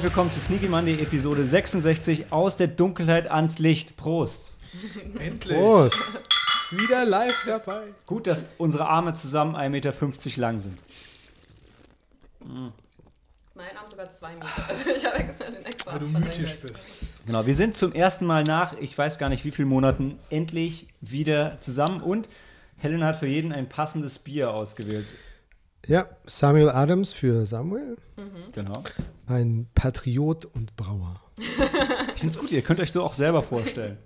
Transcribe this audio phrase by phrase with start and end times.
[0.00, 3.98] Herzlich willkommen zu Sneaky Monday Episode 66 aus der Dunkelheit ans Licht.
[3.98, 4.56] Prost.
[5.18, 5.58] Endlich.
[5.58, 6.22] Prost.
[6.70, 7.82] Wieder live dabei.
[8.06, 10.78] Gut, dass unsere Arme zusammen 1,50 Meter lang sind.
[12.40, 14.46] Mein Arm sogar zwei Meter.
[14.70, 16.86] Also ich habe extra den extra Weil du mythisch bist.
[17.26, 20.88] Genau, wir sind zum ersten Mal nach, ich weiß gar nicht wie vielen Monaten, endlich
[21.02, 22.30] wieder zusammen und
[22.78, 25.04] Helen hat für jeden ein passendes Bier ausgewählt.
[25.86, 27.98] Ja, Samuel Adams für Samuel.
[28.52, 28.82] Genau.
[29.30, 31.20] Ein Patriot und Brauer.
[31.38, 33.96] Ich finde es gut, ihr könnt euch so auch selber vorstellen.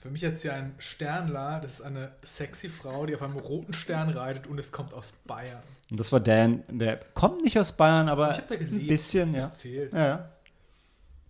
[0.00, 1.60] Für mich jetzt hier ein Sternler.
[1.62, 5.12] Das ist eine sexy Frau, die auf einem roten Stern reitet und es kommt aus
[5.26, 5.62] Bayern.
[5.90, 8.84] Und das war Dan, der kommt nicht aus Bayern, aber Ich hab da gelebt.
[8.84, 9.50] ein bisschen, ja.
[9.92, 10.30] Ja.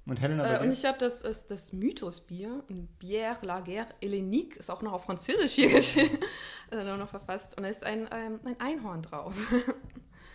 [0.07, 4.71] Und Helena Äh, und ich habe das, das, das Mythosbier, ein Bière Lager Hellenique, ist
[4.71, 6.19] auch noch auf Französisch hier geschrieben,
[6.71, 7.57] äh, noch verfasst.
[7.57, 9.35] Und da ist ein, ähm, ein Einhorn drauf.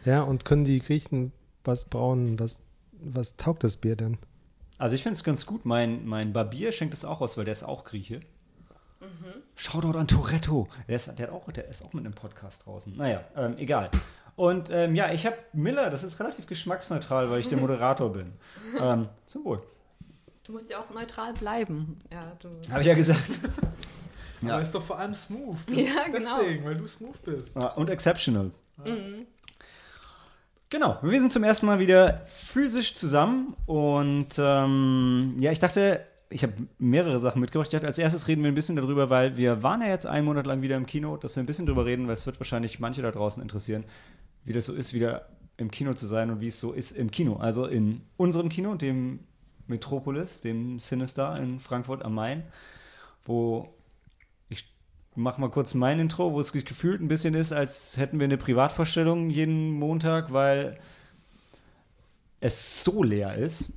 [0.05, 1.33] Ja, und können die Griechen
[1.65, 2.39] was brauen?
[2.39, 2.61] Was,
[3.01, 4.17] was taugt das Bier denn?
[4.77, 5.65] Also ich finde es ganz gut.
[5.65, 8.21] Mein, mein Barbier schenkt es auch aus, weil der ist auch Grieche.
[9.55, 10.67] Shoutout an Toretto.
[10.87, 12.95] Der ist, der, hat auch, der ist auch mit einem Podcast draußen.
[12.95, 13.89] Naja, ähm, egal.
[14.37, 18.31] Und ähm, ja, ich habe Miller, das ist relativ geschmacksneutral, weil ich der Moderator bin.
[18.79, 19.61] Ähm, zum Wohl.
[20.45, 21.99] Du musst ja auch neutral bleiben.
[22.11, 23.21] Ja, du, Habe ich ja gesagt.
[24.41, 24.53] Ja.
[24.53, 25.57] Aber es ist doch vor allem smooth.
[25.69, 26.39] Ja, genau.
[26.39, 27.57] Deswegen, weil du smooth bist.
[27.57, 28.51] Ah, Und exceptional.
[30.71, 36.43] Genau, wir sind zum ersten Mal wieder physisch zusammen und ähm, ja, ich dachte, ich
[36.43, 37.67] habe mehrere Sachen mitgebracht.
[37.67, 40.25] Ich dachte, als erstes reden wir ein bisschen darüber, weil wir waren ja jetzt einen
[40.25, 42.79] Monat lang wieder im Kino, dass wir ein bisschen drüber reden, weil es wird wahrscheinlich
[42.79, 43.83] manche da draußen interessieren,
[44.45, 45.27] wie das so ist, wieder
[45.57, 47.37] im Kino zu sein und wie es so ist im Kino.
[47.37, 49.21] Also in unserem Kino, dem
[49.65, 52.43] Metropolis, dem Sinister in Frankfurt am Main,
[53.23, 53.73] wo
[55.15, 58.37] mache mal kurz mein Intro, wo es gefühlt ein bisschen ist, als hätten wir eine
[58.37, 60.77] Privatvorstellung jeden Montag, weil
[62.39, 63.73] es so leer ist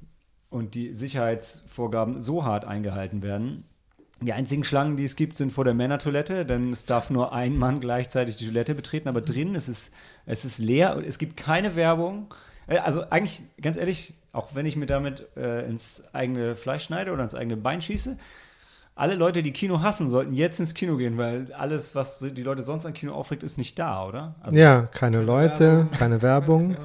[0.51, 3.65] und die Sicherheitsvorgaben so hart eingehalten werden.
[4.21, 7.57] Die einzigen Schlangen, die es gibt, sind vor der Männertoilette, denn es darf nur ein
[7.57, 9.91] Mann gleichzeitig die Toilette betreten, aber drin ist es,
[10.27, 12.33] es ist leer und es gibt keine Werbung.
[12.69, 17.13] Äh, Also eigentlich, ganz ehrlich, auch wenn ich mir damit äh, ins eigene Fleisch schneide
[17.13, 18.17] oder ins eigene Bein schieße,
[18.95, 22.63] alle Leute, die Kino hassen, sollten jetzt ins Kino gehen, weil alles, was die Leute
[22.63, 24.35] sonst an Kino aufregt, ist nicht da, oder?
[24.41, 25.91] Also, Ja, keine Leute, Werbung.
[25.93, 26.71] keine Werbung.
[26.73, 26.79] Ja.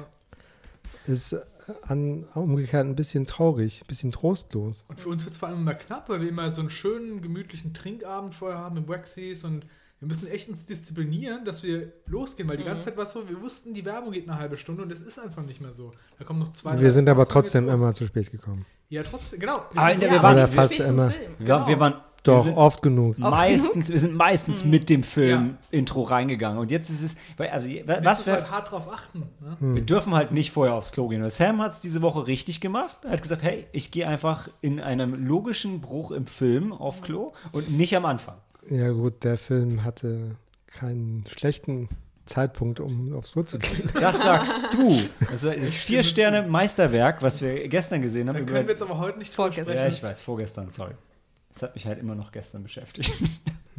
[1.06, 1.40] Ist äh,
[1.82, 4.84] an, umgekehrt ein bisschen traurig, ein bisschen trostlos.
[4.88, 7.20] Und für uns wird es vor allem immer knapp, weil wir immer so einen schönen,
[7.20, 9.66] gemütlichen Trinkabend vorher haben im Waxys und
[10.00, 13.28] wir müssen echt uns disziplinieren, dass wir losgehen, weil die ganze Zeit war es so,
[13.28, 15.92] wir wussten, die Werbung geht eine halbe Stunde und es ist einfach nicht mehr so.
[16.18, 18.64] Da kommen noch zwei, Wir drei sind aber trotzdem immer zu spät gekommen.
[18.90, 19.62] Ja, trotzdem, genau.
[19.72, 21.10] Wir Aber sind- in der- wir Ja, waren- Oder fast immer.
[21.10, 21.32] Film.
[21.38, 23.18] wir, wir waren Doch, wir oft genug.
[23.18, 26.58] meistens, wir sind meistens mit dem Film-Intro reingegangen.
[26.58, 29.20] Und jetzt ist es, also, was was wir halt hart drauf achten.
[29.40, 29.56] Ne?
[29.74, 31.22] wir dürfen halt nicht vorher aufs Klo gehen.
[31.22, 32.96] Und Sam hat es diese Woche richtig gemacht.
[33.04, 37.32] Er hat gesagt, hey, ich gehe einfach in einem logischen Bruch im Film auf Klo
[37.52, 38.36] und nicht am Anfang.
[38.68, 40.32] Ja gut, der Film hatte
[40.66, 41.88] keinen schlechten
[42.28, 43.88] Zeitpunkt, um aufs Klo zu gehen.
[44.00, 45.00] Das sagst du.
[45.30, 48.36] Also das Vier-Sterne-Meisterwerk, was wir gestern gesehen haben.
[48.36, 49.76] Da über- können wir jetzt aber heute nicht drüber Vorgestern.
[49.76, 50.92] ja, ich weiß, vorgestern, sorry.
[51.52, 53.12] Das hat mich halt immer noch gestern beschäftigt.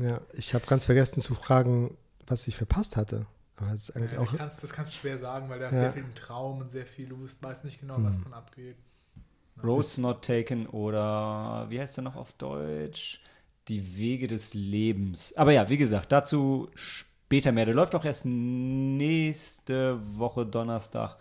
[0.02, 3.26] Ja, ich habe ganz vergessen zu fragen, was ich verpasst hatte.
[3.58, 4.30] Aber das ist eigentlich Ja, auch.
[4.30, 5.80] das, kannst, das kannst du schwer sagen, weil da ist Ja.
[5.82, 8.78] sehr viel im Traum und sehr viel, du weißt- nicht genau, was dann abgeht.
[9.62, 13.20] Roads Not Taken oder wie heißt der noch auf Deutsch?
[13.68, 15.36] Die Wege des Lebens.
[15.36, 17.66] Aber ja, wie gesagt, dazu später mehr.
[17.66, 21.18] Der läuft auch erst nächste Woche Donnerstag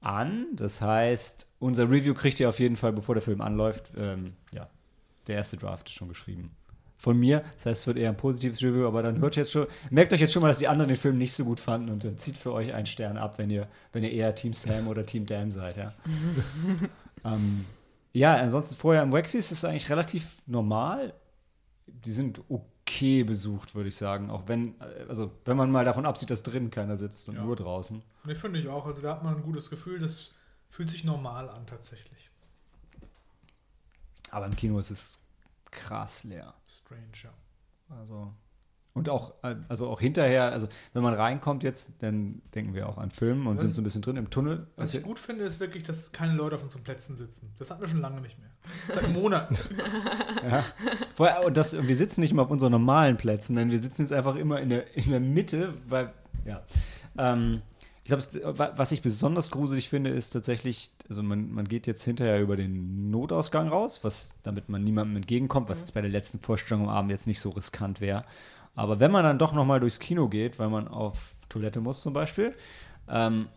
[0.00, 0.46] an.
[0.52, 3.92] Das heißt, unser Review kriegt ihr auf jeden Fall, bevor der Film anläuft.
[3.96, 4.68] Ähm, ja,
[5.26, 6.52] der erste Draft ist schon geschrieben.
[7.00, 9.68] Von mir, das heißt, es wird eher ein positives Review, aber dann hört jetzt schon,
[9.88, 12.04] merkt euch jetzt schon mal, dass die anderen den Film nicht so gut fanden und
[12.04, 15.06] dann zieht für euch einen Stern ab, wenn ihr, wenn ihr eher Team Sam oder
[15.06, 15.92] Team Dan seid, ja.
[17.24, 17.66] ähm,
[18.12, 21.14] ja, ansonsten vorher im Waxys ist es eigentlich relativ normal.
[21.86, 22.77] Die sind okay
[23.26, 24.30] besucht, würde ich sagen.
[24.30, 27.42] Auch wenn, äh, also wenn man mal davon absieht, dass drin keiner sitzt und Ja.
[27.44, 28.02] nur draußen.
[28.24, 28.86] Ne, finde ich auch.
[28.86, 30.32] Also da hat man ein gutes Gefühl, das
[30.70, 32.30] fühlt sich normal an tatsächlich.
[34.30, 35.20] Aber im Kino ist es
[35.70, 36.54] krass leer.
[36.68, 37.30] Strange, ja.
[37.96, 38.32] Also.
[38.98, 42.98] Und auch, äh, also auch hinterher, also wenn man reinkommt jetzt, dann denken wir auch
[42.98, 44.66] an Filmen und Was- sind so ein bisschen drin im Tunnel.
[44.76, 47.52] Was Also, ich gut finde, ist wirklich, dass keine Leute auf unseren Plätzen sitzen.
[47.58, 48.50] Das hatten wir schon lange nicht mehr.
[48.88, 49.56] Seit Monaten.
[50.48, 50.64] ja.
[51.14, 54.12] Vorher, und das, wir sitzen nicht immer auf unseren normalen Plätzen, denn wir sitzen jetzt
[54.12, 56.12] einfach immer in der, in der Mitte, weil,
[56.44, 56.62] ja.
[57.16, 57.62] Ähm,
[58.04, 62.40] ich glaube, was ich besonders gruselig finde, ist tatsächlich, also man, man geht jetzt hinterher
[62.40, 66.84] über den Notausgang raus, was, damit man niemandem entgegenkommt, was jetzt bei der letzten Vorstellung
[66.84, 68.24] am Abend jetzt nicht so riskant wäre.
[68.78, 72.12] Aber wenn man dann doch nochmal durchs Kino geht, weil man auf Toilette muss zum
[72.12, 72.54] Beispiel,
[73.08, 73.48] ähm,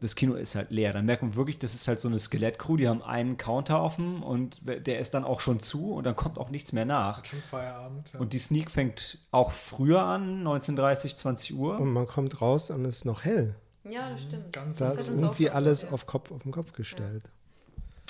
[0.00, 0.94] das Kino ist halt leer.
[0.94, 4.22] Dann merkt man wirklich, das ist halt so eine Skelett-Crew, die haben einen Counter offen
[4.22, 7.22] und der ist dann auch schon zu und dann kommt auch nichts mehr nach.
[7.22, 8.14] Schon Feierabend.
[8.14, 8.20] Ja.
[8.20, 11.78] Und die Sneak fängt auch früher an, 19.30, 20 Uhr.
[11.78, 13.54] Und man kommt raus und es ist noch hell.
[13.84, 14.54] Ja, das stimmt.
[14.54, 15.90] Ganz Da ist irgendwie alles ja.
[15.90, 17.24] auf, Kopf, auf den Kopf gestellt.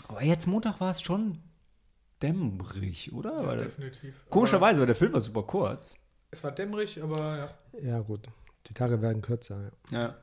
[0.07, 1.39] Aber jetzt Montag war es schon
[2.23, 3.43] dämmerig, oder?
[3.43, 4.15] ja, definitiv.
[4.31, 5.97] komischerweise, weil der Film war super kurz.
[6.33, 7.81] Es war dämmerig, aber ja.
[7.83, 8.27] Ja, gut.
[8.67, 9.71] Die Tage werden kürzer.
[9.91, 9.99] Ja.
[9.99, 10.15] Ja.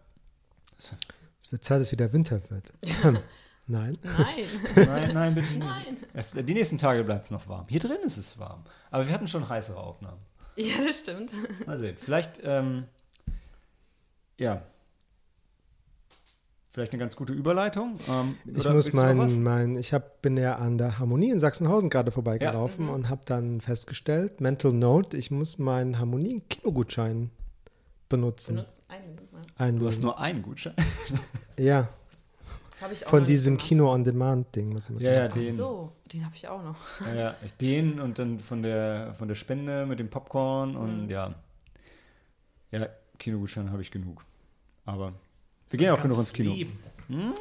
[0.78, 2.66] Es wird Zeit, dass wieder Winter wird.
[3.68, 3.98] Nein.
[4.02, 4.46] Nein,
[4.76, 5.60] Nein, nein, bitte nicht.
[5.60, 5.98] nein.
[6.14, 7.68] Es, die nächsten Tage bleibt es noch warm.
[7.70, 8.64] Hier drin ist es warm.
[8.90, 10.20] Aber wir hatten schon heißere Aufnahmen.
[10.56, 11.32] Ja, das stimmt.
[11.68, 11.96] Mal sehen.
[12.00, 12.86] Vielleicht, ähm,
[14.40, 14.64] ja.
[16.71, 17.98] Vielleicht eine ganz gute Überleitung.
[18.07, 22.12] Ähm, Ich muss mein, mein ich hab, bin ja an der Harmonie in Sachsenhausen gerade
[22.12, 22.92] vorbeigelaufen Mhm.
[22.92, 27.31] und habe dann festgestellt, Mental Note, ich muss meinen Harmonie-Kinogutschein
[28.07, 28.56] benutzen.
[28.57, 28.81] Benutzt
[29.57, 29.74] einen.
[29.75, 29.80] Ja.
[29.80, 30.74] Du hast nur einen Gutschein.
[31.60, 31.88] ja,
[32.81, 33.57] Hab ich auch von diesem.
[33.57, 34.77] Kino-on-Demand-Ding.
[35.00, 35.31] Ja, ja, macht.
[35.31, 35.56] Ach den.
[35.56, 36.75] so, den habe ich auch noch.
[37.07, 41.06] Ja, ja, ich- den und dann von der, von der Spende mit dem Popcorn und
[41.06, 41.10] Mhm.
[41.10, 41.33] ja.
[42.72, 42.88] Ja,
[43.18, 44.24] Kinogutschein habe ich genug.
[44.86, 45.13] Aber
[45.69, 46.54] wir gehen auch genug ins Kino.
[46.54, 46.80] Leben.
[47.10, 47.33] Hm,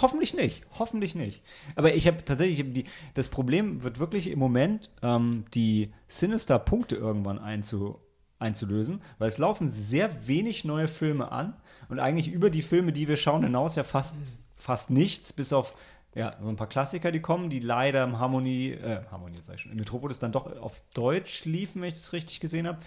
[0.00, 0.64] hoffentlich nicht.
[0.78, 1.42] Hoffentlich nicht.
[1.74, 2.84] Aber ich habe tatsächlich, die,
[3.14, 7.98] das Problem wird wirklich im Moment, ähm, die Sinister-Punkte irgendwann einzu,
[8.38, 11.54] einzulösen, weil es laufen sehr wenig neue Filme an
[11.88, 14.18] und eigentlich über die Filme, die wir schauen, hinaus ja fast,
[14.54, 15.74] fast nichts, bis auf
[16.14, 19.60] ja, so ein paar Klassiker, die kommen, die leider im Harmonie, äh, Harmonie sag ich
[19.62, 22.78] schon, im Metropolis dann doch auf Deutsch liefen, wenn ich es richtig gesehen habe.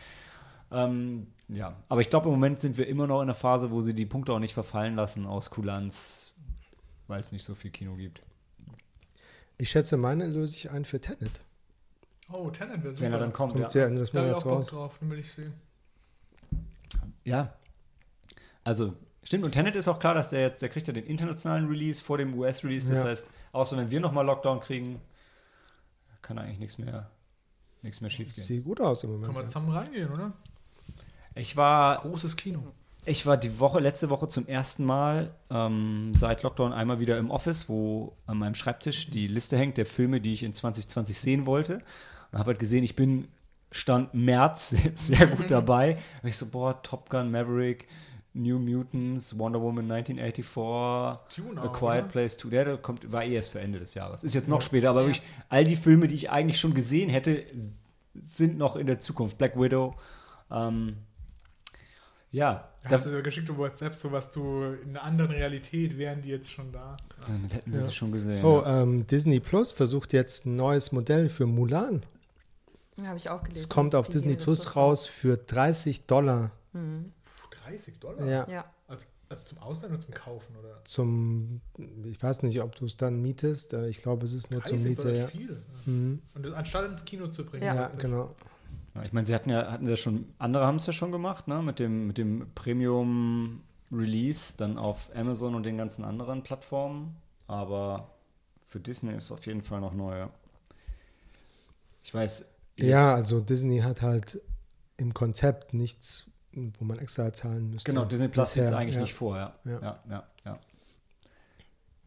[0.71, 3.81] Ähm, ja, aber ich glaube, im Moment sind wir immer noch in der Phase, wo
[3.81, 6.35] sie die Punkte auch nicht verfallen lassen aus Kulanz,
[7.07, 8.21] weil es nicht so viel Kino gibt.
[9.57, 11.41] Ich schätze, meine löse ich ein für Tenet.
[12.31, 13.05] Oh, Tenet wäre super.
[13.05, 13.81] Wenn er dann kommt, Kommt ja.
[13.81, 14.67] ja Ende des Monats raus.
[14.67, 15.53] drauf, den will ich sehen.
[17.23, 17.53] Ja.
[18.63, 18.93] Also,
[19.23, 19.43] stimmt.
[19.45, 22.17] Und Tenet ist auch klar, dass der jetzt, der kriegt ja den internationalen Release vor
[22.17, 22.89] dem US-Release.
[22.89, 23.09] Das Ja.
[23.09, 25.01] heißt, außer wenn wir nochmal Lockdown kriegen,
[26.21, 27.09] kann eigentlich nichts mehr,
[27.81, 28.43] nichts mehr schief gehen.
[28.43, 29.33] Sieht gut aus im Moment.
[29.33, 29.45] wir Ja.
[29.47, 30.33] zusammen reingehen, oder?
[31.35, 32.73] Ich war Großes Kino.
[33.05, 37.31] Ich war die Woche, letzte Woche zum ersten Mal ähm, seit Lockdown einmal wieder im
[37.31, 41.45] Office, wo an meinem Schreibtisch die Liste hängt der Filme, die ich in 2020 sehen
[41.45, 41.81] wollte.
[42.31, 43.29] Und habe halt gesehen, ich bin
[43.71, 45.97] Stand März sehr gut dabei.
[46.21, 47.87] Und ich so, boah, Top Gun, Maverick,
[48.33, 52.11] New Mutants, Wonder Woman 1984, Dune A Quiet oder?
[52.11, 54.23] Place 2, der kommt, war eh erst für Ende des Jahres.
[54.23, 57.45] Ist jetzt noch später, aber wirklich all die Filme, die ich eigentlich schon gesehen hätte,
[58.21, 59.37] sind noch in der Zukunft.
[59.37, 59.95] Black Widow.
[60.51, 60.97] Ähm,
[62.31, 66.21] ja, Hast du so geschickt über WhatsApp, so was du in einer anderen Realität wären
[66.21, 66.95] die jetzt schon da.
[67.27, 68.43] Dann hätten wir sie schon gesehen.
[68.45, 68.83] Oh, ja.
[68.83, 72.03] ähm, Disney Plus versucht jetzt ein neues Modell für Mulan.
[73.03, 73.63] Habe ich auch gelesen.
[73.63, 76.51] Es kommt auf Die Disney Plus raus für 30 Dollar.
[76.71, 76.79] Puh,
[77.65, 78.25] 30 Dollar?
[78.25, 78.65] Ja, Ja.
[78.87, 80.81] Also, also zum Ausleihen oder zum Kaufen, oder?
[80.83, 81.61] zum,
[82.03, 83.73] ich weiß nicht, ob du es dann mietest.
[83.73, 85.11] äh, Ich glaube, es ist nur 30 zum Miete.
[85.15, 85.27] Ja.
[85.27, 85.61] viel.
[85.85, 86.21] Mhm.
[86.33, 87.63] Und das anstatt ins Kino zu bringen.
[87.63, 87.75] Ja.
[87.75, 88.35] ja, genau.
[88.95, 91.47] Ja, ich meine, sie hatten ja, hatten ja schon, andere haben es ja schon gemacht,
[91.47, 91.61] ne?
[91.61, 97.15] Mit dem, mit dem Premium Release dann auf Amazon und den ganzen anderen Plattformen.
[97.47, 98.11] Aber
[98.63, 100.27] für Disney ist auf jeden Fall noch neu.
[102.03, 102.45] Ich weiß.
[102.77, 104.41] Ja, also Disney hat halt
[104.97, 107.91] im Konzept nichts, wo man extra zahlen müsste.
[107.91, 109.01] Genau, Disney Plus sieht es eigentlich ja.
[109.01, 109.53] nicht vor, ja.
[109.65, 109.81] Ja.
[109.81, 110.59] Ja, ja, ja.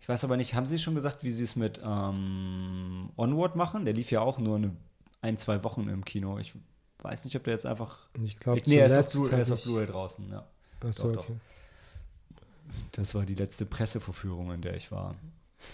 [0.00, 3.84] Ich weiß aber nicht, haben Sie schon gesagt, wie Sie es mit ähm, Onward machen?
[3.84, 4.74] Der lief ja auch nur eine,
[5.20, 6.38] ein, zwei Wochen im Kino.
[6.38, 6.54] Ich
[7.02, 7.98] weiß nicht, ob der jetzt einfach.
[8.24, 10.44] Ich glaube, Ich, nee, er ist auf zuletzt Blu- Blu-ray draußen, ja.
[10.86, 11.24] Achso, doch.
[11.28, 11.36] okay.
[12.92, 15.14] Das war die letzte Pressevorführung, in der ich war.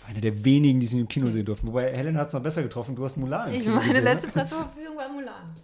[0.07, 1.69] Einer der wenigen, die sie im Kino sehen durften.
[1.69, 2.95] Wobei Helen hat es noch besser getroffen.
[2.97, 4.33] Du hast Mulan im Ich Kino meine gesehen, letzte ne?
[4.33, 5.57] Presseverfügung war Mulan.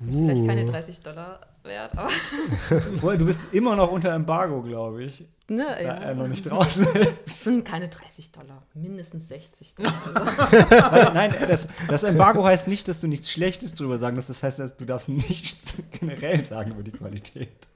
[0.00, 2.08] Uh, Vielleicht keine 30 Dollar wert, aber
[2.96, 5.24] Vorher, du bist immer noch unter Embargo, glaube ich.
[5.48, 6.14] ne, Da er ja.
[6.14, 7.14] noch nicht draußen ist.
[7.26, 11.10] Es sind keine 30 Dollar, mindestens 60 Dollar.
[11.14, 14.30] Nein, das, das Embargo heißt nicht, dass du nichts Schlechtes drüber sagen darfst.
[14.30, 17.68] Das heißt, dass du darfst nichts generell sagen über die Qualität.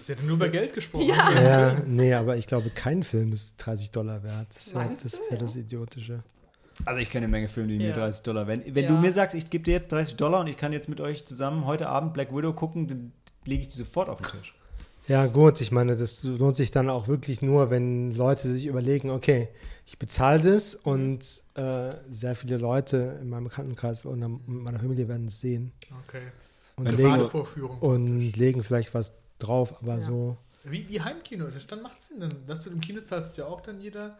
[0.00, 1.06] Sie hätte nur über Geld gesprochen.
[1.08, 1.30] Ja.
[1.40, 4.46] Ja, nee, aber ich glaube, kein Film ist 30 Dollar wert.
[4.54, 6.22] Das ist, ja, das, ist ja das Idiotische.
[6.84, 7.94] Also ich kenne eine Menge Filme, die mir Ja.
[7.94, 8.62] 30 Dollar werden.
[8.66, 8.90] Wenn Ja.
[8.90, 11.24] du mir sagst, ich gebe dir jetzt 30 Dollar und ich kann jetzt mit euch
[11.24, 13.12] zusammen heute Abend Black Widow gucken, dann
[13.44, 14.54] lege ich die sofort auf den Tisch.
[15.06, 19.10] Ja, gut, ich meine, das lohnt sich dann auch wirklich nur, wenn Leute sich überlegen,
[19.10, 19.48] okay,
[19.84, 21.20] ich bezahle das und
[21.56, 25.72] äh, sehr viele Leute in meinem Bekanntenkreis und in meiner Familie werden es sehen
[26.06, 26.22] Okay.
[26.76, 27.30] und, legen,
[27.80, 30.00] und legen vielleicht was drauf, aber Ja.
[30.00, 30.36] so.
[30.64, 31.48] Wie, wie Heimkino.
[31.48, 32.20] Das dann macht es Sinn.
[32.20, 34.16] Dann, dass du im Kino zahlst ja auch dann jeder.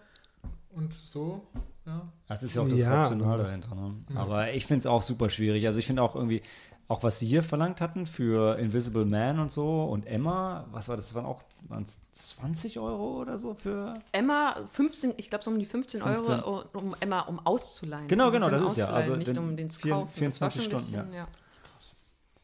[0.73, 1.47] Und so,
[1.87, 2.03] ja.
[2.27, 3.75] Das ist ja auch das Ja, Rationale aber- dahinter.
[3.75, 3.95] Ne?
[4.17, 5.67] Aber ich finde es auch super schwierig.
[5.67, 6.43] Also ich finde auch irgendwie,
[6.89, 10.97] auch was sie hier verlangt hatten für Invisible Man und so und Emma, was war
[10.97, 11.07] das?
[11.07, 13.95] Das waren auch waren's 20 Euro oder so für.
[14.13, 16.35] Emma, 15, ich glaube so um die 15, 15.
[16.43, 18.07] Euro, um Emma um auszuleihen.
[18.09, 20.25] Genau, Um genau, das ist ja, also nicht um den zu vier- kaufen.
[20.25, 21.29] Das war 24 schon ein Stunden, bisschen, ja.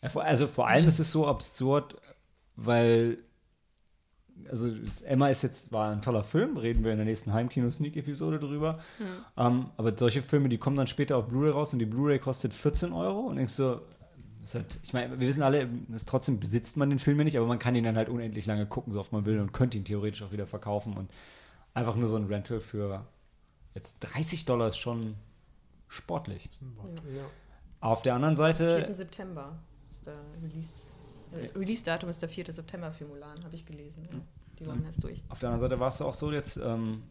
[0.02, 1.96] Ja, Also vor allem ist es so absurd,
[2.56, 3.18] weil
[4.50, 4.70] also
[5.04, 8.78] Emma ist jetzt war ein toller Film, reden wir in der nächsten Heimkino-Sneak-Episode drüber.
[9.36, 12.54] Ähm, aber solche Filme, die kommen dann später auf Blu-ray raus und die Blu-ray kostet
[12.54, 13.82] 14 Euro und denkst so,
[14.54, 17.46] halt, ich meine, wir wissen alle, das trotzdem besitzt man den Film ja nicht, aber
[17.46, 19.84] man kann ihn dann halt unendlich lange gucken, so oft man will und könnte ihn
[19.84, 21.10] theoretisch auch wieder verkaufen und
[21.74, 23.06] einfach nur so ein Rental für
[23.74, 25.14] jetzt 30 Dollar ist schon
[25.88, 26.48] sportlich.
[27.14, 27.24] Ja.
[27.80, 28.94] Auf der anderen Seite 4.
[28.94, 29.58] September
[29.90, 30.70] ist der Release.
[31.32, 32.52] äh, Release-Datum ist der 4.
[32.52, 34.08] September für Mulan, habe ich gelesen.
[34.12, 34.18] Ja.
[34.58, 35.22] Die wollen erst durch.
[35.28, 37.02] Auf der anderen Seite war es auch so jetzt, ähm,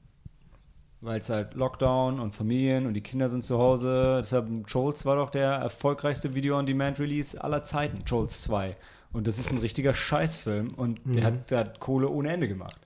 [1.01, 4.17] weil es halt Lockdown und Familien und die Kinder sind zu Hause.
[4.21, 8.75] Deshalb Trolls war doch der erfolgreichste Video-on-Demand-Release aller Zeiten, Trolls 2.
[9.11, 12.77] Und das ist ein richtiger Scheißfilm und der, hat, der hat Kohle ohne Ende gemacht.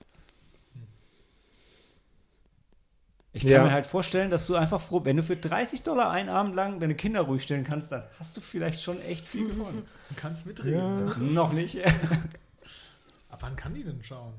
[3.32, 3.64] Ich kann Ja.
[3.64, 6.78] mir halt vorstellen, dass du einfach froh, wenn du für 30 Dollar einen Abend lang
[6.78, 9.82] deine Kinder ruhig stellen kannst, dann hast du vielleicht schon echt viel gewonnen.
[10.08, 10.78] Du kannst mitreden.
[10.78, 11.08] Ja.
[11.08, 11.16] Ja.
[11.18, 11.84] Noch nicht.
[11.84, 14.34] Ab wann kann die denn schauen?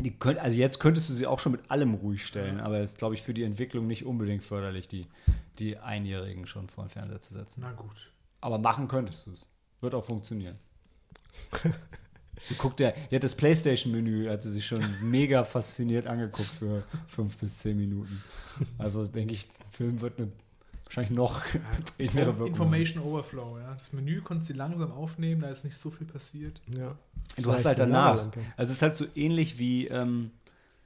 [0.00, 2.92] Die könnt, also jetzt könntest du sie auch schon mit allem ruhig stellen, aber es
[2.92, 5.06] ist, glaube ich, für die Entwicklung nicht unbedingt förderlich, die,
[5.58, 7.60] die Einjährigen schon vor den Fernseher zu setzen.
[7.62, 8.12] Na gut.
[8.40, 9.46] Aber machen könntest du es.
[9.80, 10.56] Wird auch funktionieren.
[12.58, 17.36] Guckt der, die hat das Playstation-Menü, hat sie sich schon mega fasziniert angeguckt für fünf
[17.38, 18.22] bis zehn Minuten.
[18.78, 20.30] Also denke ich, der Film wird eine
[20.88, 21.42] wahrscheinlich noch
[21.98, 22.38] innere Wirkung.
[22.40, 22.46] haben.
[22.46, 23.74] Information Overflow, ja.
[23.74, 26.60] Das Menü konntest du langsam aufnehmen, da ist nicht so viel passiert.
[26.76, 26.94] Ja.
[27.40, 28.26] Du hast halt danach.
[28.56, 30.30] Also es ist halt so ähnlich wie, ähm,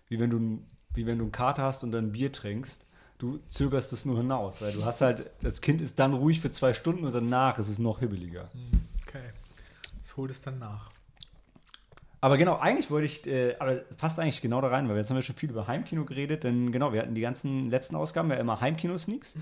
[0.09, 2.85] wie wenn du ein- wie wenn du einen Kater hast und dann ein Bier trinkst.
[3.19, 6.51] Du zögerst es nur hinaus, weil du hast halt, das Kind ist dann ruhig für
[6.51, 8.51] zwei Stunden und danach ist es noch hibbeliger.
[9.07, 9.31] Okay.
[10.03, 10.91] Das holt es dann nach.
[12.23, 15.11] Aber genau, eigentlich wollte ich, äh, aber es passt eigentlich genau da rein, weil jetzt
[15.11, 18.31] haben wir schon viel über Heimkino geredet, denn genau, wir hatten die ganzen letzten Ausgaben
[18.31, 19.35] ja immer Heimkino-Sneaks.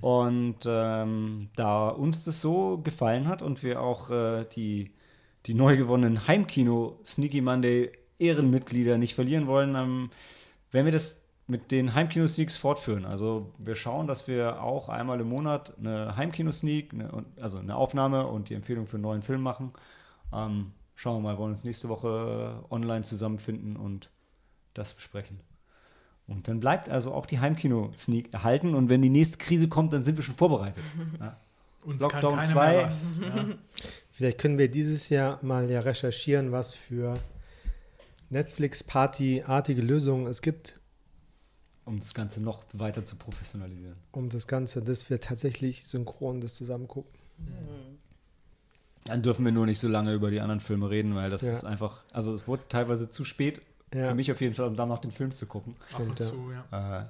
[0.00, 4.92] Und ähm, da uns das so gefallen hat und wir auch äh, die,
[5.46, 7.90] die neu gewonnenen Heimkino-Sneaky Monday
[8.20, 10.10] Ehrenmitglieder nicht verlieren wollen, ähm,
[10.70, 13.04] werden wir das mit den Heimkino-Sneaks fortführen.
[13.04, 16.94] Also wir schauen, dass wir auch einmal im Monat eine Heimkino-Sneak,
[17.40, 19.72] also eine Aufnahme und die Empfehlung für einen neuen Film machen.
[20.32, 24.10] Ähm, schauen wir mal, wollen uns nächste Woche online zusammenfinden und
[24.74, 25.38] das besprechen.
[26.26, 30.02] Und dann bleibt also auch die Heimkino-Sneak erhalten und wenn die nächste Krise kommt, dann
[30.02, 30.82] sind wir schon vorbereitet.
[31.20, 31.36] Ja.
[31.84, 32.72] Uns Lockdown kann keiner zwei.
[32.72, 33.20] mehr was.
[33.22, 33.44] Ja.
[34.10, 37.16] Vielleicht können wir dieses Jahr mal ja recherchieren, was für
[38.30, 40.80] Netflix-Party-artige Lösungen es gibt,
[41.84, 43.94] Um das Ganze noch weiter zu professionalisieren.
[44.10, 47.12] um das Ganze, dass wir tatsächlich synchron das zusammen gucken.
[49.08, 51.50] Dann dürfen wir nur nicht so lange über die anderen Filme reden, weil das Ja.
[51.50, 53.60] ist einfach, also es wurde teilweise zu spät,
[53.94, 54.06] Ja.
[54.08, 55.74] für mich auf jeden Fall, um dann noch den Film zu gucken.
[55.92, 57.02] Ab und zu, ja.
[57.02, 57.06] Äh,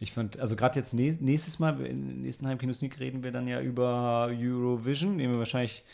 [0.00, 3.60] ich fand, also gerade jetzt nä- nächstes Mal, im nächsten Heimkino-Sneak reden wir dann ja
[3.60, 5.84] über Eurovision, den wir wahrscheinlich,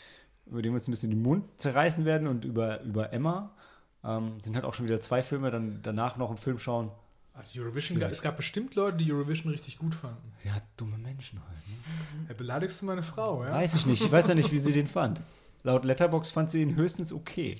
[0.47, 3.51] über den wir uns ein bisschen den Mund zerreißen werden und über, über Emma.
[4.03, 6.89] Ähm, sind halt auch schon wieder zwei Filme, dann danach noch einen Film schauen.
[7.33, 8.11] Also Eurovision, Schwierig.
[8.13, 10.33] es gab bestimmt Leute, die Eurovision richtig gut fanden.
[10.43, 11.57] Ja, dumme Menschen halt.
[11.67, 12.25] Ne?
[12.29, 13.51] Ja, beleidigst du meine Frau, ja?
[13.53, 14.03] Weiß ich nicht.
[14.03, 15.21] Ich weiß ja nicht, wie sie den fand.
[15.63, 17.55] Laut Letterbox fand sie ihn höchstens okay.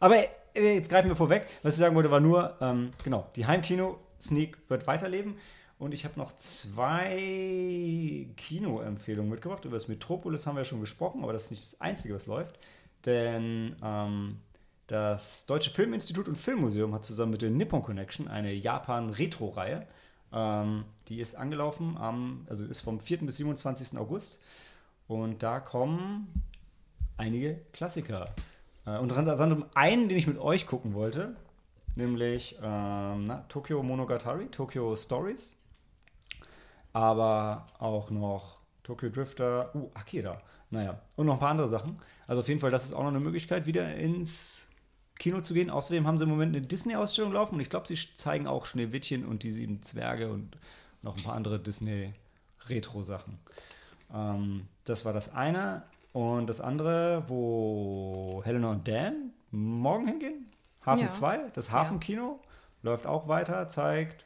[0.00, 0.16] Aber
[0.54, 1.46] äh, jetzt greifen wir vorweg.
[1.62, 5.36] Was ich sagen wollte, war nur, ähm, genau, die Heimkino-Sneak wird weiterleben.
[5.78, 9.64] Und ich habe noch zwei Kinoempfehlungen mitgebracht.
[9.64, 12.26] Über das Metropolis haben wir ja schon gesprochen, aber das ist nicht das Einzige, was
[12.26, 12.58] läuft.
[13.04, 14.38] Denn ähm,
[14.86, 19.86] das Deutsche Filminstitut und Filmmuseum hat zusammen mit der Nippon Connection eine Japan-Retro-Reihe.
[20.32, 23.18] Ähm, die ist angelaufen, am, also ist vom 4.
[23.18, 23.98] bis 27.
[23.98, 24.40] August.
[25.06, 26.28] Und da kommen
[27.16, 28.34] einige Klassiker.
[28.86, 31.36] Äh, unter anderem einen, den ich mit euch gucken wollte,
[31.96, 35.56] nämlich ähm, na, Tokyo Monogatari, Tokyo Stories.
[36.92, 40.40] Aber auch noch Tokyo Drifter, uh, Akira.
[40.70, 41.98] Naja, und noch ein paar andere Sachen.
[42.26, 44.68] Also auf jeden Fall, das ist auch noch eine Möglichkeit, wieder ins
[45.18, 45.70] Kino zu gehen.
[45.70, 49.24] Außerdem haben sie im Moment eine Disney-Ausstellung laufen und ich glaube, sie zeigen auch Schneewittchen
[49.24, 50.56] und die sieben Zwerge und
[51.02, 53.38] noch ein paar andere Disney-Retro-Sachen.
[54.12, 55.84] Ähm, das war das eine.
[56.14, 60.46] Und das andere, wo Helena und Dan morgen hingehen,
[60.86, 61.10] Hafen Ja.
[61.10, 62.38] 2, das Hafenkino,
[62.82, 64.24] läuft auch weiter, zeigt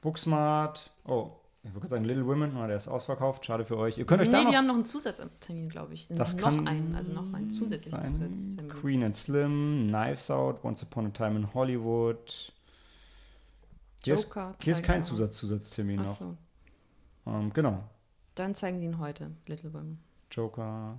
[0.00, 1.32] Booksmart, oh,
[1.64, 3.98] ich würde sagen Little Women, oh, der ist ausverkauft, schade für euch.
[3.98, 6.06] Ihr könnt euch da Nee, noch die haben noch einen Zusatztermin, glaube ich.
[6.08, 8.34] Das noch kann einen, also noch einen zusätzlichen sein.
[8.36, 8.72] Zusatztermin.
[8.72, 12.52] Queen and Slim, Knives Out, Once Upon a Time in Hollywood.
[14.04, 15.16] Hier ist, Joker hier ist kein sie auch.
[15.16, 16.10] Zusatz Zusatztermin noch.
[16.10, 16.36] Achso.
[17.26, 17.82] Ähm, genau.
[18.36, 19.98] Dann zeigen sie ihn heute, Little Women.
[20.32, 20.98] Joker.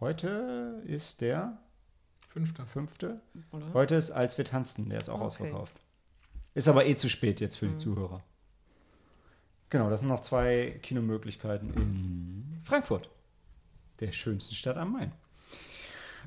[0.00, 1.58] Heute ist der
[2.28, 2.66] Fünfter.
[2.66, 3.20] fünfte.
[3.50, 3.72] Oder?
[3.72, 5.24] Heute ist Als wir tanzten, der ist auch Okay.
[5.24, 5.74] ausverkauft.
[6.54, 8.22] Ist aber eh zu spät jetzt für die Zuhörer.
[9.70, 13.08] Genau, das sind noch zwei Kinomöglichkeiten in Frankfurt,
[14.00, 15.12] der schönsten Stadt am Main.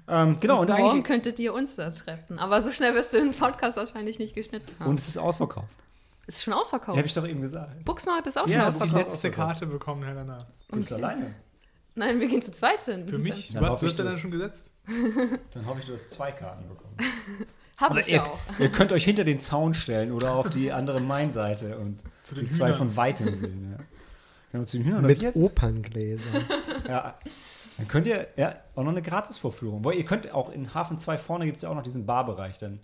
[0.08, 2.40] Ähm, genau, und, Morgen eigentlich, könntet ihr uns da treffen.
[2.40, 4.90] Aber so schnell wirst du den Podcast wahrscheinlich nicht geschnitten haben.
[4.90, 5.76] und es ist ausverkauft.
[6.26, 6.98] ist schon ausverkauft.
[6.98, 7.86] Habe ich doch eben gesagt.
[7.86, 9.06] Buxmarkt ist auch Ja, schon es ist Die noch ausverkauft.
[9.14, 9.60] letzte ausverkauft.
[9.60, 10.38] Karte bekommen, Helena.
[10.70, 10.94] Du Okay.
[10.96, 11.36] alleine?
[11.96, 13.08] Nein, wir gehen zu zweit hin.
[13.08, 13.52] Für mich.
[13.54, 14.72] Dann Du hast, du hast ja dann schon gesetzt.
[15.54, 16.96] Dann hoffe ich, du hast zwei Karten bekommen.
[17.78, 18.40] Habe Oder ich ihr, auch.
[18.60, 22.46] ihr könnt euch hinter den Zaun stellen oder auf die andere Main-Seite und Zu den
[22.46, 22.78] die zwei Hühnern.
[22.78, 23.72] von weitem sehen.
[23.78, 23.84] Ja.
[24.52, 26.44] Genau, zu den Hühnern oder Mit hat- Operngläsern.
[26.88, 27.18] Ja,
[27.78, 29.84] dann könnt ihr ja auch noch eine Gratisvorführung.
[29.86, 32.58] Weil ihr könnt auch in Hafen 2 vorne gibt es ja auch noch diesen Barbereich.
[32.60, 32.80] Dann,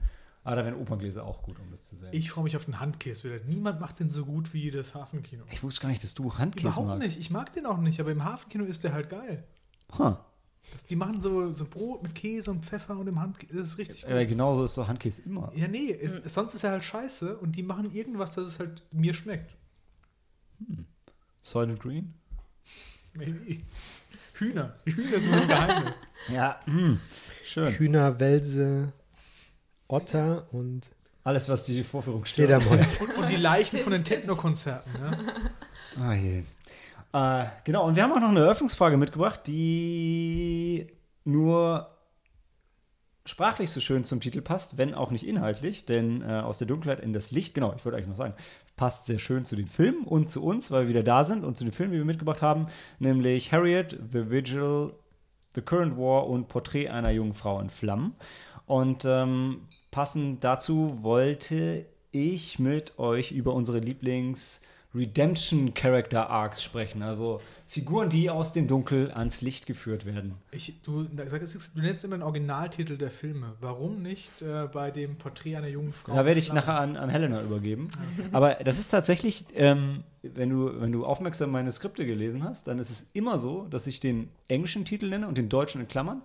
[0.45, 2.09] ah, da wären Operngläser auch gut, um das zu sehen.
[2.13, 3.43] Ich, Ich freue mich auf den Handkäse wieder.
[3.45, 5.43] Niemand macht den so gut wie das Hafenkino.
[5.61, 7.01] wusste gar nicht, dass du Handkäse Überhaupt magst.
[7.01, 7.19] nicht.
[7.19, 9.43] Ich mag den auch nicht, aber im Hafenkino ist der halt geil.
[9.97, 10.15] Huh.
[10.71, 13.55] Das, die machen so, so Brot mit Käse und Pfeffer und im Handkäse.
[13.55, 14.11] Das ist richtig gut.
[14.11, 15.51] Aber genauso ist so Handkäse immer.
[15.55, 18.81] Ja, nee, es, sonst ist er halt scheiße und die machen irgendwas, dass es halt
[18.91, 19.55] mir schmeckt.
[21.41, 22.13] Soylent Green?
[23.13, 23.61] Maybe.
[24.33, 24.75] Hühner.
[24.85, 26.01] Hühner sind das Geheimnis.
[26.29, 26.99] Ja, hm.
[27.43, 27.71] schön.
[27.75, 28.91] Hühner, Welse,
[29.87, 30.91] Otter und
[31.23, 32.25] Alles, was die Vorführung.
[32.25, 33.03] Fledermäuse.
[33.03, 34.91] Und, und die Leichen von den Techno-Konzerten.
[34.99, 36.03] Ja?
[36.03, 36.43] Ah, je.
[37.13, 40.87] Äh, genau, und wir haben auch noch eine Eröffnungsfrage mitgebracht, die
[41.23, 41.89] nur
[43.25, 46.99] sprachlich so schön zum Titel passt, wenn auch nicht inhaltlich, denn äh, aus der Dunkelheit
[46.99, 48.35] in das Licht, genau, ich wollte eigentlich noch sagen,
[48.75, 51.57] passt sehr schön zu den Filmen und zu uns, weil wir wieder da sind und
[51.57, 52.67] zu den Filmen, die wir mitgebracht haben,
[52.99, 54.93] nämlich Harriet, The Vigil,
[55.55, 58.15] The Current War und Porträt einer jungen Frau in Flammen.
[58.65, 59.61] Und ähm,
[59.95, 64.59] passend dazu wollte ich mit euch über unsere Lieblings-
[64.95, 70.35] Redemption Character Arcs sprechen, also Figuren, die aus dem Dunkel ans Licht geführt werden.
[70.51, 73.55] Ich, du, du nennst immer den Originaltitel der Filme.
[73.59, 76.15] Warum nicht äh, bei dem Porträt einer jungen Frau?
[76.15, 77.89] Da werde ich nachher an, an Helena übergeben.
[78.31, 82.79] Aber das ist tatsächlich, ähm, wenn, du, wenn du aufmerksam meine Skripte gelesen hast, dann
[82.79, 86.21] ist es immer so, dass ich den englischen Titel nenne und den deutschen in Klammern.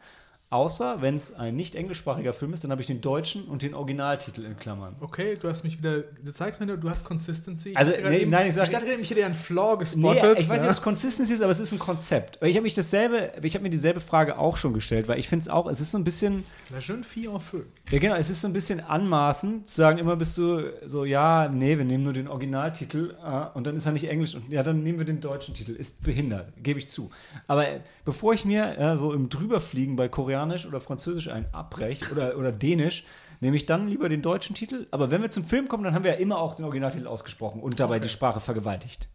[0.53, 3.73] Außer wenn es ein nicht englischsprachiger Film ist, dann habe ich den deutschen und den
[3.73, 4.97] Originaltitel in Klammern.
[4.99, 6.01] Okay, du hast mich wieder.
[6.01, 7.71] Du zeigst mir nur, du hast Consistency.
[7.71, 9.79] Ich Also, nee, eben- nein, ich sag- ich dachte gerade, ich hätte einen Flaw Nee,
[9.79, 10.41] gespottet.
[10.41, 12.43] ich weiß nicht, ob es Consistency ist, aber es ist ein Konzept.
[12.43, 15.45] Ich habe mich dasselbe, ich habe mir dieselbe Frage auch schon gestellt, weil ich finde
[15.45, 17.61] es auch, es ist so ein bisschen, La jeune fille en feu.
[17.91, 21.49] Ja, genau, es ist so ein bisschen anmaßend zu sagen, immer bist du so, ja,
[21.49, 24.63] nee, wir nehmen nur den Originaltitel äh, und dann ist er nicht Englisch und ja,
[24.63, 25.73] dann nehmen wir den deutschen Titel.
[25.73, 27.11] Ist behindert, gebe ich zu.
[27.49, 32.13] Aber äh, bevor ich mir äh, so im Drüberfliegen bei Koreanisch oder Französisch ein abbreche
[32.13, 33.05] oder, oder Dänisch,
[33.41, 34.87] nehme ich dann lieber den deutschen Titel.
[34.93, 37.61] Aber wenn wir zum Film kommen, dann haben wir ja immer auch den Originaltitel ausgesprochen
[37.61, 38.05] und dabei Okay.
[38.05, 39.09] die Sprache vergewaltigt.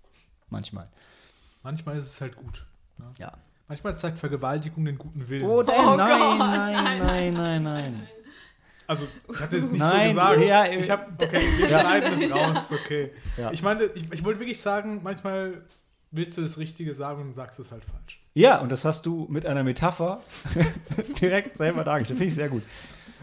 [0.49, 0.89] Manchmal.
[1.63, 2.65] Manchmal ist es halt gut.
[2.97, 3.05] Ne?
[3.19, 3.31] Ja.
[3.69, 5.45] Manchmal zeigt Vergewaltigung den guten Willen.
[5.45, 8.07] Oh, nein, Oh nein, Gott, nein, nein, nein, nein.
[8.87, 10.41] Also, ich habe das nicht Nein, so gesagt.
[10.41, 13.11] ja, ich habe, okay, wir schneiden das raus, okay.
[13.37, 13.51] Ja.
[13.51, 15.63] Ich meine, ich, ich wollte wirklich sagen, manchmal
[16.11, 18.23] willst du das Richtige sagen und sagst es halt falsch.
[18.33, 20.21] Ja, und das hast du mit einer Metapher
[21.21, 22.17] direkt selber dargestellt.
[22.19, 22.63] Finde ich sehr gut.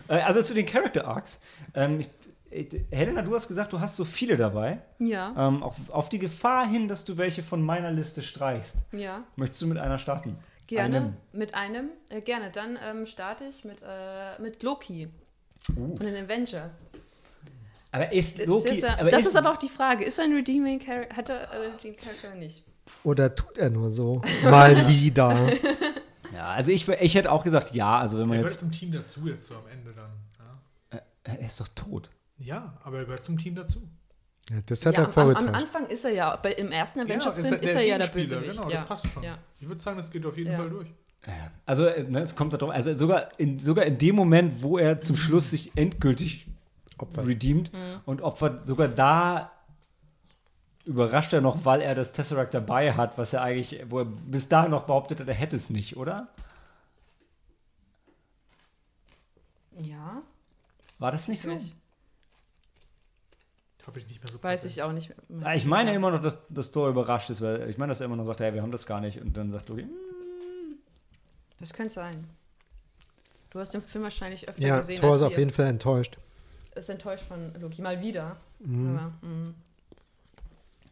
[0.09, 1.41] Äh, also zu den Character Arcs.
[1.75, 2.11] Ähm, ich,
[2.51, 4.79] ich, Helena, du hast gesagt, du hast so viele dabei.
[4.99, 8.79] Ja, Ähm, auf, auf die Gefahr hin, dass du welche von meiner Liste streichst.
[8.93, 9.23] ja.
[9.37, 10.37] Möchtest du mit einer starten?
[10.67, 10.97] Gerne.
[10.97, 11.17] Einem.
[11.33, 11.89] Mit einem.
[12.11, 12.51] Äh, gerne.
[12.51, 15.09] Dann ähm, starte ich mit, äh, mit Loki.
[15.77, 15.97] Uh.
[15.97, 16.73] Von den Avengers.
[17.91, 18.69] Aber ist Das, Loki.
[18.71, 20.05] ist, er, aber das ist, aber auch die Frage.
[20.05, 21.15] Ist er ein Redeeming Character?
[21.17, 22.65] Hat er äh, den Charakter nicht?
[23.05, 24.23] Oder tut er nur so?
[24.45, 25.51] Mal wieder.
[26.35, 27.99] Ja, also ich, ich hätte auch gesagt, ja.
[27.99, 28.61] Also wenn Er man gehört jetzt.
[28.61, 30.11] zum Team dazu jetzt so am Ende dann.
[30.93, 32.11] Ja, Er ist doch tot.
[32.39, 33.83] ja aber er gehört zum Team dazu.
[34.51, 35.55] Ja, das hat ja, er am, am vorgetäuscht.
[35.55, 38.57] Anfang ist er ja, bei, im ersten Avengers-Film ist ist, er- er ja der Bösewicht.
[38.57, 38.79] Genau, ja.
[38.81, 39.23] das passt schon.
[39.23, 39.39] Ja.
[39.61, 40.59] Ich würde sagen, das geht auf jeden Ja.
[40.59, 40.89] Fall durch.
[41.67, 45.01] Also äh, ne, es kommt darauf, also sogar in, sogar in dem Moment, wo er
[45.01, 46.47] zum Schluss sich endgültig
[46.99, 47.27] Opfer.
[47.27, 47.71] redeemt
[48.07, 49.53] und opfert, sogar da
[50.85, 54.49] überrascht er noch, weil er das Tesseract dabei hat, was er eigentlich, wo er bis
[54.49, 56.29] dahin noch behauptet hat, er hätte es nicht, oder?
[59.79, 60.23] ja,
[60.99, 61.53] War das nicht so?
[61.55, 61.75] nicht.
[63.87, 64.73] Habe ich nicht mehr so Weiß präsent.
[64.77, 65.13] ich auch nicht.
[65.29, 65.47] mehr.
[65.49, 68.05] Ah, Ich meine immer noch, dass, dass Thor überrascht ist, weil ich meine, dass er
[68.07, 69.91] immer noch sagt, hey, wir haben das gar nicht und dann sagt okay, hm,
[71.63, 72.29] Das könnte sein.
[73.51, 76.19] Du hast den Film wahrscheinlich öfter Ja, gesehen Thor als ist auf jeden Fall enttäuscht.
[76.75, 77.81] Ist enttäuscht von Loki.
[77.83, 78.37] Mal wieder.
[78.59, 78.99] Mhm.
[78.99, 79.55] Aber, mm.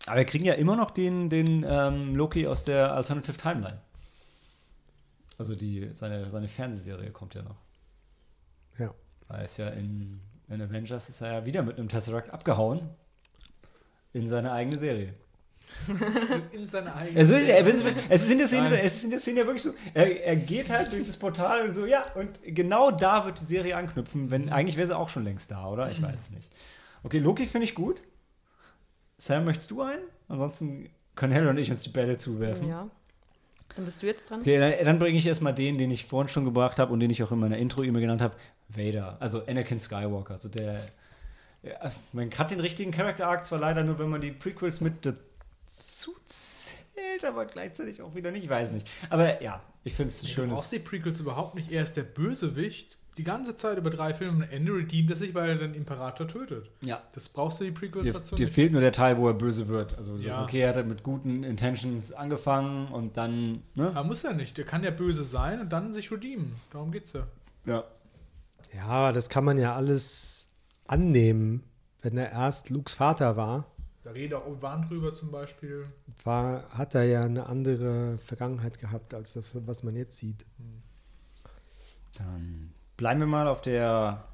[0.06, 3.80] aber wir kriegen ja immer noch den, den ähm, Loki aus der Alternative Timeline.
[5.38, 7.56] Also die, seine, seine Fernsehserie kommt ja noch.
[8.78, 8.94] Ja.
[9.26, 12.90] Weil es ja in, in Avengers ist er ja wieder mit einem Tesseract abgehauen
[14.12, 15.14] in seine eigene Serie.
[15.88, 18.80] Das ist in seiner eigenen Also, er, es, ist in der Szene, Nein.
[18.82, 21.66] es ist in der Szene ja wirklich so, er, er geht halt durch das Portal
[21.66, 25.08] und so, ja, und genau da wird die Serie anknüpfen, wenn eigentlich wäre sie auch
[25.08, 25.90] schon längst da, oder?
[25.90, 26.48] Ich weiß es nicht.
[27.02, 28.02] Okay, Loki finde ich gut.
[29.16, 30.02] Sam, möchtest du einen?
[30.28, 32.68] Ansonsten können Helle und ich uns die Bälle zuwerfen.
[32.68, 32.88] Ja.
[33.76, 34.40] Dann bist du jetzt dran.
[34.40, 37.10] Okay, dann, dann bringe ich erstmal den, den ich vorhin schon gebracht habe und den
[37.10, 38.36] ich auch in meiner Intro-E-Mail genannt habe.
[38.68, 40.34] Vader, also Anakin Skywalker.
[40.34, 40.80] Also der,
[41.62, 45.06] ja, man hat den richtigen Character Arc zwar leider nur, wenn man die Prequels mit
[45.70, 48.88] dazu zählt, aber gleichzeitig auch wieder nicht, ich weiß nicht.
[49.08, 50.84] Aber ja, ich finde es ein Du brauchst die schönes.
[50.88, 51.70] Prequels überhaupt nicht.
[51.70, 55.16] Er ist der Bösewicht die ganze Zeit über drei Filme und am Ende redeemt er
[55.16, 56.70] sich, weil er den Imperator tötet.
[56.82, 57.02] Ja.
[57.12, 58.54] Das brauchst du die Prequels Dir, dazu dir nicht.
[58.54, 59.96] fehlt nur der Teil, wo er böse wird.
[59.98, 60.42] Also, das ist Ja.
[60.44, 63.88] okay, er hat mit guten Intentions angefangen und dann, ne?
[63.94, 64.56] Aber muss er nicht.
[64.58, 66.52] Der kann ja böse sein und dann sich redeemen.
[66.72, 67.26] Darum geht's ja.
[67.66, 67.84] Ja.
[68.74, 70.48] Ja, aber das kann man ja alles
[70.86, 71.64] annehmen.
[72.02, 73.66] Wenn er erst Lukes Vater war,
[74.02, 75.84] Da redet auch Obi-Wan drüber zum Beispiel.
[76.24, 80.46] war, hat er ja eine andere Vergangenheit gehabt, als das, was man jetzt sieht.
[82.16, 84.24] Dann bleiben wir mal auf der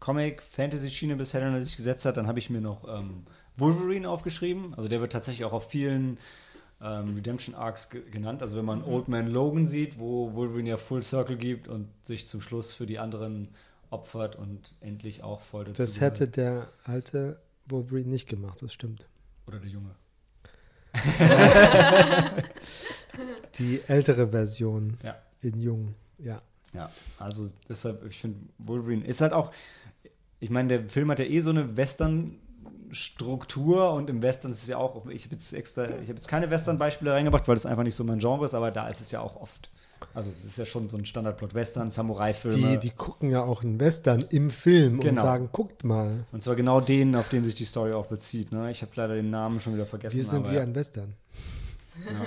[0.00, 2.16] Comic-Fantasy-Schiene, bis Helena sich gesetzt hat.
[2.16, 3.24] Dann habe ich mir noch ähm,
[3.56, 4.74] Wolverine aufgeschrieben.
[4.74, 6.18] Also der wird tatsächlich auch auf vielen
[6.80, 8.42] ähm, Redemption-Arcs ge genannt.
[8.42, 12.28] Also wenn man Old Man Logan sieht, wo Wolverine ja Full Circle gibt und sich
[12.28, 13.48] zum Schluss für die anderen
[13.90, 16.20] opfert und endlich auch voll dazu Das gehört.
[16.20, 19.06] hätte der alte Wolverine nicht gemacht, das stimmt.
[19.46, 19.94] Oder der Junge.
[23.58, 25.16] Die ältere Version Ja.
[25.40, 26.42] in Jung, ja.
[26.72, 29.50] Ja, also deshalb, ich finde, Wolverine ist halt auch,
[30.40, 34.68] ich meine, der Film hat ja eh so eine Western-Struktur und im Western ist es
[34.68, 37.84] ja auch, ich habe jetzt extra, ich habe jetzt keine Western-Beispiele reingebracht, weil das einfach
[37.84, 39.70] nicht so mein Genre ist, aber da ist es ja auch oft.
[40.14, 42.72] Also, das ist ja schon so ein Standardplot Western, Samurai-Filme.
[42.72, 45.22] Die, die gucken ja auch einen Western im Film und Genau.
[45.22, 48.52] sagen, guckt mal, und zwar genau den, auf den sich die Story auch bezieht.
[48.52, 48.70] Ne?
[48.70, 50.16] Ich habe leider den Namen schon wieder vergessen.
[50.16, 51.14] wir sind wie ein Western.
[52.04, 52.26] ja.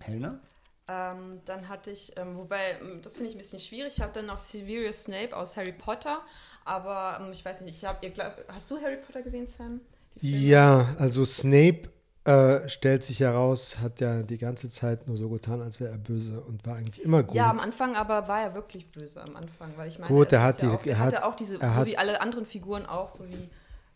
[0.00, 0.38] Helena?
[0.86, 3.94] Ähm, dann hatte ich, ähm, wobei, ähm, das finde ich ein bisschen schwierig.
[3.96, 6.20] Ich habe dann noch Severus Snape aus Harry Potter,
[6.66, 8.12] aber ähm, ich weiß nicht, ich habe, ihr
[8.48, 9.80] hast du Harry Potter gesehen, Sam?
[10.20, 11.88] Ja, also Snape
[12.24, 15.98] äh, stellt sich heraus, hat ja die ganze Zeit nur so getan, als wäre er
[15.98, 17.36] böse und war eigentlich immer gut.
[17.36, 20.42] Ja, am Anfang aber war er wirklich böse am Anfang, weil ich meine, Gut, er
[20.42, 22.46] hat ja die- auch, er er hat- hatte auch diese, so hat- wie alle anderen
[22.46, 23.48] Figuren auch, so wie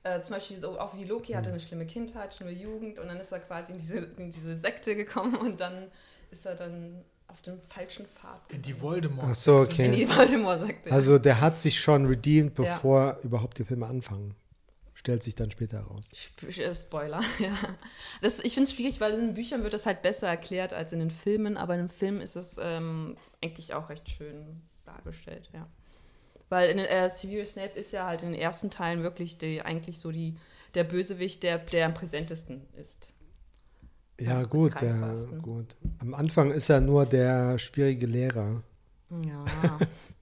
[0.04, 3.18] äh, zum Beispiel so auch wie Loki hatte eine schlimme Kindheit, schlimme Jugend und dann
[3.18, 5.88] ist er quasi in diese, in diese Sekte gekommen und dann
[6.30, 8.40] ist er dann auf dem falschen Pfad.
[8.50, 8.80] In die.
[8.80, 9.26] Voldemort.
[9.30, 9.90] Ach so, In okay.
[9.90, 10.92] die Voldemort-Sekte.
[10.92, 12.64] Also der hat sich schon redeemed, Ja.
[12.74, 14.34] bevor überhaupt die Filme anfangen.
[14.98, 16.08] Stellt sich dann später raus.
[16.10, 17.56] Sp äh, Spoiler, ja.
[18.20, 20.92] Das, ich finde es schwierig, weil in den Büchern wird das halt besser erklärt als
[20.92, 25.50] in den Filmen, aber in den Filmen ist es ähm, eigentlich auch recht schön dargestellt,
[25.52, 25.68] ja.
[26.48, 30.00] Weil in, äh, Severus Snape ist ja halt in den ersten Teilen wirklich die, eigentlich
[30.00, 30.34] so die,
[30.74, 33.06] der Bösewicht, der, der am präsentesten ist.
[34.20, 35.42] Ja, gut, greifbarsten.
[35.42, 35.76] gut.
[36.00, 38.64] Am Anfang ist er nur der schwierige Lehrer
[39.10, 39.44] Ja,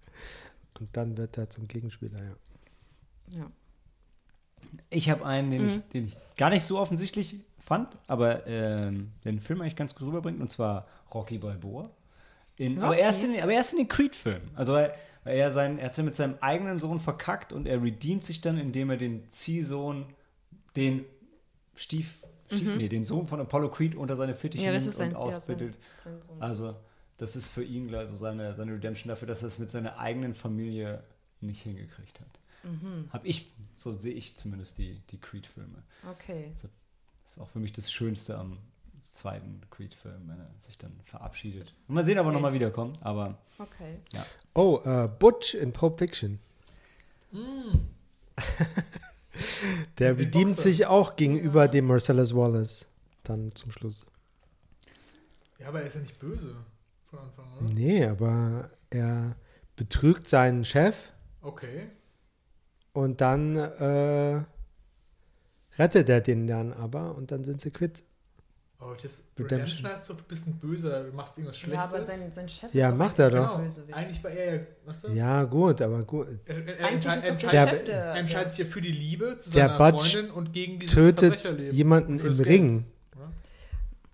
[0.78, 3.38] und dann wird er zum Gegenspieler, ja.
[3.38, 3.50] ja.
[4.90, 5.68] Ich habe einen, den, Mhm.
[5.68, 10.08] ich, den ich gar nicht so offensichtlich fand, aber ähm, den Film eigentlich ganz gut
[10.08, 11.88] rüberbringt, und zwar Rocky Balboa.
[12.56, 13.00] In, aber, Okay.
[13.00, 14.48] erst in, den- aber erst in den Creed-Filmen.
[14.54, 17.66] Also, weil, weil er, sein, er hat es ja mit seinem eigenen Sohn verkackt und
[17.66, 20.06] er redeemt sich dann, indem er den Ziehsohn,
[20.76, 21.04] den
[21.74, 24.74] Stief, Stief nee, den Sohn von Apollo Creed unter seine Fittiche Mhm.
[24.74, 25.74] Ja, nimmt und ausbildet.
[25.74, 26.36] Ja, sein, sein.
[26.40, 26.76] Also,
[27.18, 29.98] das ist für ihn gleich so seine, seine Redemption dafür, dass er es mit seiner
[29.98, 31.02] eigenen Familie
[31.40, 32.28] nicht hingekriegt hat.
[32.66, 33.08] Mhm.
[33.12, 35.82] Hab ich, so sehe ich zumindest die, die Creed-Filme.
[36.10, 36.52] Okay.
[36.60, 36.70] Das
[37.24, 38.58] ist auch für mich das Schönste am
[39.00, 41.74] zweiten Creed-Film, wenn er sich dann verabschiedet.
[41.86, 42.34] Mal sehen, ob er Okay.
[42.34, 44.00] nochmal wiederkommt, aber Okay.
[44.54, 46.38] Oh, äh, Butch in Pulp Fiction.
[49.98, 50.62] Der dem redeemt Boxer.
[50.62, 52.88] sich auch gegenüber dem Marcellus Wallace.
[53.22, 54.06] Dann zum Schluss.
[55.58, 56.54] Ja, aber er ist ja nicht böse
[57.10, 57.72] von Anfang, oder?
[57.74, 59.36] Nee, aber er
[59.74, 61.10] betrügt seinen Chef
[61.42, 61.88] Okay.
[62.96, 64.40] Und dann äh,
[65.78, 68.02] rettet er den dann aber und dann sind sie quitt.
[68.78, 69.90] Aber das Redemption.
[69.90, 71.76] Heißt doch, du bist ein Böser, du machst irgendwas Schlechtes.
[71.76, 73.58] Ja, aber sein, sein Chef Ja, ist doch macht er eigentlich doch.
[73.58, 73.96] der Genau.
[73.98, 75.08] Eigentlich war er ja, weißt du?
[75.12, 76.28] Ja, gut, aber gut.
[76.46, 78.80] Er, er, er Eigentlich entschei- ist doch der entscheidet, der- er entscheidet sich ja für
[78.82, 82.32] die Liebe zu seiner Butch Freundin und gegen dieses Tötet jemanden im.
[82.40, 82.84] Ring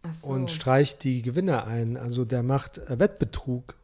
[0.04, 0.26] Ach so.
[0.28, 1.96] und streicht die Gewinne ein.
[1.96, 3.74] Also der macht äh, Wettbetrug.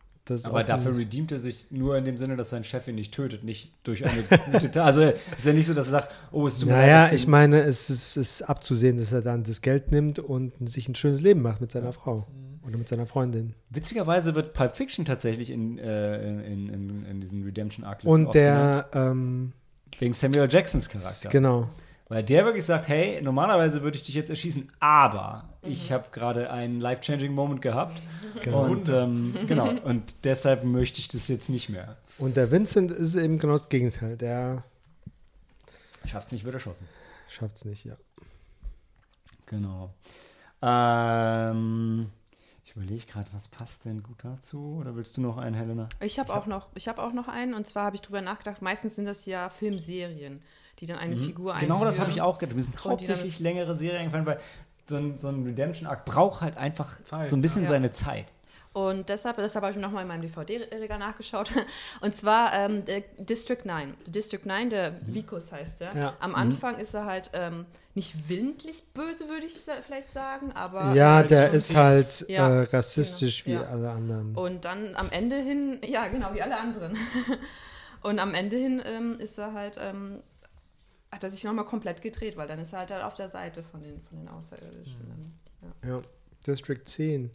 [0.44, 3.12] Aber dafür ein- redeemt er sich nur in dem Sinne, dass sein Chef ihn nicht
[3.12, 4.84] tötet, nicht durch eine gute Tat.
[4.86, 7.60] Also ist ja nicht so, dass er sagt, oh, es tut mir Naja, ich meine,
[7.60, 11.42] es ist, ist abzusehen, dass er dann das Geld nimmt und sich ein schönes Leben
[11.42, 12.26] macht mit seiner Frau
[12.66, 13.54] oder mit seiner Freundin.
[13.70, 18.88] Witzigerweise wird Pulp Fiction tatsächlich in, äh, in, in, in diesen Redemption Arc Und der,
[18.94, 19.52] ähm,
[19.98, 21.30] wegen Samuel Jacksons Charakter.
[21.30, 21.68] genau,
[22.08, 26.50] Weil der wirklich sagt, hey, normalerweise würde ich dich jetzt erschießen, aber ich habe gerade
[26.50, 28.00] einen life-changing Moment gehabt.
[28.46, 31.96] Und ähm, genau, und deshalb möchte ich das jetzt nicht mehr.
[32.18, 34.16] Und der Vincent ist eben genau das Gegenteil.
[34.16, 34.64] Der
[36.08, 36.88] Schafft's nicht, wird erschossen.
[37.28, 37.96] schafft es nicht, ja.
[39.46, 39.90] Genau.
[40.62, 42.10] Ähm,
[42.64, 44.78] ich überlege gerade, was passt denn gut dazu?
[44.80, 45.88] Oder willst du noch einen, Helena?
[46.00, 48.62] Ich habe auch noch, ich habe auch noch einen und zwar habe ich drüber nachgedacht.
[48.62, 50.42] Meistens sind das ja Filmserien,
[50.80, 52.10] die dann eine Figur Genau das habe einführen.
[52.10, 52.56] ich auch gedacht.
[52.56, 54.40] Mir sind hauptsächlich längere Serien eingefallen, weil
[54.86, 57.68] so ein, so ein Redemption-Arc braucht halt einfach Zeit, so ein bisschen ja.
[57.68, 58.26] seine Zeit.
[58.72, 61.50] Und deshalb, deshalb habe ich nochmal in meinem DVD-Regal nachgeschaut.
[62.00, 63.94] Und zwar ähm, der District 9.
[64.06, 65.96] Der District 9, der Vikus heißt der.
[65.96, 66.16] Ja.
[66.20, 70.94] Am Anfang ist er halt ähm, nicht willentlich böse, würde ich vielleicht sagen, aber.
[70.94, 73.68] ja, halt der ist halt Ja, äh, rassistisch genau, wie ja.
[73.68, 74.36] alle anderen.
[74.36, 76.96] Und dann am Ende hin, ja, genau, wie alle anderen.
[78.02, 80.22] Und am Ende hin ähm, ist er halt, ähm,
[81.10, 83.62] hat er sich nochmal komplett gedreht, weil dann ist er halt, halt auf der Seite
[83.62, 85.38] von den, von den Außerirdischen.
[85.82, 85.88] Ja.
[85.88, 86.02] Ja.
[86.46, 87.30] District 10.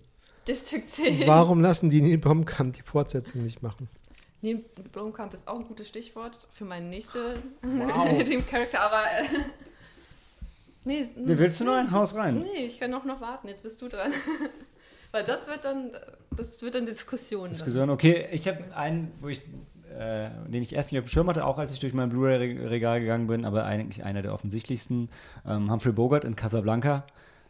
[0.48, 1.28] District 10.
[1.28, 3.88] Warum lassen die Neil Blomkamp die Fortsetzung nicht machen?
[4.42, 8.24] Neil Blomkamp ist auch ein gutes Stichwort für meine nächste Wow.
[8.26, 9.04] Team-Charakter, aber.
[9.06, 9.24] Äh,
[10.84, 12.42] nee, Willst du noch ein Haus rein?
[12.42, 14.12] nee, ich kann noch, noch warten, jetzt bist du dran.
[15.12, 15.92] Weil das wird dann,
[16.36, 17.44] das wird dann Diskussion.
[17.44, 17.54] Dann.
[17.54, 17.90] Diskussion.
[17.92, 19.42] Okay, ich habe einen, wo ich,
[19.98, 23.00] äh, den ich erst nicht auf dem Schirm hatte, auch als ich durch mein Blu-ray-Regal
[23.00, 25.10] gegangen bin, aber eigentlich einer der offensichtlichsten.
[25.48, 27.06] Ähm, Humphrey Bogart in Casablanca,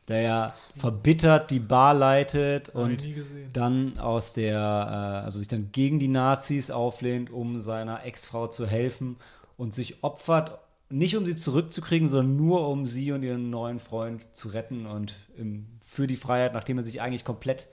[0.08, 3.08] der ja verbittert die Bar leitet und
[3.54, 8.68] dann aus der, äh, also sich dann gegen die Nazis auflehnt, um seiner Ex-Frau zu
[8.68, 9.18] helfen
[9.58, 14.28] und sich opfert, nicht um sie zurückzukriegen, sondern nur um sie und ihren neuen Freund
[14.34, 17.68] zu retten und im, für die Freiheit, nachdem er sich eigentlich komplett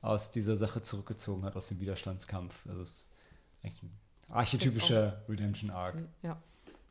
[0.00, 2.64] aus dieser Sache zurückgezogen hat, aus dem Widerstandskampf.
[2.64, 3.10] Das ist
[3.62, 3.97] eigentlich ein
[4.32, 5.96] archetypischer Redemption-Arc.
[6.22, 6.36] Ja.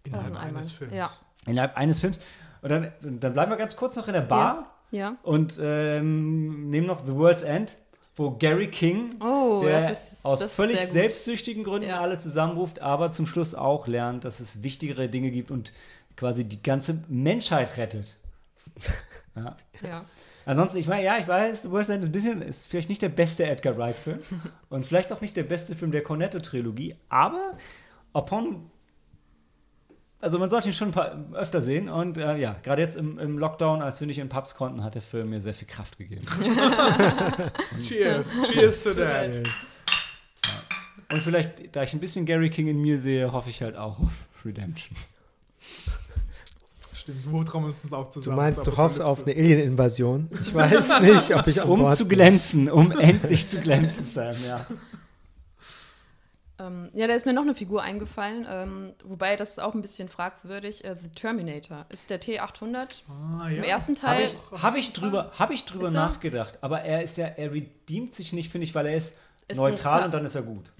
[0.03, 0.63] Innerhalb ein eines Einmal.
[0.63, 0.93] Films.
[0.93, 1.11] Ja.
[1.45, 2.19] Innerhalb eines Films.
[2.61, 5.15] Und dann, dann bleiben wir ganz kurz noch in der Bar Ja.
[5.23, 7.77] und ähm, nehmen noch The World's End,
[8.15, 11.99] wo Gary King Oh, der das ist aus völlig selbstsüchtigen Gründen Ja.
[12.01, 15.71] alle zusammenruft, aber zum Schluss auch lernt, dass es wichtigere Dinge gibt und
[16.15, 18.17] quasi die ganze Menschheit rettet.
[19.35, 19.55] ja.
[19.83, 20.05] Ja.
[20.47, 23.01] Ansonsten, ich meine, ja, ich weiß, The World's End ist ein bisschen, ist vielleicht nicht
[23.01, 24.19] der beste Edgar Wright-Film
[24.69, 27.57] und vielleicht auch nicht der beste Film der Cornetto-Trilogie, aber
[28.13, 28.71] upon
[30.19, 33.19] also man sollte ihn schon ein paar öfter sehen und äh, ja, gerade jetzt im,
[33.19, 35.97] im Lockdown, als wir nicht in Pubs konnten, hat der Film mir sehr viel Kraft
[35.97, 36.25] gegeben.
[37.81, 38.33] Cheers.
[38.51, 39.43] Cheers to that.
[41.11, 43.99] Und vielleicht, da ich ein bisschen Gary King in mir sehe, hoffe ich halt auch
[43.99, 44.97] auf Redemption.
[47.07, 48.35] Stimmt, wo trauen wir uns das auch Du zusammen?
[48.37, 50.29] meinst, zur du hoffst auf eine Alien-Invasion?
[50.43, 52.17] Ich weiß nicht, ob ich Um zu bin.
[52.17, 54.65] glänzen, um endlich zu glänzen, Sam, ja.
[56.59, 59.81] Ähm, ja, da ist mir noch eine Figur eingefallen, ähm, wobei das ist auch ein
[59.81, 60.83] bisschen fragwürdig.
[60.83, 61.85] Äh, The Terminator.
[61.89, 63.63] Ist der T800 Ah, im ja.
[63.63, 64.25] ersten Habe Teil.
[64.25, 65.91] ich, hab ich drüber, hab ich drüber er?
[65.91, 69.17] nachgedacht, aber er ist ja, er redeemt sich nicht, finde ich, weil er ist,
[69.47, 70.71] Ist neutral ein- und dann ist er gut.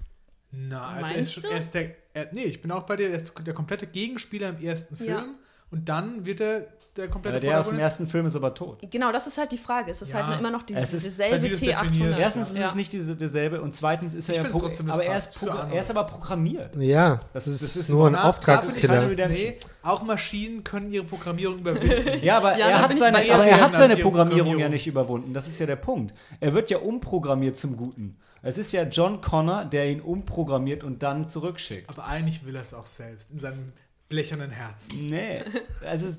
[0.50, 1.48] Na, also er ist, Meinst schon, du?
[1.50, 1.90] er ist der.
[2.12, 3.08] Er, nee, ich bin auch bei dir.
[3.10, 5.08] Er ist der komplette Gegenspieler im ersten Film.
[5.10, 5.26] Ja.
[5.70, 8.80] Und dann wird er der komplette Aber der aus dem ersten Film ist aber tot.
[8.90, 9.88] Genau, das ist halt die Frage.
[9.92, 10.26] Es ist Ja.
[10.26, 11.82] halt immer noch dieses, Es ist- ist halt, dieselbe wie du es T800.
[11.90, 12.20] definierst.
[12.20, 12.66] Erstens ist ja.
[12.68, 15.16] es nicht diese, derselbe und zweitens ist er Ich ja, find's pro- trotzdem, aber er
[15.16, 16.74] ist, er ist aber programmiert.
[16.74, 19.06] Ja, Das- das, das ist, ist nur ein Auftragskiller.
[19.28, 22.18] Nee, auch Maschinen können ihre Programmierung überwinden.
[22.22, 25.32] Ja, aber, Ja, er, hat seine, aber er hat seine Programmierung ja nicht überwunden.
[25.32, 26.12] Das ist ja der Punkt.
[26.40, 28.16] Er wird ja umprogrammiert zum Guten.
[28.42, 31.88] Es ist ja John Connor, der ihn umprogrammiert und dann zurückschickt.
[31.90, 33.72] Aber eigentlich will er es auch selbst, in seinem
[34.08, 35.06] blechernen Herzen.
[35.06, 35.42] Nee.
[35.84, 36.16] Also,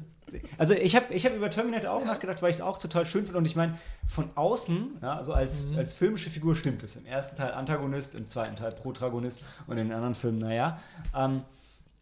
[0.58, 3.24] also ich habe ich hab über Terminator auch nachgedacht, weil ich es auch total schön
[3.26, 3.40] finde.
[3.40, 6.96] Und ich meine, von außen, ja, also als, als filmische Figur stimmt es.
[6.96, 10.80] Im ersten Teil Antagonist, im zweiten Teil Protagonist und in den anderen Filmen, naja.
[11.16, 11.42] Ähm,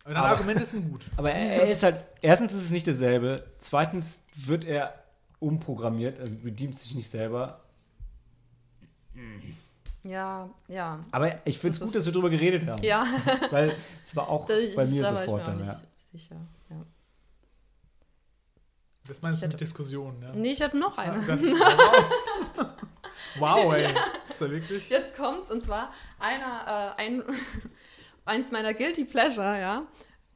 [0.04, 1.10] Aber deine Aber- Argumente sind gut.
[1.18, 4.94] aber er, er ist halt, erstens ist es nicht derselbe, zweitens wird er
[5.40, 7.62] umprogrammiert, also bedient sich nicht selber.
[10.04, 11.04] Ja, ja.
[11.12, 12.82] Aber ich finde es Das gut, dass wir drüber geredet haben.
[12.84, 13.06] Ja,
[13.52, 15.82] Weil es war auch bei mir da war ich sofort dann, ja.
[16.12, 16.36] sicher.
[16.70, 16.76] Ja.
[19.08, 20.32] Das meinst du mit Diskussionen, ja?
[20.34, 21.20] Nee, ich habe noch Ah, eine.
[21.28, 22.26] raus.
[23.40, 23.88] wow, ey.
[24.28, 24.90] Ist da wirklich?
[24.90, 27.24] Jetzt kommt's, und zwar einer, äh, ein,
[28.26, 29.84] eins meiner Guilty Pleasure, ja.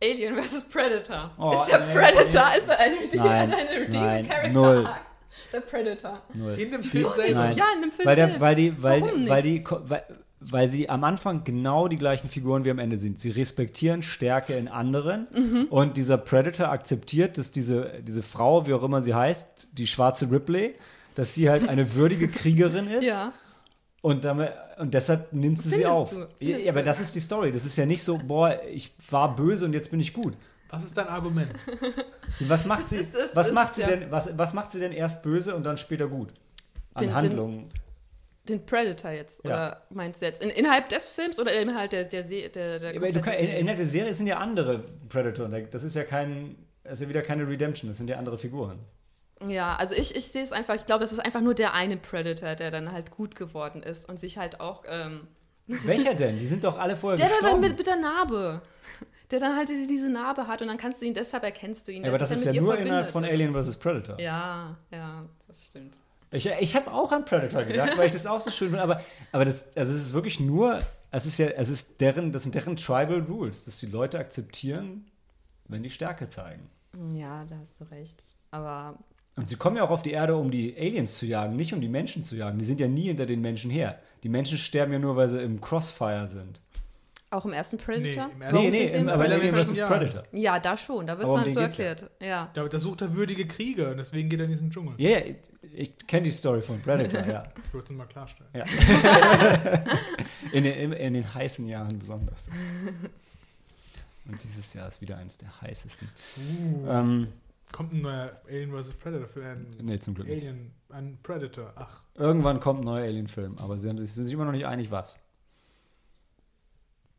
[0.03, 0.67] Alien vs.
[0.69, 1.29] Predator.
[1.37, 2.23] Oh, ist der Predator,
[2.57, 4.85] ist er ein, ein Redeeming nein, Character null.
[4.87, 5.05] Arc.
[5.53, 6.21] Der Predator.
[6.33, 6.53] Null.
[6.59, 7.39] In dem Die- Film selber.
[7.45, 7.57] Nein.
[7.57, 8.41] Ja, in dem Film weil, der, selbst.
[8.41, 9.45] weil, die, weil, Warum weil, nicht?
[9.45, 10.03] die, ko- weil,
[10.39, 13.19] weil sie am Anfang genau die gleichen Figuren wie am Ende sind.
[13.19, 15.65] Sie respektieren Stärke in anderen Mhm.
[15.69, 20.31] und dieser Predator akzeptiert, dass diese, diese Frau, wie auch immer sie heißt, die schwarze
[20.31, 20.73] Ripley,
[21.15, 23.33] dass sie halt eine würdige Kriegerin ist Ja.
[24.01, 26.09] und, damit, und deshalb nimmt sie sie auf.
[26.11, 26.27] du?
[26.39, 26.85] Ja, aber du?
[26.85, 27.51] das ist die Story.
[27.51, 30.33] Das ist ja nicht so, boah, ich war böse und jetzt bin ich gut.
[30.71, 31.51] Was ist dein Argument?
[32.39, 33.87] Was macht sie, ist- was ist- macht sie ja.
[33.89, 36.29] denn, was, was macht sie denn erst böse und dann später gut?
[36.93, 37.69] An Den- den- Handlungen.
[38.49, 39.49] Den Predator jetzt, Ja.
[39.51, 40.41] oder meinst du jetzt?
[40.41, 43.59] In, innerhalb des Films oder innerhalb der, der, Se der, der Ja, kann, in, Serie?
[43.59, 44.79] in der Serie sind ja andere
[45.09, 45.47] Predator.
[45.47, 48.79] Das ist ja kein, das ist ja wieder keine Redemption, das sind ja andere Figuren.
[49.47, 51.97] Ja, also ich, ich sehe es einfach, ich glaube, das ist einfach nur der eine
[51.97, 54.83] Predator, der dann halt gut geworden ist und sich halt auch.
[54.87, 55.27] Ähm,
[55.67, 56.39] Welcher denn?
[56.39, 57.61] Die sind doch alle vorher der, der dann gestorben.
[57.61, 58.61] mit, mit der Narbe.
[59.31, 61.91] Der dann halt diese, diese Narbe hat und dann kannst du ihn, deshalb erkennst du
[61.91, 62.03] ihn.
[62.03, 63.49] ja, aber das sich ist dann ja mit nur ihr innerhalb von verbindet.
[63.49, 63.75] Alien vs.
[63.77, 64.19] Predator.
[64.19, 65.97] Ja, ja, das stimmt.
[66.31, 68.83] Ich, ich habe auch an Predator gedacht, weil ich das auch so schön finde.
[68.83, 72.43] Aber, aber das, also es ist wirklich nur, es ist ja, es ist deren, das
[72.43, 75.05] sind deren Tribal Rules, dass die Leute akzeptieren,
[75.67, 76.69] wenn die Stärke zeigen.
[77.13, 78.35] Ja, da hast du recht.
[78.51, 78.97] Aber
[79.35, 81.81] Und sie kommen ja auch auf die Erde, um die Aliens zu jagen, nicht um
[81.81, 82.59] die Menschen zu jagen.
[82.59, 83.99] Die sind ja nie hinter den Menschen her.
[84.23, 86.61] Die Menschen sterben ja nur, weil sie im Crossfire sind.
[87.31, 88.27] Auch im ersten Predator?
[88.27, 89.79] Nee, im ersten- Nee, nee, im, Alien vs.
[89.79, 90.23] Predator.
[90.31, 92.09] Ja, da schon, da wird es um dann den so erklärt.
[92.19, 92.51] Ja.
[92.55, 94.93] Ja, da sucht er würdige Krieger und deswegen geht er in diesen Dschungel.
[94.97, 95.35] Ja, ja,
[95.73, 97.43] ich kenne die Story von Predator, ja.
[97.65, 98.49] Ich wollte es nur mal klarstellen.
[98.53, 98.63] ja.
[100.51, 102.49] in, den, in, in den heißen Jahren besonders.
[104.27, 106.07] Und dieses Jahr ist wieder eines der heißesten.
[106.37, 107.27] Uh, Ähm,
[107.71, 108.93] kommt ein neuer Alien vs.
[108.93, 110.41] Predator für einen nee, zum Glück nicht.
[110.43, 111.71] Alien, ein Predator.
[111.75, 114.65] Ach, Irgendwann kommt ein neuer Alien-Film, aber sie haben sich, sind sich immer noch nicht
[114.65, 115.19] einig, was.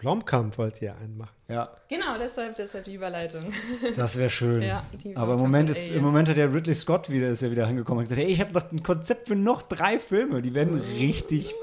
[0.03, 1.37] Blomkamp wollte ja einen machen.
[1.49, 3.45] Ja, Genau, deshalb, deshalb die Überleitung.
[3.97, 4.63] das wäre schön.
[4.63, 7.53] Ja, die aber im Moment, ist, im Moment hat der Ridley Scott wieder, ist ja
[7.53, 10.43] wieder angekommen und gesagt, hey, ich habe doch ein Konzept für noch drei Filme.
[10.43, 11.55] Die werden richtig,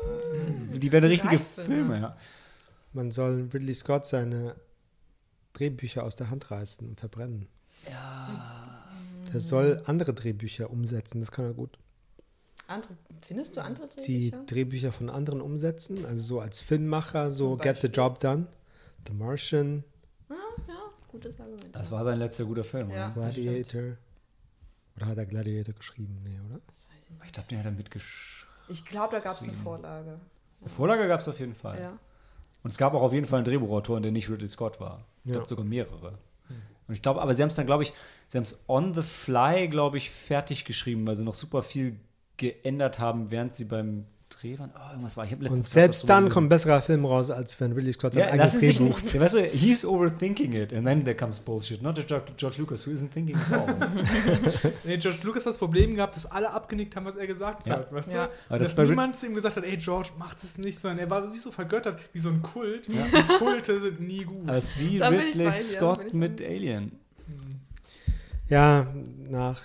[0.74, 1.66] die werden Drei richtige Filme.
[1.66, 2.18] Filme, ja.
[2.94, 4.56] Man soll Ridley Scott seine
[5.52, 7.48] Drehbücher aus der Hand reißen und verbrennen.
[7.90, 8.88] Ja.
[9.34, 11.78] Er soll andere Drehbücher umsetzen, das kann er gut.
[12.70, 12.94] Andere,
[13.26, 14.44] findest du andere Die Drehbücher?
[14.46, 17.88] Drehbücher von anderen umsetzen, also so als Filmmacher, so Get the?
[17.88, 18.46] Job Done,
[19.08, 19.84] The Martian,
[20.30, 20.36] Ja,
[20.68, 20.76] ja,
[21.12, 21.74] gutes Argument.
[21.76, 23.06] Das war sein letzter guter Film, Ja.
[23.06, 23.14] oder?
[23.32, 23.98] Gladiator.
[24.96, 26.22] Oder hat er Gladiator geschrieben?
[26.24, 26.60] Nee, oder?
[26.68, 27.26] Das weiß ich nicht.
[27.26, 28.54] Ich glaube, den hat er mitgeschrieben.
[28.68, 30.20] Ich glaube, da gab es eine Vorlage.
[30.62, 31.80] Eine Vorlage gab es auf jeden Fall.
[31.80, 31.98] Ja.
[32.62, 35.06] Und es gab auch auf jeden Fall einen Drehbuchautor, der nicht Ridley Scott war.
[35.24, 35.34] Ich Ja.
[35.38, 36.20] glaube sogar mehrere.
[36.88, 37.94] Und ich glaube, aber sie haben es dann, glaube ich,
[38.28, 42.00] sie haben es on the fly, glaube ich, fertig geschrieben, weil sie noch super viel
[42.40, 44.70] geändert haben, während sie beim Dreh waren.
[44.76, 45.26] Oh, irgendwas war.
[45.26, 48.14] Ich habe Und selbst dann drüber kommt ein besserer Film raus, als wenn Ridley Scott
[48.14, 49.02] sein Ja, eigenes Drehbuch.
[49.02, 51.82] nicht, weißt du, he's overthinking it and then there comes bullshit.
[51.82, 53.76] Not George, George Lucas, who isn't thinking at all.
[54.84, 57.78] Nee, George Lucas hat das Problem gehabt, dass alle abgenickt haben, was er gesagt Ja.
[57.78, 57.92] hat.
[57.92, 58.28] Weißt Ja.
[58.28, 58.32] du?
[58.50, 61.00] Aber das dass Rid- niemand zu ihm gesagt hat, ey George, mach das nicht, sondern
[61.00, 62.88] er war wie so vergöttert, wie so ein Kult.
[62.88, 64.44] Die Kulte sind nie gut.
[64.48, 66.92] Aber es ist wie Ridley Scott mit Alien.
[68.48, 68.86] Ja,
[69.30, 69.62] nach,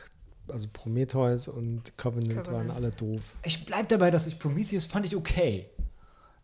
[0.48, 2.48] also Prometheus und Covenant, Covenant.
[2.52, 3.20] waren alle doof.
[3.44, 5.66] Ich bleib dabei, dass ich Prometheus fand ich okay.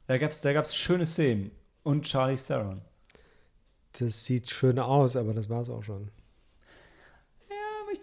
[0.06, 1.50] Da gab's, da gab's schöne Szenen.
[1.82, 2.82] Und Charlie Theron.
[3.98, 6.10] Das sieht schön aus, aber das war es auch schon.
[7.48, 8.00] Ja, aber ich,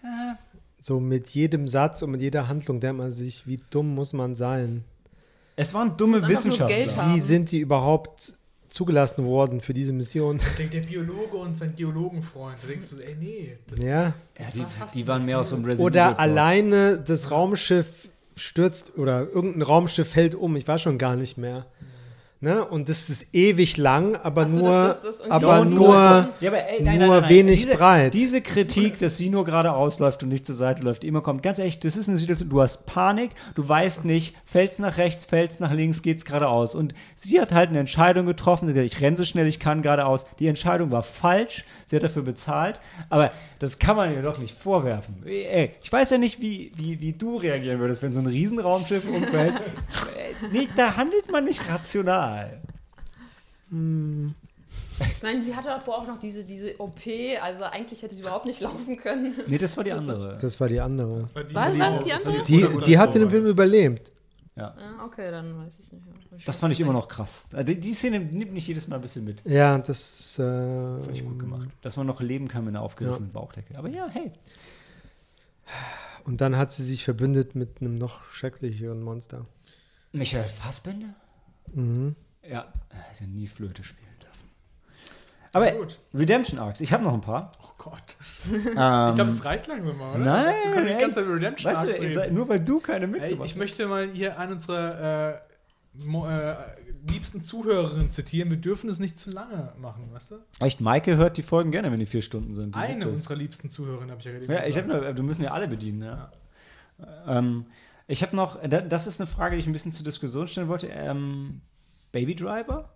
[0.00, 0.36] hm,
[0.80, 4.34] So mit jedem Satz und mit jeder Handlung denkt man sich, wie dumm muss man
[4.34, 4.84] sein?
[5.56, 7.14] Es waren dumme Wissenschaftler.
[7.14, 8.34] Wie sind die überhaupt
[8.76, 10.38] zugelassen worden für diese Mission?
[10.58, 12.58] Der, der Biologe und sein Geologenfreund.
[12.62, 13.56] Da denkst du, ey, nee.
[13.68, 14.12] Das, Ja.
[14.36, 17.86] das Ja, die, war fast die waren mehr aus einem Resident Oder alleine das Raumschiff
[18.36, 21.64] stürzt oder irgendein Raumschiff fällt um, ich weiß schon gar nicht mehr.
[22.38, 22.62] Ne?
[22.66, 25.94] Und das ist ewig lang, aber Ach so, nur, das- das- das- aber die- nur,
[25.94, 28.12] Ja, aber ey, nein, nur nein, nein, wenig diese, breit.
[28.12, 31.42] Diese Kritik, dass sie nur geradeaus läuft und nicht zur Seite läuft, immer kommt.
[31.42, 35.24] Ganz ehrlich, das ist eine Situation, du hast Panik, du weißt nicht, fällt's nach rechts,
[35.24, 36.74] fällt's nach links, geht's geradeaus.
[36.74, 39.58] Und sie hat halt eine Entscheidung getroffen, sie hat gesagt, ich renne so schnell ich
[39.58, 40.26] kann geradeaus.
[40.38, 44.56] Die Entscheidung war falsch, sie hat dafür bezahlt, aber das kann man ihr doch nicht
[44.56, 45.22] vorwerfen.
[45.24, 49.08] Ey, ich weiß ja nicht, wie, wie, wie du reagieren würdest, wenn so ein Riesenraumschiff
[49.08, 49.54] umfällt.
[49.56, 52.60] Äh, nicht, da handelt man nicht rational.
[53.70, 57.00] Ich meine, sie hatte davor auch noch diese, diese OP,
[57.42, 59.34] also eigentlich hätte sie überhaupt nicht laufen können.
[59.46, 60.38] Nee, das war die andere.
[60.40, 61.18] das war die andere.
[61.20, 62.42] Das war die, War- war das die andere?
[62.44, 64.12] Die, die hat den Film überlebt.
[64.56, 64.74] Ja.
[64.78, 66.14] Ah, okay, dann weiß ich nicht mehr.
[66.46, 67.50] Das fand ich immer noch krass.
[67.52, 69.44] Also Die, die Szene nimmt mich jedes Mal ein bisschen mit.
[69.44, 70.38] Ja, das ist.
[70.38, 71.68] Äh, Fand ich gut gemacht.
[71.82, 73.76] Dass man noch leben kann mit einer aufgerissenen Bauchdecke.
[73.78, 74.32] Aber ja, hey.
[76.24, 79.44] Und dann hat sie sich verbündet mit einem noch schrecklicheren Monster.
[80.12, 81.14] Michael Fassbender?
[81.74, 82.16] Mhm.
[82.42, 84.06] Ja, er hätte nie Flöte spielen.
[85.52, 85.98] Aber Gut.
[86.14, 87.52] Redemption Arcs, ich habe noch ein paar.
[87.62, 88.16] Oh Gott.
[88.48, 90.24] Ähm, Ich glaube, es reicht langsam mal, oder?
[90.24, 92.34] Nein, Wir können die ganze Zeit Redemption weißt du, Arcs ey, reden.
[92.34, 95.38] nur weil du keine mitgemacht ich möchte mal hier einen unserer äh,
[95.98, 96.56] äh,
[97.10, 98.50] liebsten Zuhörerinnen zitieren.
[98.50, 100.34] Wir dürfen es nicht zu lange machen, weißt du?
[100.36, 100.62] hast.
[100.62, 102.74] Echt, Maike hört die Folgen gerne, wenn die vier Stunden sind.
[102.74, 104.88] Die Eine unserer liebsten Zuhörerinnen habe ich ja gerade Ja, ich gesagt.
[104.90, 106.30] habe nur, du müssen ja alle bedienen, ja.
[107.26, 107.66] Ähm,
[108.08, 110.68] ich habe noch, da- das ist eine Frage, die ich ein bisschen zur Diskussion stellen
[110.68, 110.86] wollte.
[110.88, 111.60] Ähm,
[112.12, 112.90] Baby Driver?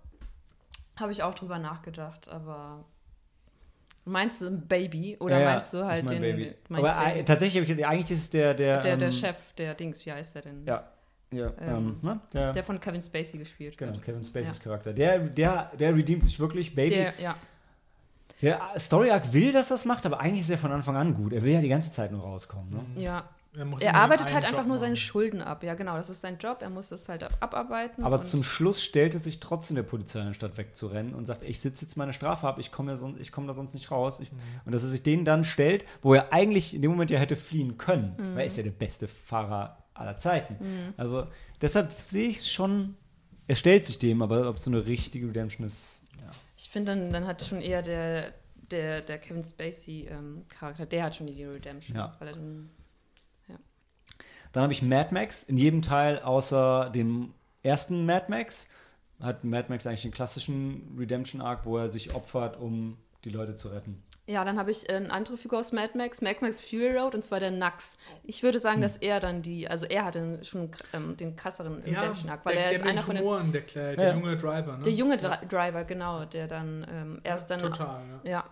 [1.00, 2.84] Habe ich auch drüber nachgedacht, aber
[4.04, 6.36] Meinst du ein Baby oder Ja, meinst du halt ich mein den.
[6.36, 6.54] Baby.
[6.70, 7.24] Aber Baby?
[7.24, 10.42] tatsächlich, eigentlich ist es der, der, der, der ähm, Chef, der Dings, wie heißt der
[10.42, 10.62] denn?
[10.64, 10.88] Ja,
[11.32, 12.20] ja, ähm, Ähm, ne?
[12.32, 14.02] der, Der von Kevin Spacey gespielt genau, wird.
[14.02, 14.64] Kevin Spaceys Ja.
[14.64, 14.92] Charakter.
[14.94, 16.94] Der, der, der redeemt sich wirklich, Baby.
[16.94, 17.36] Der, ja.
[18.42, 21.34] Der Story Arc will, dass das macht, aber eigentlich ist er von Anfang an gut.
[21.34, 22.70] Er will ja die ganze Zeit nur rauskommen.
[22.70, 23.02] Ne?
[23.02, 23.28] ja.
[23.56, 24.96] Er, muss Er arbeitet halt Job einfach nur seine machen.
[25.00, 25.64] Schulden ab.
[25.64, 26.58] Ja, genau, das ist sein Job.
[26.62, 28.04] Er muss das halt ab abarbeiten.
[28.04, 31.84] Aber zum Schluss stellt er sich trotzdem der Polizei anstatt wegzurennen und sagt, ich sitze
[31.84, 34.20] jetzt meine Strafe ab, ich komme ich komm da sonst nicht raus.
[34.20, 34.24] Mhm.
[34.24, 34.32] Ich,
[34.66, 37.34] Und dass er sich denen dann stellt, wo er eigentlich in dem Moment ja hätte
[37.34, 38.34] fliehen können, Mhm.
[38.34, 40.94] weil er ist ja der beste Fahrer aller Zeiten.
[40.96, 41.26] Also
[41.60, 42.96] deshalb sehe ich es schon,
[43.48, 46.30] er stellt sich dem, aber ob es so eine richtige Redemption ist, ja.
[46.56, 48.32] Ich finde, dann, dann hat schon eher der,
[48.70, 51.96] der, der Kevin Spacey-Charakter, der hat schon die Redemption.
[51.96, 52.14] Ja.
[52.18, 52.70] Weil er dann,
[54.52, 55.42] Dann habe ich Mad Max.
[55.42, 57.32] In jedem Teil außer dem
[57.62, 58.68] ersten Mad Max
[59.20, 63.54] hat Mad Max eigentlich den klassischen Redemption Arc, wo er sich opfert, um die Leute
[63.54, 64.02] zu retten.
[64.26, 67.14] ja, dann habe ich äh, eine andere Figur aus Mad Max, Mad Max Fury Road,
[67.14, 67.98] und zwar der Nax.
[68.24, 71.82] Ich würde sagen, dass er dann die, also er hat den, schon ähm, den krasseren
[71.86, 73.24] Ja, Redemption Arc, weil der, er ist einer den von den.
[73.24, 74.14] Tumoren, der, Kle- der Ja.
[74.14, 74.82] junge Driver, ne?
[74.84, 77.60] Der junge Dri Driver, genau, der dann ähm, erst dann.
[77.60, 78.30] Total, ja.
[78.30, 78.44] Ja,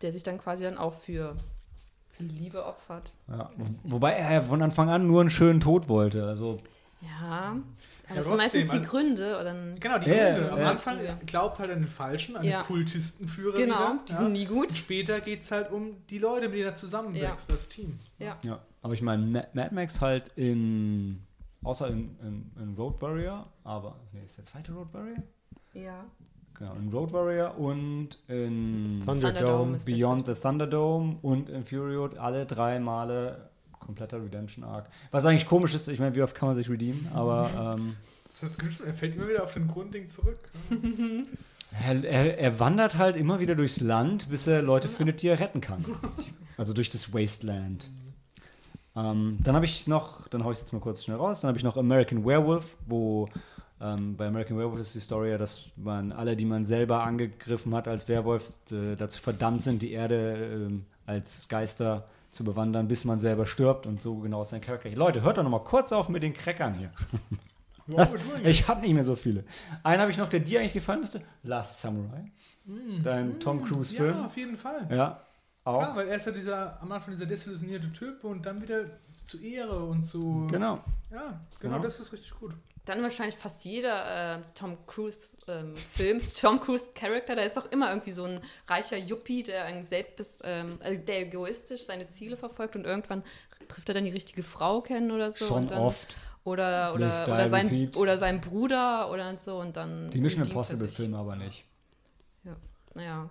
[0.00, 1.36] der sich dann quasi dann auch für
[2.28, 3.12] Liebe opfert.
[3.28, 3.50] Ja.
[3.56, 6.24] Wo- Wobei er ja von Anfang an nur einen schönen Tod wollte.
[6.26, 6.58] Also
[7.02, 7.62] Ja, aber
[8.08, 9.38] das trotzdem, sind meistens die Gründe.
[9.40, 10.46] Oder Genau, die Ja, Gründe.
[10.48, 10.70] ja, Am ja.
[10.70, 12.60] Anfang glaubt halt an den Falschen, an Ja.
[12.60, 13.98] den Kultistenführer genau, wieder.
[14.08, 14.18] die ja.
[14.18, 14.68] sind nie gut.
[14.70, 17.98] Und später geht es halt um die Leute, mit denen er zusammenwächst als Team.
[18.18, 18.36] Ja.
[18.44, 21.22] Ja, aber ich meine, Ma- Mad Max halt in,
[21.62, 25.16] außer in, in, in Road Warrior, aber, nee, ist der zweite Road Warrior?
[25.74, 26.04] ja.
[26.60, 32.44] Genau, in Road Warrior und in Thunderdome Beyond the Thunderdome und in Fury Road alle
[32.44, 33.48] drei Male
[33.78, 34.90] kompletter Redemption Arc.
[35.10, 37.96] Was eigentlich komisch ist, ich meine, wie oft kann man sich redeemen, aber ähm,
[38.38, 40.38] Das heißt, er fällt immer wieder auf den Grundding zurück.
[41.82, 45.40] er, er, er wandert halt immer wieder durchs Land, bis er Leute findet, die er
[45.40, 45.82] retten kann.
[46.58, 47.88] Also durch das Wasteland.
[48.94, 51.56] Ähm, dann habe ich noch, dann hau ich jetzt mal kurz schnell raus, dann habe
[51.56, 53.30] ich noch American Werewolf, wo
[53.80, 57.74] ähm, bei American Werewolf ist die Story ja, dass man alle, die man selber angegriffen
[57.74, 63.04] hat als Werwolf, äh, dazu verdammt sind, die Erde ähm, als Geister zu bewandern, bis
[63.04, 64.90] man selber stirbt und so genau ist sein Charakter.
[64.90, 66.90] Leute, hört doch noch mal kurz auf mit den Crackern hier.
[67.96, 68.14] Das,
[68.44, 69.42] ich habe nicht mehr so viele.
[69.82, 71.22] Einen habe ich noch, der dir eigentlich gefallen müsste.
[71.42, 72.30] Last Samurai.
[73.02, 74.16] Dein Tom Cruise-Film.
[74.16, 74.86] Ja, auf jeden Fall.
[74.90, 75.20] Ja,
[75.64, 75.82] auch.
[75.82, 78.84] Ja, weil er ist ja dieser, am Anfang dieser desillusionierte Typ und dann wieder
[79.24, 80.46] zu Ehre und zu.
[80.50, 80.78] Genau.
[81.10, 81.78] Ja, genau, Genau.
[81.80, 82.54] das ist richtig gut.
[82.90, 86.20] Dann wahrscheinlich fast jeder äh, Tom Cruise-Film.
[86.40, 90.76] Tom Cruise-Charakter, da ist doch immer irgendwie so ein reicher Yuppie, der ein selbst, ähm,
[90.82, 93.22] also der egoistisch seine Ziele verfolgt und irgendwann
[93.68, 95.44] trifft er dann die richtige Frau kennen oder so.
[95.44, 96.16] Schon und dann, oft.
[96.42, 97.96] Oder, oder, oder, sein, repeat.
[97.96, 100.10] oder sein Bruder oder so und dann.
[100.10, 101.64] Die Mission Impossible-Filme aber nicht.
[102.44, 102.54] sich.
[102.94, 103.30] Naja.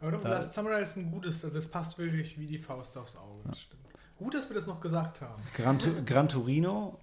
[0.00, 2.96] Aber doch, Da- Last Samurai ist ein gutes, also es passt wirklich wie die Faust
[2.98, 3.38] aufs Auge.
[3.46, 3.82] Das stimmt.
[4.18, 5.40] Gut, dass wir das noch gesagt haben.
[5.54, 6.98] Gran, Gran Torino.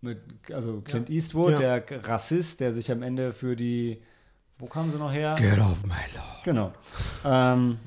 [0.00, 0.18] Mit,
[0.52, 1.80] also Clint Eastwood, Ja.
[1.80, 4.00] der Rassist, der sich am Ende für die.
[4.58, 5.36] Wo kamen sie noch her?
[5.38, 6.24] Get off my lawn.
[6.44, 6.72] Genau.
[7.24, 7.78] Ähm,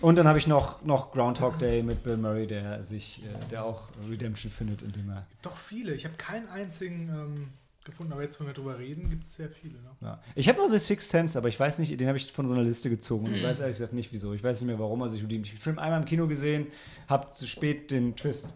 [0.00, 3.64] und dann habe ich noch, noch Groundhog Day mit Bill Murray, der sich, äh, der
[3.64, 5.26] auch Redemption findet, indem er.
[5.42, 5.94] Doch viele.
[5.94, 7.48] Ich habe keinen einzigen ähm,
[7.84, 9.74] gefunden, aber jetzt, wenn wir drüber reden, gibt es sehr viele.
[9.74, 9.90] Ne?
[10.00, 10.22] Ja.
[10.34, 12.54] Ich habe noch The Sixth Sense, aber ich weiß nicht, den habe ich von so
[12.54, 13.26] einer Liste gezogen.
[13.26, 14.32] Und ich weiß ehrlich gesagt nicht, wieso.
[14.32, 15.44] Ich weiß nicht mehr, warum er sich redeemt.
[15.46, 16.66] Ich habe den Film einmal im Kino gesehen,
[17.08, 18.48] habe zu spät den Twist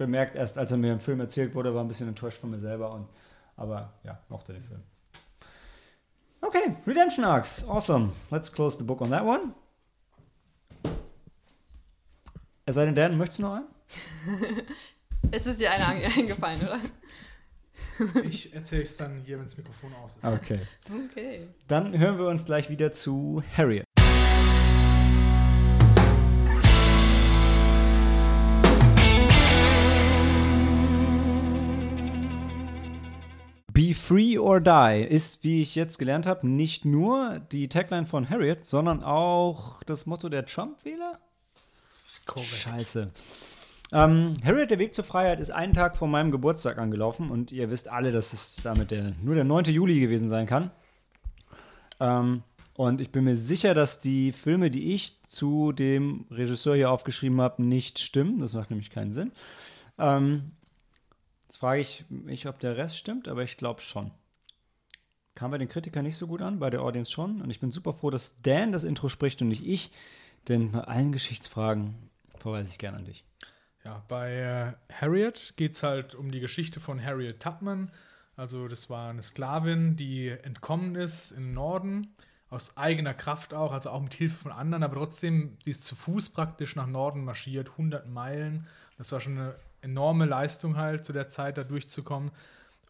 [0.00, 2.58] bemerkt, erst als er mir im Film erzählt wurde, war ein bisschen enttäuscht von mir
[2.58, 2.92] selber.
[2.92, 3.06] Und,
[3.56, 4.82] aber ja, mochte den Film.
[6.40, 7.64] Okay, Redemption Arcs.
[7.68, 8.12] Awesome.
[8.30, 9.54] Let's close the book on that one.
[12.64, 13.66] Es sei denn, Dan, möchtest du noch einen?
[15.32, 16.80] Jetzt ist dir einer einge- eingefallen, oder?
[18.24, 20.24] Ich erzähle es dann hier, wenn das Mikrofon aus ist.
[20.24, 20.60] Okay.
[21.10, 21.48] Okay.
[21.68, 23.84] Dann hören wir uns gleich wieder zu Harriet.
[33.80, 38.28] Be Free or Die ist, wie ich jetzt gelernt habe, nicht nur die Tagline von
[38.28, 41.18] Harriet, sondern auch das Motto der Trump-Wähler.
[42.36, 43.10] Scheiße.
[43.90, 47.70] Ähm, Harriet, der Weg zur Freiheit, ist einen Tag vor meinem Geburtstag angelaufen und ihr
[47.70, 49.64] wisst alle, dass es damit der, nur der 9.
[49.64, 50.70] Juli gewesen sein kann.
[52.00, 52.42] Ähm,
[52.74, 57.40] und ich bin mir sicher, dass die Filme, die ich zu dem Regisseur hier aufgeschrieben
[57.40, 58.40] habe, nicht stimmen.
[58.40, 59.32] Das macht nämlich keinen Sinn.
[59.98, 60.50] Ähm,
[61.50, 64.12] jetzt frage ich mich, ob der Rest stimmt, aber ich glaube schon.
[65.34, 67.42] Kam bei den Kritikern nicht so gut an, bei der Audience schon.
[67.42, 69.90] Und ich bin super froh, dass Dan das Intro spricht und nicht ich.
[70.46, 73.24] Denn bei allen Geschichtsfragen verweise ich gerne an dich.
[73.84, 77.90] Ja, bei äh, Harriet geht es halt um die Geschichte von Harriet Tubman.
[78.36, 82.14] Also das war eine Sklavin, die entkommen ist im Norden
[82.48, 85.96] aus eigener Kraft auch, also auch mit Hilfe von anderen, aber trotzdem, sie ist zu
[85.96, 88.68] Fuß praktisch nach Norden marschiert, 100 Meilen.
[88.98, 92.30] Das war schon eine enorme Leistung halt zu der Zeit, da durchzukommen.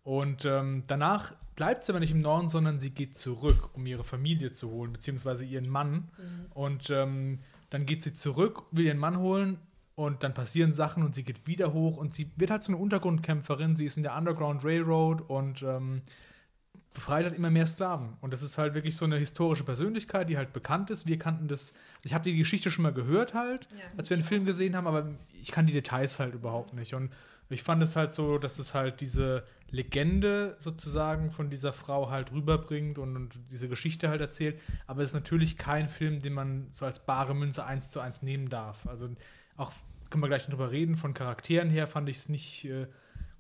[0.03, 4.05] Und ähm, danach bleibt sie aber nicht im Norden, sondern sie geht zurück, um ihre
[4.05, 6.09] Familie zu holen, beziehungsweise ihren Mann.
[6.55, 9.59] Und ähm, dann geht sie zurück, will ihren Mann holen
[9.95, 12.81] und dann passieren Sachen und sie geht wieder hoch und sie wird halt so eine
[12.81, 13.77] Untergrundkämpferin.
[13.77, 16.03] Sie ist in der Underground Railroad und ähm,
[16.95, 18.15] befreit halt immer mehr Sklaven.
[18.21, 21.07] Und das ist halt wirklich so eine historische Persönlichkeit, die halt bekannt ist.
[21.07, 21.73] Wir kannten das,
[22.03, 23.85] ich habe die Geschichte schon mal gehört halt, Ja.
[23.97, 25.07] als wir den Film gesehen haben, aber
[25.41, 26.95] ich kann die Details halt überhaupt nicht.
[26.95, 27.11] Und
[27.49, 32.33] ich fand es halt so, dass es halt diese Legende sozusagen von dieser Frau halt
[32.33, 34.61] rüberbringt und, und diese Geschichte halt erzählt.
[34.87, 38.23] Aber es ist natürlich kein Film, den man so als bare Münze eins zu eins
[38.23, 38.87] nehmen darf.
[38.87, 39.09] Also
[39.57, 39.73] auch,
[40.11, 42.87] können wir gleich drüber reden, von Charakteren her fand ich es nicht äh,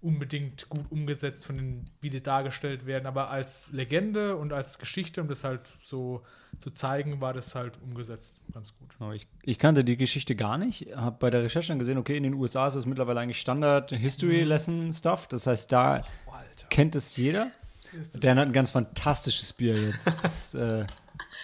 [0.02, 3.06] unbedingt gut umgesetzt, von den, wie die dargestellt werden.
[3.06, 6.22] Aber als Legende und als Geschichte, um das halt so
[6.58, 8.88] zu zeigen, war das halt umgesetzt ganz gut.
[8.98, 12.16] Genau, Ich, ich kannte die Geschichte gar nicht, habe bei der Recherche dann gesehen, okay,
[12.16, 15.26] in den USA ist es mittlerweile eigentlich Standard History Lesson Stuff.
[15.28, 16.66] Das heißt, da Alter.
[16.70, 17.48] kennt es jeder.
[18.14, 20.06] Der hat ein ganz fantastisches Bier jetzt.
[20.06, 20.86] Das äh,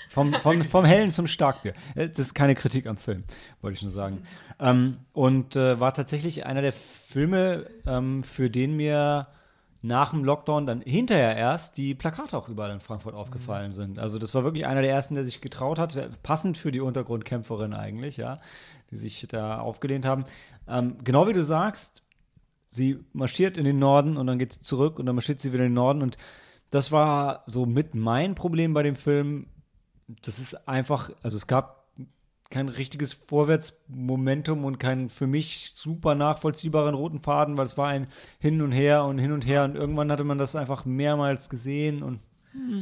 [0.09, 1.75] vom, vom, vom Hellen zum Starkbier.
[1.95, 3.25] Äh, Das ist keine Kritik am Film,
[3.61, 4.23] wollte ich nur sagen.
[4.59, 9.29] Ähm, und äh, war tatsächlich einer der Filme, ähm, für den mir
[9.83, 13.99] nach dem Lockdown dann hinterher erst die Plakate auch überall in Frankfurt aufgefallen sind.
[13.99, 17.73] Also das war wirklich einer der ersten, der sich getraut hat, passend für die Untergrundkämpferin
[17.73, 18.39] eigentlich, ja,
[18.91, 20.25] die sich da aufgelehnt haben.
[20.67, 22.03] Ähm, genau wie du sagst,
[22.67, 25.65] sie marschiert in den Norden und dann geht sie zurück und dann marschiert sie wieder
[25.65, 26.17] in den Norden und
[26.71, 29.47] das war so mit mein Problem bei dem Film.
[30.09, 31.87] Das ist einfach, also es gab
[32.51, 38.07] kein richtiges Vorwärtsmomentum und keinen für mich super nachvollziehbaren roten Faden, weil es war ein
[38.39, 42.03] Hin und Her und Hin und Her und irgendwann hatte man das einfach mehrmals gesehen
[42.03, 42.21] und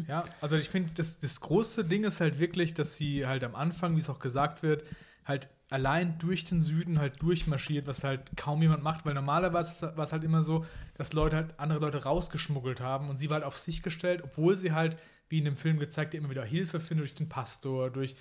[0.06, 3.54] Ja, also ich finde, das, das große Ding ist halt wirklich, dass sie halt am
[3.54, 4.84] Anfang, wie es auch gesagt wird,
[5.24, 10.04] halt allein durch den Süden halt durchmarschiert, was halt kaum jemand macht, weil normalerweise war
[10.04, 10.64] es halt immer so,
[10.96, 14.56] dass Leute halt andere Leute rausgeschmuggelt haben und sie war halt auf sich gestellt, obwohl
[14.56, 14.96] sie halt,
[15.28, 18.14] wie in dem Film gezeigt, immer wieder Hilfe findet durch den Pastor, durch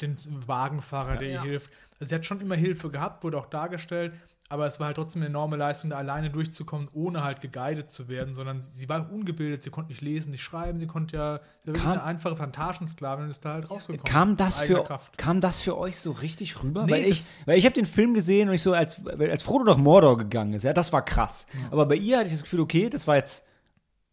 [0.00, 1.42] den Wagenfahrer, der ihr Ja.
[1.42, 1.70] hilft.
[1.98, 4.12] Also sie hat schon immer Hilfe gehabt, wurde auch dargestellt,
[4.50, 8.08] aber es war halt trotzdem eine enorme Leistung, da alleine durchzukommen, ohne halt geguidet zu
[8.08, 11.72] werden, sondern sie war ungebildet, sie konnte nicht lesen, nicht schreiben, sie konnte ja, sie
[11.72, 14.04] Kam- eine einfache Plantagensklavin und ist da halt rausgekommen.
[14.10, 15.18] Kam das, für, Kraft.
[15.18, 16.86] kam das für euch so richtig rüber?
[16.86, 19.64] Nee, weil ich, weil ich habe den Film gesehen und ich so, als, als Frodo
[19.64, 21.46] nach Mordor gegangen ist, ja, das war krass.
[21.70, 23.46] Aber bei ihr hatte ich das Gefühl, okay, das war jetzt,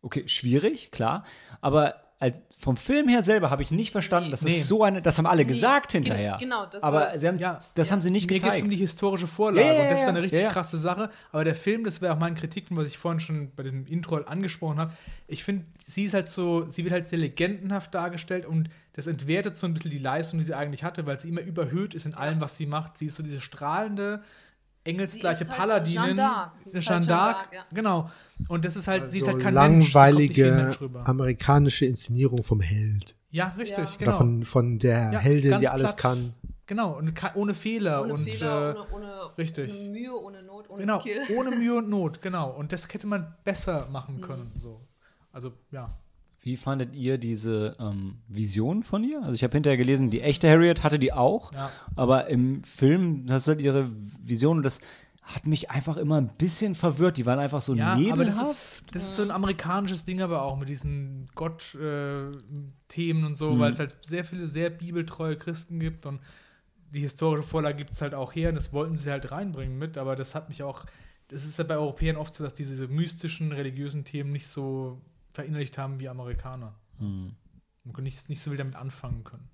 [0.02, 1.24] okay, schwierig, klar,
[1.62, 4.58] aber als, vom Film her selber habe ich nicht verstanden, dass Nee.
[4.58, 6.38] das so eine, das haben alle Nee, gesagt gen- hinterher.
[6.40, 8.64] genau, das aber sie Ja, das haben sie nicht Mir geht es gezeigt.
[8.64, 10.52] um die historische Vorlage Ja, ja, und das ja, war eine richtig ja, ja.
[10.54, 11.10] krasse Sache.
[11.34, 14.16] Aber der Film, das wäre auch mein Kritikpunkt, was ich vorhin schon bei diesem Intro
[14.16, 14.94] halt angesprochen habe.
[15.28, 19.58] Ich finde, sie ist halt so, sie wird halt sehr legendenhaft dargestellt und das entwertet
[19.58, 22.14] so ein bisschen die Leistung, die sie eigentlich hatte, weil sie immer überhöht ist in
[22.14, 22.96] allem, was sie macht.
[22.96, 24.22] Sie ist so diese strahlende,
[24.86, 26.16] engelsgleiche halt Paladinin.
[26.16, 26.50] Jeanne d'Arc.
[26.74, 27.66] Halt d'Arc, ja.
[27.74, 28.10] genau.
[28.48, 33.16] Und das ist halt, sie ist halt so kein langweilige Mensch amerikanische Inszenierung vom Held.
[33.32, 33.98] Ja, richtig, Ja.
[33.98, 34.12] genau.
[34.12, 35.98] Oder von, von der Ja, Heldin, die alles platt.
[35.98, 36.34] kann.
[36.68, 38.02] Genau, und ohne Fehler.
[38.04, 39.72] Ohne und, Fehler, äh, ohne, ohne, richtig.
[39.74, 41.22] ohne Mühe, ohne Not, ohne Genau, Skill.
[41.38, 42.50] ohne Mühe und Not, genau.
[42.52, 43.92] Und das hätte man besser Mhm.
[43.92, 44.52] machen können.
[44.58, 44.82] So.
[45.32, 45.94] Also, ja.
[46.46, 49.20] Wie fandet ihr diese ähm, Vision von ihr?
[49.24, 51.72] Also ich habe hinterher gelesen, die echte Harriet hatte die auch, Ja.
[51.96, 53.90] aber im Film, das ist halt ihre
[54.24, 54.80] Vision und das
[55.24, 57.18] hat mich einfach immer ein bisschen verwirrt.
[57.18, 58.14] Die waren einfach so Ja, nebelhaft.
[58.14, 63.36] aber das ist, das ist so ein amerikanisches Ding, aber auch mit diesen Gott-Themen und
[63.36, 66.20] so, weil es halt sehr viele sehr bibeltreue Christen gibt und
[66.94, 69.98] die historische Vorlage gibt es halt auch her und das wollten sie halt reinbringen mit,
[69.98, 70.86] aber das hat mich auch,
[71.28, 75.02] das ist ja bei Europäern oft so, dass diese, diese mystischen, religiösen Themen nicht so
[75.36, 76.76] verinnerlicht haben wie Amerikaner.
[76.98, 77.36] Hm.
[77.84, 79.50] Und nicht, nicht so viel damit anfangen können.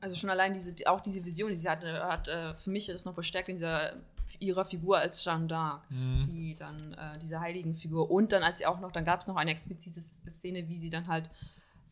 [0.00, 3.06] Also schon allein diese, auch diese Vision, die sie hatte, hat äh, für mich ist
[3.06, 3.94] noch bestärkt in dieser
[4.40, 5.80] ihrer Figur als Jeanne d'Arc,
[6.26, 9.28] die dann äh, diese heiligen Figur und dann als sie auch noch, dann gab es
[9.28, 11.30] noch eine explizite Szene, wie sie dann halt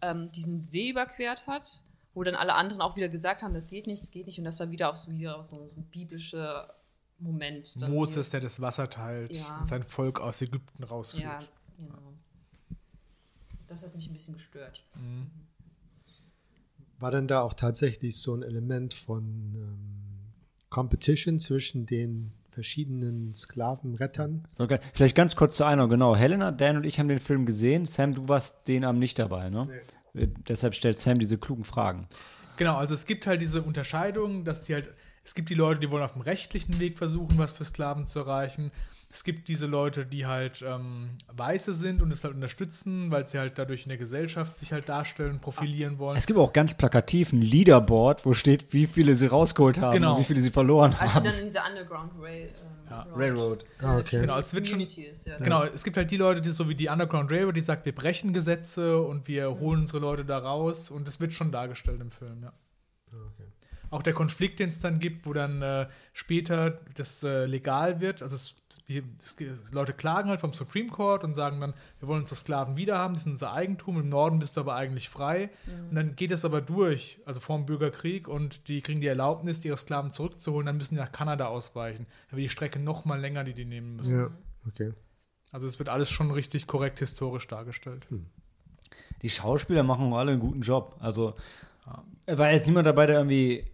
[0.02, 3.86] ähm, diesen See überquert hat, wo dann alle anderen auch wieder gesagt haben, das geht
[3.86, 5.84] nicht, das geht nicht und das war wieder auf so wieder auf so, so ein
[5.84, 6.74] biblischer
[7.18, 7.76] Moment.
[7.88, 9.58] Moses, der das Wasser teilt Ja.
[9.58, 11.22] und sein Volk aus Ägypten rausführt.
[11.22, 11.38] Ja,
[11.76, 12.14] genau.
[13.66, 14.84] Das hat mich ein bisschen gestört.
[16.98, 20.32] War denn da auch tatsächlich so ein Element von ähm,
[20.70, 24.46] Competition zwischen den verschiedenen Sklavenrettern?
[24.58, 24.78] Okay.
[24.92, 26.14] Vielleicht ganz kurz zur Einordnung, genau.
[26.16, 27.86] Helena, Dan und ich haben den Film gesehen.
[27.86, 29.68] Sam, du warst den Abend nicht dabei, ne?
[30.14, 32.06] Äh, Deshalb stellt Sam diese klugen Fragen.
[32.56, 34.90] Genau, also es gibt halt diese Unterscheidung, dass die halt,
[35.24, 38.20] Es gibt die Leute, die wollen auf dem rechtlichen Weg versuchen, was für Sklaven zu
[38.20, 38.70] erreichen.
[39.08, 43.38] Es gibt diese Leute, die halt ähm, Weiße sind und es halt unterstützen, weil sie
[43.38, 46.16] halt dadurch in der Gesellschaft sich halt darstellen, profilieren wollen.
[46.16, 50.14] Es gibt auch ganz plakativ ein Leaderboard, wo steht, wie viele sie rausgeholt haben Genau.
[50.14, 51.24] und wie viele sie verloren Als sie haben.
[51.24, 53.64] dann in dieser Underground Rail, ähm, Ja, Road, Railroad.
[53.80, 54.20] Ah, okay.
[54.20, 55.38] Genau, es wird schon- Community ist, ja.
[55.38, 57.94] Genau, es gibt halt die Leute, die so wie die Underground Railroad, die sagt, wir
[57.94, 62.10] brechen Gesetze und wir holen unsere Leute da raus und das wird schon dargestellt im
[62.10, 62.52] Film, ja.
[63.90, 68.22] Auch der Konflikt, den es dann gibt, wo dann äh, später das äh, legal wird,
[68.22, 68.56] also es,
[68.88, 69.02] die
[69.40, 73.14] die Leute klagen halt vom Supreme Court und sagen dann, wir wollen unsere Sklaven wiederhaben,
[73.14, 75.50] die sind unser Eigentum, im Norden bist du aber eigentlich frei.
[75.88, 79.64] Und dann geht es aber durch, also vor dem Bürgerkrieg und die kriegen die Erlaubnis,
[79.64, 82.06] ihre Sklaven zurückzuholen, dann müssen die nach Kanada ausweichen.
[82.28, 84.20] Dann wird die Strecke noch mal länger, die die nehmen müssen.
[84.20, 84.30] Ja,
[84.68, 84.92] okay.
[85.50, 88.06] Also es wird alles schon richtig korrekt historisch dargestellt.
[89.22, 90.96] Die Schauspieler machen alle einen guten Job.
[90.98, 91.34] Also
[92.26, 93.64] war jetzt niemand dabei, der irgendwie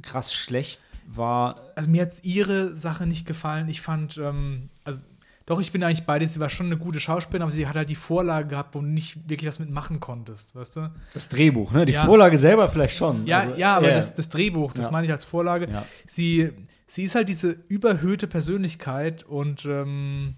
[0.00, 0.80] krass schlecht
[1.10, 1.60] war.
[1.74, 3.68] Also mir hat ihre Sache nicht gefallen.
[3.68, 4.98] Ich fand, ähm, also
[5.46, 7.74] doch, ich bin eigentlich bei dir, sie war schon eine gute Schauspielerin, aber sie hat
[7.74, 10.90] halt die Vorlage gehabt, wo du nicht wirklich was mitmachen konntest, weißt du?
[11.14, 11.86] Das Drehbuch, ne?
[11.86, 12.04] Die Ja.
[12.04, 13.26] Vorlage selber vielleicht schon.
[13.26, 14.92] Ja, Also, ja, aber ja, Das, das Drehbuch, das Ja.
[14.92, 15.70] meine ich als Vorlage.
[15.70, 15.86] Ja.
[16.06, 16.50] Sie,
[16.86, 20.34] sie ist halt diese überhöhte Persönlichkeit und ähm,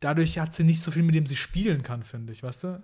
[0.00, 2.82] dadurch hat sie nicht so viel, mit dem sie spielen kann, finde ich, weißt du?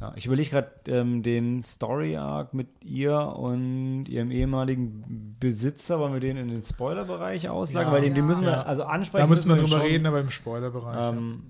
[0.00, 6.20] Ja, ich überlege gerade ähm, den Story-Arc mit ihr und ihrem ehemaligen Besitzer, wollen wir
[6.20, 7.92] den in den Spoiler-Bereich auslagern?
[7.92, 7.94] Ja.
[7.96, 8.62] weil den, den müssen wir Ja.
[8.62, 9.22] also ansprechen.
[9.22, 9.86] Da müssen wir den drüber schon.
[9.86, 11.16] reden, aber im Spoilerbereich.
[11.16, 11.42] Ähm,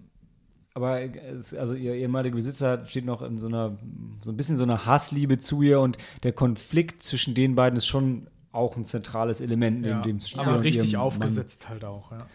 [0.75, 3.79] aber es, also ihr ehemaliger Besitzer steht noch in so einer,
[4.21, 7.87] so ein bisschen so einer Hassliebe zu ihr und der Konflikt zwischen den beiden ist
[7.87, 9.97] schon auch ein zentrales Element ja.
[9.99, 11.07] neben dem Spiel aber und richtig ihrem Mann.
[11.07, 12.27] aufgesetzt halt auch, ja.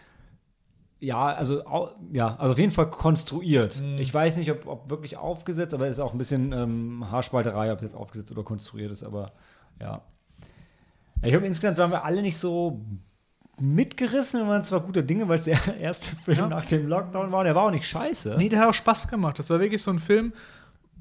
[1.00, 1.62] Ja, also
[2.10, 3.80] ja, also auf jeden Fall konstruiert.
[3.80, 3.96] Mhm.
[4.00, 7.72] Ich weiß nicht, ob, ob wirklich aufgesetzt, aber es ist auch ein bisschen ähm, Haarspalterei,
[7.72, 9.30] ob das aufgesetzt oder konstruiert ist, aber
[9.80, 10.02] ja.
[11.22, 12.80] Ich glaube, insgesamt waren wir alle nicht so
[13.60, 14.40] mitgerissen.
[14.42, 16.48] Wir waren zwar gute Dinge, weil es der erste Film Ja.
[16.48, 17.44] nach dem Lockdown war.
[17.44, 18.36] Der war auch nicht scheiße.
[18.38, 19.38] Nee, der hat auch Spaß gemacht.
[19.38, 20.32] Das war wirklich so ein Film,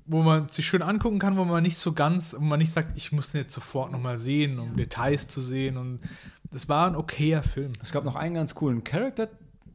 [0.06, 2.98] wo man sich schön angucken kann, wo man nicht so ganz, wo man nicht sagt,
[2.98, 5.78] ich muss den jetzt sofort nochmal sehen, um Details zu sehen.
[5.78, 6.00] Und
[6.50, 7.74] das war ein okayer Film.
[7.82, 8.84] Es gab noch einen ganz coolen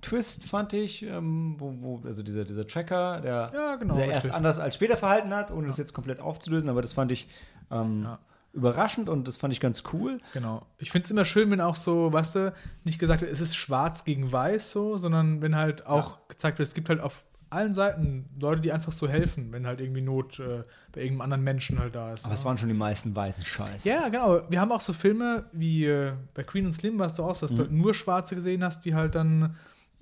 [0.02, 4.30] Character-Twist, fand ich, ähm, wo, wo, also dieser, dieser Tracker, der Ja, genau, sich erst
[4.30, 7.28] anders als später verhalten hat, ohne das jetzt komplett aufzulösen, aber das fand ich
[7.70, 8.18] ähm, Ja.
[8.52, 10.18] überraschend und das fand ich ganz cool.
[10.34, 10.66] Genau.
[10.78, 12.52] Ich finde es immer schön, wenn auch so, weißt du,
[12.84, 16.66] nicht gesagt wird, es ist schwarz gegen weiß so, sondern wenn halt auch gezeigt wird,
[16.66, 20.38] es gibt halt auf allen Seiten Leute, die einfach so helfen, wenn halt irgendwie Not
[20.40, 22.24] äh, bei irgendeinem anderen Menschen halt da ist.
[22.24, 23.84] Aber es waren schon die meisten weißen Scheiß.
[23.84, 24.40] Ja, genau.
[24.48, 27.46] Wir haben auch so Filme wie äh, bei Queen und Slim warst du auch so,
[27.46, 27.76] dass du Mhm.
[27.76, 29.54] nur Schwarze gesehen hast, die halt dann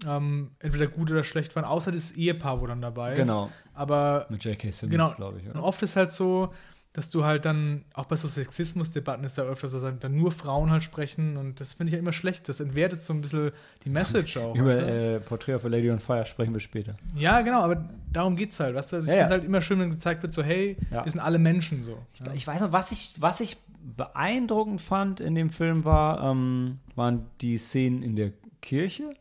[0.06, 3.18] ähm, entweder gut oder schlecht waren, außer das Ehepaar, wo dann dabei ist.
[3.18, 3.50] Genau.
[3.74, 4.70] Aber Mit J.K.
[4.70, 5.10] Simmons, genau.
[5.14, 5.44] glaube ich.
[5.46, 5.64] Und Oder?
[5.64, 6.52] oft ist halt so,
[6.92, 10.70] dass du halt dann, auch bei so Sexismusdebatten ist ja öfters, dass dann nur Frauen
[10.72, 12.48] halt sprechen und das finde ich ja immer schlecht.
[12.48, 13.52] Das entwertet so ein bisschen
[13.84, 14.56] die Message auch.
[14.56, 15.16] Über weißt du?
[15.16, 16.96] äh, Portrait of a Lady on Fire sprechen wir später.
[17.14, 18.74] ja, genau, aber darum geht's halt.
[18.74, 18.96] Weißt du?
[18.96, 19.38] Also ich Ja, finde ja.
[19.38, 21.98] halt immer schön, wenn gezeigt wird, so, hey, wir sind alle Menschen so.
[22.24, 22.32] Ja.
[22.32, 23.56] Ich weiß noch, was ich, was ich
[23.96, 28.32] beeindruckend fand in dem Film war, ähm, waren die Szenen in der
[28.62, 29.14] Kirche.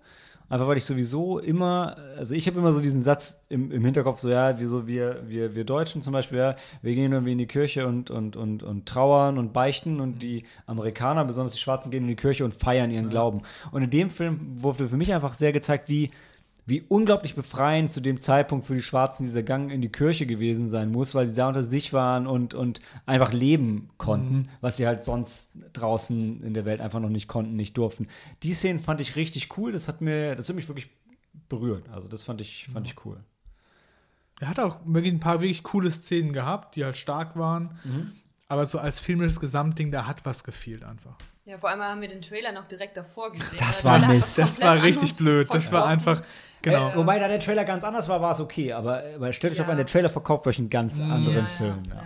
[0.50, 4.18] Einfach weil ich sowieso immer, also ich habe immer so diesen Satz im, im Hinterkopf,
[4.20, 7.38] so ja, wir, so wir, wir, wir Deutschen zum Beispiel, ja, wir gehen irgendwie in
[7.38, 11.92] die Kirche und, und, und, und trauern und beichten und die Amerikaner, besonders die Schwarzen,
[11.92, 13.44] gehen in die Kirche und feiern ihren Glauben.
[13.72, 16.10] Und in dem Film wurde für mich einfach sehr gezeigt, wie,
[16.66, 20.70] wie unglaublich befreiend zu dem Zeitpunkt für die Schwarzen dieser Gang in die Kirche gewesen
[20.70, 24.86] sein muss, weil sie da unter sich waren und, und einfach leben konnten, was sie
[24.86, 28.08] halt sonst draußen in der Welt einfach noch nicht konnten, nicht durften.
[28.44, 30.90] Die Szenen fand ich richtig cool, das hat mir, das hat mich wirklich
[31.48, 31.90] berührt.
[31.90, 33.18] Also das fand ich, fand ich cool.
[34.40, 37.78] Er hat auch wirklich ein paar wirklich coole Szenen gehabt, die halt stark waren.
[37.84, 38.14] Mhm.
[38.48, 41.18] Aber so als filmisches Gesamtding, da hat was gefehlt einfach.
[41.50, 43.58] Ja, vor allem haben wir den Trailer noch direkt davor gesehen.
[43.58, 44.38] Das war Mist.
[44.38, 45.48] Das war richtig blöd.
[45.52, 46.22] Das war einfach,
[46.62, 46.90] genau.
[46.92, 48.72] Äh, wobei da der Trailer ganz anders war, war es okay.
[48.74, 49.64] Aber, aber stellt euch Ja.
[49.64, 51.84] doch an, der Trailer verkauft euch einen ganz anderen Ja, Film.
[51.90, 52.02] Ja, Ja.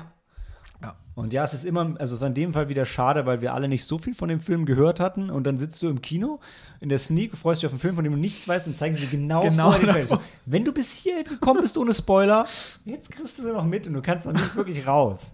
[0.82, 0.96] ja.
[1.16, 3.54] Und ja, es ist immer, also es war in dem Fall wieder schade, weil wir
[3.54, 5.30] alle nicht so viel von dem Film gehört hatten.
[5.30, 6.40] Und dann sitzt du im Kino
[6.80, 8.94] in der Sneak, freust dich auf einen Film, von dem du nichts weißt und zeigen
[8.96, 10.06] sie dir genau, Genau vorher den Trailer.
[10.08, 12.46] So, wenn du bis hier gekommen bist ohne Spoiler,
[12.86, 15.34] jetzt kriegst du sie noch mit und du kannst noch nicht wirklich raus.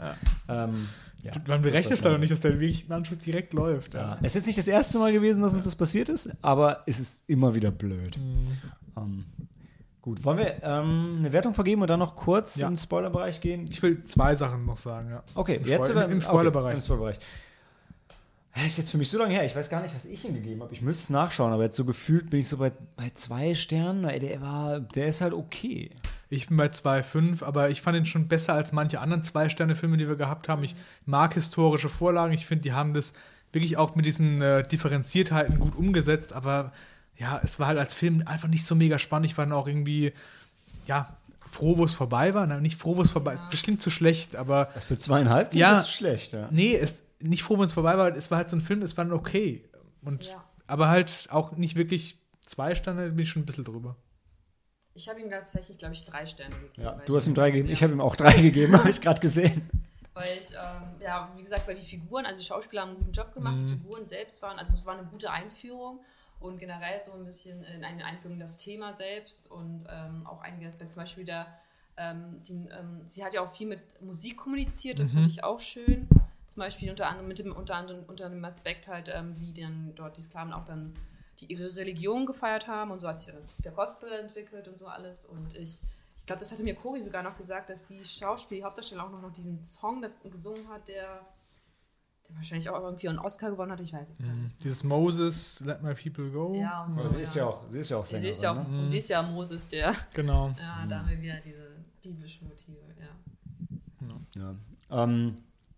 [0.49, 0.89] Ähm,
[1.21, 3.93] ja, Man berechnet es da noch nicht, dass der wirklich im Anschluss direkt läuft.
[3.93, 4.17] Ja.
[4.21, 6.99] Es ist jetzt nicht das erste Mal gewesen, dass uns das passiert ist, aber es
[6.99, 8.17] ist immer wieder blöd.
[8.17, 8.47] Mhm.
[8.97, 9.25] Ähm,
[10.01, 12.67] gut, wollen wir ähm, eine Wertung vergeben und dann noch kurz Ja.
[12.67, 13.67] in den Spoilerbereich gehen?
[13.69, 15.23] Ich will zwei Sachen noch sagen, ja.
[15.35, 16.65] Okay, Im jetzt Spoil- oder im Spoilerbereich.
[16.73, 17.19] Okay, Im Spoilerbereich.
[18.55, 19.45] Das ist jetzt für mich so lange her.
[19.45, 20.73] Ich weiß gar nicht, was ich ihm gegeben habe.
[20.73, 24.03] Ich müsste es nachschauen, aber jetzt so gefühlt bin ich so bei, bei zwei Sternen.
[24.19, 25.91] Der war, der ist halt okay.
[26.29, 30.07] Ich bin bei 2,5, aber ich fand ihn schon besser als manche anderen Zwei-Sterne-Filme, die
[30.07, 30.63] wir gehabt haben.
[30.63, 30.75] Ich
[31.05, 32.33] mag historische Vorlagen.
[32.33, 33.13] Ich finde, die haben das
[33.51, 36.71] wirklich auch mit diesen äh, Differenziertheiten gut umgesetzt, aber
[37.17, 39.25] ja, es war halt als Film einfach nicht so mega spannend.
[39.25, 40.13] Ich war dann auch irgendwie,
[40.85, 41.17] ja,
[41.49, 42.45] froh, wo es vorbei war.
[42.45, 43.45] Na, nicht froh, wo es vorbei ist.
[43.51, 45.71] Das klingt zu schlecht, aber Das für zweieinhalb Ja.
[45.71, 46.47] das ist schlecht, ja.
[46.51, 48.09] nee, es, nicht froh, wenn es vorbei war.
[48.15, 49.63] Es war halt so ein Film, es war dann okay.
[50.03, 50.43] Und, Ja.
[50.67, 53.95] Aber halt auch nicht wirklich zwei Sterne, bin ich schon ein bisschen drüber.
[54.93, 56.81] Ich habe ihm tatsächlich, glaube ich, drei Sterne gegeben.
[56.81, 59.21] ja du hast ihm drei gegeben, ich habe ihm auch drei gegeben, habe ich gerade
[59.21, 59.69] gesehen.
[60.13, 63.11] Weil ich, ähm, ja, wie gesagt, weil die Figuren, also die Schauspieler haben einen guten
[63.11, 63.63] Job gemacht, Mhm.
[63.67, 66.01] die Figuren selbst waren, also es war eine gute Einführung
[66.39, 70.41] und generell so ein bisschen in eine Einführung in das Thema selbst und ähm, auch
[70.41, 71.45] einige Aspekte, zum Beispiel der,
[71.97, 75.17] ähm, die, ähm, sie hat ja auch viel mit Musik kommuniziert, das Mhm.
[75.19, 76.07] fand ich auch schön.
[76.45, 79.93] Zum Beispiel unter anderem mit dem, unter anderem unter dem Aspekt halt, ähm, wie dann
[79.95, 80.95] dort die Sklaven auch dann
[81.39, 84.77] die ihre Religion gefeiert haben und so hat sich dann das, der Gospel entwickelt und
[84.77, 85.25] so alles.
[85.25, 85.81] Und ich,
[86.15, 89.21] ich glaube, das hatte mir Cori sogar noch gesagt, dass die Schauspiel, Hauptdarsteller auch noch,
[89.21, 91.21] noch diesen Song gesungen hat, der,
[92.27, 94.63] der wahrscheinlich auch irgendwie einen Oscar gewonnen hat, ich weiß es gar nicht.
[94.63, 96.53] Dieses Moses, Let My People Go.
[96.55, 97.01] Ja, und so.
[97.01, 98.79] Aber sie ist ja auch, sie ist ja auch Sie Sängerin, ist ja, auch, ne?
[98.79, 99.95] und sie ist ja Moses, der.
[100.13, 100.53] Genau.
[100.59, 103.09] Ja, da haben wir wieder diese biblischen Motive, ja.
[104.35, 104.55] Ja.
[105.03, 105.37] Ähm,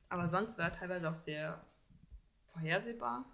[0.09, 1.61] Aber sonst war er teilweise auch sehr
[2.45, 3.25] vorhersehbar.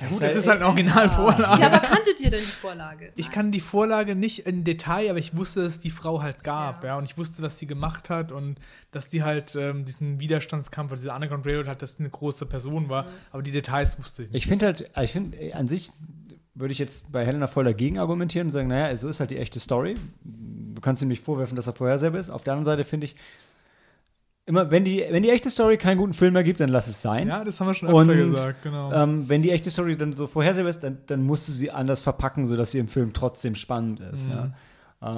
[0.00, 1.60] Ja, gut, es ist halt eine Originalvorlage.
[1.60, 3.12] Ja, aber kanntet ihr denn die Vorlage?
[3.16, 6.42] Ich kann die Vorlage nicht in Detail, aber ich wusste, dass es die Frau halt
[6.42, 6.90] gab, ja.
[6.90, 6.98] Ja.
[6.98, 8.58] Und ich wusste, was sie gemacht hat und
[8.90, 12.46] dass die halt ähm, diesen Widerstandskampf, also diese Underground Railroad hat, dass die eine große
[12.46, 13.06] Person war.
[13.30, 14.44] Aber die Details wusste ich nicht.
[14.44, 15.90] ich finde halt, ich finde äh, an sich
[16.54, 19.38] würde ich jetzt bei Helena voll dagegen argumentieren und sagen, naja, so ist halt die
[19.38, 19.94] echte Story.
[20.24, 22.30] Du kannst ihm nicht vorwerfen, dass er vorhersehbar ist.
[22.30, 23.16] Auf der anderen Seite finde ich,
[24.50, 27.00] immer, wenn die, wenn die echte Story keinen guten Film mehr gibt, dann lass es
[27.00, 27.28] sein.
[27.28, 28.92] Ja, das haben wir schon öfter Und gesagt, genau.
[28.92, 32.02] ähm, wenn die echte Story dann so vorhersehbar ist, dann, dann musst du sie anders
[32.02, 34.28] verpacken, sodass sie im Film trotzdem spannend ist.
[34.28, 34.32] Mhm.
[34.34, 34.50] Ja.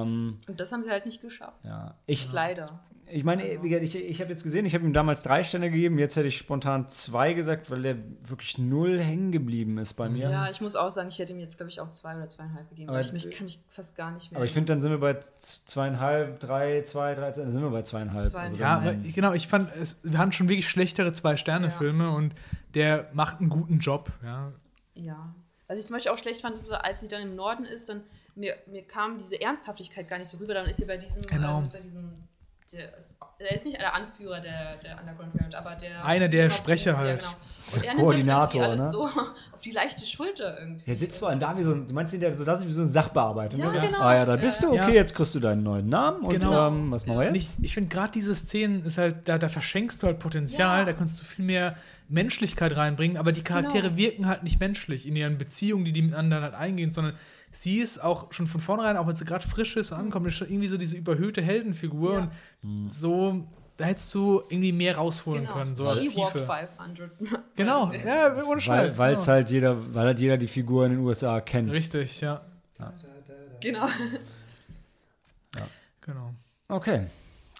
[0.03, 1.65] Ähm, Und das haben sie halt nicht geschafft.
[1.65, 1.95] ja.
[2.07, 2.81] Ich, Leider.
[3.13, 5.99] Ich meine, gesagt, ich, ich habe jetzt gesehen, ich habe ihm damals drei Sterne gegeben,
[5.99, 7.97] jetzt hätte ich spontan zwei gesagt, weil der
[8.27, 10.31] wirklich null hängen geblieben ist bei mir.
[10.31, 12.69] Ja, ich muss auch sagen, ich hätte ihm jetzt, glaube ich, auch zwei oder zweieinhalb
[12.71, 12.89] gegeben.
[12.89, 14.39] Aber weil ich mich, kann mich fast gar nicht mehr.
[14.39, 17.83] Aber ich finde, dann sind wir bei zweieinhalb, drei, zwei, drei, dann sind wir bei
[17.83, 18.27] zweieinhalb.
[18.29, 18.59] Zweieinhalb.
[18.61, 22.35] ja, dann, aber genau, ich fand, es, wir hatten schon wirklich schlechtere Zwei-Sterne-Filme und
[22.75, 24.53] der macht einen guten Job, ja.
[24.95, 25.35] Ja.
[25.69, 28.03] Was ich zum Beispiel auch schlecht fand, ist, als sie dann im Norden ist, dann
[28.35, 30.55] mir, mir kam diese Ernsthaftigkeit gar nicht so rüber.
[30.55, 31.61] Dann ist sie bei diesem, Genau.
[31.61, 32.13] ähm, bei diesem
[32.73, 36.51] der ist, er ist nicht der Anführer der, der Underground Railroad, aber der Einer der
[36.51, 37.21] Sprecher halt.
[37.21, 37.33] genau.
[37.75, 38.91] Und nimmt Koordinator, das ne?
[38.91, 39.05] so
[39.53, 40.85] auf die leichte Schulter irgendwie.
[40.85, 42.73] Der sitzt vor allem da wie so ein, du meinst, der so da ist wie
[42.73, 43.57] so ein Sachbearbeiter.
[43.57, 43.73] Ja, ne?
[43.73, 44.01] So, genau.
[44.01, 44.89] Ah ja, da bist du, okay, Ja.
[44.89, 46.69] jetzt kriegst du deinen neuen Namen und Genau.
[46.69, 47.59] ähm, was machen wir Und jetzt?
[47.61, 50.85] ich, ich finde gerade diese Szenen ist halt, da, da verschenkst du halt Potenzial, Ja.
[50.87, 51.77] da kannst du viel mehr
[52.09, 53.97] Menschlichkeit reinbringen, aber die Charaktere Genau.
[53.97, 57.15] wirken halt nicht menschlich in ihren Beziehungen, die die miteinander halt eingehen, sondern
[57.53, 60.49] sie ist auch schon von vornherein, auch wenn sie gerade frisch ist, ankommt, ist schon
[60.49, 62.31] irgendwie so diese überhöhte Heldenfigur Ja.
[62.65, 63.45] und so,
[63.77, 65.55] da hättest du irgendwie mehr rausholen Genau.
[65.57, 66.15] können, so als Tiefe.
[66.39, 67.11] 500.
[67.57, 68.99] Genau, ja, ohne Weil Scheiß.
[68.99, 69.33] weil es genau.
[69.35, 71.71] halt jeder, weil halt jeder die Figur in den USA kennt.
[71.73, 72.41] Richtig, ja,
[73.61, 73.87] Genau.
[76.01, 76.35] genau.
[76.69, 77.07] Okay.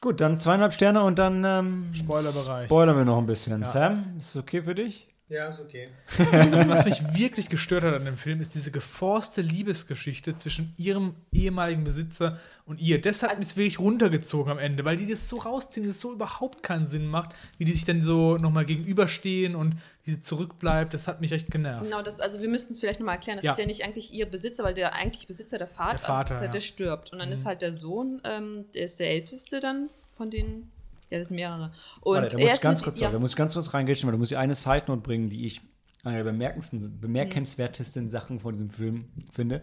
[0.01, 2.65] Gut, dann zweieinhalb Sterne und dann ähm, Spoilerbereich.
[2.67, 3.61] spoilern wir noch ein bisschen.
[3.61, 3.67] Ja.
[3.69, 5.07] Sam, ist es okay für dich?
[5.33, 5.89] Ja, ist okay.
[6.31, 11.15] Also, was mich wirklich gestört hat an dem Film, ist diese geforste Liebesgeschichte zwischen ihrem
[11.33, 13.01] ehemaligen Besitzer und ihr.
[13.01, 16.03] Das hat Also- mich wirklich runtergezogen am Ende, weil die das so rausziehen, dass es
[16.03, 20.21] so überhaupt keinen Sinn macht, wie die sich dann so nochmal gegenüberstehen und wie sie
[20.21, 20.93] zurückbleibt.
[20.93, 21.85] Das hat mich echt genervt.
[21.85, 23.37] Genau, das, also wir müssten es vielleicht nochmal erklären.
[23.39, 23.53] Das Ja.
[23.53, 26.47] ist ja nicht eigentlich ihr Besitzer, weil der eigentliche Besitzer, der Vater, Der Vater, der,
[26.47, 26.51] ja.
[26.53, 27.13] der stirbt.
[27.13, 27.35] Und dann Mhm.
[27.35, 30.72] ist halt der Sohn, ähm, der ist der Älteste dann von den,
[31.13, 31.71] ja, das sind mehrere.
[32.01, 34.13] Und Warte, da muss ich ganz kurz, ja, da muss ich ganz kurz reingehen, weil
[34.13, 35.61] da muss ich eine Side Note bringen, die ich
[36.05, 39.63] eine der bemerkenswertesten Sachen von diesem Film finde.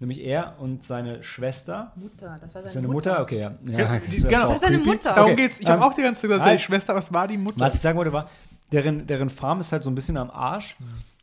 [0.00, 1.92] Nämlich er und seine Schwester.
[1.94, 3.20] Mutter, das war seine seine Mutter?
[3.20, 3.54] Okay, ja.
[3.66, 4.42] ja das die- ist genau.
[4.48, 4.90] Das ist seine creepy.
[4.90, 5.14] Mutter.
[5.14, 5.60] Darum Okay, geht's.
[5.60, 6.58] Ich habe ähm, auch die ganze Zeit gesagt, halt.
[6.58, 7.60] die Schwester, was war die Mutter?
[7.60, 8.28] Was ich sagen wollte war,
[8.72, 10.76] deren, deren Farm ist halt so ein bisschen am Arsch.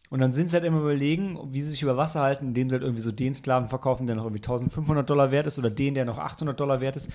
[0.10, 2.76] Und dann sind sie halt immer überlegen, wie sie sich über Wasser halten, indem sie
[2.76, 5.96] halt irgendwie so den Sklaven verkaufen, der noch irgendwie 1500 Dollar wert ist oder den,
[5.96, 7.12] der noch 800 Dollar wert ist.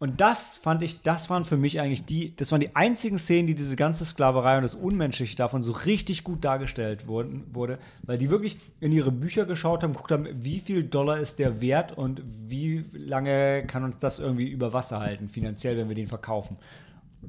[0.00, 3.48] Und das fand ich, das waren für mich eigentlich die, das waren die einzigen Szenen,
[3.48, 8.16] die diese ganze Sklaverei und das Unmenschliche davon so richtig gut dargestellt wurden, wurde, weil
[8.16, 11.98] die wirklich in ihre Bücher geschaut haben, geguckt haben, wie viel Dollar ist der wert
[11.98, 16.58] und wie lange kann uns das irgendwie über Wasser halten, finanziell, wenn wir den verkaufen.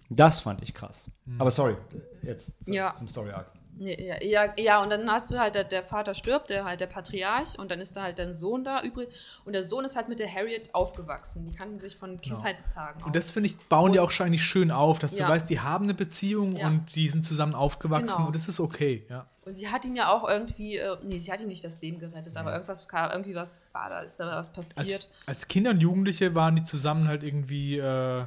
[0.09, 1.09] Das fand ich krass.
[1.39, 1.75] Aber sorry,
[2.21, 2.93] jetzt Ja.
[2.93, 3.51] zum Story Arc.
[3.81, 7.57] Ja, ja, ja, und dann hast du halt, der, Vater stirbt, der halt der Patriarch,
[7.57, 9.07] und dann ist da halt dein Sohn da übrig.
[9.45, 11.45] Und der Sohn ist halt mit der Harriet aufgewachsen.
[11.45, 13.01] Die kannten sich von Kindheitstagen.
[13.03, 15.27] und das finde ich, bauen die auch schon eigentlich schön auf, dass Ja.
[15.27, 16.67] du weißt, die haben eine Beziehung Ja.
[16.67, 18.27] und die sind zusammen aufgewachsen Genau.
[18.27, 19.25] und das ist okay, ja.
[19.45, 21.99] Und sie hat ihm ja auch irgendwie, äh, nee, sie hat ihm nicht das Leben
[21.99, 25.07] gerettet, aber irgendwas kam, irgendwie was war da, ist da was passiert.
[25.25, 28.25] Als, als Kinder und Jugendliche waren die zusammen halt irgendwie, äh,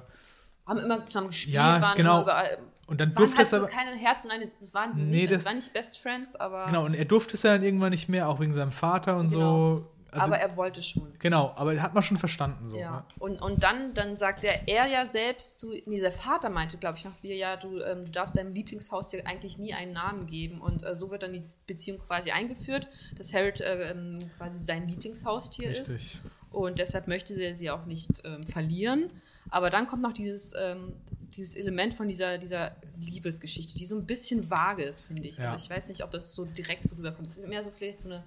[0.67, 2.15] Haben immer zusammen gespielt, Ja, waren genau.
[2.15, 2.59] immer überall.
[2.93, 3.67] Und dann durfte es so aber.
[3.67, 5.31] keine Herz und eine, das waren sie Nee, nicht.
[5.31, 7.91] das- Das waren nicht Best Friends, aber, Genau, und er durfte es ja dann irgendwann
[7.91, 9.79] nicht mehr, auch wegen seinem Vater und Genau.
[9.79, 9.89] so.
[10.15, 11.11] Also, aber er wollte schon.
[11.19, 12.77] genau, aber hat man schon verstanden so.
[12.77, 12.91] Ja.
[12.97, 13.05] ne?
[13.19, 16.99] Und, und dann, dann sagt er, er ja selbst zu, nee, der Vater meinte, glaube
[16.99, 20.27] ich, noch zu ihr, ja, du, ähm, du darfst deinem Lieblingshaustier eigentlich nie einen Namen
[20.27, 20.61] geben.
[20.61, 24.87] Und äh, so wird dann die Beziehung quasi eingeführt, dass Harriet äh, ähm, quasi sein
[24.87, 25.89] Lieblingshaustier ist.
[25.95, 26.21] Richtig.
[26.51, 29.09] Und deshalb möchte er sie auch nicht ähm, verlieren.
[29.51, 30.95] Aber dann kommt noch dieses, ähm,
[31.35, 35.39] dieses Element von dieser, dieser Liebesgeschichte, die so ein bisschen vage ist, finde ich.
[35.39, 35.51] Ja.
[35.51, 37.27] Also ich weiß nicht, ob das so direkt so rüberkommt.
[37.29, 38.23] Es ist mehr so vielleicht so eine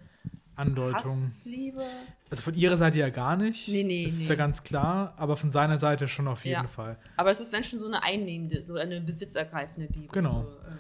[0.56, 1.12] Andeutung.
[1.12, 1.84] Hassliebe.
[2.30, 3.68] Also von ihrer Seite ja gar nicht.
[3.68, 4.28] Nee, nee, Das ist nee.
[4.30, 6.68] ja ganz klar, aber von seiner Seite schon auf jeden Ja.
[6.68, 6.98] Fall.
[7.18, 10.14] Aber es ist wenn schon so eine einnehmende, so eine besitzergreifende Liebe.
[10.14, 10.44] Genau.
[10.44, 10.78] So, ähm,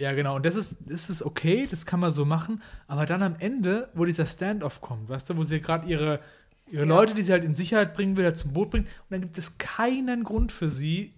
[0.00, 0.36] Ja, genau.
[0.36, 2.62] Und das ist, das ist okay, das kann man so machen.
[2.86, 6.20] Aber dann am Ende, wo dieser Standoff kommt, weißt du, wo sie gerade ihre,
[6.72, 6.88] ihre Ja.
[6.88, 8.86] Leute, die sie halt in Sicherheit bringen will, halt zum Boot bringen.
[8.86, 11.12] Und dann gibt es keinen Grund für sie,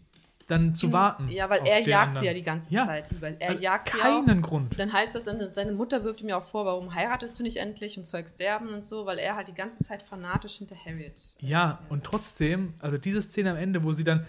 [0.46, 1.28] dann zu warten.
[1.28, 2.20] Ja, weil er jagt anderen.
[2.20, 2.84] sie ja die ganze Ja.
[2.84, 3.28] Zeit über.
[3.40, 4.48] Er Also jagt sie keinen auch.
[4.48, 4.78] Grund.
[4.78, 7.96] Dann heißt das, seine Mutter wirft ihm ja auch vor, warum heiratest du nicht endlich
[7.96, 11.18] und Zeug sterben und so, weil er halt die ganze Zeit fanatisch hinter Harriet.
[11.40, 14.26] Ja, und trotzdem, also diese Szene am Ende, wo sie dann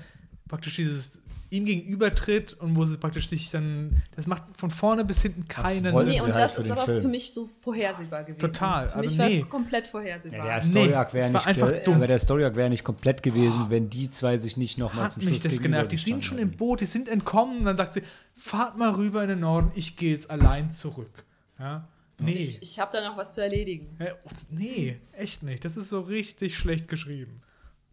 [0.48, 1.22] praktisch dieses
[1.58, 5.68] ihm gegenübertritt und wo sie praktisch sich dann, das macht von vorne bis hinten keinen
[5.68, 5.84] Sinn.
[5.84, 7.02] Nee, und halt das ist aber Film.
[7.02, 8.40] für mich so vorhersehbar gewesen.
[8.40, 9.42] Total, Für mich also war nee.
[9.42, 10.40] es komplett vorhersehbar.
[10.48, 11.96] Ja, der Nee, wäre nicht, einfach der, dumm.
[11.96, 15.24] aber der Story-Arc wäre nicht komplett gewesen, wenn die zwei sich nicht nochmal hat zum
[15.24, 15.92] mich Schluss das genervt.
[15.92, 17.64] Die sind schon im Boot, die sind entkommen.
[17.66, 18.02] Dann sagt sie,
[18.36, 21.24] fahrt mal rüber in den Norden, ich gehe jetzt allein zurück.
[21.60, 21.88] Ja?
[22.18, 22.34] Nee.
[22.34, 23.96] Ich, ich habe da noch was zu erledigen.
[24.00, 24.12] Äh,
[24.50, 25.66] nee, echt nicht.
[25.66, 27.42] Das ist so richtig schlecht geschrieben.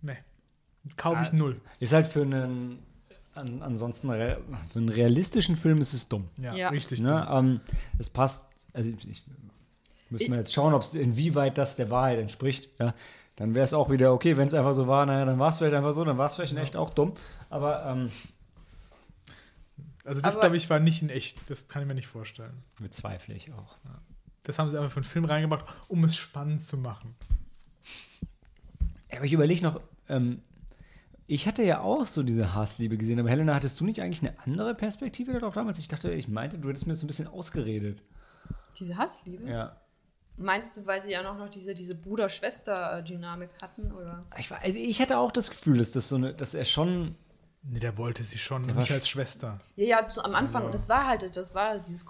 [0.00, 0.16] Nee.
[0.96, 1.36] Kaufe ich Ah.
[1.36, 1.60] null.
[1.80, 2.78] Ist halt für einen,
[3.34, 4.38] an, ansonsten, für
[4.76, 6.28] einen realistischen Film ist es dumm.
[6.38, 6.68] Ja, Ja.
[6.68, 7.00] richtig.
[7.00, 7.10] Ne?
[7.28, 7.46] dumm.
[7.52, 7.60] Ähm,
[7.98, 9.22] es passt, also ich, ich
[10.10, 12.68] müssen wir jetzt schauen, ob es inwieweit das der Wahrheit entspricht.
[12.78, 12.94] Ja?
[13.36, 15.58] Dann wäre es auch wieder okay, wenn es einfach so war, naja, dann war es
[15.58, 17.14] vielleicht einfach so, dann war es vielleicht in echt auch dumm.
[17.48, 18.10] Aber ähm,
[20.04, 21.38] Also das, glaube ich, war nicht in echt.
[21.48, 22.62] Das kann ich mir nicht vorstellen.
[22.78, 23.76] bezweifle ich auch.
[24.42, 27.14] Das haben sie einfach für einen Film reingemacht, um es spannend zu machen.
[29.10, 30.42] Ja, Aber ich überlege noch, ähm,
[31.26, 34.38] ich hatte ja auch so diese Hassliebe gesehen, aber Helena, hattest du nicht eigentlich eine
[34.40, 35.78] andere Perspektive darauf damals?
[35.78, 38.02] Ich dachte, ich meinte, du hättest mir das so ein bisschen ausgeredet.
[38.78, 39.48] Diese Hassliebe?
[39.48, 39.76] Ja.
[40.36, 43.92] Meinst du, weil sie ja noch, noch diese, diese Bruder-Schwester-Dynamik hatten?
[43.92, 44.24] Oder?
[44.38, 47.16] Ich, war, also ich hatte auch das Gefühl, dass, das so eine, dass er schon.
[47.64, 49.56] Nee, der wollte sie schon, war nicht als Schwester.
[49.76, 50.64] Ja, ja, zu, am Anfang.
[50.64, 52.04] Und das war halt, das war dieses.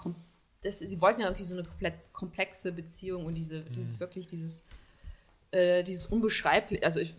[0.62, 3.72] Das, sie wollten ja irgendwie so eine komplett komplexe Beziehung und diese, Mhm.
[3.72, 4.64] dieses wirklich, dieses.
[5.50, 6.82] Äh, dieses unbeschreibliche.
[6.84, 7.14] Also, ich,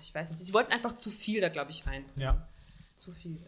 [0.00, 0.40] ich weiß nicht.
[0.44, 2.04] Sie wollten einfach zu viel da, glaube ich, rein.
[2.16, 2.46] Ja.
[2.96, 3.38] Zu viel.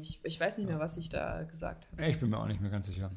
[0.00, 2.06] Ich, ich weiß nicht mehr, was ich da gesagt habe.
[2.10, 3.10] Ich bin mir auch nicht mehr ganz sicher.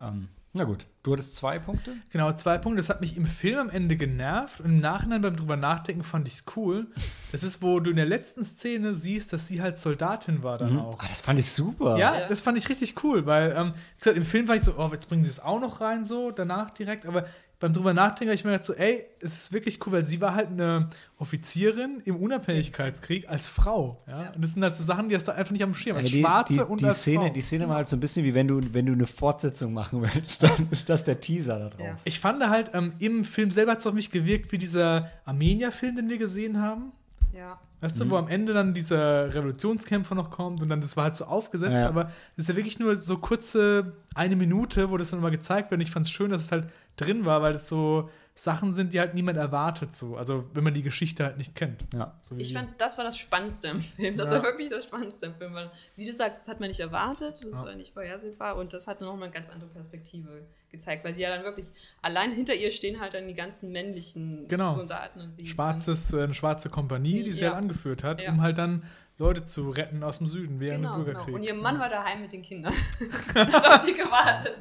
[0.00, 1.94] Ähm, na gut, du hattest zwei Punkte.
[2.10, 2.76] Genau, zwei Punkte.
[2.76, 6.28] Das hat mich im Film am Ende genervt und im Nachhinein beim drüber nachdenken fand
[6.28, 6.88] ich es cool.
[7.32, 10.78] Das ist, wo du in der letzten Szene siehst, dass sie halt Soldatin war dann
[10.78, 10.98] auch.
[10.98, 11.96] Ah, das fand ich super.
[11.96, 12.28] Ja, Ja.
[12.28, 14.90] das fand ich richtig cool, weil, ähm, wie gesagt, im Film war ich so, oh,
[14.92, 17.26] jetzt bringen sie es auch noch rein, so, danach direkt, aber
[17.62, 20.20] beim drüber nachdenken habe ich mir gedacht, so, ey, es ist wirklich cool, weil sie
[20.20, 25.08] war halt eine Offizierin im Unabhängigkeitskrieg als Frau, ja, und das sind halt so Sachen,
[25.08, 27.26] die hast du einfach nicht am Schirm, als die, Schwarze die, und die als Szene,
[27.26, 27.32] Frau.
[27.32, 30.02] die Szene war halt so ein bisschen wie wenn du, wenn du eine Fortsetzung machen
[30.02, 31.80] willst, dann ist das der Teaser da drauf.
[31.86, 31.96] Ja.
[32.04, 35.96] Ich fand halt, ähm, im Film selber hat es auf mich gewirkt wie dieser Armenier-Film,
[35.96, 36.92] den wir gesehen haben.
[37.34, 37.58] Ja.
[37.80, 38.04] Weißt Mhm.
[38.04, 41.24] du, wo am Ende dann dieser Revolutionskämpfer noch kommt und dann, das war halt so
[41.24, 41.88] aufgesetzt, Ja.
[41.88, 45.70] aber es ist ja wirklich nur so kurze eine Minute, wo das dann mal gezeigt
[45.70, 45.78] wird.
[45.78, 48.94] Und ich fand es schön, dass es halt drin war, weil es so Sachen sind,
[48.94, 50.16] die halt niemand erwartet, so.
[50.16, 51.84] Also, wenn man die Geschichte halt nicht kennt.
[51.92, 52.18] Ja.
[52.22, 54.16] So wie Ich fand, das war das Spannendste im Film.
[54.16, 54.36] Das Ja.
[54.36, 55.52] war wirklich das Spannendste im Film.
[55.52, 57.64] Weil, wie du sagst, das hat man nicht erwartet, das Ja.
[57.66, 61.20] war nicht vorhersehbar und das hat noch mal eine ganz andere Perspektive gezeigt, weil sie
[61.22, 61.66] ja dann wirklich
[62.00, 64.76] allein hinter ihr stehen halt dann die ganzen männlichen Genau.
[64.76, 67.50] Soldaten und die Schwarzes, äh, eine schwarze Kompanie, die sie Ja.
[67.50, 68.30] halt angeführt hat, Ja.
[68.30, 68.82] um halt dann
[69.18, 71.18] Leute zu retten aus dem Süden während Genau, dem genau.
[71.18, 71.34] Bürgerkrieg.
[71.34, 72.72] Und ihr Mann war daheim mit den Kindern.
[73.34, 74.56] hat auf sie gewartet.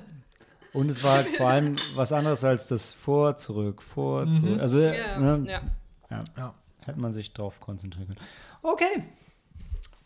[0.74, 4.34] Und es war halt vor allem was anderes als das Vor, zurück, vor, Mhm.
[4.34, 4.60] zurück.
[4.62, 5.62] Also Ja, ne, ja.
[6.10, 6.20] ja.
[6.38, 6.54] Ja.
[6.86, 8.20] hätte man sich drauf konzentrieren können.
[8.62, 9.04] Okay.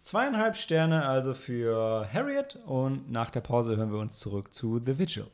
[0.01, 4.97] Zweieinhalb Sterne also für Harriet und nach der Pause hören wir uns zurück zu The
[4.99, 5.27] Vigil.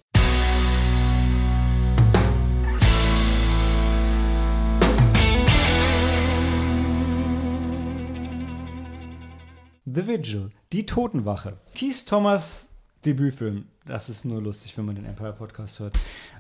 [9.86, 11.58] The Vigil, die Totenwache.
[11.76, 12.68] Keith Thomas
[13.06, 13.66] Debütfilm.
[13.86, 15.96] Das ist nur lustig, wenn man den Empire Podcast hört.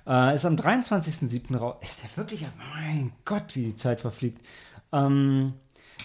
[0.07, 1.55] Äh, ist am 23.07.
[1.57, 1.75] raus.
[1.81, 2.45] Ist der wirklich?
[2.57, 4.45] Mein Gott, wie die Zeit verfliegt.
[4.91, 5.53] Ähm,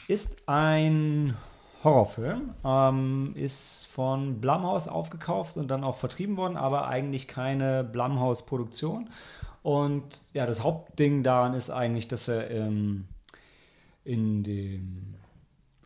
[0.09, 1.37] ist ein
[1.85, 2.55] Horrorfilm.
[2.65, 9.11] Ähm, ist von Blumhouse aufgekauft und dann auch vertrieben worden, aber eigentlich keine Blumhouse-Produktion.
[9.63, 13.07] Und ja, das Hauptding daran ist eigentlich, dass er ähm,
[14.05, 15.17] in dem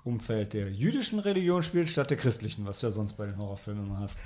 [0.05, 3.87] Umfeld der jüdischen Religion spielt, statt der christlichen, was du ja sonst bei den Horrorfilmen
[3.87, 4.19] immer hast.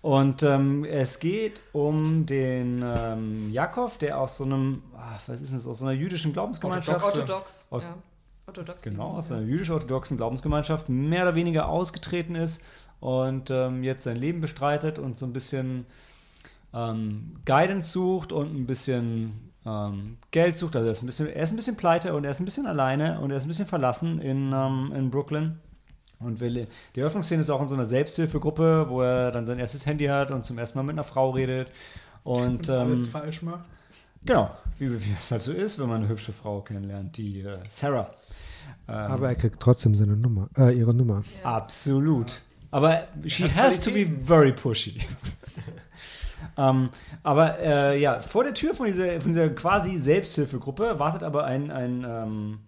[0.00, 5.52] Und ähm, es geht um den ähm, Jakob, der aus so einem, ah, was ist
[5.52, 7.04] das, aus so einer jüdischen Glaubensgemeinschaft.
[7.04, 7.66] Orthodox.
[7.70, 7.94] Ort- ja.
[8.46, 8.82] Orthodox.
[8.84, 12.62] Genau, aus einer jüdisch-orthodoxen Glaubensgemeinschaft mehr oder weniger ausgetreten ist
[13.00, 15.84] und ähm, jetzt sein Leben bestreitet und so ein bisschen
[16.72, 20.76] ähm, Guidance sucht und ein bisschen ähm, Geld sucht.
[20.76, 22.66] Also er ist, ein bisschen, er ist ein bisschen pleite und er ist ein bisschen
[22.66, 25.58] alleine und er ist ein bisschen verlassen in, ähm, in Brooklyn.
[26.20, 26.66] Und die
[26.96, 30.44] Eröffnungsszene ist auch in so einer Selbsthilfegruppe, wo er dann sein erstes Handy hat und
[30.44, 31.68] zum ersten Mal mit einer Frau redet.
[32.24, 33.64] Und, alles ähm, falsch macht.
[34.24, 37.56] genau, wie, wie es halt so ist, wenn man eine hübsche Frau kennenlernt, die äh,
[37.68, 38.08] Sarah.
[38.88, 41.22] Ähm, Aber er kriegt trotzdem seine Nummer, äh, ihre Nummer.
[41.44, 42.42] Absolut.
[42.70, 45.00] Aber she hat has to be very pushy.
[46.58, 46.90] ähm,
[47.22, 51.70] aber äh, ja, vor der Tür von dieser, von dieser quasi Selbsthilfegruppe wartet aber ein,
[51.70, 52.58] ein ähm,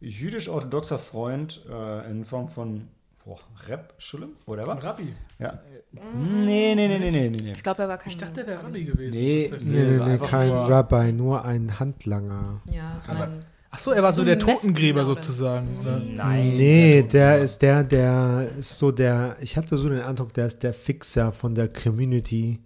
[0.00, 2.88] jüdisch-orthodoxer Freund äh, in Form von
[3.24, 4.72] boah, Rep, Schulem, whatever.
[4.72, 5.08] Ein Rabbi.
[5.38, 5.60] Ja.
[5.92, 7.52] Nee, nee, nee, nee, nee, nee.
[7.52, 8.10] Ich glaube, er war kein.
[8.10, 9.10] Ich dachte, der wäre Rabbi gewesen.
[9.16, 9.50] Nee.
[9.60, 12.60] Nee, nee, nee, kein nur- Rabbi, nur ein Handlanger.
[12.72, 15.66] Ja, ein, Ach so, er war so, So der Totengräber sozusagen.
[15.80, 15.98] oder?
[15.98, 16.56] Nein.
[16.56, 20.62] Nee, der ist der, der ist so der, ich hatte so den Eindruck, der ist
[20.62, 22.60] der Fixer von der Community.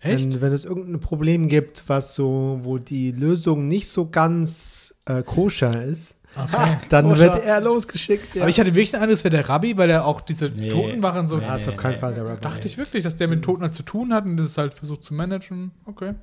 [0.00, 0.24] Echt?
[0.32, 5.22] Wenn, wenn es irgendein Problem gibt, was so, wo die Lösung nicht so ganz äh,
[5.22, 6.76] koscher ist, Okay.
[6.88, 8.34] dann wird er losgeschickt.
[8.34, 8.42] Ja.
[8.42, 10.68] Aber ich hatte wirklich den Eindruck, es wäre der Rabbi, weil er auch diese Nee.
[10.68, 11.38] Totenwachen so.
[11.38, 11.56] Nee.
[11.56, 12.40] Ist auf keinen Fall der Rabbi.
[12.40, 15.02] Dachte ich wirklich, dass der mit Toten halt zu tun hat und das halt versucht
[15.04, 15.72] zu managen.
[15.86, 16.14] Okay.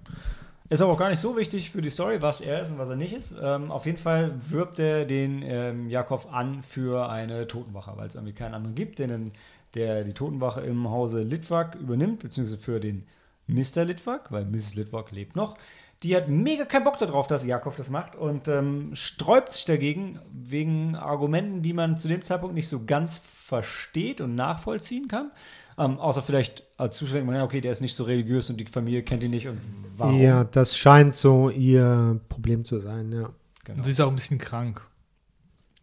[0.69, 2.89] Ist aber auch gar nicht so wichtig für die Story, was er ist und was
[2.89, 3.35] er nicht ist.
[3.41, 8.15] Ähm, auf jeden Fall wirbt er den ähm, Jakob an für eine Totenwache, weil es
[8.15, 9.31] irgendwie keinen anderen gibt, den,
[9.75, 13.05] der die Totenwache im Hause Litwak übernimmt, beziehungsweise für den
[13.47, 13.83] Mr.
[13.83, 14.75] Litwak, weil Mrs.
[14.75, 15.55] Litwak lebt noch.
[16.03, 20.19] Die hat mega keinen Bock darauf, dass Jakob das macht und ähm, sträubt sich dagegen
[20.33, 25.31] wegen Argumenten, die man zu dem Zeitpunkt nicht so ganz versteht und nachvollziehen kann.
[25.77, 28.57] Ähm, außer vielleicht als Zuschauer denkt man, ja, okay, der ist nicht so religiös und
[28.57, 29.59] die Familie kennt ihn nicht und
[29.97, 30.19] warum?
[30.21, 33.29] Ja, das scheint so ihr Problem zu sein, ja.
[33.63, 33.77] Genau.
[33.77, 34.85] Und sie ist auch ein bisschen krank.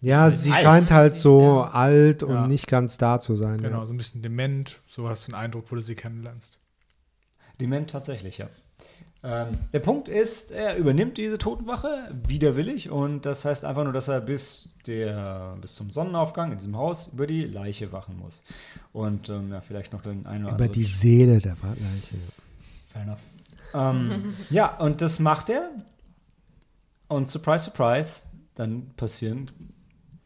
[0.03, 0.62] Ja, sie alt.
[0.62, 1.71] scheint halt so Ja.
[1.73, 2.47] alt und Ja.
[2.47, 3.57] nicht ganz da zu sein.
[3.59, 3.87] Genau, Ja.
[3.87, 4.81] so ein bisschen dement.
[4.87, 6.61] So hast du einen Eindruck, wo du sie kennenlernst.
[7.61, 8.49] Dement tatsächlich, ja.
[9.23, 14.09] Ähm, der Punkt ist, er übernimmt diese Totenwache widerwillig und das heißt einfach nur, dass
[14.09, 18.43] er bis, der, bis zum Sonnenaufgang in diesem Haus über die Leiche wachen muss.
[18.93, 20.73] Und ähm, ja, vielleicht noch den einen oder Über anderen.
[20.73, 22.16] die Seele der Leiche.
[22.87, 23.18] Fair enough.
[23.75, 25.71] Ähm, ja, und das macht er.
[27.09, 29.51] Und surprise, surprise, dann passieren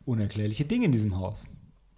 [0.04, 1.48] unerklärliche Dinge in diesem Haus.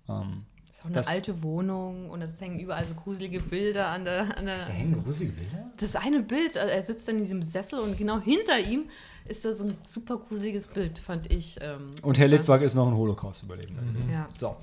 [0.08, 0.44] Ähm,
[0.86, 4.36] auch eine Das- alte Wohnung und es hängen überall so gruselige Bilder an der.
[4.38, 5.70] An der da hängen gruselige Bilder?
[5.76, 8.84] das eine Bild, also er sitzt dann in diesem Sessel und genau hinter ihm
[9.28, 11.58] ist da so ein super gruseliges Bild, fand ich.
[11.60, 12.36] Ähm, Und Herr ja.
[12.36, 13.82] Litwak ist noch ein Holocaust-Überlebender.
[14.10, 14.26] Ja.
[14.30, 14.56] So.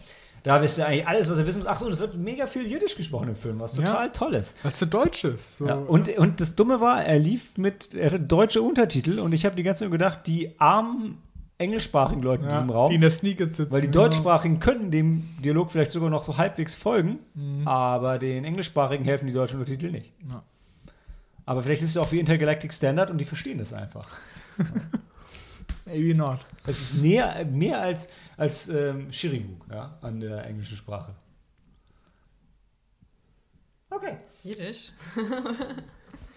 [0.43, 1.69] Da wisst ihr eigentlich alles, was ihr wissen müsst.
[1.69, 3.83] Ach so, und es wird mega viel Jiddisch gesprochen im Film, was Ja.
[3.85, 4.55] total toll ist.
[4.63, 5.57] Weil es so deutsch ist.
[5.59, 9.31] So, Ja, und, und das Dumme war, er lief mit, er hatte deutsche Untertitel und
[9.33, 11.17] ich habe die ganze Zeit gedacht, die armen
[11.63, 13.71] englischsprachigen Leute in ja, diesem Raum, Die in der Sneak jetzt sitzen.
[13.71, 14.03] weil die genau.
[14.03, 17.67] deutschsprachigen könnten dem Dialog vielleicht sogar noch so halbwegs folgen, Mhm.
[17.67, 20.11] aber den englischsprachigen helfen die deutschen Untertitel nicht.
[20.31, 20.43] Ja.
[21.45, 24.07] Aber vielleicht ist es auch wie Intergalactic Standard und die verstehen das einfach.
[25.85, 26.39] Maybe not.
[26.65, 28.07] Es ist näher, mehr als,
[28.37, 31.13] als ähm, Shirimuk ja, an der englischen Sprache.
[33.89, 34.17] Okay.
[34.43, 34.91] Jiddisch.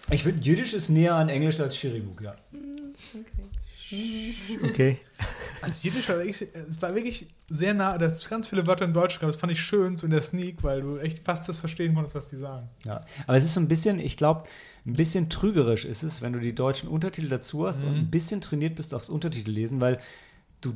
[0.09, 2.37] Ich finde, Jiddisch ist näher an Englisch als Shirimuk, ja.
[4.63, 4.99] Okay.
[5.67, 9.21] Also Jiddisch wirklich, es war wirklich sehr nah, da ist ganz viele Wörter in Deutsch
[9.21, 9.29] gab.
[9.29, 12.15] Das fand ich schön, so in der Sneak, weil du echt fast das verstehen konntest,
[12.15, 12.69] was die sagen.
[12.85, 14.45] Ja, aber es ist so ein bisschen, ich glaube,
[14.87, 17.99] ein bisschen trügerisch ist es, wenn du die deutschen Untertitel dazu hast und Mhm.
[17.99, 19.99] ein bisschen trainiert bist aufs Untertitellesen, weil
[20.61, 20.75] du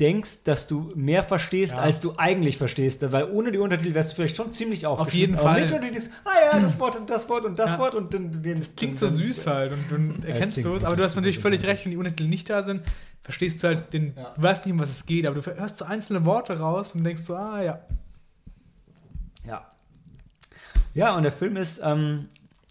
[0.00, 1.78] denkst, dass du mehr verstehst, Ja.
[1.78, 3.00] als du eigentlich verstehst.
[3.12, 5.20] Weil ohne die Untertitel wärst du vielleicht schon ziemlich aufgeschmissen.
[5.20, 5.60] jeden aber Fall.
[5.62, 7.78] mit Untertiteln denkst du, ah ja, das Wort und das Wort und das Ja.
[7.78, 10.96] Wort und dann, den, das Klingt so süß halt und du erkennst klingt sowas, aber
[10.96, 11.78] du hast natürlich völlig sympathisch.
[11.78, 12.82] recht, wenn die Untertitel nicht da sind,
[13.24, 14.34] verstehst du halt den, Ja.
[14.34, 17.02] du weißt nicht, um was es geht, aber du hörst so einzelne Worte raus und
[17.02, 17.80] denkst so, ah ja.
[19.44, 19.66] Ja.
[20.92, 22.28] Ja, und der Film ist, ähm,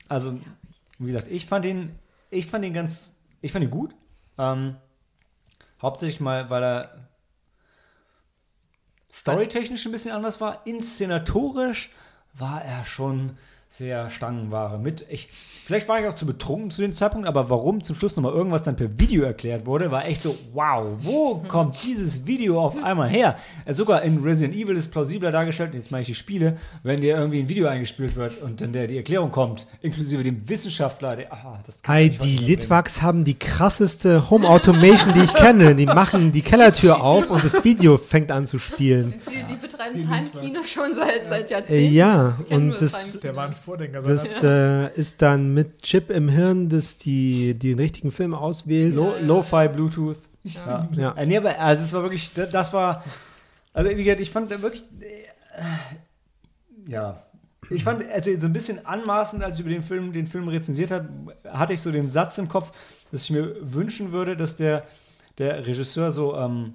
[0.07, 0.39] also,
[0.99, 1.97] wie gesagt, ich fand ihn,
[2.29, 3.93] ich fand ihn ganz, ich fand ihn gut.
[4.37, 4.77] Ähm,
[5.81, 7.07] hauptsächlich mal, weil er
[9.11, 10.65] storytechnisch ein bisschen anders war.
[10.65, 11.91] Inszenatorisch
[12.33, 13.37] war er schon
[13.73, 15.03] sehr Stangenware mit.
[15.09, 15.29] Ich,
[15.65, 18.61] vielleicht war ich auch zu betrunken zu dem Zeitpunkt, aber warum zum Schluss nochmal irgendwas
[18.61, 23.09] dann per Video erklärt wurde, war echt so, wow, wo kommt dieses Video auf einmal
[23.09, 23.35] her?
[23.65, 27.17] Äh, sogar in Resident Evil ist plausibler dargestellt, jetzt mache ich die Spiele, wenn dir
[27.17, 31.33] irgendwie ein Video eingespielt wird und dann der, die Erklärung kommt, inklusive dem Wissenschaftler, der,
[31.33, 32.45] ah, das kannst du Ey, nicht heute die.
[32.45, 35.73] Litwax haben die krasseste Home Automation, die ich kenne.
[35.75, 39.11] Die machen die Kellertür auf und das Video fängt an zu spielen.
[39.31, 41.95] Die, die betreiben das Heimkino schon seit, seit Äh, Jahrzehnten.
[41.95, 43.19] ja, Kennen und das.
[43.21, 44.01] Der war ein Vordenker.
[44.01, 48.93] das äh, ist dann mit Chip im Hirn, dass die, die den richtigen Film auswählt.
[48.95, 50.19] Lo Lo-Fi, Bluetooth.
[50.43, 50.87] Ja.
[50.95, 51.11] Ja.
[51.13, 53.03] Äh, Nee, aber also es war wirklich, das, das war,
[53.73, 57.23] also wie gesagt, ich fand wirklich, äh, ja,
[57.69, 60.91] ich fand, also so ein bisschen anmaßend, als ich über den Film, den Film rezensiert
[60.91, 61.07] habe,
[61.47, 62.71] hatte ich so den Satz im Kopf,
[63.11, 64.83] dass ich mir wünschen würde, dass der,
[65.37, 66.73] der Regisseur so, ähm,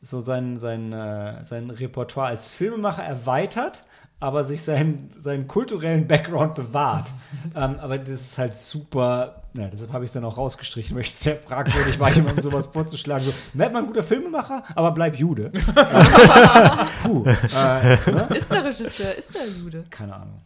[0.00, 3.84] so sein, sein, äh, sein Repertoire als Filmemacher erweitert,
[4.18, 7.12] aber sich seinen, seinen kulturellen Background bewahrt.
[7.54, 11.02] ähm, aber das ist halt super, ja, deshalb habe ich es dann auch rausgestrichen, weil
[11.02, 13.26] ich es sehr fragwürdig war, jemandem sowas vorzuschlagen.
[13.26, 15.50] So, werd mal ein guter Filmemacher, aber bleib Jude.
[17.02, 17.24] Puh.
[17.26, 18.28] Äh, ne?
[18.34, 19.84] Ist der Regisseur, ist der Jude?
[19.90, 20.40] Keine Ahnung.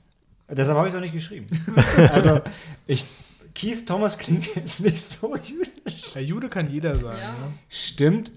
[0.49, 1.47] Deshalb habe ich es auch nicht geschrieben.
[2.13, 2.41] also,
[2.89, 3.07] ich,
[3.55, 6.13] Keith Thomas klingt jetzt nicht so jüdisch.
[6.15, 7.17] Der Jude kann jeder sein.
[7.21, 7.31] Ja.
[7.31, 7.53] Ne?
[7.69, 8.33] Stimmt.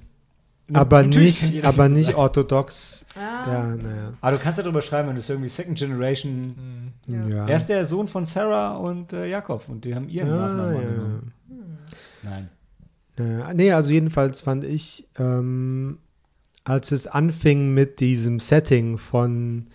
[0.71, 3.05] Aber Natürlich kann nicht, aber nicht orthodox.
[3.15, 3.51] Ah.
[3.51, 4.13] Ja, naja.
[4.21, 6.93] Aber du kannst ja drüber schreiben, wenn du es irgendwie Second Generation.
[7.05, 7.27] Ja.
[7.27, 7.47] Ja.
[7.47, 10.73] Er ist der Sohn von Sarah und äh, Jakob und die haben ihren Ah, Nachnamen
[10.73, 10.79] ja.
[10.81, 11.33] angenommen.
[12.23, 12.49] Nein.
[13.17, 15.99] Naja, nee, also jedenfalls fand ich, ähm,
[16.63, 19.67] als es anfing mit diesem Setting von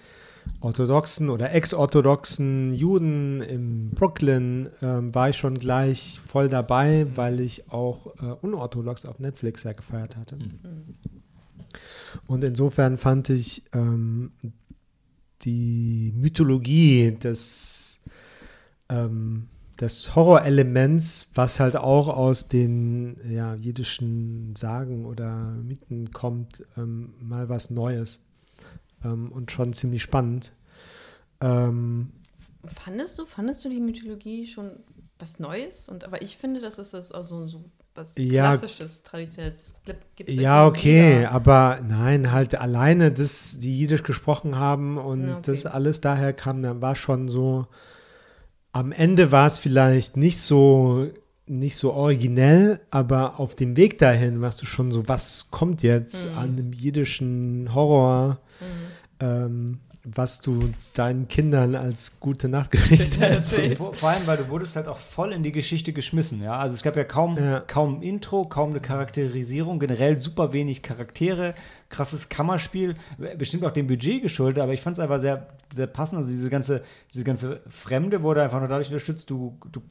[0.61, 7.71] orthodoxen oder ex-orthodoxen Juden in Brooklyn, ähm, war ich schon gleich voll dabei, weil ich
[7.71, 10.39] auch äh, unorthodox auf Netflix sehr gefeiert hatte.
[12.27, 14.33] Und insofern fand ich ähm,
[15.43, 18.01] die Mythologie des,
[18.89, 19.49] ähm,
[19.81, 27.49] des Horrorelements, was halt auch aus den ja, jiddischen Sagen oder Mythen kommt, ähm, mal
[27.49, 28.21] was Neues
[29.05, 30.53] ähm, und schon ziemlich spannend.
[31.41, 32.13] Ähm,
[32.67, 34.71] Fandest du, fandest du die Mythologie schon
[35.19, 35.89] was Neues?
[35.89, 38.57] Und, aber ich finde, das ist das auch so, so was Ja.
[38.57, 39.75] Klassisches, Traditionelles.
[40.27, 41.31] Ja, okay, wieder.
[41.33, 45.41] aber nein, halt alleine, dass die Jiddisch gesprochen haben und okay.
[45.47, 47.67] das alles daher kam, dann war schon so,
[48.73, 51.09] am Ende war es vielleicht nicht so,
[51.47, 56.27] nicht so originell, aber auf dem Weg dahin warst du schon so, was kommt jetzt
[56.31, 56.39] Mhm.
[56.39, 58.39] an dem jiddischen Horror,
[59.21, 63.79] ähm, was du deinen Kindern als gute Nachtgeschichte erzählst.
[63.79, 66.57] Vor, vor allem, weil du wurdest halt auch voll in die Geschichte geschmissen, ja.
[66.57, 67.61] Also es gab ja kaum, Ja.
[67.61, 71.55] kaum ein Intro, kaum eine Charakterisierung, generell super wenig Charaktere,
[71.91, 72.95] krasses Kammerspiel,
[73.37, 76.19] bestimmt auch dem Budget geschuldet, aber ich fand es einfach sehr, sehr passend.
[76.19, 79.83] Also diese ganze, diese ganze Fremde wurde einfach nur dadurch unterstützt, du, du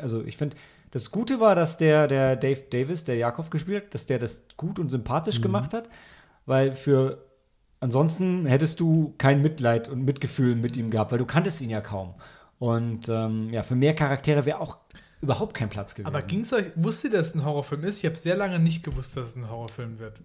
[0.00, 0.56] also ich finde,
[0.92, 4.46] das Gute war, dass der, der Dave Davis, der Jakob gespielt hat, dass der das
[4.56, 5.88] gut und sympathisch gemacht hat,
[6.46, 7.25] weil für
[7.80, 11.80] ansonsten hättest du kein Mitleid und Mitgefühl mit ihm gehabt, weil du kanntest ihn ja
[11.80, 12.14] kaum.
[12.58, 14.78] Und ähm, ja, für mehr Charaktere wäre auch
[15.20, 16.06] überhaupt kein Platz gewesen.
[16.14, 17.98] Aber ging es euch, wusstet ihr, dass es ein Horrorfilm ist?
[17.98, 20.20] Ich habe sehr lange nicht gewusst, dass es ein Horrorfilm wird.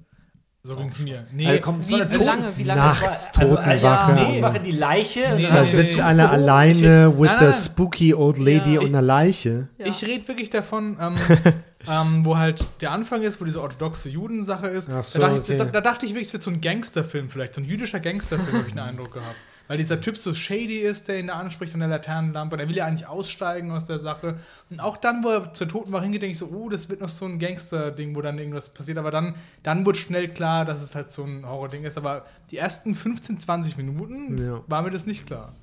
[0.64, 1.26] So ging es mir.
[1.34, 2.52] Nee, Also, komm, Wie, wie Toten- lange?
[2.56, 2.82] Wie lange?
[2.82, 4.12] Nachts Das war- also, Totenwache.
[4.22, 5.20] Ja, nee, mache die Leiche.
[5.36, 7.54] Nee, Da nee, sitzt einer Ich- alleine with Nein, the nein.
[7.54, 8.80] spooky old lady Ja.
[8.82, 9.70] und einer Leiche.
[9.80, 9.88] Ja.
[9.88, 11.16] Ich rede wirklich davon, ähm,
[11.88, 14.90] ähm, wo halt der Anfang ist, wo diese orthodoxe Judensache ist.
[14.90, 15.58] Ach so, da, dachte ich, okay.
[15.58, 18.54] da, da dachte ich wirklich, es wird so ein Gangsterfilm vielleicht, so ein jüdischer Gangsterfilm,
[18.54, 19.36] habe ich den Eindruck gehabt.
[19.68, 22.56] Weil dieser Typ so shady ist, der ihn da anspricht an der Laternenlampe.
[22.56, 24.36] Und er will ja eigentlich aussteigen aus der Sache.
[24.70, 27.08] Und auch dann, wo er zur Totenwache hingeht, denke ich so, oh, das wird noch
[27.08, 28.98] so ein Gangster-Ding, wo dann irgendwas passiert.
[28.98, 31.98] Aber dann, dann wird schnell klar, dass es halt so ein Horror-Ding ist.
[31.98, 34.62] Aber die ersten 15, 20 Minuten Ja.
[34.68, 35.53] war mir das nicht klar.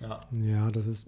[0.00, 0.20] Ja.
[0.32, 1.06] Ja, das ist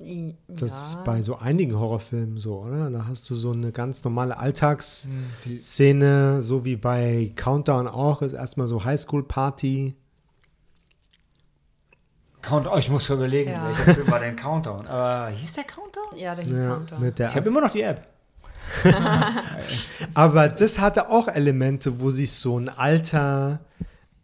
[0.49, 0.77] Das ja.
[0.99, 2.91] ist bei so einigen Horrorfilmen so, oder?
[2.91, 8.35] Da hast du so eine ganz normale Die- Alltagsszene, so wie bei Countdown auch, ist
[8.35, 9.97] erstmal so Highschool-Party.
[12.43, 13.67] Count oh, ich muss schon überlegen, Ja.
[13.69, 14.87] welcher Film war denn Countdown?
[14.87, 16.17] Aber hieß der Countdown?
[16.17, 17.13] Ja, der hieß Ja, Countdown.
[17.17, 18.09] Ich habe immer noch die App.
[20.15, 23.61] Aber das hatte auch Elemente, wo sich so ein alter,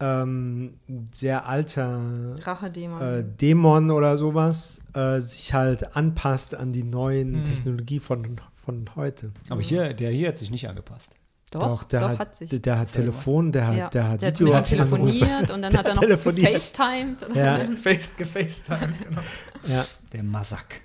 [0.00, 0.74] ähm,
[1.12, 3.00] sehr alter Rachedämon.
[3.00, 7.44] äh, Dämon oder sowas äh, sich halt anpasst an die neuen Hm.
[7.44, 9.32] Technologie von, von heute.
[9.48, 11.14] Aber hier, der hier hat sich nicht angepasst.
[11.50, 12.50] doch, der doch, hat, hat sich.
[12.50, 15.50] Der, der hat Telefon, der hat, ja, der hat der hat Video mit ihm telefoniert
[15.50, 17.34] und dann Der hat er hat noch gefacetimed.
[17.34, 19.20] Ja, Face, gefacetimed, genau.
[19.64, 19.84] ja.
[20.12, 20.80] Der Masak.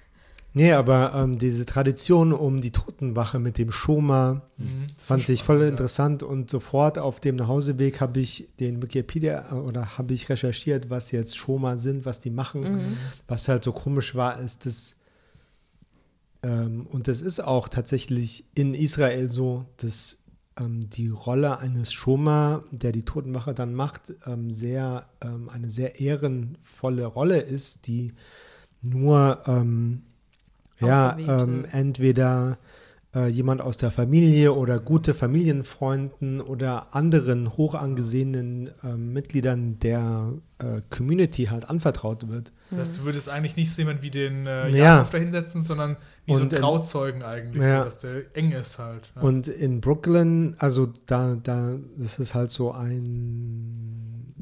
[0.56, 5.58] Nee, aber ähm, diese Tradition um die Totenwache mit dem Schoma Mhm, fand ich voll
[5.58, 10.30] spannend, interessant und sofort auf dem Nachhauseweg habe ich den Wikipedia äh, oder habe ich
[10.30, 12.62] recherchiert, was jetzt Schoma sind, was die machen.
[12.62, 12.98] Mhm.
[13.28, 14.96] Was halt so komisch war, ist das
[16.44, 20.18] ähm, und das ist auch tatsächlich in Israel so, dass
[20.60, 26.00] ähm, die Rolle eines Schoma, der die Totenwache dann macht, ähm, sehr ähm, eine sehr
[26.00, 28.14] ehrenvolle Rolle ist, die
[28.82, 30.04] nur ähm,
[30.88, 32.58] ja ähm, entweder
[33.16, 40.34] äh, jemand aus der Familie oder gute Familienfreunden oder anderen hoch angesehenen ähm, Mitgliedern der
[40.58, 42.52] äh, Community halt anvertraut wird.
[42.72, 44.98] Das heißt, du würdest eigentlich nicht so jemand wie den äh, Ja.
[44.98, 45.96] Jakob da hinsetzen, sondern
[46.26, 47.80] wie so Und ein in- Trauzeugen eigentlich, Ja.
[47.80, 49.12] so, dass der eng ist halt.
[49.16, 49.22] Ja.
[49.22, 54.34] Und in Brooklyn, also da, da, das ist halt so ein,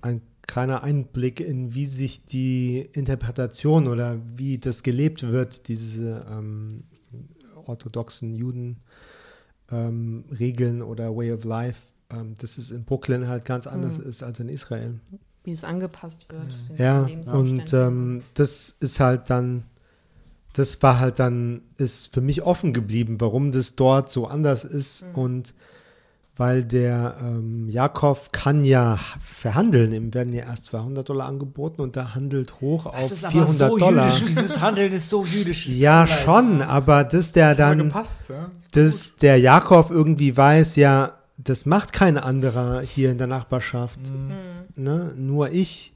[0.00, 6.84] ein kleiner Einblick in, wie sich die Interpretation oder wie das gelebt wird, diese ähm,
[7.66, 8.78] orthodoxen Juden
[9.70, 14.08] ähm, Regeln oder Way of Life, ähm, dass es in Brooklyn halt ganz anders Mhm.
[14.08, 15.00] ist als in Israel.
[15.44, 16.46] Wie es angepasst wird.
[16.70, 17.62] den Ja, Lebensumständen.
[17.62, 19.64] und ähm, das ist halt dann,
[20.52, 25.02] das war halt dann, ist für mich offen geblieben, warum das dort so anders ist
[25.08, 25.14] Mhm.
[25.14, 25.54] und
[26.36, 31.96] weil der ähm, Jakob kann ja verhandeln, ihm werden ja erst 200 Dollar angeboten und
[31.96, 34.10] der handelt hoch auf 400 Dollar.
[34.10, 35.66] Dieses Handeln ist so jüdisch.
[35.66, 38.50] es Ja, schon, aber dass der aber dann, gepasst, ja.
[38.72, 44.00] dass der Jakob irgendwie weiß, ja, das macht kein anderer hier in der Nachbarschaft.
[44.00, 44.32] Mhm.
[44.76, 45.14] ne?
[45.16, 45.94] nur ich.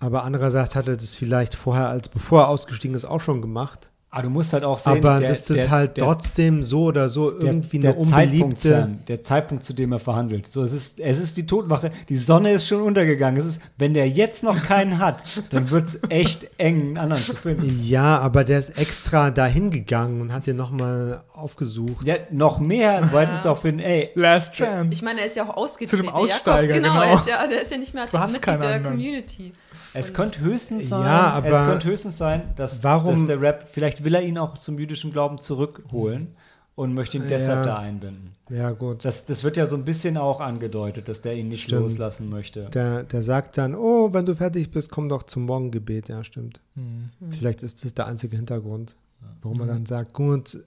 [0.00, 3.90] Aber andererseits hat er das vielleicht vorher, als bevor er ausgestiegen ist, auch schon gemacht.
[4.14, 6.84] Aber du musst halt auch sehen, Aber der- dass das der- halt der- trotzdem so
[6.84, 8.68] oder so der, irgendwie der eine Zeitpunkt, unbeliebte.
[8.68, 10.46] Sam, der Zeitpunkt, zu dem er verhandelt.
[10.46, 11.90] So, es ist, es ist die Todwache.
[12.08, 13.40] Die Sonne ist schon untergegangen.
[13.40, 17.22] Es ist, wenn der jetzt noch keinen hat, dann wird es echt eng, einen anderen
[17.24, 17.80] zu finden.
[17.84, 22.06] Ja, aber der ist extra dahin gegangen und hat den nochmal aufgesucht.
[22.06, 23.00] Ja, noch mehr.
[23.02, 24.90] Du wolltest auch finden, ey, Last Chance.
[24.92, 25.90] Ich meine, er ist ja auch ausgetreten.
[25.90, 26.92] Zu dem der Jakob, Aussteiger, genau.
[27.00, 27.02] genau.
[27.02, 28.82] Er ist ja, der ist ja nicht mehr keinen der anderen.
[28.84, 29.52] Community.
[29.94, 33.68] Es könnte höchstens sein, Ja, aber es könnte höchstens sein, dass, warum- dass der Rap,
[33.70, 36.28] vielleicht will er ihn auch zum jüdischen Glauben zurückholen
[36.76, 37.74] und möchte ihn deshalb Ja.
[37.74, 38.32] da einbinden.
[38.50, 39.04] Ja, gut.
[39.04, 41.82] Das, das wird ja so ein bisschen auch angedeutet, dass der ihn nicht Stimmt.
[41.82, 42.64] loslassen möchte.
[42.74, 46.08] Der, der sagt dann, oh, wenn du fertig bist, komm doch zum Morgengebet.
[46.08, 46.60] Ja, stimmt.
[46.74, 47.10] Mhm.
[47.30, 48.96] Vielleicht ist das der einzige Hintergrund,
[49.42, 50.58] warum er dann sagt, gut,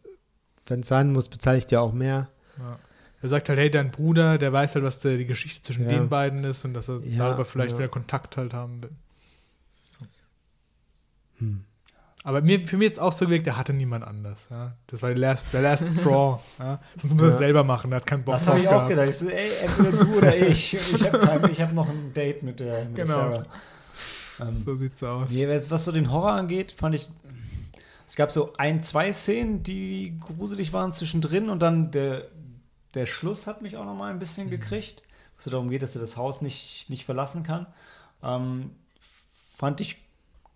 [0.66, 2.30] wenn es sein muss, bezahle ich dir auch mehr.
[2.58, 2.80] Ja.
[3.22, 5.98] Er sagt halt, hey, dein Bruder, der weiß halt, was der, die Geschichte zwischen Ja.
[5.98, 7.80] den beiden ist und dass er Ja, darüber vielleicht ja.
[7.80, 8.92] wieder Kontakt halt haben will.
[11.40, 11.64] Hm.
[12.24, 14.50] Aber mir, für mich jetzt auch so gewirkt, der hatte niemand anders.
[14.52, 14.74] Ja?
[14.88, 16.40] Das war der last, der last Straw.
[16.60, 16.80] Ja?
[16.98, 18.90] Sonst muss er es selber machen, er hat keinen Bock Das habe ich auch gehabt.
[18.90, 19.08] gedacht.
[19.10, 20.74] Ich so, ey, entweder du oder ich.
[20.74, 21.22] Ich habe
[21.62, 23.08] hab noch ein Date mit der, mit Genau.
[23.08, 23.44] Sarah.
[24.42, 25.32] Ähm, So sieht's aus.
[25.32, 27.08] nee, was was so den Horror angeht, fand ich.
[28.06, 32.26] Es gab so ein, zwei Szenen, die gruselig waren zwischendrin und dann der,
[32.98, 35.02] der Schluss hat mich auch noch mal ein bisschen gekriegt,
[35.36, 37.68] wo es darum geht, dass er das Haus nicht, nicht verlassen kann.
[38.24, 38.72] Ähm,
[39.56, 39.98] fand ich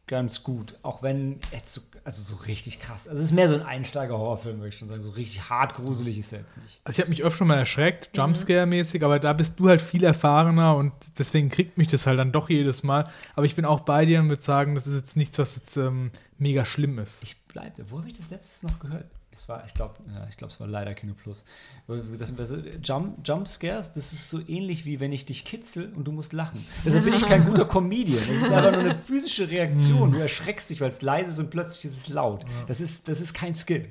[0.07, 0.77] ganz gut.
[0.81, 3.07] Auch wenn jetzt so, also so richtig krass.
[3.07, 4.99] Also es ist mehr so ein Einsteiger-Horrorfilm, würde ich schon sagen.
[4.99, 6.81] So richtig hart gruselig ist er jetzt nicht.
[6.84, 10.76] Also ich habe mich öfter mal erschreckt, Jumpscare-mäßig, aber da bist du halt viel erfahrener
[10.76, 13.09] und deswegen kriegt mich das halt dann doch jedes Mal.
[13.35, 15.77] Aber ich bin auch bei dir und würde sagen, das ist jetzt nichts, was jetzt
[15.77, 17.23] ähm, mega schlimm ist.
[17.23, 17.89] Ich bleibe.
[17.89, 19.05] Wo habe ich das letztes noch gehört?
[19.31, 21.45] Das war, ich glaube, ja, ich glaube, es war leider Kino Plus.
[21.87, 26.11] Also, Jump, Jump Scares, das ist so ähnlich wie wenn ich dich kitzel und du
[26.11, 26.65] musst lachen.
[26.85, 28.19] Deshalb bin ich kein guter Comedian.
[28.19, 30.11] Das ist einfach nur eine physische Reaktion.
[30.11, 32.43] Du erschreckst dich, weil es leise ist und plötzlich ist es laut.
[32.67, 33.87] Das ist, das ist kein Skill.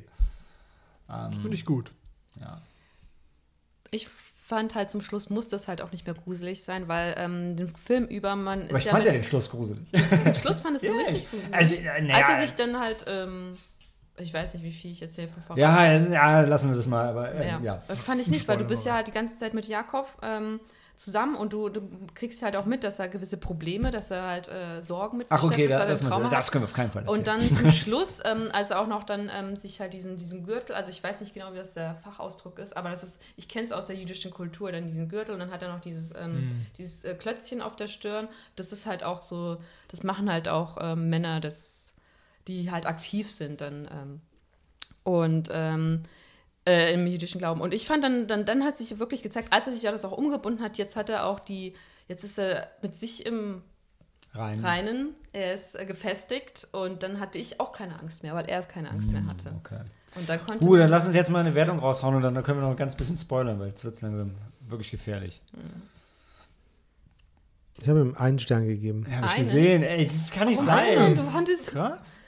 [1.08, 1.90] Ähm, Finde ich gut.
[2.40, 2.60] ja.
[3.90, 4.08] Ich
[4.46, 7.74] fand halt zum Schluss muss das halt auch nicht mehr gruselig sein, weil ähm, den
[7.76, 9.90] Film über man ist Aber ich ja fand mit ja den Schluss gruselig.
[9.90, 11.40] den Schluss fandest du Ja, richtig gut.
[11.52, 13.56] Also, äh, naja, Als er sich dann halt, ähm,
[14.20, 15.58] ich weiß nicht, wie viel ich jetzt hier voran.
[15.58, 17.08] ja, ja, lassen wir das mal.
[17.08, 17.78] Aber äh, Ja, ja.
[17.86, 20.60] das fand ich nicht, weil du bist ja halt die ganze Zeit mit Jakob ähm,
[21.00, 21.80] zusammen und du, du
[22.14, 25.38] kriegst halt auch mit, dass er gewisse Probleme, dass er halt äh, Sorgen mit sich
[25.38, 27.18] Ach, okay, da, das, Trauma das können wir auf keinen Fall erzählen.
[27.18, 30.44] Und dann zum Schluss, ähm, als er auch noch dann ähm, sich halt diesen, diesen
[30.44, 33.48] Gürtel, also ich weiß nicht genau, wie das der Fachausdruck ist, aber das ist, ich
[33.48, 36.14] kenne es aus der jüdischen Kultur, dann diesen Gürtel und dann hat er noch dieses,
[36.14, 38.28] ähm, dieses äh, Klötzchen auf der Stirn.
[38.56, 39.56] Das ist halt auch so,
[39.88, 41.79] das machen halt auch ähm, Männer, das,
[42.48, 43.88] die halt aktiv sind dann.
[43.92, 44.20] Ähm,
[45.02, 46.02] und ähm,
[46.66, 47.60] äh, im jüdischen Glauben.
[47.60, 50.12] Und ich fand dann, dann, dann hat sich wirklich gezeigt, als er sich alles auch
[50.12, 51.74] umgebunden hat, jetzt hat er auch die,
[52.08, 53.62] jetzt ist er mit sich im
[54.32, 54.60] Rein.
[54.60, 58.62] Reinen, er ist äh, gefestigt und dann hatte ich auch keine Angst mehr, weil er
[58.62, 59.54] keine Angst mehr hatte.
[59.58, 59.80] Okay.
[60.14, 62.44] Und dann konnte Gut, dann lass uns jetzt mal eine Wertung raushauen und dann, dann
[62.44, 64.34] können wir noch ein ganz bisschen spoilern, weil jetzt wird es langsam
[64.68, 65.40] wirklich gefährlich.
[67.80, 69.06] Ich habe ihm einen Stern gegeben.
[69.10, 69.44] Ja, hab ich Einen?
[69.44, 69.82] gesehen.
[69.82, 70.66] Ey, das kann nicht einen?
[70.66, 71.16] sein.
[71.16, 72.20] Du fandest, Krass.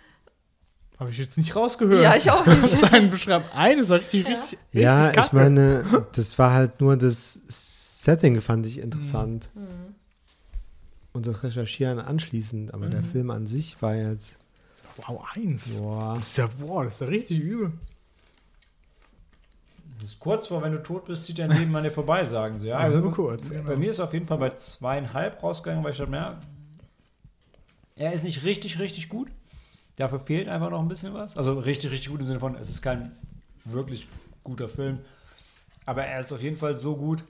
[0.98, 2.02] Habe ich jetzt nicht rausgehört.
[2.02, 2.62] Ja, ich auch nicht.
[2.62, 6.96] Aus deinem Beschreib eines war richtig, richtig, Ja, richtig ich meine, das war halt nur
[6.96, 9.50] das Setting, fand ich interessant.
[9.54, 9.94] Mhm.
[11.12, 14.38] Und das Recherchieren anschließend, aber der Film an sich war jetzt.
[14.96, 15.78] Wow, eins.
[15.78, 16.14] Boah.
[16.14, 17.72] Das ist ja, boah, das ist ja richtig übel.
[20.00, 22.58] Das ist kurz vor, wenn du tot bist, zieht dein Leben an dir vorbei, sagen
[22.58, 22.68] sie.
[22.68, 23.76] Ja, also nur kurz, Bei genau.
[23.76, 26.40] mir ist auf jeden Fall bei zweieinhalb rausgegangen, weil ich dachte, ja,
[27.94, 29.28] er ist nicht richtig, richtig gut.
[29.96, 31.36] Dafür fehlt einfach noch ein bisschen was.
[31.36, 33.12] Also richtig, richtig gut im Sinne von, es ist kein
[33.64, 34.06] wirklich
[34.42, 35.00] guter Film.
[35.84, 37.24] Aber er ist auf jeden Fall so gut,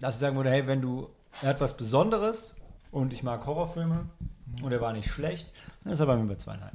[0.00, 1.08] dass ich sagen würde, hey, wenn du,
[1.42, 2.54] er hat was Besonderes
[2.90, 4.06] und ich mag Horrorfilme
[4.62, 5.48] und er war nicht schlecht,
[5.82, 6.74] dann ist er bei mir bei zweieinhalb.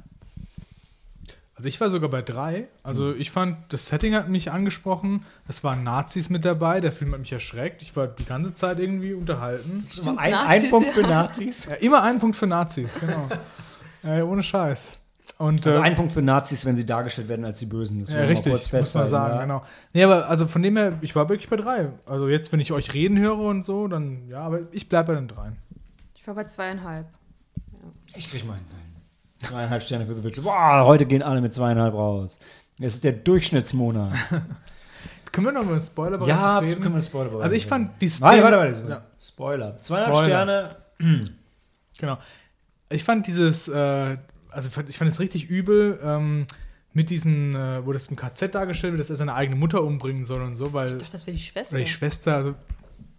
[1.56, 2.68] Also ich war sogar bei drei.
[2.82, 5.26] Also ich fand, das Setting hat mich angesprochen.
[5.46, 6.80] Es waren Nazis mit dabei.
[6.80, 7.82] Der Film hat mich erschreckt.
[7.82, 9.86] Ich war die ganze Zeit irgendwie unterhalten.
[10.06, 10.92] ein, ein Nazis, Punkt ja.
[10.94, 11.64] für Nazis.
[11.66, 13.28] Ja, immer ein Punkt für Nazis, genau.
[14.02, 14.98] Ey, ohne Scheiß.
[15.38, 18.00] Und, Also äh, ein Punkt für Nazis, wenn sie dargestellt werden als die Bösen.
[18.00, 19.42] Das ja, mal richtig, kurz muss man sagen, ja.
[19.42, 19.62] genau.
[19.94, 21.88] Nee, aber also von dem her, ich war wirklich bei drei.
[22.06, 25.18] Also jetzt, wenn ich euch reden höre und so, dann, ja, aber ich bleibe bei
[25.18, 25.56] den dreien.
[26.14, 27.06] Ich war bei zweieinhalb.
[28.14, 28.66] Ich krieg meinen.
[29.38, 30.42] Zweieinhalb Sterne für The Witcher.
[30.42, 32.38] Boah, heute gehen alle mit zweieinhalb raus.
[32.78, 34.12] Es ist der Durchschnittsmonat.
[35.32, 36.68] Können wir noch den Spoiler ja, reden?
[36.68, 38.42] absolut können wir Spoiler Also ich fand die Szene...
[38.42, 38.90] Warte, warte, warte.
[38.90, 39.02] Ja.
[39.18, 39.80] Spoiler.
[39.80, 40.26] Zweieinhalb Spoiler.
[40.26, 40.76] Sterne.
[41.98, 42.18] Genau.
[42.90, 44.16] Ich fand dieses, äh,
[44.50, 46.46] also ich fand es richtig übel, ähm,
[46.92, 50.24] mit diesen, äh, wo das im KZ dargestellt wird, dass er seine eigene Mutter umbringen
[50.24, 51.74] soll und so, weil Ich dachte, das wäre die Schwester.
[51.76, 52.54] oder die Schwester, also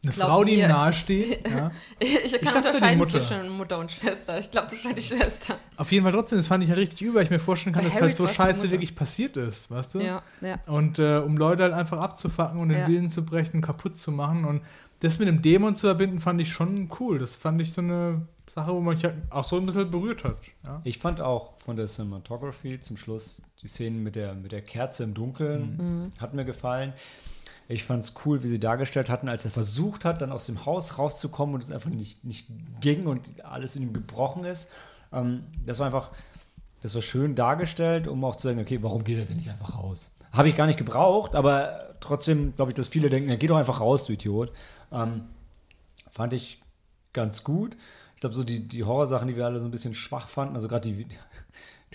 [0.03, 1.47] eine Glaub Frau, die ihm nahesteht.
[1.49, 1.71] ja.
[1.99, 3.21] Ich kann die unterscheiden Mutter.
[3.21, 4.39] zwischen Mutter und Schwester.
[4.39, 5.57] Ich glaube, das war die Schwester.
[5.77, 7.83] Auf jeden Fall trotzdem, das fand ich halt richtig übel, weil ich mir vorstellen kann,
[7.83, 9.99] Bei dass Harry halt so scheiße wirklich passiert ist, weißt du?
[10.01, 10.57] Ja, ja.
[10.67, 12.87] Und äh, um Leute halt einfach abzufacken und den Ja.
[12.87, 14.43] Willen zu brechen, kaputt zu machen.
[14.43, 14.61] Und
[14.99, 17.19] das mit dem Dämon zu verbinden, fand ich schon cool.
[17.19, 18.23] Das fand ich so eine
[18.53, 20.37] Sache, wo man mich halt auch so ein bisschen berührt hat.
[20.63, 20.81] Ja?
[20.83, 25.03] Ich fand auch von der Cinematography zum Schluss die Szenen mit der, mit der Kerze
[25.03, 26.93] im Dunkeln hat mir gefallen.
[27.67, 30.65] Ich fand es cool, wie sie dargestellt hatten, als er versucht hat, dann aus dem
[30.65, 32.47] Haus rauszukommen und es einfach nicht, nicht
[32.81, 34.69] ging und alles in ihm gebrochen ist.
[35.13, 36.11] Ähm, das war einfach,
[36.81, 39.77] das war schön dargestellt, um auch zu sagen, okay, warum geht er denn nicht einfach
[39.77, 40.11] raus?
[40.33, 43.57] Habe ich gar nicht gebraucht, aber trotzdem glaube ich, dass viele denken, ja, geh doch
[43.57, 44.51] einfach raus, du Idiot.
[44.91, 45.21] Ähm,
[46.09, 46.61] fand ich
[47.13, 47.77] ganz gut.
[48.21, 50.67] Ich glaube, so die, die Horrorsachen, die wir alle so ein bisschen schwach fanden, also
[50.67, 51.07] gerade die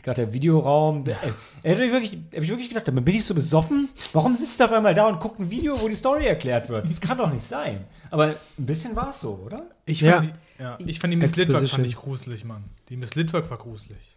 [0.02, 1.16] gerade der Videoraum, der,
[1.62, 3.88] er hätte mich wirklich, hab ich wirklich gedacht, bin ich so besoffen?
[4.12, 6.88] Warum sitzt er auf einmal da und guckt ein Video, wo die Story erklärt wird?
[6.88, 7.84] Das kann doch nicht sein.
[8.10, 8.34] Aber ein
[8.66, 9.70] bisschen war es so, oder?
[9.84, 10.14] Ich Ja.
[10.14, 11.68] fand, die, ja, ich fand die Miss Exposition.
[11.68, 12.64] fand ich gruselig, Mann.
[12.88, 14.16] Die Miss Litwak war gruselig.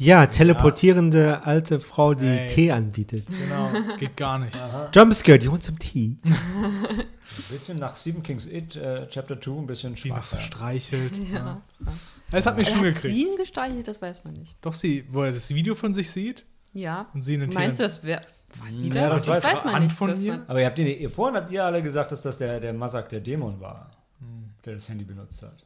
[0.00, 2.46] Ja, teleportierende alte Frau, die Ey.
[2.46, 3.26] Tee anbietet.
[3.28, 4.56] Genau, geht gar nicht.
[4.94, 6.16] Jumpscare, you want some tea?
[6.24, 7.04] Ein
[7.50, 10.24] bisschen nach Stephen King's It, äh, Chapter 2, ein bisschen Die noch schwach.
[10.24, 10.42] so ja.
[10.42, 11.12] streichelt.
[11.32, 11.36] Ja.
[11.38, 11.62] Ja.
[12.30, 13.12] Es hat mich schon Hat gekriegt.
[13.14, 13.88] sie ihn gestreichelt?
[13.88, 14.54] Das weiß man nicht.
[14.60, 16.44] Doch sie, wo er das Video von sich sieht
[16.74, 17.06] Ja.
[17.12, 18.20] und sie in den Meinst du, Tieren- das wäre.
[18.60, 18.70] Weiß
[19.00, 19.24] Ja, das?
[19.26, 19.96] das weiß- man Hand nicht.
[19.96, 20.42] von das ihr?
[20.46, 23.08] Aber ihr habt ihr, ihr vorhin habt ihr alle gesagt, dass das der, der Masak
[23.10, 23.90] der Dämon war,
[24.64, 25.64] der das Handy benutzt hat.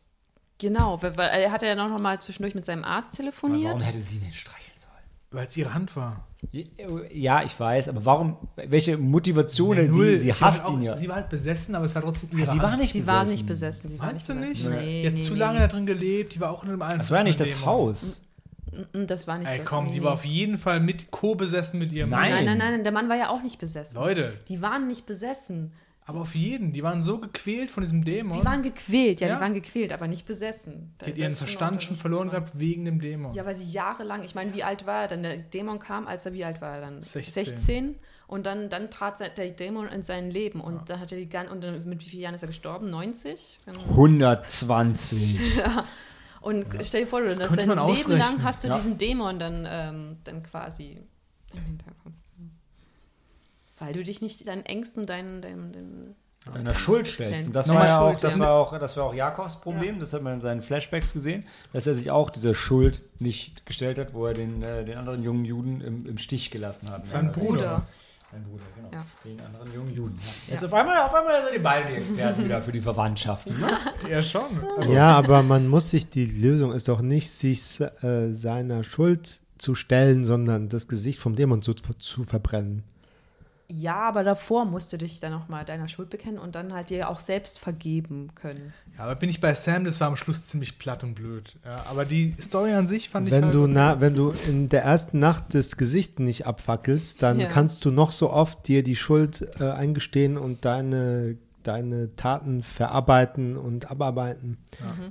[0.59, 3.65] Genau, weil, weil er hat ja noch mal zwischendurch mit seinem Arzt Aber telefoniert.
[3.74, 4.93] warum hätte sie den streicheln sollen?
[5.31, 6.29] weil es ihre Hand war.
[7.11, 10.19] Ja, ich weiß, aber warum, welche Motivation Nee, sie, null.
[10.19, 10.97] sie war hasst halt auch, ihn ja.
[10.97, 12.62] Sie war halt besessen, aber es war trotzdem ihre Ja, sie Hand.
[12.62, 13.16] war nicht Sie besessen.
[13.16, 13.89] war nicht besessen.
[13.91, 14.49] Sie war Meinst du nicht?
[14.51, 14.74] besessen.
[14.77, 15.61] Nee, die hat nee, zu lange nee.
[15.61, 16.99] da drin gelebt, die war auch in einem Einfluss.
[16.99, 17.65] Das war ja nicht das.
[17.65, 18.27] Haus.
[18.93, 22.11] Mm, Das war nicht Ey, komm, die war auf jeden Fall mit co-besessen mit ihrem
[22.11, 22.31] Nein.
[22.33, 23.95] Nein, nein, nein, der Mann war ja auch nicht besessen.
[23.97, 25.73] Leute, Die waren nicht besessen.
[26.05, 26.73] Aber auf jeden.
[26.73, 28.39] Die waren so gequält von diesem Dämon.
[28.39, 29.35] Die waren gequält, ja, Ja?
[29.37, 30.95] die waren gequält, aber nicht besessen.
[31.01, 33.33] die hat ihren Verstand schon verloren gehabt wegen dem Dämon.
[33.35, 35.23] Ja, weil sie jahrelang, ich meine, wie alt war er dann?
[35.23, 37.03] Der Dämon kam, als er, wie alt war er dann?
[37.03, 37.45] 16.
[37.45, 37.99] 16.
[38.27, 40.61] Und dann, dann trat der Dämon in sein Leben.
[40.61, 42.89] Und dann hat er die gan- und dann, mit wie vielen Jahren ist er gestorben?
[42.91, 43.59] 90?
[43.66, 45.39] Dann- 120.
[46.41, 48.19] Und stell dir vor, du Das dein man Leben ausrechnen.
[48.19, 48.74] lang hast du Ja.
[48.77, 50.99] diesen Dämon dann, ähm, dann quasi
[51.55, 52.16] im Hintergrund.
[53.82, 56.14] Weil du dich nicht deinen Ängsten und deinen, deinen, deinen
[56.54, 57.48] Deiner Schuld stellst.
[57.48, 58.40] Und das war ja auch, das ja.
[58.42, 59.98] war auch, das war auch Jakobs Problem.
[59.98, 63.98] Das hat man in seinen Flashbacks gesehen, dass er sich auch dieser Schuld nicht gestellt
[63.98, 67.04] hat, wo er den, äh, den anderen jungen Juden im, im Stich gelassen hat.
[67.04, 67.86] Sein Ja, Bruder.
[68.30, 68.88] Sein Bruder, genau.
[68.92, 69.06] Ja.
[69.24, 70.18] Den anderen jungen Juden.
[70.20, 70.26] Ja.
[70.26, 70.52] Ja.
[70.54, 73.59] Jetzt auf einmal, auf einmal sind die beiden die Experten wieder für die Verwandtschaften.
[73.60, 73.78] Ne?
[74.10, 74.60] Ja, schon.
[74.78, 79.40] Also, Ja, aber man muss sich, die Lösung ist doch nicht, sich äh, seiner Schuld
[79.59, 82.84] zu stellen, sondern das Gesicht vom Dämon zu, zu verbrennen.
[83.74, 87.09] Ja, aber davor musst du dich dann nochmal deiner Schuld bekennen und dann halt dir
[87.09, 88.74] auch selbst vergeben können.
[88.99, 91.57] ja, aber bin ich bei Sam, das war am Schluss ziemlich platt und blöd.
[91.65, 94.69] Ja, aber die Story an sich fand ich Wenn halt du, na, wenn du in
[94.69, 97.47] der ersten Nacht das Gesicht nicht abfackelst, dann Ja.
[97.47, 103.56] kannst du noch so oft dir die Schuld äh, eingestehen und deine deine Taten verarbeiten
[103.56, 104.59] und abarbeiten.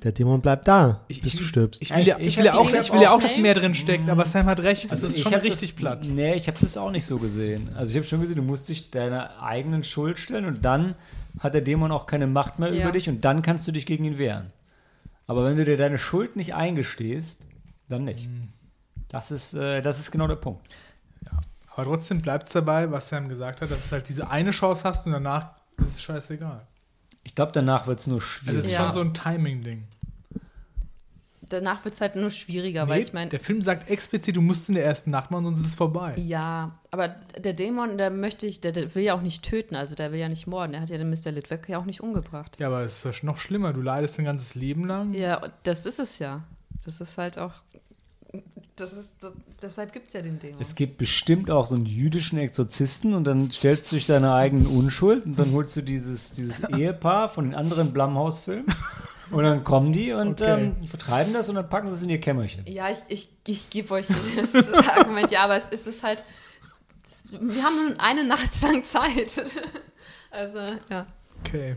[0.03, 1.81] Der Dämon bleibt da, Ich- bis ich- du stirbst.
[1.81, 3.73] Ich will ja, Ich ich will ja auch, ich will ja auch, dass mehr drin
[3.73, 6.05] steckt, aber Sam hat recht, das ist ich schon richtig das, platt.
[6.09, 7.69] Nee, ich habe das auch nicht so gesehen.
[7.75, 10.95] Also ich habe schon gesehen, du musst dich deiner eigenen Schuld stellen und dann
[11.39, 12.83] hat der Dämon auch keine Macht mehr Ja.
[12.83, 14.51] über dich und dann kannst du dich gegen ihn wehren.
[15.27, 17.45] Aber wenn du dir deine Schuld nicht eingestehst,
[17.87, 18.27] dann nicht.
[18.27, 18.49] Mhm.
[19.07, 20.67] Das ist, äh, das ist genau der Punkt.
[21.73, 24.83] Aber trotzdem bleibt es dabei, was Sam gesagt hat, dass du halt diese eine Chance
[24.83, 25.51] hast und danach
[25.81, 26.65] ist es scheißegal.
[27.23, 28.59] Ich glaube, danach wird es nur Also schwierig.
[28.59, 28.83] es ist Ja.
[28.85, 29.83] schon so ein Timing-Ding.
[31.49, 34.41] Danach wird es halt nur schwieriger, Nee, weil ich meine, der Film sagt explizit, du
[34.41, 36.13] musst in der ersten Nacht machen, sonst ist es vorbei.
[36.17, 39.93] ja, aber der Dämon, der möchte ich, der, der will ja auch nicht töten, also
[39.93, 40.73] der will ja nicht morden.
[40.73, 41.31] Er hat ja den Mr.
[41.31, 42.57] Litwick ja auch nicht umgebracht.
[42.59, 43.73] Ja, aber es ist noch schlimmer.
[43.73, 45.13] Du leidest dein ganzes Leben lang.
[45.13, 46.41] Ja, das ist es ja.
[46.85, 47.53] Das ist halt auch.
[48.81, 49.31] Das ist, das,
[49.61, 50.59] deshalb gibt es ja den Dämon.
[50.59, 54.65] Es gibt bestimmt auch so einen jüdischen Exorzisten und dann stellst du dich deiner eigenen
[54.65, 58.65] Unschuld und dann holst du dieses, dieses Ehepaar von den anderen Blumhouse-Filmen
[59.29, 60.73] und dann kommen die und Okay.
[60.79, 62.65] ähm, vertreiben das und dann packen sie es in ihr Kämmerchen.
[62.65, 64.07] Ja, ich, ich, ich gebe euch
[64.51, 66.23] das Argument, ja, aber es ist es halt.
[67.09, 69.43] Das, wir haben nur eine Nacht lang Zeit.
[70.33, 70.59] Also,
[70.89, 71.05] ja.
[71.45, 71.75] Okay.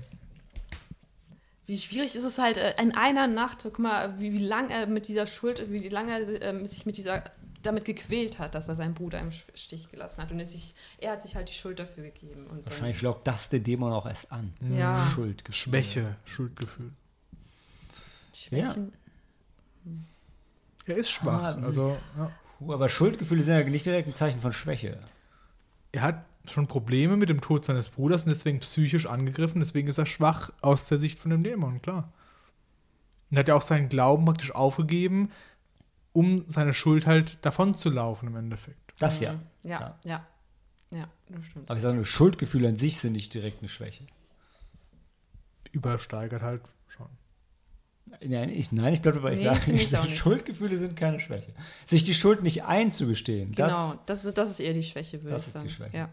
[1.67, 4.87] Wie schwierig ist es halt äh, in einer Nacht, guck mal, wie, wie lange er
[4.87, 7.25] mit dieser Schuld, wie lange er ähm, sich mit dieser
[7.63, 10.31] damit gequält hat, dass er seinen Bruder im Stich gelassen hat.
[10.31, 12.47] Und er, sich, er hat sich halt die Schuld dafür gegeben.
[12.47, 14.53] Und dann, Wahrscheinlich lockt das der Dämon auch erst an.
[14.71, 15.11] Ja.
[15.15, 15.55] Schuldgefühl.
[15.55, 16.93] Schwäche, Schuldgefühl.
[18.35, 18.93] Schwächen.
[20.87, 21.57] Er ist schwach.
[21.57, 22.31] Ah, also, ja.
[22.59, 24.99] Puh, aber Schuldgefühle sind ja nicht direkt ein Zeichen von Schwäche.
[25.93, 29.61] Er hat schon Probleme mit dem Tod seines Bruders und deswegen psychisch angegriffen.
[29.61, 32.13] Deswegen ist er schwach aus der Sicht von dem Dämon, klar.
[33.31, 35.31] Und er hat ja auch seinen Glauben praktisch aufgegeben,
[36.13, 38.79] um seine Schuld halt davon zu laufen im Endeffekt.
[38.99, 39.33] Das ja.
[39.33, 39.41] Mhm.
[39.65, 39.99] Ja, Ja.
[40.05, 40.27] ja.
[40.91, 41.69] Ja, das stimmt.
[41.69, 44.07] Aber ich sage nur, Schuldgefühle an sich sind nicht direkt eine Schwäche.
[45.73, 47.09] Übersteigert halt schon.
[48.25, 49.33] Nein, ich, nein, ich bleibe dabei.
[49.33, 50.17] Ich Nee, sage, ich nicht.
[50.17, 51.53] Schuldgefühle sind keine Schwäche.
[51.85, 55.35] Sich die Schuld nicht einzugestehen, Genau, das, das, ist, das ist eher die Schwäche, würde
[55.35, 55.71] das ich ist die sagen.
[55.71, 55.97] Schwäche.
[55.97, 56.09] Ja.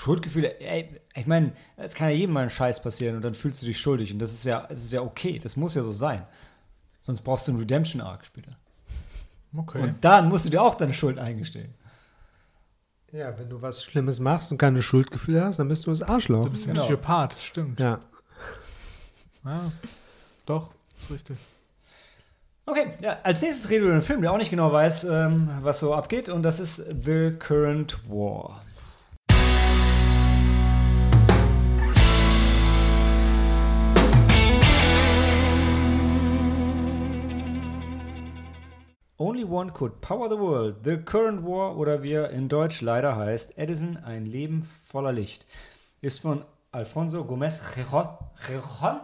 [0.00, 3.60] Schuldgefühle, ey, ich meine, es kann ja jedem mal ein Scheiß passieren und dann fühlst
[3.60, 5.92] du dich schuldig und das ist ja, das ist ja okay, das muss ja so
[5.92, 6.26] sein.
[7.02, 8.56] Sonst brauchst du einen Redemption Arc später.
[9.54, 9.82] Okay.
[9.82, 11.74] Und dann musst du dir auch deine Schuld eingestehen.
[13.12, 16.44] Ja, wenn du was Schlimmes machst und keine Schuldgefühle hast, dann bist du das Arschloch.
[16.44, 16.86] du bist ein genau.
[16.86, 17.78] Psychopath, das stimmt.
[17.78, 18.00] Ja.
[19.44, 19.70] Ja,
[20.46, 21.36] doch, ist richtig.
[22.64, 25.50] Okay, ja, als nächstes reden wir über einen Film, der auch nicht genau weiß, ähm,
[25.60, 28.62] was so abgeht und das ist The Current War.
[39.20, 40.76] Only One Could Power the World.
[40.82, 45.44] The Current War oder wie er in Deutsch leider heißt, Edison, ein Leben voller Licht.
[46.00, 46.42] Ist von
[46.72, 49.00] Alfonso Gomez Rejon,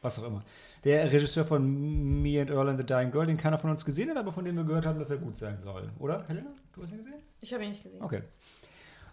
[0.00, 0.42] was auch immer.
[0.84, 4.08] Der Regisseur von Me and Earl and the Dying Girl, den keiner von uns gesehen
[4.08, 5.90] hat, aber von dem wir gehört haben, dass er gut sein soll.
[5.98, 6.48] Oder, Helena?
[6.72, 7.20] Du hast ihn gesehen?
[7.42, 8.02] Ich habe ihn nicht gesehen.
[8.02, 8.22] Okay.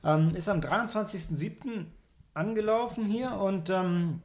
[0.06, 1.84] Ähm, ist am 23.07.
[2.34, 4.22] angelaufen hier und ähm,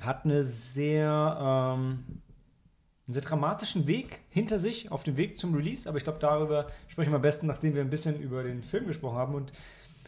[0.00, 2.22] hat eine sehr, ähm,
[3.10, 5.88] einen sehr dramatischen Weg hinter sich auf dem Weg zum Release.
[5.88, 8.86] Aber ich glaube, darüber sprechen wir am besten, nachdem wir ein bisschen über den Film
[8.86, 9.34] gesprochen haben.
[9.34, 9.50] Und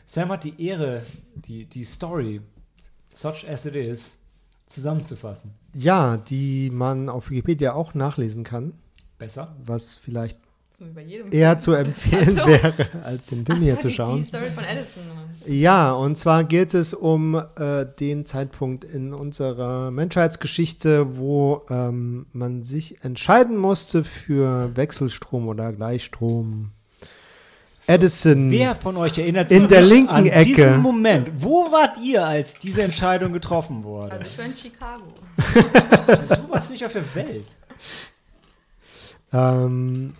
[0.06, 1.04] Sam hat die Ehre,
[1.34, 2.42] die, die Story,
[3.08, 4.18] such as it is,
[4.66, 5.52] zusammenzufassen.
[5.74, 8.72] ja, die man auf Wikipedia auch nachlesen kann,
[9.18, 9.56] Besser?
[9.66, 10.38] was vielleicht
[10.78, 12.46] So wie bei jedem eher zu empfehlen so.
[12.46, 12.74] wäre,
[13.04, 14.16] als den Film Ach hier so, zu die- schauen.
[14.18, 15.02] Die Story von Edison.
[15.46, 22.62] Ja, und zwar geht es um äh, den Zeitpunkt in unserer Menschheitsgeschichte, wo ähm, man
[22.62, 26.70] sich entscheiden musste für Wechselstrom oder Gleichstrom.
[27.88, 28.50] Edison.
[28.52, 30.44] Wer von euch erinnert In sich der nicht linken an Ecke.
[30.44, 31.30] diesen Moment?
[31.38, 34.12] Wo wart ihr, als diese Entscheidung getroffen wurde?
[34.12, 35.02] Also ich war in Chicago.
[36.44, 37.46] du warst nicht auf der Welt.
[39.32, 40.14] Ähm,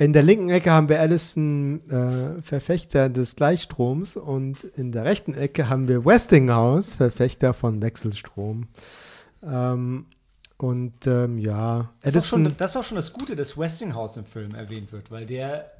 [0.00, 5.34] in der linken Ecke haben wir Edison, äh, Verfechter des Gleichstroms, und in der rechten
[5.34, 8.68] Ecke haben wir Westinghouse, Verfechter von Wechselstrom.
[9.42, 10.06] Ähm,
[10.56, 14.24] und ähm, ja, Das ist, schon, das ist auch schon das Gute, dass Westinghouse im
[14.24, 15.70] Film erwähnt wird, weil der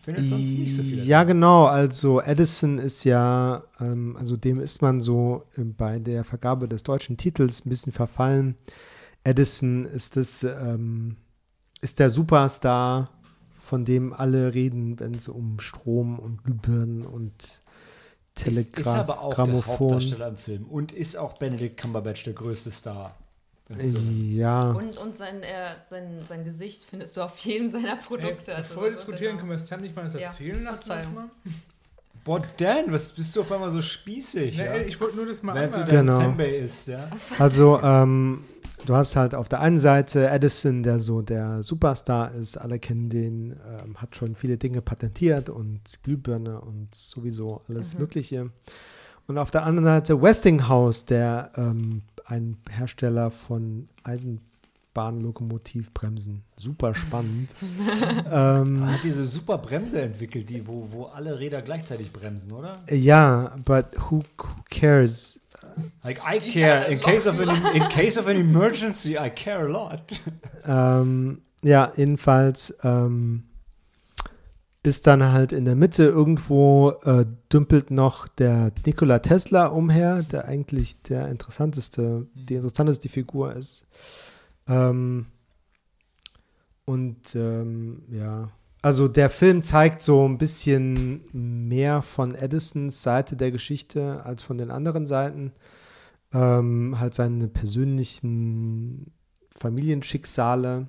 [0.00, 1.04] findet sonst nicht so viel.
[1.04, 1.66] Ja, genau.
[1.66, 6.82] Also Edison ist ja, ähm, also dem ist man so äh, bei der Vergabe des
[6.82, 8.56] deutschen Titels ein bisschen verfallen.
[9.22, 11.16] Edison ist das, ähm,
[11.80, 13.10] ist der Superstar,
[13.70, 17.62] von dem alle reden, wenn es um Strom und Glühbirnen und ist,
[18.46, 19.78] ist Telegram, aber auch der Grammophon.
[19.78, 23.14] Hauptdarsteller im Film und ist auch Benedict Cumberbatch der größte Star.
[24.32, 28.56] Ja, Und, und sein, äh, sein, sein Gesicht findest du auf jedem seiner Ey, Produkte.
[28.56, 30.84] Also bevor wir ist diskutieren, können wir Sam nicht mal das Ja, erzählen lassen?
[30.86, 31.14] Verzeihung.
[31.14, 31.30] erstmal?
[32.24, 34.58] Boah, Dan, was bist du auf einmal so spießig?
[34.58, 34.76] Nee, ja?
[34.78, 36.06] Ich wollte nur das mal Während du anmerken.
[36.06, 36.18] dein Genau.
[36.18, 37.08] Senbei isst, ja?
[37.38, 38.44] Also, ähm,
[38.86, 42.58] du hast halt auf der einen Seite Edison, der so der Superstar ist.
[42.58, 48.50] Alle kennen den, ähm, hat schon viele Dinge patentiert und Glühbirne und sowieso alles Mögliche.
[49.26, 56.42] Und auf der anderen Seite Westinghouse, der ähm, ein Hersteller von Eisenbahnlokomotivbremsen.
[56.56, 57.50] Super spannend.
[58.30, 62.82] ähm, Er hat diese super Bremse entwickelt, die, wo, wo alle Räder gleichzeitig bremsen, oder?
[62.90, 65.39] ja, but who, who cares?
[66.02, 66.86] Like, I care.
[66.86, 70.20] In case, of an, in case of an emergency, I care a lot.
[70.66, 73.44] Ähm, ja, jedenfalls ähm,
[74.82, 80.46] ist dann halt in der Mitte irgendwo äh, dümpelt noch der Nikola Tesla umher, der
[80.46, 83.86] eigentlich der interessanteste, die interessanteste Figur ist.
[84.66, 85.26] Ähm,
[86.86, 88.50] und ähm, ja,
[88.82, 94.58] also der Film zeigt so ein bisschen mehr von Edisons Seite der Geschichte als von
[94.58, 95.52] den anderen Seiten.
[96.32, 99.12] Ähm, halt seine persönlichen
[99.50, 100.88] Familienschicksale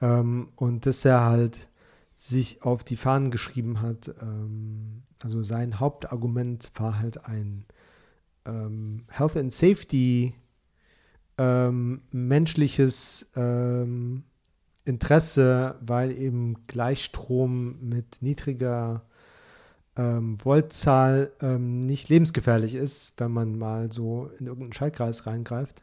[0.00, 1.68] ähm, und dass er halt
[2.16, 4.14] sich auf die Fahnen geschrieben hat.
[4.22, 7.64] Ähm, also sein Hauptargument war halt ein
[8.46, 10.34] ähm, Health and Safety
[11.38, 14.24] ähm, menschliches ähm,
[14.84, 19.02] Interesse, weil eben Gleichstrom mit niedriger
[19.96, 25.82] ähm, Voltzahl ähm, nicht lebensgefährlich ist, wenn man mal so in irgendeinen Schaltkreis reingreift.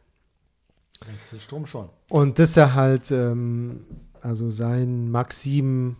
[1.38, 1.88] Strom schon.
[2.08, 3.84] Und dass er halt, ähm,
[4.20, 5.96] also sein Maxim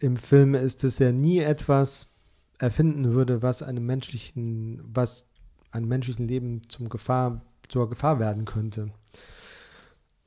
[0.00, 2.08] im Film ist, dass er nie etwas
[2.58, 5.28] erfinden würde, was einem menschlichen, was
[5.70, 8.90] einem menschlichen Leben zum Gefahr, zur Gefahr werden könnte.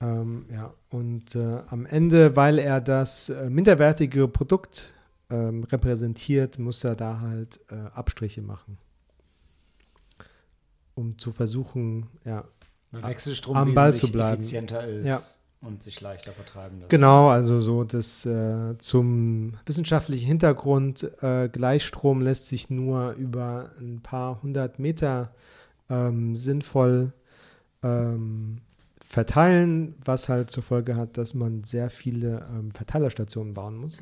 [0.01, 4.93] Ähm, ja, und äh, am Ende, weil er das äh, minderwertige Produkt
[5.29, 8.77] ähm, repräsentiert, muss er da halt äh, Abstriche machen.
[10.95, 12.43] Um zu versuchen, ja,
[12.91, 14.41] Wechselstrom am Ball zu bleiben.
[14.41, 15.19] effizienter ist Ja.
[15.61, 16.89] und sich leichter vertragen lässt.
[16.89, 24.01] Genau, also so das äh, zum wissenschaftlichen Hintergrund, äh, Gleichstrom lässt sich nur über ein
[24.01, 25.33] paar hundert Meter
[25.89, 27.13] ähm, sinnvoll
[27.83, 28.61] ähm,
[29.11, 33.97] verteilen, was halt zur Folge hat, dass man sehr viele ähm, Verteilerstationen bauen muss.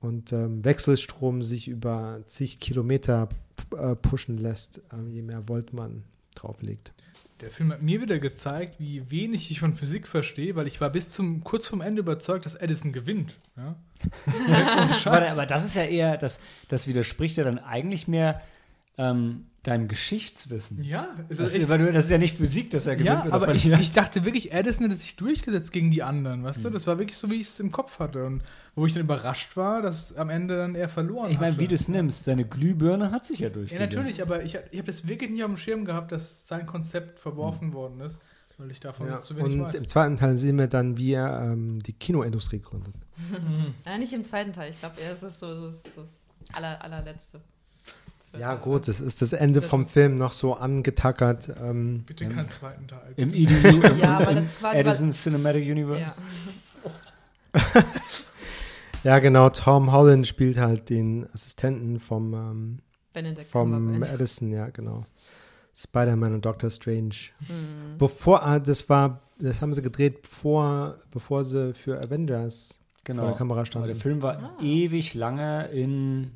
[0.00, 3.30] Und ähm, Wechselstrom sich über zig Kilometer
[3.74, 6.92] äh, pushen lässt, ähm, je mehr Volt man drauflegt.
[7.40, 10.90] Der Film hat mir wieder gezeigt, wie wenig ich von Physik verstehe, weil ich war
[10.90, 13.38] bis zum kurz vorm Ende überzeugt, dass Edison gewinnt.
[13.56, 13.76] Ja?
[15.06, 18.42] Aber, aber das ist ja eher, das, das widerspricht ja dann eigentlich mehr
[19.10, 20.82] ähm, deinem Geschichtswissen.
[20.82, 23.06] ja, Das ist ist, echt, weil du, das ist ja nicht Physik, dass er gewinnt
[23.24, 26.64] ja, oder aber ich, ich dachte wirklich, Edison hätte sich durchgesetzt gegen die anderen, weißt
[26.64, 26.68] du?
[26.68, 26.72] Hm.
[26.72, 28.24] Das war wirklich so, wie ich es im Kopf hatte.
[28.24, 28.42] Und
[28.74, 31.74] wo ich dann überrascht war, dass am Ende dann er verloren Ich meine, wie du
[31.76, 33.92] es nimmst, seine Glühbirne hat sich ja Ja, durchgesetzt.
[33.94, 37.18] natürlich, aber ich, ich habe das wirklich nicht auf dem Schirm gehabt, dass sein Konzept
[37.20, 37.72] verworfen Hm.
[37.74, 38.20] worden ist,
[38.58, 39.74] weil ich davon Ja, zu wenig und weiß.
[39.76, 42.94] im zweiten Teil sehen wir dann, wie er ähm, die Kinoindustrie gründet.
[43.86, 44.70] Ja, nicht im zweiten Teil.
[44.70, 46.06] Ich glaube, er ist es so das, das
[46.54, 47.40] aller, allerletzte.
[48.38, 51.50] Ja, gut, das ist das Ende vom Film noch so angetackert.
[51.62, 53.12] Ähm, Bitte keinen zweiten Teil.
[53.16, 53.52] Im, EDU,
[53.86, 56.20] im, Ja, aber im quasi Edison Cinematic Universe.
[57.54, 57.60] Ja.
[59.04, 62.78] ja, genau, Tom Holland spielt halt den Assistenten vom, ähm,
[63.12, 64.02] Benedict vom.
[64.02, 65.04] Edison, ja, genau.
[65.74, 67.14] Spider-Man und Doctor Strange.
[67.40, 67.98] Mhm.
[67.98, 73.22] Bevor, ah, das war, das haben sie gedreht, bevor, bevor sie für Avengers Genau.
[73.22, 73.88] vor der Kamera Aber standen.
[73.88, 74.62] der Film war Ah.
[74.62, 76.30] ewig lange in,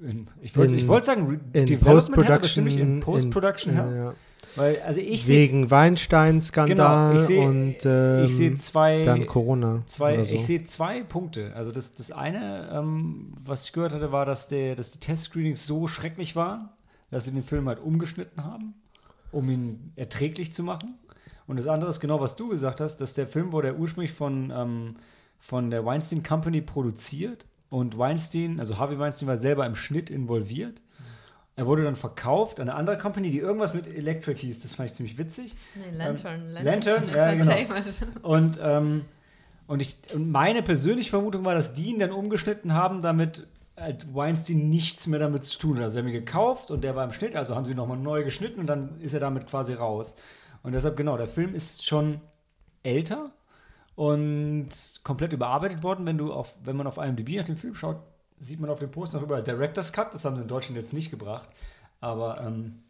[0.00, 2.78] in ich wollte ich wollte sagen, in Development, aber stimmt Post-Production.
[2.78, 3.94] in Post-Production, ja.
[3.94, 4.14] ja.
[4.56, 9.82] Weil, also ich Wegen Weinstein-Skandal Genau, und ähm, ich sehe zwei, dann Corona.
[9.86, 10.34] zwei, so.
[10.34, 11.52] ich sehe zwei Punkte.
[11.56, 15.66] Also das, das eine, ähm, was ich gehört hatte, war, dass, der, dass die Testscreenings
[15.66, 16.68] so schrecklich waren,
[17.10, 18.74] dass sie den Film halt umgeschnitten haben,
[19.32, 20.94] um ihn erträglich zu machen.
[21.46, 24.52] Und das andere ist genau, was du gesagt hast, dass der Film wurde ursprünglich von,
[24.54, 24.96] ähm,
[25.40, 30.80] von der Weinstein Company produziert und Weinstein, also Harvey Weinstein war selber im Schnitt involviert.
[31.56, 34.62] Er wurde dann verkauft an eine andere Company, die irgendwas mit Electric hieß.
[34.62, 35.54] Das fand ich ziemlich witzig.
[35.76, 36.48] Nee, Lantern.
[36.48, 37.54] Lantern, ja, genau.
[38.22, 39.04] Und, ähm,
[39.68, 43.46] und, ich, und meine persönliche Vermutung war, dass die ihn dann umgeschnitten haben, damit
[43.76, 45.84] halt Weinstein nichts mehr damit zu tun hat.
[45.84, 48.24] Also, sie haben ihn gekauft und der war im Schnitt, also haben sie nochmal neu
[48.24, 50.16] geschnitten und dann ist er damit quasi raus.
[50.62, 52.20] Und deshalb, genau, der Film ist schon
[52.82, 53.32] älter
[53.96, 54.68] und
[55.04, 56.06] komplett überarbeitet worden.
[56.06, 58.02] Wenn, du auf, wenn man auf IMDb nach dem Film schaut,
[58.38, 60.14] sieht man auf dem Post noch überall Director's Cut.
[60.14, 61.48] Das haben sie in Deutschland jetzt nicht gebracht.
[62.00, 62.82] Aber ähm,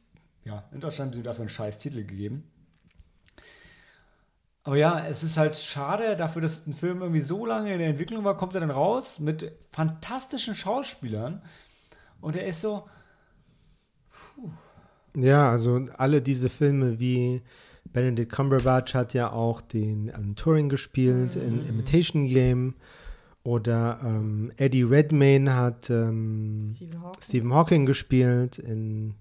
[0.45, 2.45] ja, in Deutschland haben sie dafür einen scheiß Titel gegeben.
[4.63, 7.89] Aber ja, es ist halt schade, dafür, dass ein Film irgendwie so lange in der
[7.89, 11.43] Entwicklung war, kommt er dann raus mit fantastischen Schauspielern.
[12.21, 12.89] Und er ist so,
[15.15, 17.43] Ja, also alle diese Filme wie
[17.95, 22.75] Benedict Cumberbatch hat ja auch den Alan Turing gespielt in Imitation Game
[23.45, 27.23] oder ähm, Eddie Redmayne hat ähm, Stephen Hawking.
[27.23, 29.15] Stephen Hawking gespielt in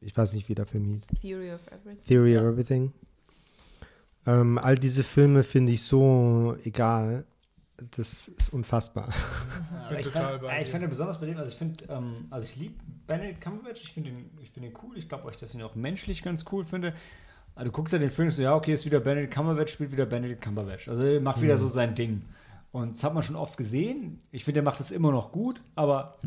[0.00, 1.06] ich weiß nicht, wie der Film hieß.
[1.20, 2.02] Theory of Everything.
[2.06, 2.42] Theory Ja.
[2.42, 2.92] of Everything.
[4.26, 7.24] Ähm, all diese Filme finde ich so egal.
[7.92, 9.08] Das ist unfassbar.
[9.72, 12.44] Ja, Bin ich, fand, ja, ich finde besonders bei dem, also ich finde, ähm, also
[12.44, 12.74] ich liebe
[13.06, 15.62] Benedict Cumberbatch, ich finde ihn, ich finde ihn cool, ich glaube euch, dass ich ihn
[15.62, 16.92] auch menschlich ganz cool finde.
[17.58, 19.90] Aber du guckst ja den Film und so, ja, okay, ist wieder Benedict Cumberbatch, spielt
[19.90, 20.88] wieder Benedict Cumberbatch.
[20.88, 22.22] Also er macht wieder so sein Ding.
[22.70, 24.20] Und das hat man schon oft gesehen.
[24.30, 26.18] Ich finde, er macht es immer noch gut, aber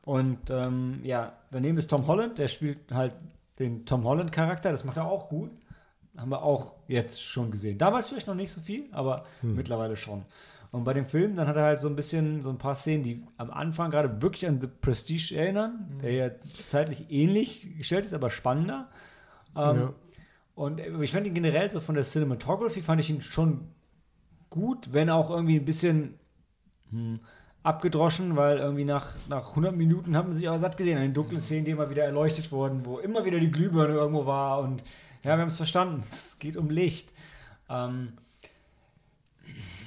[0.00, 3.12] und ähm, ja, daneben ist Tom Holland, der spielt halt
[3.58, 5.50] den Tom Holland-Charakter, das macht er auch gut.
[6.16, 7.76] Haben wir auch jetzt schon gesehen.
[7.76, 10.24] Damals vielleicht noch nicht so viel, aber mittlerweile schon.
[10.70, 13.02] Und bei dem Film, dann hat er halt so ein bisschen so ein paar Szenen,
[13.02, 16.30] die am Anfang gerade wirklich an The Prestige erinnern, der ja
[16.64, 18.88] zeitlich ähnlich gestellt ist, aber spannender.
[19.54, 19.94] Ähm, Ja.
[20.58, 23.68] Und äh, ich fand ihn generell so von der Cinematography fand ich ihn schon
[24.50, 26.18] gut, wenn auch irgendwie ein bisschen
[26.90, 27.20] hm,
[27.62, 31.14] abgedroschen, weil irgendwie nach, nach 100 Minuten haben sie sich aber satt gesehen an den
[31.14, 34.82] dunklen Szenen, die immer wieder erleuchtet wurden, wo immer wieder die Glühbirne irgendwo war und
[35.22, 37.12] ja, wir haben es verstanden, es geht um Licht.
[37.68, 38.14] Ähm,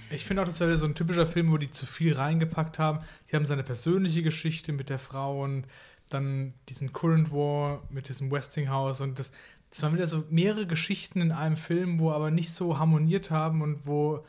[0.10, 2.99] Ich finde auch, das wäre so ein typischer Film, wo die zu viel reingepackt haben.
[3.30, 5.65] Die haben seine persönliche Geschichte mit der Frau und
[6.10, 9.31] dann diesen Current War mit diesem Westinghouse und das,
[9.72, 13.61] das waren wieder so mehrere Geschichten in einem Film, wo aber nicht so harmoniert haben
[13.61, 14.26] und wo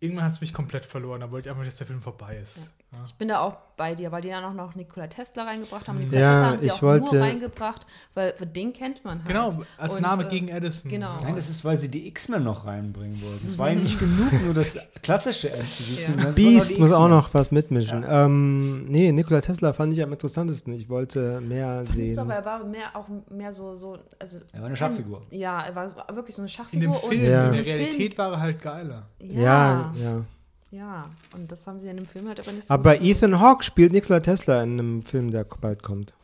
[0.00, 1.20] irgendwann hat es mich komplett verloren.
[1.20, 2.74] Da wollte ich einfach, dass der Film vorbei ist.
[2.92, 2.98] Ja.
[3.06, 5.96] Ich bin da auch bei dir, weil die dann auch noch Nikola Tesla reingebracht haben.
[5.98, 9.18] Und Nikola Ja, Tesla haben sie ich auch wollte- nur reingebracht, weil den kennt man
[9.18, 9.28] halt.
[9.28, 10.90] Genau, als Und, Name äh, gegen Edison.
[10.90, 11.16] genau.
[11.22, 13.46] Nein, das ist, weil sie die X-Men noch reinbringen wollten.
[13.46, 16.30] Es war ihnen nicht genug, nur das klassische MCU zu Ja.
[16.32, 18.04] Beast muss auch noch was mitmischen.
[18.08, 20.72] Ähm, nee, Nikola Tesla fand ich am interessantesten.
[20.74, 22.18] Ich wollte mehr Findest du, sehen.
[22.18, 25.22] aber er war mehr, auch mehr so, so also Er war eine Schachfigur.
[25.30, 26.96] Ja, er war wirklich so eine In Schachfigur.
[26.96, 27.44] dem Film, Ja.
[27.46, 29.06] in der im Film- Realität war er halt geiler.
[29.20, 30.24] ja, Ja,
[30.70, 31.10] ja.
[31.34, 33.64] Und das haben sie in dem Film halt aber nicht so Aber gut Ethan Hawke
[33.64, 36.14] spielt Nikola Tesla in einem Film, der bald kommt.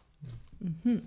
[0.61, 1.03] Mhm.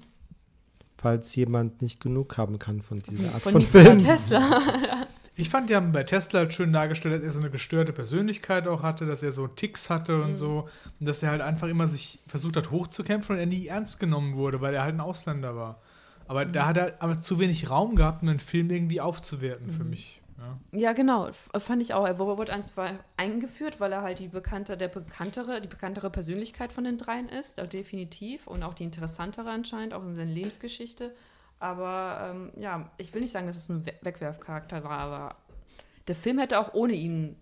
[0.98, 3.98] Falls jemand nicht genug haben kann von dieser Art von, von, Nikola Film.
[4.00, 4.62] Tesla.
[5.36, 8.68] Ich fand, die haben bei Tesla halt schön dargestellt, dass er so eine gestörte Persönlichkeit
[8.68, 10.24] auch hatte, dass er so Ticks hatte Mhm.
[10.26, 10.68] und so.
[11.00, 14.36] Und dass er halt einfach immer sich versucht hat, hochzukämpfen und er nie ernst genommen
[14.36, 15.80] wurde, weil er halt ein Ausländer war.
[16.28, 16.52] Aber Mhm.
[16.52, 19.92] da hat er aber zu wenig Raum gehabt, um den Film irgendwie aufzuwerten für Mhm.
[19.92, 20.19] mich.
[20.40, 20.58] Ja.
[20.72, 22.06] Ja, genau, f- fand ich auch.
[22.08, 26.86] Er wurde zwar eingeführt, weil er halt die bekannte, der bekanntere, die bekanntere Persönlichkeit von
[26.86, 28.48] den dreien ist, äh, definitiv.
[28.48, 31.14] Und auch die interessantere anscheinend, auch in seiner Lebensgeschichte.
[31.60, 35.36] Aber ähm, ja, ich will nicht sagen, dass es ein We Wegwerfcharakter war, aber
[36.08, 37.36] der Film hätte auch ohne ihn,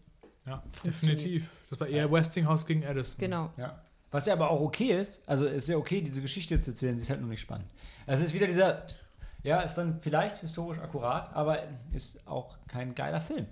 [0.47, 1.49] ja, definitiv.
[1.69, 3.19] Das war eher Westinghouse gegen Edison.
[3.19, 3.53] genau.
[3.57, 3.79] Ja.
[4.09, 7.03] Was ja aber auch okay ist, also ist ja okay, diese Geschichte zu erzählen, sie
[7.03, 7.67] ist halt nur nicht spannend.
[8.05, 8.85] Es ist wieder dieser,
[9.43, 11.59] ja, ist dann vielleicht historisch akkurat, aber
[11.93, 13.47] ist auch kein geiler Film.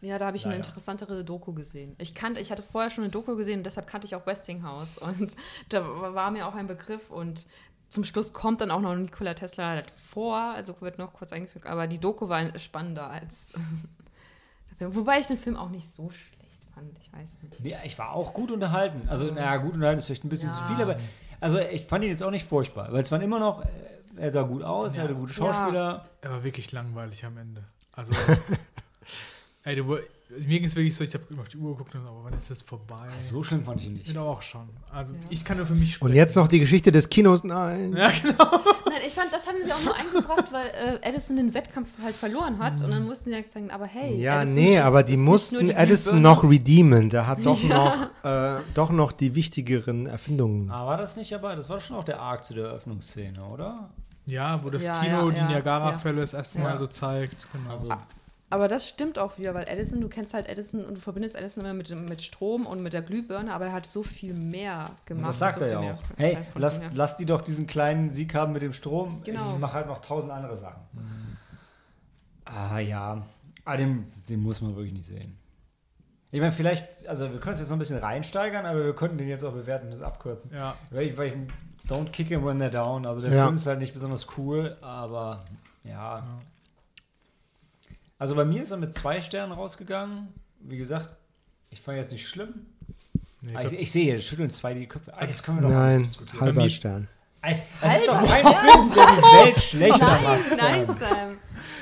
[0.00, 0.66] Ja, da habe ich eine Leider.
[0.66, 1.94] interessantere Doku gesehen.
[1.98, 4.98] Ich kannte, ich hatte vorher schon eine Doku gesehen und deshalb kannte ich auch Westinghouse.
[5.02, 5.34] Und
[5.70, 7.46] da war mir auch ein Begriff und
[7.88, 11.66] zum Schluss kommt dann auch noch Nikola Tesla halt vor, also wird noch kurz eingefügt,
[11.66, 13.48] aber die Doku war spannender als
[14.70, 14.96] der Film.
[14.96, 17.60] Wobei ich den Film auch nicht so schlecht fand, ich weiß nicht.
[17.60, 19.08] Nee, ich war auch gut unterhalten.
[19.08, 20.56] Also, naja, gut unterhalten ist vielleicht ein bisschen Ja.
[20.56, 20.96] zu viel, aber
[21.40, 23.66] also ich fand ihn jetzt auch nicht furchtbar, weil es waren immer noch, äh,
[24.16, 26.04] er sah gut aus, er hatte gute Schauspieler.
[26.20, 27.64] Er war wirklich langweilig am Ende.
[27.92, 28.12] Also,
[29.64, 30.00] ey, du, mir
[30.58, 33.06] ging es wirklich so, ich habe auf die Uhr geguckt aber wann ist das vorbei?
[33.18, 34.08] So schlimm fand ich ihn nicht.
[34.10, 34.68] Ich auch schon.
[34.90, 35.20] Also, Ja.
[35.30, 36.10] ich kann nur für mich sprechen.
[36.10, 37.44] Und jetzt noch die Geschichte des Kinos.
[37.44, 37.94] Nein.
[37.96, 38.34] Ja, genau.
[38.86, 42.14] Nein, ich fand, das haben sie auch nur eingebracht, weil äh, Edison den Wettkampf halt
[42.14, 44.16] verloren hat und dann mussten sie halt sagen, aber hey.
[44.20, 47.10] Ja, Edison nee, ist- aber die mussten die Edison noch redeemen.
[47.10, 48.08] Der hat doch, Ja.
[48.22, 50.70] noch, äh, doch noch die wichtigeren Erfindungen.
[50.70, 53.90] Ah, war das nicht aber, das war schon auch der Arc zu der Eröffnungsszene, oder?
[54.26, 56.64] Ja, wo das Ja, Kino ja, die ja, Niagara-Fälle das erste Ja.
[56.64, 57.46] Mal so zeigt.
[57.52, 57.70] Genau.
[57.70, 57.92] Also,
[58.50, 61.64] Aber das stimmt auch wieder, weil Edison, du kennst halt Edison und du verbindest Edison
[61.64, 65.28] immer mit, mit Strom und mit der Glühbirne, aber er hat so viel mehr gemacht.
[65.28, 66.02] das sagt so er viel ja mehr auch.
[66.16, 69.22] Hey, lass, lass die doch diesen kleinen Sieg haben mit dem Strom.
[69.24, 69.54] Genau.
[69.54, 70.80] Ich mache halt noch tausend andere Sachen.
[72.44, 73.26] Ah ja,
[73.64, 75.38] ah, den, den muss man wirklich nicht sehen.
[76.30, 79.18] Ich meine, vielleicht, also wir können es jetzt noch ein bisschen reinsteigern, aber wir könnten
[79.18, 80.50] den jetzt auch bewerten und das abkürzen.
[80.52, 80.74] ja.
[80.90, 81.34] Weil ich, weil ich
[81.88, 83.06] don't kick him when they're down.
[83.06, 83.44] Also der Ja.
[83.44, 85.44] Film ist halt nicht besonders cool, aber
[85.84, 86.24] ja.
[88.18, 90.28] Also bei mir ist er mit zwei Sternen rausgegangen.
[90.60, 91.10] Wie gesagt,
[91.70, 92.66] ich fand jetzt nicht schlimm.
[93.42, 95.12] Nee, Ah, ich, ich sehe, es schütteln zwei die Köpfe.
[95.14, 96.40] Also das können wir doch Nein, diskutieren.
[96.40, 97.08] halber Stern.
[97.42, 100.40] Das ist doch kein Film, der die Welt schlechter Nein, macht.
[100.56, 100.96] nein, Sam.
[100.96, 101.36] Sam.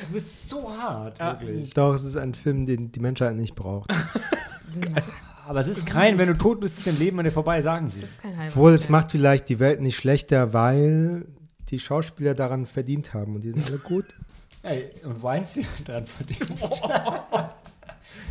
[0.08, 1.40] Du bist so hart, Ja.
[1.40, 1.72] wirklich.
[1.74, 3.88] Doch, es ist ein Film, den die Menschheit nicht braucht.
[5.52, 7.86] aber es ist kein, wenn du tot bist, ist dein Leben an dir vorbei, sagen
[7.86, 8.00] sie.
[8.00, 8.56] Das ist kein Heilwort.
[8.56, 11.26] Obwohl, es macht vielleicht die Welt nicht schlechter, weil
[11.68, 14.06] die Schauspieler daran verdient haben und die sind alle gut.
[14.62, 16.58] Ey, und Weinstein hat dran verdient.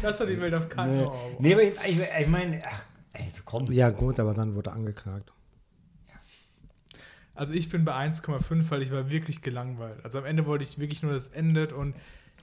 [0.02, 1.04] Das hat die Welt auf keinen nee.
[1.04, 1.36] Fall.
[1.40, 2.84] nee, aber ich, ich, ich meine, ach,
[3.14, 3.72] ey, so komm.
[3.72, 5.32] Ja, gut, aber dann wurde angeklagt.
[7.36, 10.04] Also ich bin bei 1,5, weil ich war wirklich gelangweilt.
[10.04, 11.96] Also am Ende wollte ich wirklich nur, dass es endet und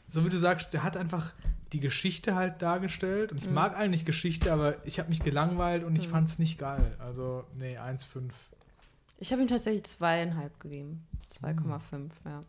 [0.09, 1.33] so wie du sagst, der hat einfach
[1.73, 5.97] die Geschichte halt dargestellt und ich mag eigentlich Geschichte, aber ich habe mich gelangweilt und
[5.97, 6.97] ich fand es nicht geil.
[6.99, 8.31] Also nee, 1,5.
[9.19, 11.07] Ich habe ihm tatsächlich zweieinhalb gegeben.
[11.31, 12.43] 2,5, ja.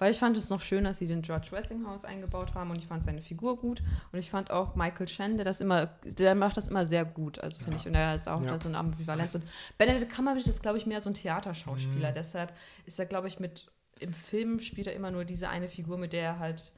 [0.00, 2.86] Weil ich fand es noch schön, dass sie den George Westinghouse eingebaut haben und ich
[2.86, 3.82] fand seine Figur gut.
[4.12, 7.40] Und ich fand auch Michael Chen, der das immer, der macht das immer sehr gut.
[7.40, 8.50] Also finde ich, und er ist auch Ja.
[8.50, 9.34] da so eine Ambivalenz.
[9.34, 9.44] Und
[9.76, 12.12] Benedict Cumberbatch ist, glaube ich, mehr so ein Theaterschauspieler.
[12.12, 12.52] Deshalb
[12.86, 13.66] ist er, glaube ich, mit
[13.98, 16.72] im Film spielt er immer nur diese eine Figur, mit der er halt,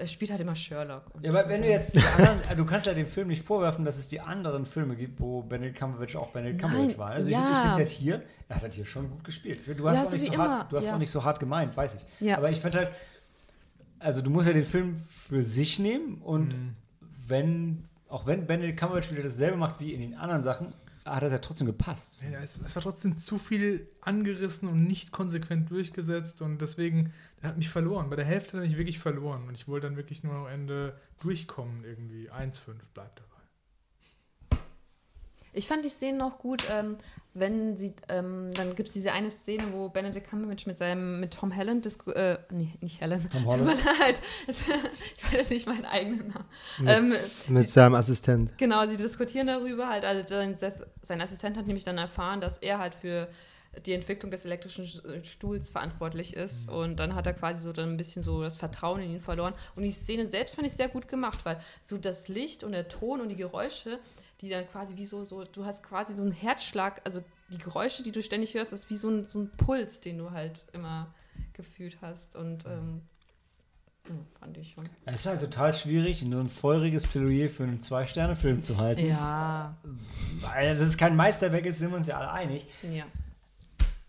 [0.00, 1.14] er spielt halt immer Sherlock.
[1.14, 3.84] Und Ja, aber wenn du jetzt die anderen, du kannst ja dem Film nicht vorwerfen,
[3.84, 7.10] dass es die anderen Filme gibt, wo Benedict Cumberbatch auch Benedict Cumberbatch war.
[7.10, 7.52] Also ich, ja.
[7.52, 9.60] ich finde halt hier, er hat halt hier schon gut gespielt.
[9.66, 10.94] Du hast Ja, auch so nicht so immer, hart, du hast ja.
[10.94, 12.26] auch nicht so hart gemeint, weiß ich.
[12.26, 12.38] Ja.
[12.38, 12.90] Aber ich finde halt,
[13.98, 16.74] also du musst ja den Film für sich nehmen und
[17.26, 20.68] wenn, auch wenn Benedict Cumberbatch wieder dasselbe macht wie in den anderen Sachen,
[21.16, 22.22] hat das ja trotzdem gepasst.
[22.22, 27.12] Ja, es, es war trotzdem zu viel angerissen und nicht konsequent durchgesetzt und deswegen,
[27.42, 28.10] der hat mich verloren.
[28.10, 30.46] Bei der Hälfte hat er mich wirklich verloren und ich wollte dann wirklich nur am
[30.46, 32.30] Ende durchkommen irgendwie.
[32.30, 34.60] 1,5 bleibt dabei.
[35.52, 36.96] Ich fand die Szene noch gut, ähm,
[37.32, 41.32] wenn sie, ähm, dann gibt es diese eine Szene, wo Benedict Cumberbatch mit seinem, mit
[41.32, 43.78] Tom Holland, äh, nee, nicht Helen, Tom Holland.
[44.00, 46.48] leid, ich weiß nicht meinen eigenen Namen.
[46.78, 48.58] Mit, Ähm, mit seinem Assistent.
[48.58, 50.56] Genau, sie diskutieren darüber halt, also sein,
[51.02, 53.28] sein Assistent hat nämlich dann erfahren, dass er halt für
[53.86, 54.84] die Entwicklung des elektrischen
[55.24, 59.00] Stuhls verantwortlich ist und dann hat er quasi so dann ein bisschen so das Vertrauen
[59.00, 62.26] in ihn verloren und die Szene selbst fand ich sehr gut gemacht, weil so das
[62.26, 64.00] Licht und der Ton und die Geräusche,
[64.40, 68.02] die dann quasi wie so, so du hast quasi so einen Herzschlag, also die Geräusche,
[68.02, 71.12] die du ständig hörst, ist wie so ein, so ein Puls, den du halt immer
[71.52, 73.02] gefühlt hast und ähm,
[74.08, 74.88] ja, fand ich schon.
[75.04, 79.06] Es ist halt total schwierig, nur ein feuriges Plädoyer für einen Zwei-Sterne-Film zu halten.
[79.06, 79.76] Ja,
[80.40, 82.66] Weil das ist kein Meisterwerk ist, sind wir uns ja alle einig.
[82.82, 83.04] ja.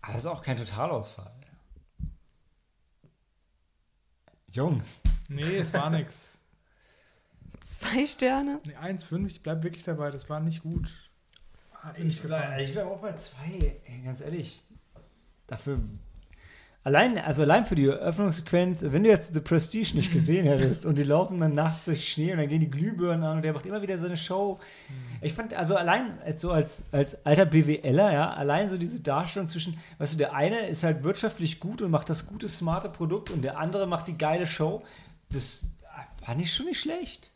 [0.04, 1.30] Aber es ist auch kein Totalausfall.
[4.48, 5.00] Jungs.
[5.28, 6.38] Nee, es war nix.
[7.64, 8.58] Zwei Sterne?
[8.66, 10.92] Nee, 1,5, ich bleib wirklich dabei, das war nicht gut.
[11.98, 14.62] Nicht Ich bleibe bleib auch bei zwei, ey, ganz ehrlich.
[15.46, 15.80] Dafür.
[16.84, 20.98] Allein, also allein für die Eröffnungssequenz, wenn du jetzt The Prestige nicht gesehen hättest und
[20.98, 23.66] die laufen dann nachts durch Schnee und dann gehen die Glühbirnen an und der macht
[23.66, 24.58] immer wieder seine Show.
[25.20, 29.78] Ich fand, also allein so als, als alter BWLer, ja, allein so diese Darstellung zwischen,
[29.98, 33.42] weißt du, der eine ist halt wirtschaftlich gut und macht das gute, smarte Produkt und
[33.42, 34.82] der andere macht die geile Show.
[35.30, 35.66] Das
[36.24, 37.31] fand ich schon nicht schlecht.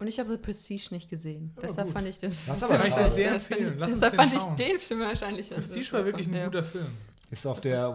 [0.00, 1.52] Und ich habe The Prestige nicht gesehen.
[1.56, 1.94] Aber Deshalb gut.
[1.94, 3.74] fand ich den Das Film aber Kann ich sehr empfehlen.
[3.78, 5.50] Lass Deshalb fand ich den Film wahrscheinlich.
[5.50, 6.44] Prestige war wirklich ein ja.
[6.46, 6.86] guter Film.
[7.30, 7.90] Ist auf der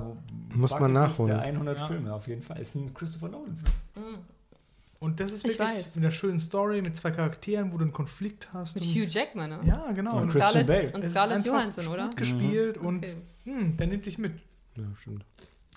[0.53, 1.27] Muss man Bucketlist nachholen.
[1.35, 1.87] Der 100 Ja.
[1.87, 2.61] Filme auf jeden Fall.
[2.61, 3.59] Ist ein Christopher Nolan.
[4.99, 5.95] Und das ist Ich wirklich weiß.
[5.95, 8.75] mit einer schönen Story, mit zwei Charakteren, wo du einen Konflikt hast.
[8.75, 9.59] Mit Hugh Jackman, ne?
[9.65, 10.15] Ja, genau.
[10.17, 11.03] Und Und Christian Scarlett, Bale.
[11.03, 12.09] und Scarlett Johansson, gut oder?
[12.15, 13.15] gespielt und Okay.
[13.43, 14.33] hm, der nimmt dich mit.
[14.77, 15.25] Ja, stimmt.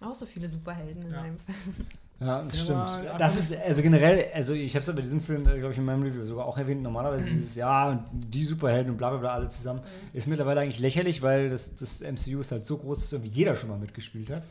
[0.00, 1.22] Auch so viele Superhelden in Ja.
[1.22, 1.86] seinem Film.
[2.20, 2.98] Ja, das stimmt.
[3.18, 6.02] Das ist, also generell, also ich habe es bei diesem Film, glaube ich, in meinem
[6.02, 9.82] Review sogar auch erwähnt, normalerweise dieses, ja, die Superhelden und bla bla bla alle zusammen,
[10.12, 13.54] ist mittlerweile eigentlich lächerlich, weil das, das MCU ist halt so groß, dass irgendwie jeder
[13.54, 14.42] schon mal mitgespielt hat.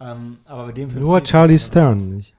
[0.00, 1.60] Ähm, aber bei dem Film Nur Charlie halt.
[1.62, 2.34] Stern nicht.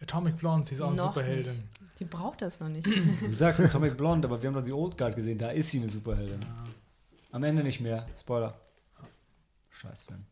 [0.00, 1.64] Atomic Blonde, sie ist auch eine Superheldin.
[1.98, 2.86] Die braucht das noch nicht.
[2.86, 5.80] Du sagst Atomic Blonde, aber wir haben doch die Old Guard gesehen, da ist sie
[5.80, 6.40] eine Superheldin.
[7.32, 8.06] Am Ende nicht mehr.
[8.16, 8.54] Spoiler.
[9.70, 10.20] Scheißfilm.
[10.20, 10.31] Ah, nee,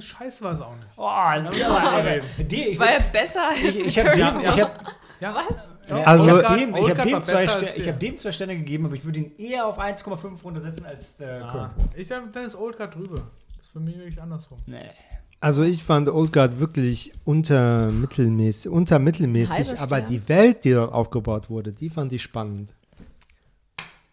[0.00, 0.88] scheiße war es auch nicht.
[0.98, 1.50] Oh, Alter,
[2.44, 5.56] die, ich, War er besser als ich, ich habe dem, Ja, ich hab, Ja, Was?
[5.88, 7.44] Ja, Also- ich habe dem, ich hab dem, zwei
[7.76, 11.20] ich hab dem zwei Sterne gegeben, aber ich würde ihn eher auf 1,5 runtersetzen als
[11.20, 11.88] äh, Ah, Köln.
[11.96, 13.16] ich hab, dann ist Old Guard drüber.
[13.56, 14.58] Das ist für mich wirklich andersrum.
[14.66, 14.90] Nee.
[15.40, 21.72] Also ich fand Old Guard wirklich untermittelmäßig, untermittelmäßig aber die Welt, die dort aufgebaut wurde,
[21.72, 22.72] die fand ich spannend.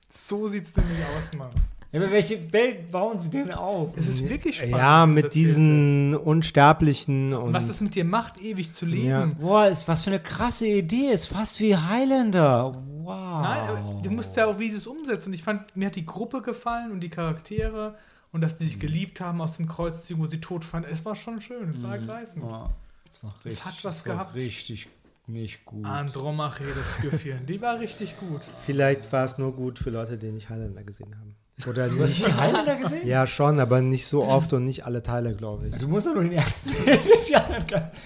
[0.10, 1.50] So sieht es nämlich aus, Mann.
[1.92, 3.98] Ja, aber welche Welt bauen sie denn auf?
[3.98, 4.78] Es ist wirklich spannend.
[4.78, 9.08] Ja, mit diesen Unsterblichen und Und was es mit dir macht, ewig zu leben.
[9.08, 9.26] Ja.
[9.26, 11.12] Boah, ist was für eine krasse Idee.
[11.12, 12.82] Ist fast wie Highlander.
[13.04, 13.42] Wow.
[13.42, 15.28] Nein, du musst ja auch wie du es umsetzt.
[15.28, 17.96] Und ich fand, mir hat die Gruppe gefallen und die Charaktere
[18.32, 20.90] und dass die sich geliebt haben aus den Kreuzzügen, wo sie tot fanden.
[20.90, 22.44] Es war schon schön, es war ergreifend.
[22.46, 22.70] Oh,
[23.06, 24.36] das war richtig, hat was das war gehabt.
[24.36, 24.88] richtig
[25.28, 25.86] nicht gut.
[25.86, 28.42] Andromache, das Sküffchen, die war richtig gut.
[28.66, 31.36] vielleicht war es nur gut für Leute, die nicht Highlander gesehen haben.
[31.68, 32.28] Oder Du hast nicht.
[32.28, 33.08] die Highlander gesehen?
[33.08, 35.78] Ja, schon, aber nicht so oft und nicht alle Teile, glaube ich.
[35.78, 37.00] Du musst doch nur den ersten sehen.
[37.28, 37.66] die, anderen,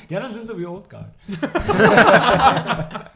[0.09, 1.09] die anderen sind so wie Old Guard.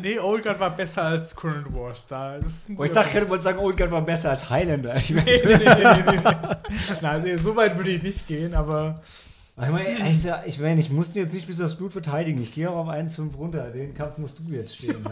[0.00, 2.06] Nee, Old Guard war besser als Current Wars.
[2.06, 2.38] Da,
[2.76, 4.94] Oh, ich dachte, könnte man sagen, Old Guard war besser als Highlander.
[4.96, 6.94] Ich meine, nee, nee, nee, nee, nee.
[7.02, 9.00] Nein, nee, so weit würde ich nicht gehen, aber
[9.60, 12.40] ich, meine, ich, ich, meine, ich musste jetzt nicht bis aufs Blut verteidigen.
[12.40, 13.70] Ich gehe auch auf 1,5 runter.
[13.70, 15.04] Den Kampf musst du jetzt stehen,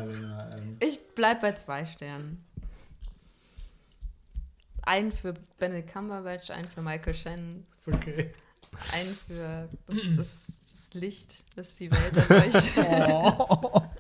[0.79, 2.39] Ich bleib bei zwei Sternen.
[4.87, 8.33] Einen für Benedict Cumberbatch, einen für Michael Shannon, ist okay.
[8.95, 10.27] einen für das, das,
[10.73, 12.87] das Licht, das die Welt erleuchtet.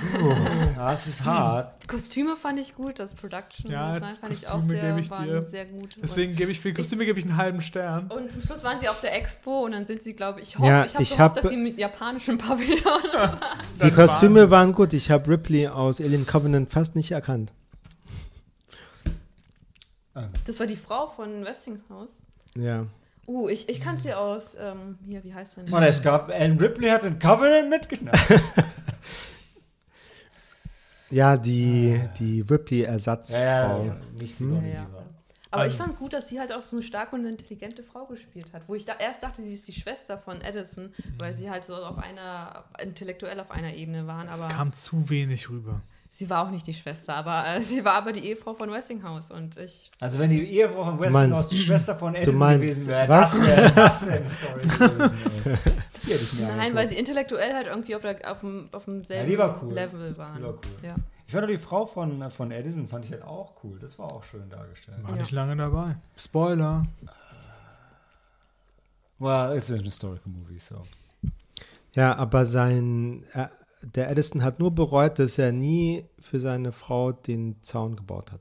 [0.76, 1.86] Ja, es ist hart.
[1.86, 5.10] Kostüme fand ich gut, das Production Ja, Design fand ich auch Kostüme sehr, gebe ich
[5.10, 5.46] waren dir.
[5.50, 5.96] sehr gut.
[6.02, 8.06] Deswegen gebe ich für die Kostüme gebe ich einen halben Stern.
[8.08, 10.58] Und, zum Schluss waren sie auf der Expo und dann sind sie, glaube ich, ich
[10.58, 12.78] hoffe, Ja, ich habe gehofft, hab- dass sie im japanischen Pavillon
[13.74, 14.92] Die Dann Kostüme waren gut.
[14.94, 17.52] Ich habe Ripley aus Alien Covenant fast nicht erkannt.
[20.46, 22.10] Das war die Frau von Westinghouse.
[22.56, 22.86] Ja.
[23.26, 25.70] Uh, ich, ich kann sie aus, ähm, hier, wie heißt denn?
[25.70, 28.18] Mann, es gab, Alan Ripley hat den Covenant mitgeschnappt.
[31.10, 33.96] Ja, die, die Ripley-Ersatzfrau.
[34.18, 34.54] nicht sie Hm?
[34.62, 34.82] Ja, ja.
[34.82, 35.04] lieber.
[35.50, 35.68] Aber Ähm.
[35.68, 38.62] ich fand gut, dass sie halt auch so eine starke und intelligente Frau gespielt hat.
[38.68, 41.74] Wo ich da erst dachte, sie ist die Schwester von Edison, weil sie halt so
[41.74, 44.28] auf einer, intellektuell auf einer Ebene waren.
[44.28, 45.82] Es Aber kam zu wenig rüber.
[46.10, 49.30] Sie war auch nicht die Schwester, aber äh, sie war aber die Ehefrau von Westinghouse.
[49.30, 52.86] Und ich, Also wenn die Ehefrau von meinst- Westinghouse die Schwester von Edison meinst- gewesen
[52.86, 53.30] wäre, was?
[53.32, 55.16] das wäre das wär eine Story gewesen.
[55.44, 55.56] ey.
[56.04, 56.74] Die hätte ich mir nein, angeguckt.
[56.76, 59.72] weil sie intellektuell halt irgendwie auf, der, auf, dem, auf demselben war cool.
[59.74, 60.42] Level waren.
[60.42, 60.58] War cool.
[60.82, 60.96] Ja.
[61.26, 63.78] Ich fand auch die Frau von, von Edison fand ich halt auch cool.
[63.78, 64.98] Das war auch schön dargestellt.
[65.04, 65.16] War Ja.
[65.16, 65.96] nicht lange dabei.
[66.16, 66.86] Spoiler.
[69.18, 70.82] Well, it's an historical movie, so.
[71.94, 73.46] Ja, aber sein, äh,
[73.82, 78.40] der Edison hat nur bereut, dass er nie für seine Frau den Zaun gebaut hat.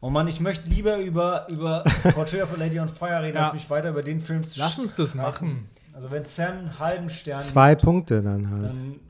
[0.00, 1.82] Oh Mann, ich möchte lieber über, über
[2.14, 3.44] Portrait of a Lady on Fire reden, Ja.
[3.46, 5.68] als mich weiter über den Film zu Lass uns das machen.
[5.94, 8.66] Also wenn Sam einen halben Stern Zwei Punkte dann halt.
[8.76, 9.00] dann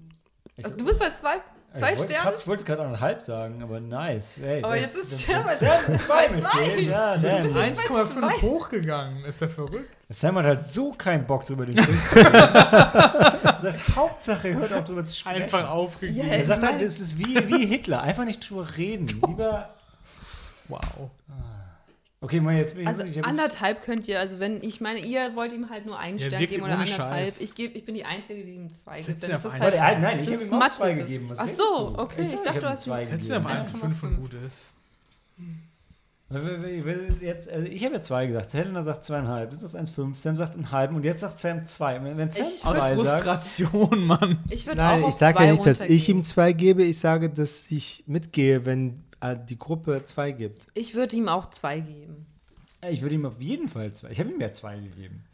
[0.56, 1.38] ich, du bist bei zwei,
[1.78, 2.28] zwei ich wollte Sternen?
[2.30, 4.38] krass, ich wollte es gerade anderthalb sagen, aber nice.
[4.38, 6.66] Ey, Aber jetzt ist Sam bei wenn Sam zwei zwei.
[6.66, 7.52] mitgeht, ja, damn.
[7.52, 9.24] bist jetzt 1,5 hochgegangen.
[9.24, 9.96] Ist ja verrückt.
[10.08, 12.32] Sam hat halt so keinen Bock drüber den Film zu reden.
[12.34, 15.42] er sagt, Hauptsache, er hört auch drüber zu sprechen.
[15.42, 16.26] Einfach aufgegeben.
[16.28, 19.06] Ja, er sagt halt, das ist wie, wie Hitler, einfach nicht drüber reden.
[19.26, 19.68] Lieber.
[20.68, 20.80] Wow.
[22.24, 22.88] Okay, mal jetzt bin ich.
[22.88, 25.98] Also ich jetzt- anderthalb könnt ihr, also wenn, ich meine, ihr wollt ihm halt nur
[25.98, 27.26] einen Ja, Stern geben oder anderthalb.
[27.26, 27.40] Scheiß.
[27.42, 29.22] Ich, geb, ich bin die Einzige, die ihm zwei Setz gibt.
[29.24, 29.72] ihn denn auf das ist eins.
[29.74, 31.26] Oh, halt, der- nein, ich das habe ist ihm auch zwei gegeben.
[31.28, 31.98] Was Ach so, du?
[31.98, 33.58] okay, ich sag, dachte, du hast zwei Setz ihn auf gegeben.
[33.58, 34.72] 1,5 wenn gut ist.
[37.20, 38.54] Jetzt, also ich habe ja zwei gesagt.
[38.54, 42.02] Helena sagt zweieinhalb, du sagst 1,5, Sam sagt einen halben und jetzt sagt Sam zwei.
[42.02, 44.38] Wenn Sam Ich- Aus zwei sagt, Frustration, Mann.
[44.50, 46.82] Ich würde Nein, auch ich sage ja nicht, dass ich ihm zwei gebe.
[46.82, 50.66] Ich sage, dass ich mitgehe, wenn die Gruppe zwei gibt.
[50.74, 52.26] Ich würde ihm auch zwei geben.
[52.88, 54.10] ich würde ihm auf jeden Fall zwei.
[54.10, 55.24] Ich habe ihm ja zwei gegeben.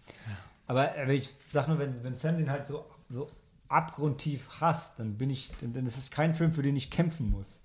[0.66, 3.28] Aber, aber ich sag nur, wenn, wenn Sam den halt so, so
[3.68, 7.30] abgrundtief hasst, dann bin ich, dann, dann ist es kein Film, für den ich kämpfen
[7.30, 7.62] muss.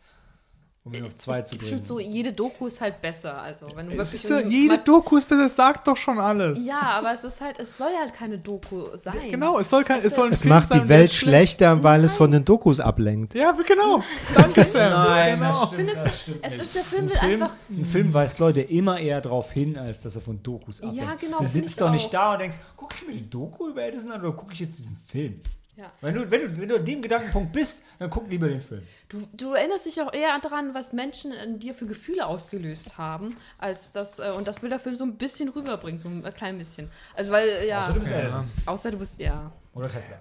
[0.87, 1.71] Um ihn auf zwei ich, zu ich bringen.
[1.71, 3.41] finde so, jede Doku ist halt besser.
[3.41, 6.63] Also, wenn du Es wirklich ja, jede Doku ist besser, das sagt doch schon alles.
[6.63, 9.15] Ja, aber es ist halt, es soll ja halt keine Doku sein.
[9.31, 12.03] Genau, es soll, kein, es soll ein Es Film macht sein, die Welt schlechter, weil
[12.03, 13.33] es von den Dokus ablenkt.
[13.33, 14.03] Ja, genau.
[14.35, 14.91] Danke, Sam.
[14.91, 15.49] Nein, genau.
[15.49, 16.61] das stimmt, Findest das stimmt es nicht.
[16.61, 17.55] ist der Film Ein will Film, einfach.
[17.71, 21.01] ein Film weist Leute immer eher darauf hin, als dass er von Dokus ablenkt.
[21.01, 22.11] Ja, genau, Du sitzt doch nicht auch.
[22.11, 24.77] da und denkst, gucke ich mir die Doku über Edison an oder gucke ich jetzt
[24.77, 25.41] diesen Film?
[25.77, 25.91] Ja.
[26.01, 28.81] Wenn du, wenn, du, wenn du an dem Gedankenpunkt bist, dann guck lieber den Film.
[29.09, 33.35] Du, du erinnerst dich auch eher daran, was Menschen in dir für Gefühle ausgelöst haben,
[33.57, 36.57] als das, äh, und das will der Film so ein bisschen rüberbringen, so ein klein
[36.57, 36.89] bisschen.
[37.15, 38.49] Also, weil, äh, ja, Außer du bist Edison.
[38.65, 39.51] außer du bist, ja.
[39.73, 40.17] Oder Tesla.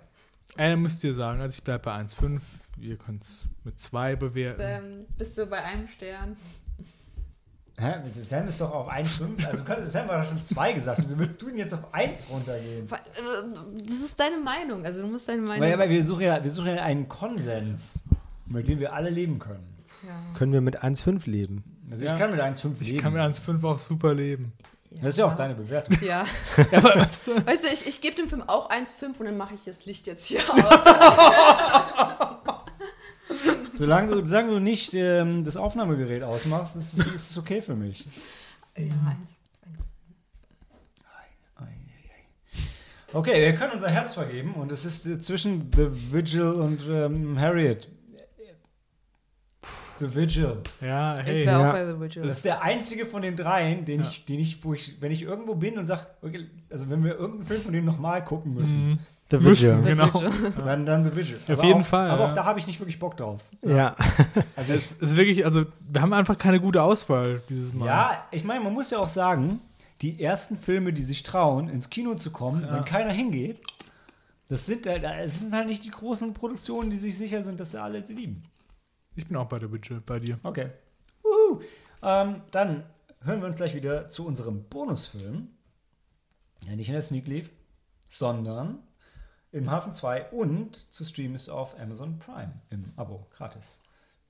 [0.57, 2.41] Äh, müsst ihr sagen, also ich bleibe bei 1,5.
[2.81, 4.61] Ihr könnt es mit 2 bewerten.
[4.61, 6.37] Ähm, bist du bei einem Stern?
[7.77, 7.95] Hä?
[8.23, 9.47] Sam ist doch auf 1,5.
[9.47, 11.01] Also kannst, Sam war doch schon 2 gesagt.
[11.03, 12.89] Wieso willst du denn jetzt auf 1 runtergehen?
[12.91, 15.61] Weil, äh, Das ist deine Meinung, also du musst deine Meinung.
[15.61, 18.01] Weil, aber wir suchen, ja, wir suchen ja einen Konsens,
[18.47, 19.67] mit dem wir alle leben können.
[20.07, 20.11] ja.
[20.39, 21.65] Können wir mit 1,5 leben?
[21.91, 22.13] Also Ja.
[22.15, 22.77] ich kann mit 1,5 leben.
[22.81, 24.53] Ich kann mit 1,5 auch super leben.
[24.91, 25.97] das ist ja auch deine Bewertung.
[26.07, 26.25] Ja.
[26.71, 29.37] Ja, aber weißt du, Weißt du, ich, ich gebe dem Film auch 1,5 und dann
[29.37, 32.34] mache ich das Licht jetzt hier aus.
[33.75, 37.75] Solange du, solange du nicht ähm, das Aufnahmegerät ausmachst, ist, es- ist es okay für
[37.75, 38.07] mich.
[38.77, 39.31] ja, eins.
[43.13, 47.39] Okay, wir können unser Herz vergeben und es ist äh, zwischen The Vigil und ähm,
[47.39, 47.89] Harriet.
[50.01, 50.61] The Vigil.
[50.81, 51.47] ja, Ich hey.
[51.47, 51.69] wäre Ja.
[51.69, 52.23] auch bei The Vigil.
[52.25, 54.09] Das ist der einzige von den dreien, den Ja.
[54.09, 57.13] ich, den ich, wo ich, wenn ich irgendwo bin und sage, okay, also wenn wir
[57.13, 58.99] irgendeinen Film von denen nochmal gucken müssen, Mhm.
[59.39, 59.97] The Müssen, Vigil.
[59.97, 60.23] genau.
[60.65, 61.37] dann, dann The Vigil.
[61.37, 62.31] Auf Aber jeden auch, Fall, Aber ja.
[62.31, 63.43] auch da habe ich nicht wirklich Bock drauf.
[63.63, 63.95] Ja.
[64.57, 67.87] Also Es ist wirklich, also wir haben einfach keine gute Auswahl dieses Mal.
[67.87, 69.61] Ja, ich meine, man muss ja auch sagen,
[70.03, 73.61] die ersten Filme, die sich trauen, ins Kino zu kommen, wenn keiner hingeht,
[74.49, 77.71] Das sind, halt- es sind halt nicht die großen Produktionen, die sich sicher sind, dass
[77.71, 78.43] sie alle sie lieben.
[79.17, 80.39] Ich bin auch bei der Budget, bei dir.
[80.43, 80.69] Okay.
[81.25, 81.61] Uhu.
[82.03, 82.83] Ähm, dann
[83.23, 85.49] hören wir uns gleich wieder zu unserem Bonusfilm,
[86.67, 87.51] der nicht in der Sneak lief,
[88.09, 88.79] sondern
[89.55, 93.81] im Hafen 2 und zu streamen ist auf Amazon Prime im Abo, gratis.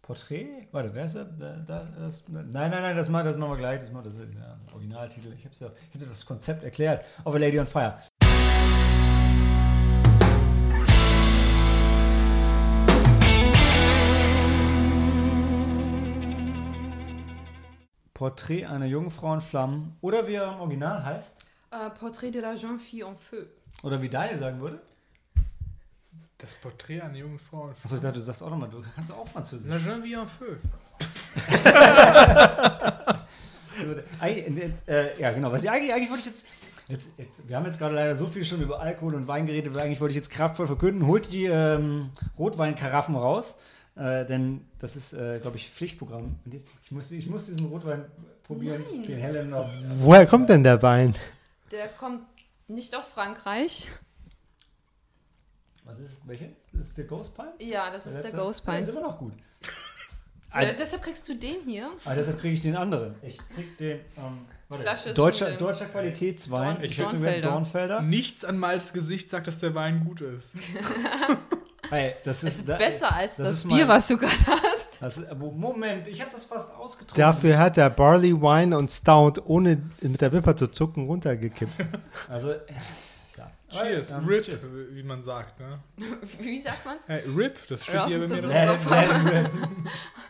[0.02, 1.26] Porträt, warte, wer ist das?
[1.38, 3.80] Da, da, das nein, nein, nein, das machen, das machen wir gleich.
[3.80, 5.32] Das, machen, das ist ja, Originaltitel.
[5.32, 7.06] Ich habe ja, ich hab das Konzept erklärt.
[7.24, 7.96] Of a Lady on Fire.
[18.12, 19.96] Porträt einer jungen Frau in Flammen.
[20.02, 21.46] Oder wie er im Original heißt.
[21.70, 23.46] Äh, Portrait de la jeune fille en feu.
[23.82, 24.80] Oder wie Daniel sagen würde.
[26.44, 27.72] Das Porträt einer jungen Frau.
[27.82, 29.66] Achso, ich dachte, du sagst auch nochmal, du kannst auch Französisch.
[29.66, 30.44] La jeune vie en feu.
[34.20, 35.50] Eig- äh, ja, genau.
[35.50, 36.46] Was ich eigentlich, eigentlich wollte ich jetzt,
[36.88, 37.48] jetzt, jetzt.
[37.48, 40.00] Wir haben jetzt gerade leider so viel schon über Alkohol und Wein geredet, weil eigentlich
[40.02, 41.06] wollte ich jetzt kraftvoll verkünden.
[41.06, 43.56] Holt die ähm, Rotweinkaraffen raus.
[43.96, 46.36] Äh, denn das ist, äh, glaube ich, Pflichtprogramm.
[46.82, 48.04] Ich muss, ich muss diesen Rotwein
[48.42, 49.02] probieren, Nein.
[49.04, 49.70] den Helen noch.
[50.00, 51.14] Woher kommt denn der Wein?
[51.70, 52.20] Der kommt
[52.68, 53.88] nicht aus Frankreich.
[55.85, 56.51] Was ist, welche?
[56.73, 57.52] Das ist der Ghost Pine?
[57.59, 58.39] Ja, das ist der letzte?
[58.39, 58.89] Ghost Ja, ist Pines.
[58.97, 59.32] immer noch gut.
[60.55, 61.90] Ja, deshalb kriegst du den hier.
[62.05, 63.16] Aber deshalb kriege ich den anderen.
[63.23, 66.77] Ich krieg den ähm, warte, Flasche ist deutscher, deutscher Qualitätswein.
[66.77, 67.51] Dorn- Ich weiß nicht, wer- Dornfelder.
[67.51, 68.02] Dornfelder.
[68.02, 70.55] Nichts an Miles Gesicht sagt, dass der Wein gut ist.
[71.90, 74.16] Hey, das Es ist, ist da- besser als das das, ist Bier, mein- was du
[74.16, 74.89] gerade hast.
[75.02, 77.20] Das ist, Moment, ich habe das fast ausgetrunken.
[77.20, 81.77] Dafür hat er Barley Wine und Stout ohne mit der Wimper zu zucken runtergekippt.
[82.28, 82.55] Also.
[83.80, 84.10] Cheers.
[84.10, 84.66] Ähm, Rip, cheers.
[84.72, 85.60] wie man sagt.
[85.60, 85.78] Ne?
[86.40, 87.02] Wie sagt man's?
[87.06, 88.80] Hey, Rip, das steht Ja, hier bei mir drauf.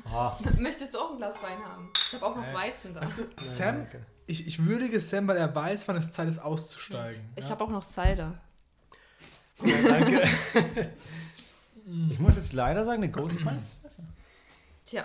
[0.07, 1.91] Ah, Möchtest du auch ein Glas Wein haben?
[2.07, 3.01] Ich habe auch noch Äh, weißen da.
[3.01, 3.87] Du, Sam,
[4.27, 7.23] ich, ich würdige Sam, weil er weiß, wann es Zeit ist, auszusteigen.
[7.37, 7.51] Ich ja?
[7.51, 8.39] habe auch noch Cider.
[9.59, 10.23] Danke.
[12.11, 14.03] ich muss jetzt leider sagen, der Ghost Pine ist besser.
[14.85, 15.05] Tja,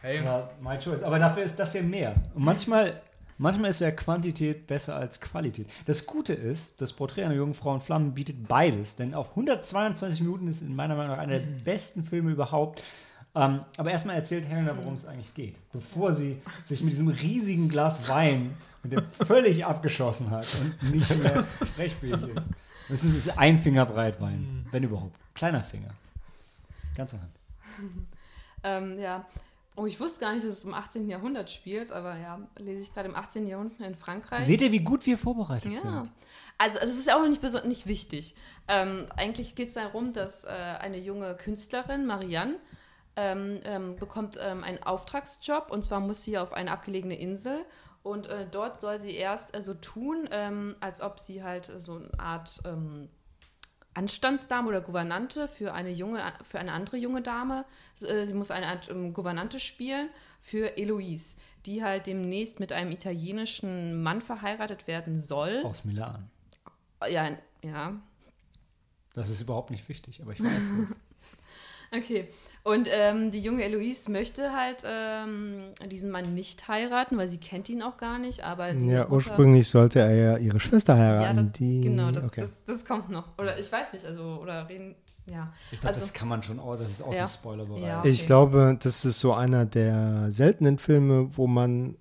[0.00, 1.02] Hey, Ja, my choice.
[1.02, 2.14] Aber dafür ist das hier mehr.
[2.34, 3.00] Und manchmal,
[3.38, 5.68] manchmal ist ja Quantität besser als Qualität.
[5.86, 8.96] Das Gute ist, das Porträt einer jungen Frau in Flammen bietet beides.
[8.96, 12.82] Denn auf 122 Minuten ist in meiner Meinung nach einer der besten Filme überhaupt.
[13.36, 15.56] Ähm, aber erstmal erzählt Helena, worum es eigentlich geht.
[15.72, 21.22] Bevor sie sich mit diesem riesigen Glas Wein, mit dem völlig abgeschossen hat und nicht
[21.22, 22.46] mehr sprechfähig ist.
[22.88, 25.16] Das ist ein Finger breit Wein, wenn überhaupt.
[25.34, 25.90] Kleiner Finger.
[26.96, 27.32] Ganze Hand.
[28.62, 29.26] ähm, ja.
[29.76, 31.08] Oh, ich wusste gar nicht, dass es im 18.
[31.08, 33.46] Jahrhundert spielt, aber ja, lese ich gerade im 18.
[33.46, 34.46] Jahrhundert in Frankreich.
[34.46, 36.12] Seht ihr, wie gut wir vorbereitet Ja, sind?
[36.58, 38.36] also, also es ist ja auch nicht, nicht wichtig.
[38.68, 42.56] Ähm, eigentlich geht es darum, dass äh, eine junge Künstlerin, Marianne,
[43.16, 47.64] ähm, ähm, bekommt ähm, einen Auftragsjob und zwar muss sie auf eine abgelegene Insel
[48.02, 51.96] und äh, dort soll sie erst äh, so tun, ähm, als ob sie halt so
[51.96, 53.08] eine Art ähm,
[53.94, 57.64] Anstandsdame oder Gouvernante für eine junge, für eine andere junge Dame.
[58.00, 60.10] Äh, Sie muss eine Art ähm, Gouvernante spielen
[60.40, 65.62] für Eloise, die halt demnächst mit einem italienischen Mann verheiratet werden soll.
[65.64, 66.30] Aus Milan.
[67.08, 68.00] Ja, ja.
[69.14, 70.96] Das ist überhaupt nicht wichtig, aber ich weiß das.
[71.96, 72.28] Okay.
[72.62, 75.58] Und ähm, die junge Eloise möchte halt ähm,
[75.90, 78.42] diesen Mann nicht heiraten, weil sie kennt ihn auch gar nicht.
[78.42, 81.48] Aber Ja, Mutter- ursprünglich sollte er ja ihre Schwester Ja, heiraten.
[81.50, 82.40] das, die, genau, das, okay.
[82.40, 83.36] das, das kommt noch.
[83.38, 84.94] Oder ich weiß nicht, also, oder reden,
[85.30, 85.52] ja.
[85.72, 87.24] Ich glaube, Also- das kann man schon, oh, das ist aus Ja.
[87.26, 87.82] dem Spoilerbereich.
[87.82, 88.00] Ja.
[88.04, 88.26] Ich okay.
[88.26, 91.96] glaube, das ist so einer der seltenen Filme, wo man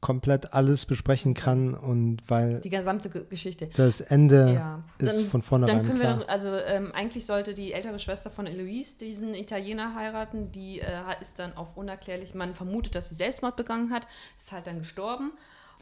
[0.00, 3.68] komplett alles besprechen kann und weil Die gesamte Ge- Geschichte.
[3.76, 4.82] das Ende Ja.
[4.98, 6.18] ist Dann- von vornherein Dann können klar.
[6.20, 10.52] wir, also ähm, eigentlich sollte die ältere Schwester von Eloise diesen Italiener heiraten.
[10.52, 10.86] Die äh,
[11.20, 14.06] ist dann auf unerklärlich, man vermutet, dass sie Selbstmord begangen hat,
[14.38, 15.32] ist halt dann gestorben.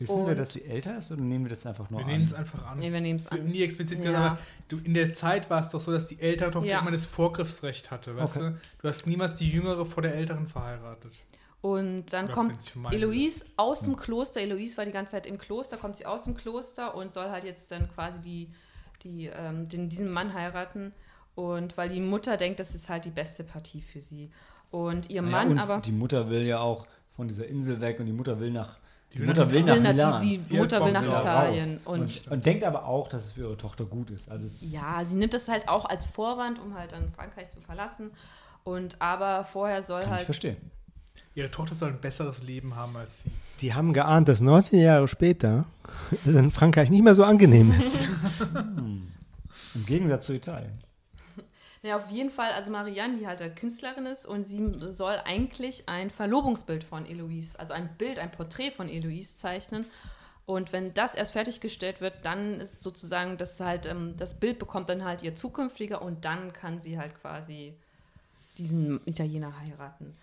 [0.00, 2.12] Wissen wir, Und- dass sie älter ist oder nehmen wir das einfach nur wir an?
[2.12, 2.78] nehmen es einfach an.
[2.78, 3.44] Nee, wir nehmen es an.
[3.46, 4.04] nie explizit Ja.
[4.10, 4.38] gesagt, aber
[4.68, 6.80] du, in der Zeit war es doch so, dass die ältere Tochter Ja.
[6.80, 8.50] immer das Vorgriffsrecht hatte, weißt Okay.
[8.50, 8.60] du?
[8.82, 11.12] Du hast niemals die jüngere vor der älteren verheiratet.
[11.60, 14.40] Und dann Oder kommt Eloise aus dem Kloster.
[14.40, 17.42] Eloise war die ganze Zeit im Kloster, kommt sie aus dem Kloster und soll halt
[17.44, 18.48] jetzt dann quasi die,
[19.02, 20.92] die, ähm, den, diesen Mann heiraten.
[21.34, 24.30] Und weil die Mutter denkt, das ist halt die beste Partie für sie.
[24.70, 25.78] Und ihr Naja, Mann und aber.
[25.80, 26.86] die Mutter will ja auch
[27.16, 28.78] von dieser Insel weg und die Mutter will nach,
[29.12, 30.20] die will Mutter nach will nach will na- Milan.
[30.20, 31.80] die, die Die Mutter will nach Italien.
[31.86, 34.30] Und, Und, und denkt aber auch, dass es für ihre Tochter gut ist.
[34.30, 38.10] Also ja, sie nimmt das halt auch als Vorwand, um halt dann Frankreich zu verlassen.
[38.64, 40.24] Und aber vorher soll kann ich halt.
[40.24, 40.56] verstehen.
[41.34, 43.30] Ihre Tochter soll ein besseres Leben haben als sie.
[43.60, 45.66] Die haben geahnt, dass 19 Jahre später
[46.24, 48.06] in Frankreich nicht mehr so angenehm ist.
[49.74, 50.78] Im Gegensatz zu Italien.
[51.82, 55.88] Ja, auf jeden Fall, also Marianne, die halt eine Künstlerin ist und sie soll eigentlich
[55.88, 59.86] ein Verlobungsbild von Eloise, also ein Bild, ein Porträt von Eloise zeichnen.
[60.44, 64.88] Und wenn das erst fertiggestellt wird, dann ist sozusagen das halt, ähm, das Bild bekommt
[64.88, 67.74] dann halt ihr zukünftiger und dann kann sie halt quasi
[68.56, 70.16] diesen Italiener heiraten.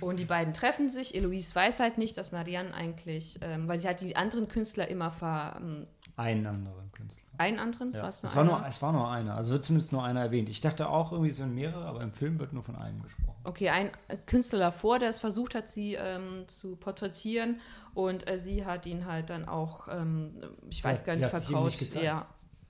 [0.00, 1.14] Und die beiden treffen sich.
[1.14, 5.10] Eloise weiß halt nicht, dass Marianne eigentlich, ähm, weil sie hat die anderen Künstler immer
[5.10, 5.56] ver.
[5.58, 5.86] Ähm,
[6.16, 7.24] Einen anderen Künstler.
[7.38, 7.92] einen anderen?
[7.92, 8.08] Ja.
[8.08, 9.34] Es, war nur, es war nur einer.
[9.36, 10.48] Also wird zumindest nur einer erwähnt.
[10.48, 13.36] Ich dachte auch irgendwie, es wären mehrere, aber im Film wird nur von einem gesprochen.
[13.44, 13.90] Okay, ein
[14.26, 17.60] Künstler davor, der es versucht hat, sie ähm, zu porträtieren
[17.94, 20.34] und äh, sie hat ihn halt dann auch, ähm,
[20.68, 21.14] ich Sie weiß hat- gar
[21.64, 22.04] nicht, gezeigt.
[22.04, 22.26] ja.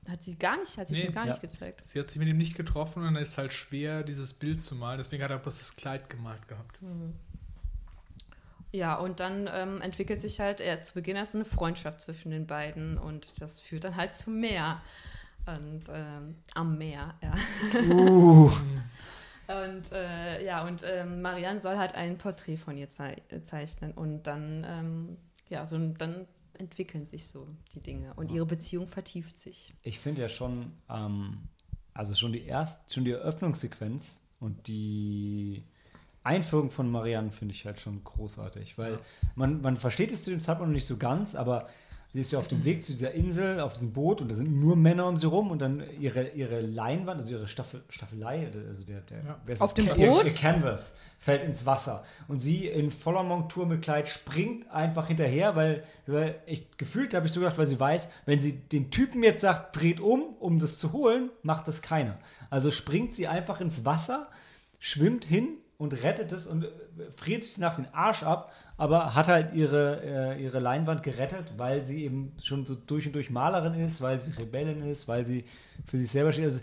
[0.08, 1.32] Hat sie gar nicht, hat sie Nee, ihm gar ja.
[1.32, 1.84] nicht gezeigt.
[1.84, 4.62] Sie hat sich mit ihm nicht getroffen und dann ist es halt schwer, dieses Bild
[4.62, 4.98] zu malen.
[4.98, 6.78] Deswegen hat er bloß das Kleid gemalt gehabt.
[8.72, 12.46] Ja, und dann ähm, entwickelt sich halt äh, zu Beginn erst eine Freundschaft zwischen den
[12.46, 14.80] beiden und das führt dann halt zum Meer.
[15.46, 17.34] Und ähm, am Meer, ja.
[17.90, 18.50] Uh.
[19.50, 24.22] Und äh, ja, und ähm, Marianne soll halt ein Porträt von ihr zei zeichnen und
[24.22, 25.16] dann, ähm,
[25.48, 26.28] ja, so dann
[26.60, 29.74] entwickeln sich so die Dinge und ihre Beziehung vertieft sich.
[29.82, 31.48] Ich finde ja schon, ähm,
[31.94, 35.64] also schon die erst, schon die Eröffnungssequenz und die
[36.22, 38.98] Einführung von Marianne finde ich halt schon großartig, weil
[39.34, 41.68] man, man versteht es zu dem Zeitpunkt noch nicht so ganz, aber
[42.12, 44.58] sie ist ja auf dem Weg zu dieser Insel, auf diesem Boot und da sind
[44.58, 48.84] nur Männer um sie rum und dann ihre, ihre Leinwand, also ihre Staffel, Staffelei, also
[48.84, 49.40] der, der Ja.
[49.46, 50.24] wer ist Auf dem Ca- ihr- Boot?
[50.24, 55.54] ihr Canvas fällt ins Wasser und sie in voller Montur mit Kleid springt einfach hinterher,
[55.54, 59.22] weil, weil ich gefühlt habe ich so gedacht, weil sie weiß, wenn sie den Typen
[59.22, 62.18] jetzt sagt, dreht um, um das zu holen, macht das keiner.
[62.48, 64.28] Also springt sie einfach ins Wasser,
[64.78, 66.68] schwimmt hin und rettet es und äh,
[67.16, 70.00] friert sich nach den Arsch ab, aber hat halt ihre,
[70.38, 74.18] äh, ihre Leinwand gerettet, weil sie eben schon so durch und durch Malerin ist, weil
[74.18, 75.44] sie Rebellin ist, weil sie
[75.84, 76.44] für sich selber steht.
[76.44, 76.62] Also,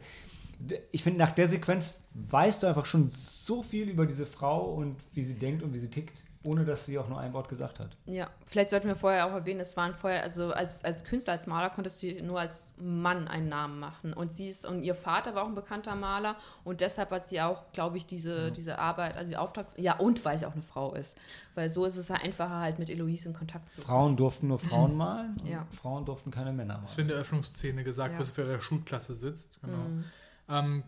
[0.91, 4.95] ich finde, nach der Sequenz weißt du einfach schon so viel über diese Frau und
[5.13, 7.79] wie sie denkt und wie sie tickt, ohne dass sie auch nur ein Wort gesagt
[7.79, 7.97] hat.
[8.05, 11.47] Ja, vielleicht sollten wir vorher auch erwähnen, es waren vorher, also als, als Künstler, als
[11.47, 14.13] Maler konntest du nur als Mann einen Namen machen.
[14.13, 17.41] Und sie ist, und ihr Vater war auch ein bekannter Maler und deshalb hat sie
[17.41, 19.73] auch, glaube ich, diese, diese Arbeit, also die Auftrags.
[19.77, 21.17] Ja, und weil sie auch eine Frau ist.
[21.55, 23.87] Weil so ist es ja einfacher, halt mit Eloise in Kontakt zu kommen.
[23.87, 25.65] Frauen durften nur Frauen malen und Ja.
[25.71, 27.01] Frauen durften keine Männer Das wird malen.
[27.01, 28.19] in der Öffnungsszene gesagt, Ja.
[28.19, 29.59] wo sie für ihre Schulklasse sitzt.
[29.61, 29.77] Genau.
[29.77, 30.03] Mhm.
[30.49, 30.83] Ähm,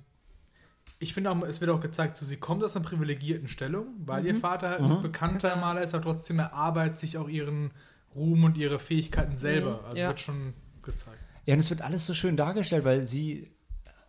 [1.00, 4.22] ich finde auch, es wird auch gezeigt, so, sie kommt aus einer privilegierten Stellung, weil
[4.22, 4.28] Mhm.
[4.28, 7.72] ihr Vater halt ein bekannter Maler ist, aber trotzdem erarbeitet sich auch ihren
[8.16, 9.84] Ruhm und ihre Fähigkeiten selber.
[9.86, 10.08] Also Ja.
[10.10, 10.54] wird schon
[10.84, 11.18] gezeigt.
[11.46, 13.50] Ja, und es wird alles so schön dargestellt, weil sie,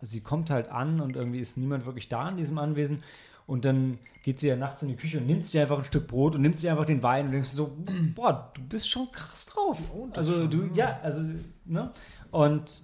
[0.01, 3.01] sie kommt halt an und irgendwie ist niemand wirklich da in diesem Anwesen.
[3.47, 6.07] Und dann geht sie ja nachts in die Küche und nimmt sich einfach ein Stück
[6.07, 7.75] Brot und nimmt sich einfach den Wein und denkst so,
[8.15, 9.79] boah, du bist schon krass drauf.
[10.15, 11.21] Also du, ja, also,
[11.65, 11.91] ne?
[12.29, 12.83] Und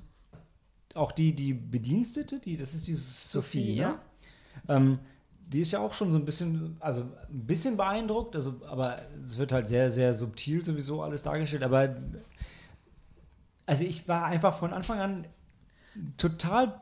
[0.98, 3.82] auch die, die Bedienstete, die, das ist die Sophie, Sophie, ne?
[3.82, 3.99] ja.
[4.68, 4.99] Ähm,
[5.49, 9.38] die ist ja auch schon so ein bisschen, also ein bisschen beeindruckt, also, aber es
[9.38, 11.95] wird halt sehr, sehr subtil sowieso alles dargestellt, aber
[13.65, 15.26] also ich war einfach von Anfang an
[16.18, 16.82] total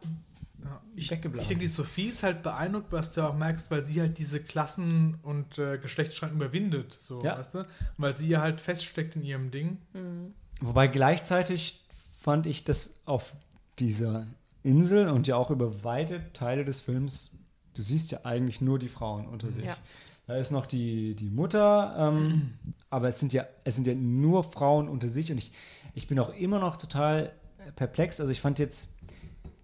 [0.64, 0.82] Ja.
[0.96, 1.42] Ich, Weggeblasen.
[1.44, 4.40] ich denke, die Sophie ist halt beeindruckt, was du auch merkst, weil sie halt diese
[4.40, 7.38] Klassen- und äh, Geschlechtsschranken überwindet, so, Ja.
[7.38, 7.66] weißt du?
[7.98, 9.78] Weil sie ja halt feststeckt in ihrem Ding.
[10.62, 11.84] Wobei gleichzeitig
[12.20, 13.34] fand ich, dass auf
[13.80, 14.26] dieser
[14.64, 17.32] Insel und ja auch über weite Teile des Films,
[17.74, 19.66] du siehst ja eigentlich nur die Frauen unter sich.
[19.66, 19.78] Ja.
[20.28, 22.54] Da ist noch die, die Mutter, ähm,
[22.90, 25.52] aber es sind, ja, es sind ja nur Frauen unter sich und ich,
[25.94, 27.32] ich bin auch immer noch total
[27.76, 28.20] perplex.
[28.20, 28.96] Also ich fand jetzt,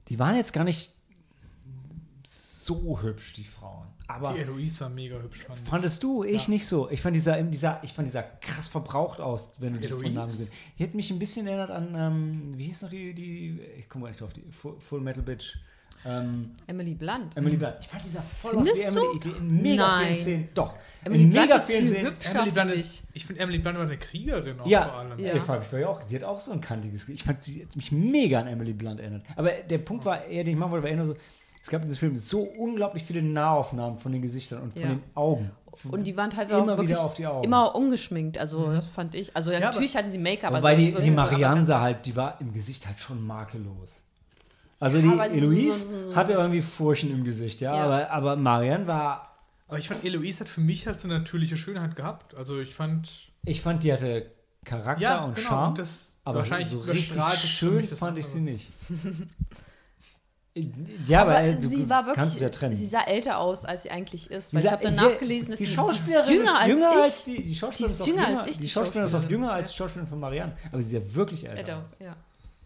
[0.10, 0.94] die waren jetzt gar nicht
[2.74, 3.88] so hübsch, die Frauen.
[4.08, 5.70] Aber Die Eloise war mega hübsch, fand ich.
[5.70, 6.24] Fandest du?
[6.24, 6.50] Ich Ja.
[6.50, 6.90] nicht so.
[6.90, 10.30] Ich fand dieser, dieser, ich fand dieser krass verbraucht aus, wenn du die von Namen
[10.30, 13.88] gesehen Die hat mich ein bisschen erinnert an, ähm, wie hieß noch die, die, ich
[13.90, 15.56] komme gar nicht drauf, die Full, Full Metal Bitch.
[16.04, 17.38] Ähm, Emily Blunt.
[17.38, 17.76] Emily Blunt.
[17.82, 20.08] Ich fand dieser voll Findest aus wie Emily, die in mega Nein.
[20.08, 20.50] vielen Szenen.
[20.56, 20.74] Doch.
[21.04, 22.14] Emily in Blunt mega ist vielen viel Szenen.
[22.36, 25.20] Emily Blunt ist, ich finde, Emily Blunt war eine Kriegerin auch Ja, vor allem.
[25.20, 25.36] ja.
[25.36, 26.02] ich frage mich bei ihr auch.
[26.02, 27.08] Sie hat auch so ein kantiges.
[27.08, 29.24] Ich fand, sie hat mich mega an Emily Blunt erinnert.
[29.36, 31.16] Aber der Punkt war eher, den ich machen wollte, war eher nur so,
[31.64, 34.88] es gab in diesem Film so unglaublich viele Nahaufnahmen von den Gesichtern und von Ja.
[34.90, 35.52] den Augen.
[35.90, 37.44] Und die waren teilweise Immer auch wirklich wieder auf die Augen.
[37.46, 38.38] immer ungeschminkt.
[38.38, 39.36] Also das fand ich.
[39.36, 40.54] Also ja, Ja, natürlich hatten sie Make-up.
[40.54, 44.04] Wobei also die, die Marianne sah halt, die war im Gesicht halt schon makellos.
[44.80, 47.84] Also Ja, die sie so- Eloise so- so- hatte irgendwie Furchen im Gesicht, ja, Ja.
[47.86, 51.96] Aber, aber Marianne war, Aber ich fand, Eloise hat für mich halt so natürliche Schönheit
[51.96, 52.36] gehabt.
[52.36, 53.10] Also ich fand.
[53.46, 54.26] ich fand, die hatte
[54.66, 55.48] Charakter Ja, und genau.
[55.48, 57.16] Charme, und das aber wahrscheinlich so richtig
[57.50, 58.70] schön fand ich sie nicht.
[61.08, 62.76] ja, aber, Aber du sie war wirklich, kannst es ja trennen.
[62.76, 64.50] sie sah älter aus, als sie eigentlich ist.
[64.50, 66.44] Sie Weil ich sah- habe dann sie- nachgelesen, dass die sie die ist Schauspielerin jünger
[66.52, 66.98] ist als jünger ich.
[67.04, 69.52] als die, die Schauspielerin Die ist jünger als ich, Die die Schauspielerin ist auch jünger
[69.54, 70.58] als die Schauspielerin von Marianne.
[70.72, 71.58] Aber sie ist ja wirklich älter.
[71.60, 71.86] älter aus.
[71.94, 72.16] aus, ja.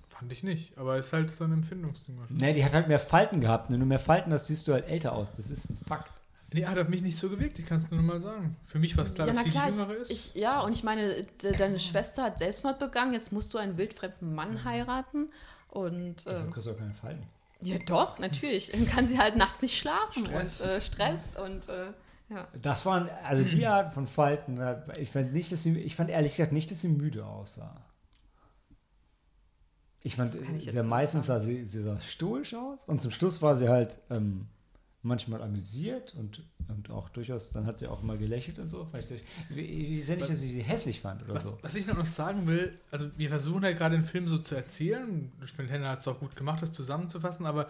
[0.09, 0.77] Fand ich nicht.
[0.77, 2.17] Aber ist halt so ein Empfindungsding.
[2.29, 3.69] Nee, die hat halt mehr Falten gehabt.
[3.69, 5.33] Wenn du mehr Falten hast, siehst du halt älter aus.
[5.33, 6.09] Das ist ein Fakt.
[6.53, 8.55] Nee, hat auf mich nicht so gewirkt, ich kann es nur mal sagen.
[8.65, 10.11] Für mich war es klar, ja, dass sie klar, die Jüngere ich, ist.
[10.11, 13.77] ich, ja, und ich meine, de, deine Schwester hat Selbstmord begangen, jetzt musst du einen
[13.77, 14.35] wildfremden Mhm.
[14.35, 15.29] Mann heiraten.
[15.69, 17.23] Und Deshalb ähm, kriegst du auch keine Falten.
[17.61, 18.71] Ja, doch, natürlich.
[18.71, 20.61] Dann kann sie halt nachts nicht schlafen Stress.
[20.61, 21.93] und äh, Stress und äh,
[22.29, 22.47] ja.
[22.61, 24.59] Das waren, also die Art von Falten,
[24.97, 27.85] ich fand nicht, dass sie, ich fand ehrlich gesagt nicht, dass sie müde aussah.
[30.01, 31.41] Ich fand, ich sie meistens sagen.
[31.41, 34.47] sah sie, sie sah stoisch aus und zum Schluss war sie halt ähm,
[35.05, 38.85] manchmal amüsiert und, und auch durchaus, dann hat sie auch mal gelächelt und so.
[38.85, 39.21] Vielleicht, ich,
[39.57, 41.57] ich sehe nicht, dass ich sie hässlich fand oder Was, so.
[41.61, 45.31] was ich noch sagen will, also wir versuchen ja gerade den Film so zu erzählen.
[45.43, 47.69] Ich finde, Henna hat es auch gut gemacht, das zusammenzufassen, aber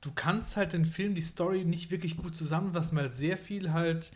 [0.00, 4.12] du kannst halt den Film, die Story nicht wirklich gut zusammenfassen, weil sehr viel halt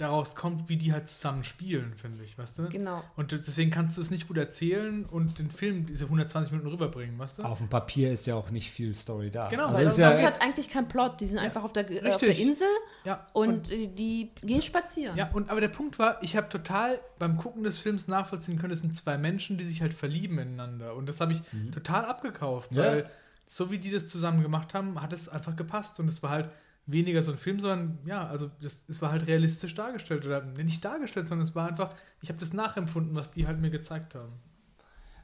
[0.00, 2.68] daraus kommt, wie die halt zusammen spielen, finde ich, weißt du?
[2.68, 3.02] Genau.
[3.16, 7.18] Und deswegen kannst du es nicht gut erzählen und den Film diese 120 Minuten rüberbringen,
[7.18, 7.42] weißt du?
[7.42, 9.48] Auf dem Papier ist ja auch nicht viel Story da.
[9.48, 11.20] Genau, also weil ist das Das ja, hat eigentlich keinen Plot.
[11.20, 12.38] Die sind einfach auf der, äh, auf der.
[12.38, 12.68] Insel
[13.04, 15.16] Ja, und, äh, die gehen spazieren.
[15.16, 18.72] Ja, und aber der Punkt war, ich habe total beim Gucken des Films nachvollziehen können,
[18.72, 20.94] es sind zwei Menschen, die sich halt verlieben ineinander.
[20.94, 21.42] Und das habe ich
[21.72, 22.84] total abgekauft, Ja.
[22.84, 23.10] weil
[23.46, 25.98] so wie die das zusammen gemacht haben, hat es einfach gepasst.
[26.00, 26.50] Und es war halt
[26.88, 30.26] weniger so ein Film, sondern ja, also das, es war halt realistisch dargestellt.
[30.26, 33.60] Oder nee, nicht dargestellt, sondern es war einfach, ich habe das nachempfunden, was die halt
[33.60, 34.32] mir gezeigt haben.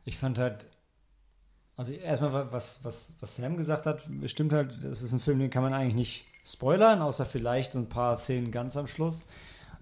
[0.04, 0.66] Ich fand halt,
[1.76, 5.50] also erstmal, was, was, was Sam gesagt hat, stimmt halt, das ist ein Film, den
[5.50, 9.26] kann man eigentlich nicht spoilern, außer vielleicht so ein paar Szenen ganz am Schluss.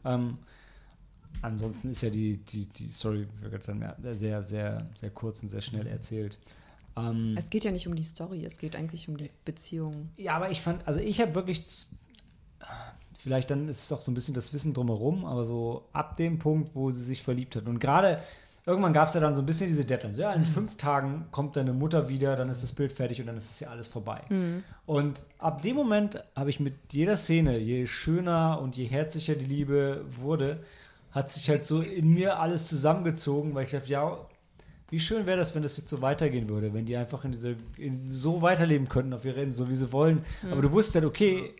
[0.04, 0.38] Ähm,
[1.42, 3.26] ansonsten ist ja die, die, die Story
[4.12, 6.38] sehr, sehr, sehr kurz und sehr schnell erzählt.
[6.96, 10.10] Ähm, Es geht ja nicht um die Story, es geht eigentlich um die Beziehung.
[10.16, 11.64] ja, aber ich fand, also ich habe wirklich,
[13.18, 16.38] vielleicht dann ist es auch so ein bisschen das Wissen drumherum, aber so ab dem
[16.38, 17.66] Punkt, wo sie sich verliebt hat.
[17.66, 18.20] Und gerade
[18.66, 20.14] irgendwann gab es ja dann so ein bisschen diese Deadline.
[20.14, 23.26] So, ja, in fünf Tagen kommt deine Mutter wieder, dann ist das Bild fertig und
[23.26, 24.22] dann ist es ja alles vorbei.
[24.86, 29.46] Und ab dem Moment habe ich mit jeder Szene, je schöner und je herzlicher die
[29.46, 30.62] Liebe wurde,
[31.10, 34.16] hat sich halt so in mir alles zusammengezogen, weil ich dachte, ja,
[34.92, 37.56] wie schön wäre das, wenn das jetzt so weitergehen würde, wenn die einfach in diese,
[37.78, 40.22] in, so weiterleben könnten auf ihre Insel, so wie sie wollen.
[40.50, 41.54] Aber du wusstest okay,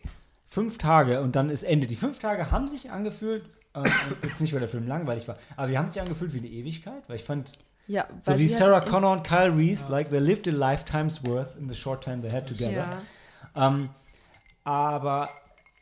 [0.47, 1.87] fünf Tage und dann ist Ende.
[1.87, 3.43] Die fünf Tage haben sich angefühlt,
[3.73, 3.81] äh,
[4.21, 7.01] jetzt nicht, weil der Film langweilig war, aber die haben sich angefühlt wie eine Ewigkeit,
[7.07, 7.51] weil ich fand,
[7.87, 11.67] Ja, so wie Sarah Connor und Kyle Reese, like they lived a lifetime's worth in
[11.67, 12.97] the short time they had together.
[13.55, 13.67] Ja.
[13.67, 13.89] Ähm,
[14.63, 15.29] aber,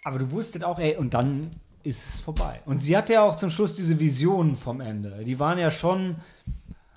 [0.05, 1.51] aber du wusstest auch, ey, und dann
[1.83, 2.61] ist es vorbei.
[2.65, 5.23] Und sie hatte ja auch zum Schluss diese Visionen vom Ende.
[5.25, 6.15] Die waren ja schon.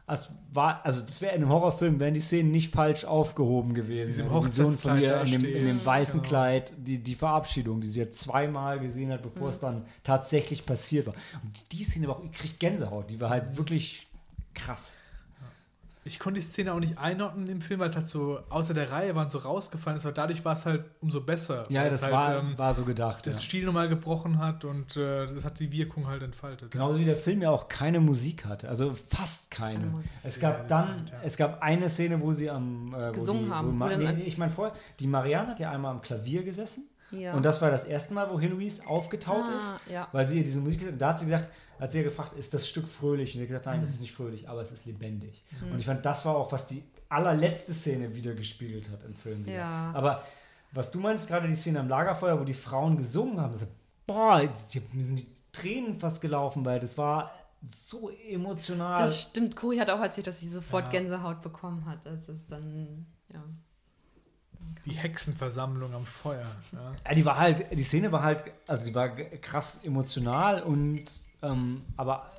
[0.06, 4.12] Es war, also das wäre in einem Horrorfilm, wären die Szenen nicht falsch aufgehoben gewesen.
[4.12, 6.28] Diese Vision von ihr in dem, in dem weißen Genau.
[6.28, 11.06] Kleid, die, die Verabschiedung, die sie ja zweimal gesehen hat, bevor es dann tatsächlich passiert
[11.06, 11.14] war.
[11.42, 14.06] Und die Szene war auch, ich krieg Gänsehaut, die war halt wirklich
[14.54, 14.96] krass.
[16.06, 18.90] Ich konnte die Szene auch nicht einordnen im Film, weil es halt so außer der
[18.90, 21.64] Reihe waren so rausgefallen ist, aber dadurch war es halt umso besser.
[21.70, 23.26] Ja, weil das es war, halt, ähm, war so gedacht.
[23.26, 23.40] das ja.
[23.40, 26.70] Stil nochmal gebrochen hat und äh, das hat die Wirkung halt entfaltet.
[26.70, 29.78] Genauso wie der Film ja auch keine Musik hatte, also fast keine.
[29.78, 30.10] Keine Musik.
[30.24, 31.16] Es gab dann, dezent, ja.
[31.24, 33.88] es gab eine Szene, wo sie am äh, wo Gesungen die, haben, Wo wo Ma
[33.88, 37.32] dann nee, nee, ich meine vorher, die Marianne hat ja einmal am Klavier gesessen Ja.
[37.32, 40.06] und das war das erste Mal, wo Heloise aufgetaut Ah, ist, ja.
[40.12, 41.48] weil sie ihr diese Musik und da hat sie gesagt,
[41.80, 43.30] hat sie ja gefragt, ist das Stück fröhlich?
[43.30, 45.42] Und sie hat gesagt, nein, das ist nicht fröhlich, aber es ist lebendig.
[45.60, 45.72] Mhm.
[45.72, 49.44] Und ich fand, das war auch, was die allerletzte Szene wieder gespiegelt hat im Film.
[49.46, 49.56] wieder.
[49.56, 49.92] Ja.
[49.94, 50.24] Aber
[50.72, 53.66] was du meinst, gerade die Szene am Lagerfeuer, wo die Frauen gesungen haben, das,
[54.06, 57.32] boah, mir sind die Tränen fast gelaufen, weil das war
[57.62, 58.98] so emotional.
[58.98, 59.56] Das stimmt.
[59.56, 61.00] Cori hat auch erzählt, dass sie sofort Ja.
[61.00, 62.04] Gänsehaut bekommen hat.
[62.04, 63.42] Das ist dann, ja.
[64.84, 66.46] Die Hexenversammlung am Feuer.
[66.72, 66.94] Ja.
[67.06, 71.04] Ja, die war halt, die Szene war halt, also die war krass emotional und
[71.44, 72.30] ähm, aber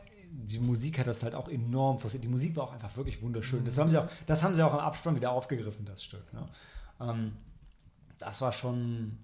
[0.43, 2.23] die Musik hat das halt auch enorm forciert.
[2.23, 3.63] Die Musik war auch einfach wirklich wunderschön.
[3.63, 6.33] Das haben sie auch, das haben sie auch im Abspann wieder aufgegriffen, das Stück.
[6.33, 6.47] Ne?
[6.99, 7.33] Ähm,
[8.19, 9.17] das war schon,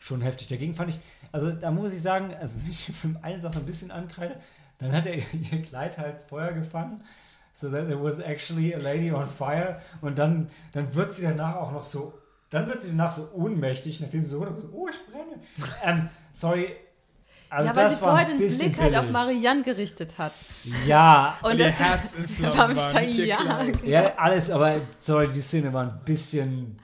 [0.00, 0.48] schon heftig.
[0.48, 1.00] Dagegen fand ich,
[1.32, 4.40] also da muss ich sagen, also wenn ich für eine Sache ein bisschen ankreide,
[4.78, 5.14] dann hat er
[5.52, 7.02] ihr Kleid halt Feuer gefangen.
[7.52, 9.80] So that there was actually a lady on fire.
[10.00, 12.14] Und dann, dann wird sie danach auch noch so,
[12.48, 15.40] dann wird sie danach so ohnmächtig, nachdem sie so oh, ich brenne.
[15.82, 16.76] ähm, sorry.
[17.50, 19.10] Also ja, weil das sie vorher den Blick halt auf.
[19.10, 20.32] Marianne gerichtet hat.
[20.86, 25.72] Ja, Und Ihr das Herz in Flammen war ja, ja, alles, aber sorry, die Szene
[25.72, 26.78] war ein bisschen,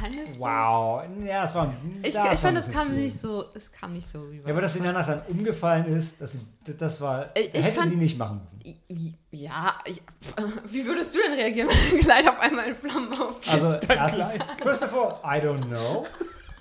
[0.00, 1.02] Dann ist wow.
[1.24, 1.72] Ja, es war,
[2.02, 2.96] Ich, da ich fand, es kam viel.
[3.04, 4.48] nicht so, es kam nicht so rüber.
[4.48, 7.90] Ja, aber dass sie danach dann umgefallen ist, das, das war, Ich- ich hätte fand-
[7.90, 8.58] sie nicht machen müssen.
[8.88, 10.02] Wie- Ja, ich,
[10.68, 13.52] wie würdest du denn reagieren, wenn dein Kleid auf einmal in Flammen aufgeht?
[13.54, 16.04] Also, erstens, first of all, I don't know.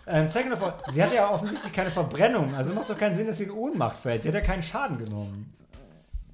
[0.05, 3.15] And second of all, sie hatte ja offensichtlich keine Verbrennung, also macht es doch keinen
[3.15, 4.23] Sinn, dass sie in Ohnmacht fällt.
[4.23, 5.53] Sie hat ja keinen Schaden genommen.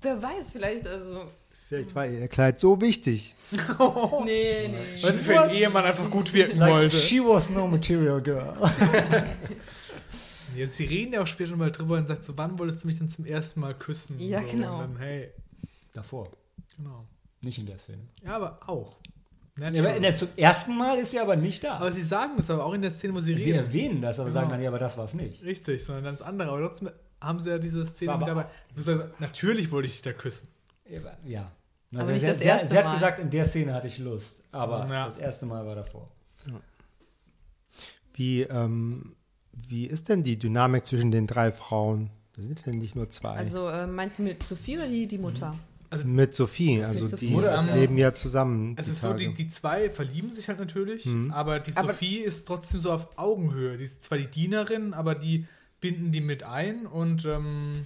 [0.02, 1.26] Wer weiß, vielleicht, also.
[1.68, 3.34] Vielleicht war ihr Kleid so wichtig.
[4.26, 5.04] Nee, nee.
[5.04, 6.98] Weil sie für ihren Ehemann einfach gut wirken Like, wollte.
[6.98, 8.54] she was no material girl.
[10.56, 12.98] Ja, sie reden ja auch später mal drüber und sagt so, wann wolltest du mich
[12.98, 14.20] denn zum ersten Mal küssen?
[14.20, 14.74] Ja, so, genau.
[14.76, 15.30] Und dann, hey,
[15.94, 16.30] Davor.
[16.76, 17.06] genau.
[17.42, 18.00] Nicht in der Szene.
[18.26, 18.98] Ja, aber auch.
[19.60, 21.78] Ja, Ja, aber der, zum ersten Mal ist sie aber nicht da.
[21.78, 23.66] aber sie sagen das aber auch in der Szene, wo sie sie reden.
[23.66, 24.42] erwähnen das, aber Genau.
[24.42, 25.44] sagen dann, ja, aber das war es nicht.
[25.44, 26.50] Richtig, sondern ganz andere.
[26.52, 26.90] Aber trotzdem
[27.20, 28.82] haben sie ja diese Szene mit aber dabei.
[28.82, 30.48] Sagst, natürlich wollte ich dich da küssen.
[31.26, 31.52] Ja.
[31.92, 32.94] Aber Also nicht sie, das sie, erste sie hat Mal.
[32.94, 35.06] gesagt, in der Szene hatte ich Lust, aber Ja.
[35.06, 36.10] das erste Mal war davor.
[38.14, 39.16] Wie, ähm,
[39.68, 42.10] wie ist denn die Dynamik zwischen den drei Frauen?
[42.36, 43.32] Das sind ja nicht nur zwei.
[43.36, 45.56] Also äh, meinst du mit Sophie oder die, die Mutter?
[46.06, 47.28] Mit Sophie, also Sophie.
[47.28, 48.76] die ähm, leben ja zusammen.
[48.78, 49.36] Es die ist so, die, Tage.
[49.38, 51.32] die zwei verlieben sich halt natürlich, Mhm.
[51.32, 53.78] aber die Aber- Sophie ist trotzdem so auf Augenhöhe.
[53.78, 55.46] Die ist zwar die Dienerin, aber die
[55.80, 57.86] binden die mit ein und, ähm,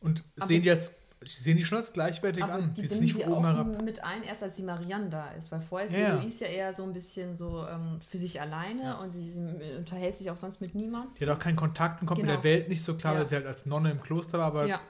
[0.00, 2.72] und Aber- sehen die als sehen die schon als gleichwertig Aber an.
[2.72, 3.82] die Die ist binden nicht sie von oben auch herab.
[3.82, 5.52] mit ein, erst als die Marianne da ist.
[5.52, 6.14] Weil vorher ist Ja, ja.
[6.14, 9.38] Louise ja eher so ein bisschen so ähm, für sich alleine und sie, sie
[9.76, 11.12] unterhält sich auch sonst mit niemandem.
[11.20, 12.40] Die hat auch keinen Kontakt und kommt mit Genau.
[12.40, 13.18] der Welt nicht so klar, Ja.
[13.20, 14.80] weil sie halt als Nonne im Kloster war, aber Ja.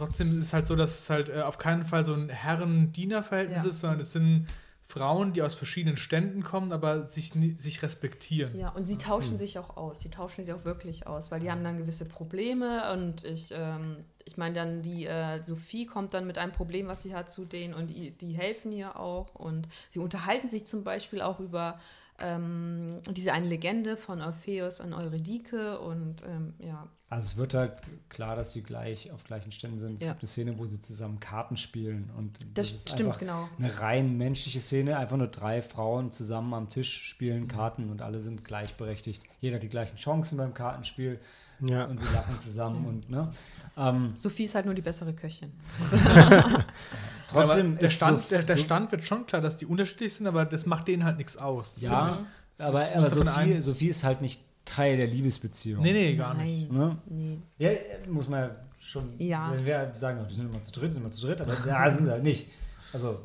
[0.00, 3.64] Trotzdem ist es halt so, dass es halt äh, auf keinen Fall so ein Herren-Diener-Verhältnis
[3.64, 3.70] Ja.
[3.70, 4.46] ist, sondern es sind
[4.90, 8.56] Frauen, die aus verschiedenen Ständen kommen, aber sich, sich respektieren.
[8.56, 10.00] Ja, und sie tauschen sich auch aus.
[10.00, 14.04] Sie tauschen sich auch wirklich aus, weil die haben dann gewisse Probleme und ich, ähm,
[14.24, 17.44] ich meine dann, die äh, Sophie kommt dann mit einem Problem, was sie hat, zu
[17.44, 21.78] denen und die, die helfen ihr auch und sie unterhalten sich zum Beispiel auch über
[22.20, 27.72] ähm, diese eine Legende von Orpheus und Eurydike und ähm, ja, Also es wird halt
[28.08, 29.96] klar, dass sie gleich auf gleichen Ständen sind.
[29.96, 30.08] Es Ja.
[30.10, 33.48] gibt eine Szene, wo sie zusammen Karten spielen und das, ist stimmt, einfach genau.
[33.58, 34.96] eine rein menschliche Szene.
[34.98, 39.22] Einfach nur drei Frauen zusammen am Tisch spielen Karten und alle sind gleichberechtigt.
[39.40, 41.18] Jeder hat die gleichen Chancen beim Kartenspiel
[41.62, 41.84] ja.
[41.84, 43.30] und sie lachen zusammen und ne.
[43.76, 45.52] Ähm, Sophie ist halt nur die bessere Köchin.
[47.28, 50.44] trotzdem der Stand, so- der, der Stand wird schon klar, dass die unterschiedlich sind, aber
[50.44, 51.80] das macht denen halt nichts aus.
[51.80, 52.18] Ja,
[52.58, 55.82] aber, aber Sophie, Sophie ist halt nicht Teil der Liebesbeziehung.
[55.82, 56.70] Nee, nee, gar nicht.
[56.70, 56.96] Ne?
[57.06, 57.38] nee.
[57.58, 57.70] Ja,
[58.08, 59.10] muss man ja schon.
[59.18, 59.52] Ja.
[59.64, 62.10] Wir sagen, die sind immer zu dritt, sind immer zu dritt, aber ja, sind sie
[62.10, 62.48] halt nicht.
[62.92, 63.20] Also,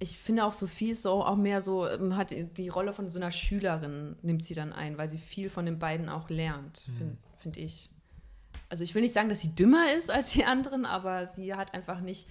[0.00, 3.18] Ich finde auch, Sophie ist so auch mehr so, ähm, hat die Rolle von so
[3.18, 7.16] einer Schülerin, nimmt sie dann ein, weil sie viel von den beiden auch lernt, finde
[7.38, 7.90] find ich.
[8.68, 11.74] Also ich will nicht sagen, dass sie dümmer ist als die anderen, aber sie hat
[11.74, 12.28] einfach nicht,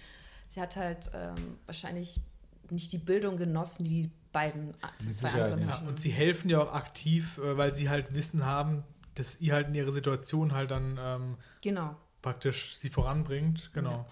[0.48, 2.22] sie hat halt ähm, wahrscheinlich
[2.70, 5.62] nicht die Bildung genossen, die die beiden die Mit zwei anderen.
[5.62, 5.88] Ja, hatten.
[5.88, 8.84] und sie helfen ja auch aktiv, äh, weil sie halt Wissen haben,
[9.16, 11.96] dass ihr halt in ihre Situation halt dann ähm, Genau.
[12.22, 13.72] praktisch sie voranbringt.
[13.74, 13.92] Genau.
[13.92, 14.06] ja,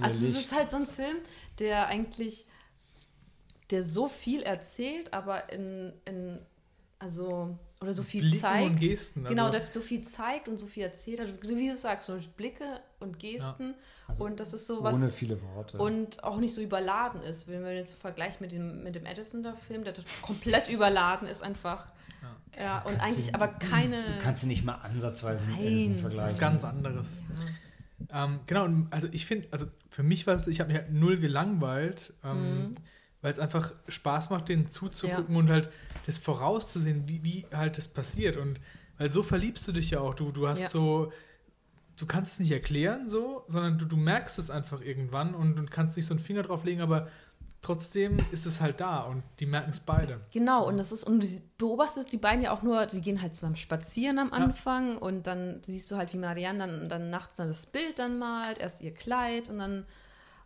[0.00, 1.16] Also es ist halt so ein Film,
[1.58, 2.46] der eigentlich,
[3.70, 6.38] der so viel erzählt, aber in, in
[6.98, 8.70] also, oder so viel Blicken zeigt.
[8.70, 11.20] und Gesten, also- genau, der so viel zeigt und so viel erzählt.
[11.20, 12.64] Also, wie du sagst, so Blicke
[13.00, 13.74] und Gesten.
[14.08, 14.94] Also und das ist so was.
[14.94, 15.76] ohne viele Worte.
[15.78, 17.48] Und auch nicht so überladen ist.
[17.48, 19.92] Wenn wir jetzt so vergleichen mit dem, mit dem Edison da Film, der
[20.22, 21.90] komplett überladen ist, einfach.
[22.58, 24.02] Ja, und kannst eigentlich du- aber keine.
[24.16, 26.24] du kannst sie nicht mal ansatzweise mit Nein, Edison vergleichen.
[26.24, 27.22] Das ist ganz anderes.
[28.12, 30.92] Ähm, genau, und also ich finde, also für mich war es, ich habe mich halt
[30.92, 32.72] null gelangweilt, ähm,
[33.22, 35.70] weil es einfach Spaß macht, denen zuzugucken und halt
[36.04, 38.36] das vorauszusehen, wie, wie halt das passiert.
[38.36, 38.60] Und
[38.98, 40.14] weil so verliebst du dich ja auch.
[40.14, 40.68] Du, du hast Ja.
[40.68, 41.12] so,
[41.96, 45.70] du kannst es nicht erklären so, sondern du, du merkst es einfach irgendwann und, und
[45.70, 47.08] kannst nicht so einen Finger drauf legen, aber
[47.62, 50.18] trotzdem ist es halt da und die merken es beide.
[50.32, 51.26] Genau, und das ist, und du
[51.58, 55.60] beobachtest die beiden ja auch nur, die gehen halt zusammen spazieren am Anfang und dann
[55.64, 58.94] siehst du halt, wie Marianne dann, dann nachts dann das Bild dann malt, erst ihr
[58.94, 59.86] Kleid und dann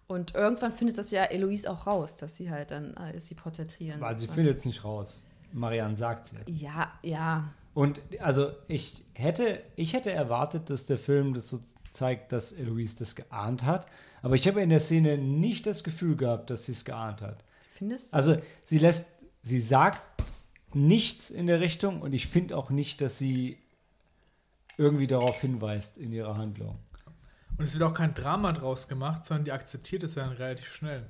[0.07, 4.03] und irgendwann findet das ja Eloise auch raus, dass sie halt dann äh, sie porträtieren.
[4.03, 5.27] Also sie findet es nicht raus.
[5.53, 6.37] Marianne sagt sie.
[6.47, 7.45] Ja, ja.
[7.81, 11.63] Und also ich hätte, ich hätte erwartet, dass der Film das so
[11.93, 13.87] zeigt, dass Eloise das geahnt hat.
[14.21, 17.43] Aber ich habe in der Szene nicht das Gefühl gehabt, dass sie es geahnt hat.
[17.73, 18.17] Findest du?
[18.17, 19.09] Also sie lässt,
[19.41, 20.03] sie sagt
[20.75, 23.57] nichts in der Richtung und ich finde auch nicht, dass sie
[24.77, 26.79] irgendwie darauf hinweist in ihrer Handlung.
[27.57, 31.07] Und es wird auch kein Drama draus gemacht, sondern die akzeptiert es dann relativ schnell.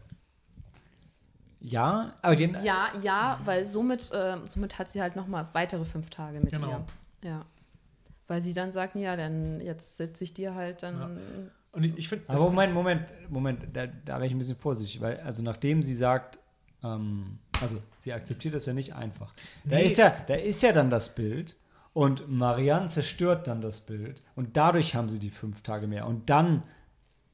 [1.60, 5.84] Ja, aber gen Ja, ja, weil somit, äh, somit hat sie halt noch mal weitere
[5.84, 6.84] fünf Tage mit Genau.
[7.22, 7.28] ihr.
[7.30, 7.44] Ja.
[8.28, 11.50] Weil sie dann sagt, ja, dann jetzt sitze ich dir halt dann.
[11.72, 15.00] Und ich, ich finde, Aber Moment, Moment, Moment, da, da wäre ich ein bisschen vorsichtig,
[15.00, 16.38] weil also nachdem sie sagt,
[16.82, 19.32] ähm, also sie akzeptiert das ja nicht einfach.
[19.64, 19.84] Da Nee.
[19.86, 21.56] ist ja, da ist ja dann das Bild
[21.92, 26.30] und Marianne zerstört dann das Bild und dadurch haben sie die fünf Tage mehr und
[26.30, 26.62] dann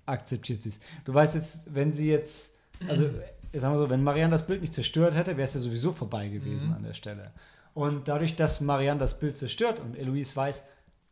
[0.07, 0.81] akzeptiert sie es.
[1.05, 2.57] Du weißt jetzt, wenn sie jetzt,
[2.89, 3.09] also
[3.61, 6.29] sagen wir so, wenn Marianne das Bild nicht zerstört hätte, wäre es ja sowieso vorbei
[6.29, 7.33] gewesen an der Stelle.
[7.75, 10.65] Und dadurch, dass Marianne das Bild zerstört und Eloise weiß,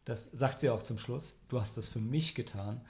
[0.04, 2.80] das sagt sie auch zum Schluss, du hast das für mich getan,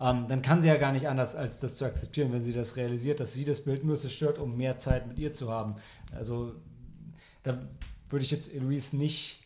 [0.00, 2.76] ähm, dann kann sie ja gar nicht anders, als das zu akzeptieren, wenn sie das
[2.76, 5.76] realisiert, dass sie das Bild nur zerstört, um mehr Zeit mit ihr zu haben.
[6.14, 6.54] Also
[7.42, 7.58] da
[8.10, 9.41] würde ich jetzt Eloise nicht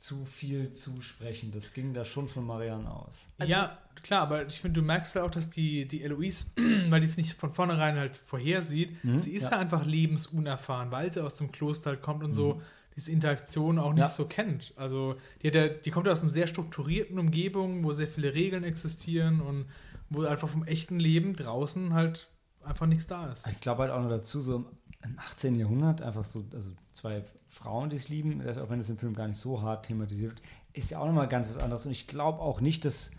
[0.00, 1.50] zu viel zusprechen.
[1.52, 3.26] Das ging da schon von Marianne aus.
[3.38, 6.46] Also- ja, klar, aber ich finde, du merkst ja auch, dass die, die Eloise,
[6.88, 9.50] weil die es nicht von vornherein halt vorhersieht, Mhm, sie ist ja.
[9.52, 9.58] ja.
[9.58, 12.62] einfach lebensunerfahren, weil sie aus dem Kloster halt kommt und so
[12.96, 14.08] diese Interaktion auch nicht Ja.
[14.08, 14.72] so kennt.
[14.76, 18.32] Also die, hat ja, die kommt ja aus einer sehr strukturierten Umgebung, wo sehr viele
[18.34, 19.66] Regeln existieren und
[20.08, 22.30] wo einfach vom echten Leben draußen halt
[22.64, 23.46] einfach nichts da ist.
[23.48, 24.64] Ich glaube halt auch noch dazu, so
[25.04, 25.54] im 18.
[25.56, 29.14] Jahrhundert, einfach so, also zwei Frauen, die es lieben, das- auch wenn es im Film
[29.14, 31.84] gar nicht so hart thematisiert wird, ist ja auch nochmal ganz was anderes.
[31.84, 33.10] Und ich glaube auch nicht, dass.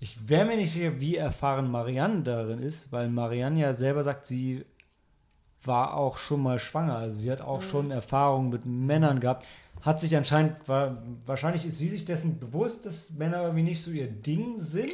[0.00, 4.26] Ich wäre mir nicht sicher, wie erfahren Marianne darin ist, weil Marianne ja selber sagt,
[4.26, 4.64] sie
[5.62, 6.96] war auch schon mal schwanger.
[6.98, 9.46] Also sie hat auch schon Erfahrungen mit Männern gehabt.
[9.80, 13.92] Hat sich anscheinend, war, wahrscheinlich ist sie sich dessen bewusst, dass Männer irgendwie nicht so
[13.92, 14.90] ihr Ding sind,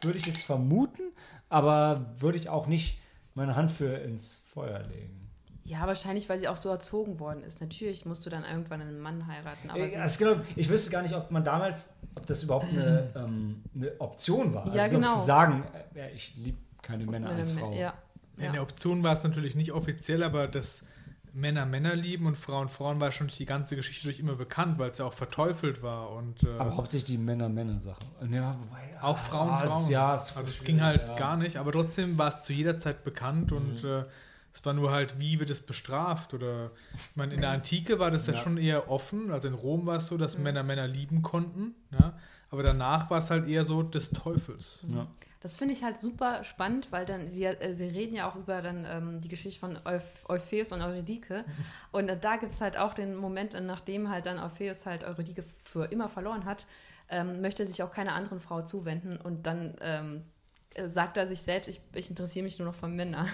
[0.00, 1.02] würde ich jetzt vermuten,
[1.48, 2.98] aber würde ich auch nicht
[3.34, 5.21] meine Hand für ins Feuer legen.
[5.64, 7.60] Ja, wahrscheinlich, weil sie auch so erzogen worden ist.
[7.60, 10.90] Natürlich musst du dann irgendwann einen Mann heiraten, aber sie Also ist, genau, ich wüsste
[10.90, 14.66] gar nicht, ob man damals, ob das überhaupt eine, ähm, eine Option war.
[14.74, 15.08] Ja, also genau.
[15.08, 15.64] So zu sagen,
[15.94, 17.72] äh, ich liebe keine Männer als Frau.
[17.72, 17.94] Ja,
[18.36, 18.52] In ja.
[18.52, 20.84] der Option war es natürlich nicht offiziell, aber dass
[21.34, 24.90] Männer Männer lieben und Frauen Frauen war schon die ganze Geschichte durch immer bekannt, weil
[24.90, 28.00] es ja auch verteufelt war und äh, Aber hauptsächlich die Männer-Männer-Sache.
[28.30, 29.90] Ja, wobei, auch Frauen ah, Frauen.
[29.90, 31.12] Ja, ist also es ging halt ja.
[31.12, 31.16] Mhm.
[31.16, 34.04] gar nicht, aber trotzdem war es zu jeder Zeit bekannt und äh,
[34.54, 38.10] es war nur halt, wie wird es bestraft oder ich meine, in der Antike war
[38.10, 38.40] das ja, Ja.
[38.40, 42.18] schon eher offen, also in Rom war es so, dass Männer Männer lieben konnten, ja,
[42.50, 44.78] aber danach war es halt eher so des Teufels.
[44.86, 45.06] Ja.
[45.40, 48.62] Das finde ich halt super spannend, weil dann sie, äh, sie reden ja auch über
[48.62, 51.44] dann ähm, die Geschichte von Euph Eupheus und Eurydike.
[51.90, 55.42] Und äh, da gibt es halt auch den Moment, nachdem halt dann Eupheus halt Eurydike
[55.64, 56.66] für immer verloren hat,
[57.08, 60.20] ähm, möchte sich auch keiner anderen Frau zuwenden und dann ähm,
[60.74, 63.26] äh, sagt er sich selbst, ich, ich interessiere mich nur noch für Männer.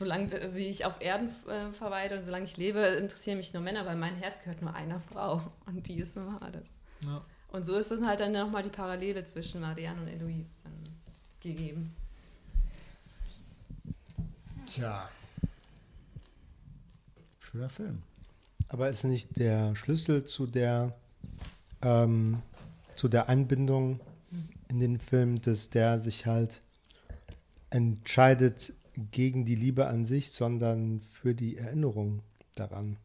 [0.00, 3.62] Solange äh, wie ich auf Erden äh, verweile und solange ich lebe, interessieren mich nur
[3.62, 6.68] Männer, weil mein Herz gehört nur einer Frau und die ist immer alles.
[7.04, 7.22] Ja.
[7.48, 10.72] Und so ist es halt dann nochmal die Parallele zwischen Marianne und Eloise dann
[11.40, 11.94] gegeben.
[14.64, 15.06] Tja.
[17.40, 18.02] Schöner Film.
[18.68, 20.96] Aber ist nicht der Schlüssel zu der,
[21.82, 22.40] ähm,
[22.96, 24.00] zu der Einbindung
[24.68, 26.62] in den Film, dass der sich halt
[27.68, 28.72] entscheidet
[29.10, 32.22] gegen die Liebe an sich, sondern für die Erinnerung
[32.54, 32.96] daran.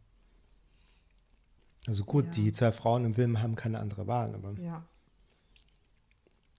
[1.88, 2.32] Also gut, Ja.
[2.32, 4.84] die zwei Frauen im Film haben keine andere Wahl, aber Ja.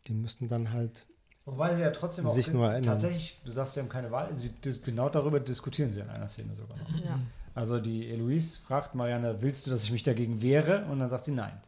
[0.07, 1.07] die müssen dann halt
[1.45, 2.85] Wobei sie ja trotzdem auch Sich nur erinnern.
[2.93, 4.53] tatsächlich, du sagst, sie haben keine Wahl, sie,
[4.85, 6.91] genau darüber diskutieren sie in einer Szene sogar noch.
[7.05, 7.21] ja.
[7.55, 10.85] Also die Eloise fragt Marianne, willst du, dass ich mich dagegen wehre?
[10.87, 11.59] Und dann sagt sie, nein,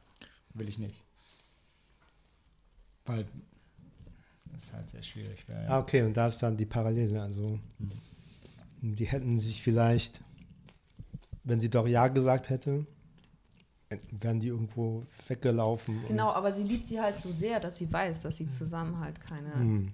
[0.52, 1.02] will ich nicht.
[3.06, 3.26] Weil
[4.58, 5.44] das ist halt sehr schwierig.
[5.48, 7.22] Weil, Ah, okay, und da ist dann die Parallele.
[7.22, 7.60] Also,
[8.80, 10.20] die hätten sich vielleicht,
[11.44, 12.84] wenn sie doch Ja gesagt hätte,
[14.10, 16.04] wären die irgendwo weggelaufen.
[16.08, 19.20] Genau, aber sie liebt sie halt so sehr, dass sie weiß, dass sie zusammen halt
[19.20, 19.92] keine, Und,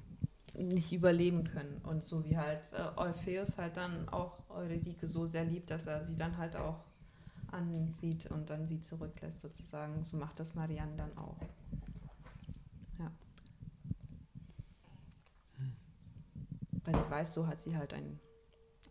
[0.54, 1.80] hm, nicht überleben können.
[1.82, 6.04] Und so wie halt äh, Eupheus halt dann auch Eurydike so sehr liebt, dass er
[6.06, 6.86] sie dann halt auch
[7.52, 10.04] ansieht und dann sie zurücklässt sozusagen.
[10.04, 11.36] So macht das Marianne dann auch.
[12.98, 13.10] Ja.
[16.84, 18.18] Weil sie weiß, so hat sie halt ein,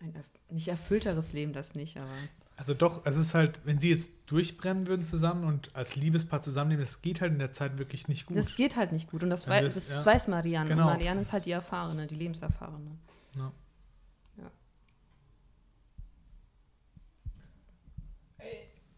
[0.01, 2.09] ein erf nicht erfüllteres Leben, das nicht, aber
[2.57, 6.83] Also doch, es ist halt, wenn sie jetzt durchbrennen würden zusammen und als Liebespaar zusammenleben,
[6.83, 8.37] das geht halt in der Zeit wirklich nicht gut.
[8.37, 9.23] das geht halt nicht gut.
[9.23, 10.05] Und das, wei das- das ja.
[10.05, 10.69] weiß Marianne.
[10.69, 10.83] Genau.
[10.87, 12.91] Und Marianne ist halt die Erfahrene, die Lebenserfahrene.
[13.37, 13.51] Ja.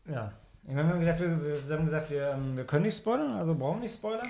[0.08, 0.32] Ja.
[0.68, 3.34] Ich meine, wir haben gesagt, wir, wir haben gesagt, wir, ähm, wir können nicht spoilern,
[3.34, 4.30] also brauchen nicht spoilern.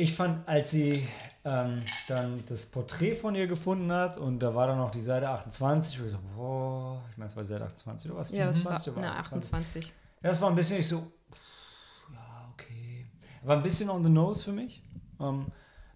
[0.00, 1.06] Ich fand, als sie
[1.44, 5.28] ähm, dann das Porträt von ihr gefunden hat und da war dann noch die Seite
[5.28, 8.30] 28, wo ich so, boah, ich meine, es war Seite 28 oder was?
[8.30, 9.86] Ja, das war 25 oder na, 28.
[10.22, 13.06] Ja, das war ein bisschen ich so, pff, ja, okay.
[13.42, 14.82] War ein bisschen on the nose für mich.
[15.20, 15.46] Ähm,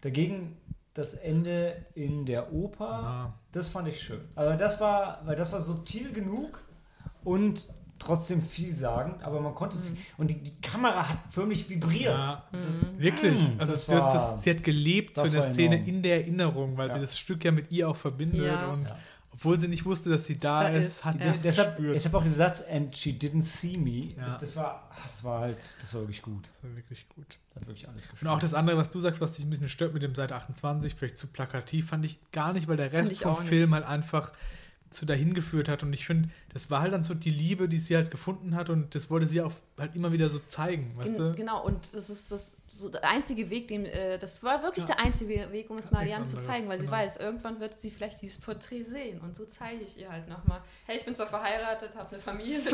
[0.00, 0.56] dagegen
[0.94, 3.34] das Ende in der Oper, Ah.
[3.52, 4.20] das fand ich schön.
[4.34, 6.60] Also das war, weil das war subtil genug
[7.24, 7.68] und
[8.02, 12.14] trotzdem vielsagend, aber man konnte es, und die, die Kamera hat förmlich vibriert.
[12.14, 12.98] Ja, Mhm.
[13.00, 13.40] wirklich.
[13.48, 15.74] Mm, Also das das das, war- das, sie hat gelebt so das in der Szene
[15.76, 15.88] enorm.
[15.88, 16.94] in der Erinnerung, weil Ja.
[16.94, 18.66] sie das Stück ja mit ihr auch verbindet Ja.
[18.72, 18.96] und Ja.
[19.32, 21.94] obwohl sie nicht wusste, dass sie da, Da ist, hat sie es Deshalb, gespürt.
[21.96, 24.08] deshalb auch dieser Satz, and she didn't see me.
[24.16, 24.36] Ja.
[24.38, 26.46] Das war, das war halt, das war wirklich gut.
[26.48, 27.38] Das war wirklich gut.
[27.48, 28.30] Das hat wirklich alles Und gespürt.
[28.32, 30.94] auch das andere, was du sagst, was dich ein bisschen stört mit dem Seite 28,
[30.94, 33.36] vielleicht zu plakativ, fand ich gar nicht, weil der Rest vom.
[33.36, 34.32] Film halt einfach
[34.92, 35.82] zu dahin geführt hat.
[35.82, 38.70] Und ich finde, das war halt dann so die Liebe, die sie halt gefunden hat
[38.70, 41.32] und das wollte sie auch halt immer wieder so zeigen, weißt Gen du?
[41.34, 44.94] genau, und das ist das, so der einzige Weg, den, äh, das war wirklich Ja.
[44.94, 46.96] der einzige Weg, um es Ja, Marianne zu zeigen, weil sie genau.
[46.98, 49.20] weiß, irgendwann wird sie vielleicht dieses Porträt sehen.
[49.20, 50.60] Und so zeige ich ihr halt nochmal.
[50.86, 52.60] Hey, ich bin zwar verheiratet, habe eine Familie,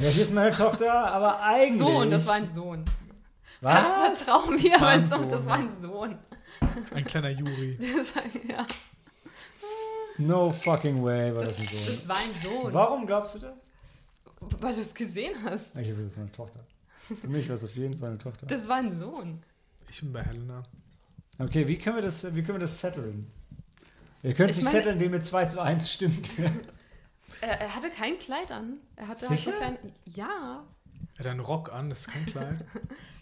[0.00, 1.78] Ja, hier ist meine Tochter, aber eigentlich.
[1.78, 2.84] Sohn, das war ein Sohn.
[3.60, 4.24] Was?
[4.24, 6.16] Vertrau mir, Das war ein Sohn, das war ein Sohn.
[6.94, 7.76] Ein kleiner Juri.
[7.96, 8.66] Das war, ja,
[10.18, 11.86] No fucking way war das ein Sohn.
[11.86, 12.72] das war ein Sohn.
[12.72, 13.54] Warum glaubst du das?
[14.60, 15.76] Weil du es gesehen hast.
[15.76, 16.60] Ich habe das ist meine Tochter.
[17.20, 18.46] Für mich war es auf jeden Fall eine Tochter.
[18.46, 19.42] Das war ein Sohn.
[19.88, 20.62] Ich bin bei Helena.
[21.38, 23.30] Okay, wie können wir das, wie können wir das setteln?
[24.22, 26.28] Wir können es Ich nicht setteln, indem wir 2 zu 1 stimmt.
[27.40, 28.78] Er, er hatte kein Kleid an.
[28.96, 29.52] Er hatte Sicher?
[29.52, 30.64] Halt so klein, ja.
[31.18, 32.64] Er hat einen Rock an, das ist kein Kleid.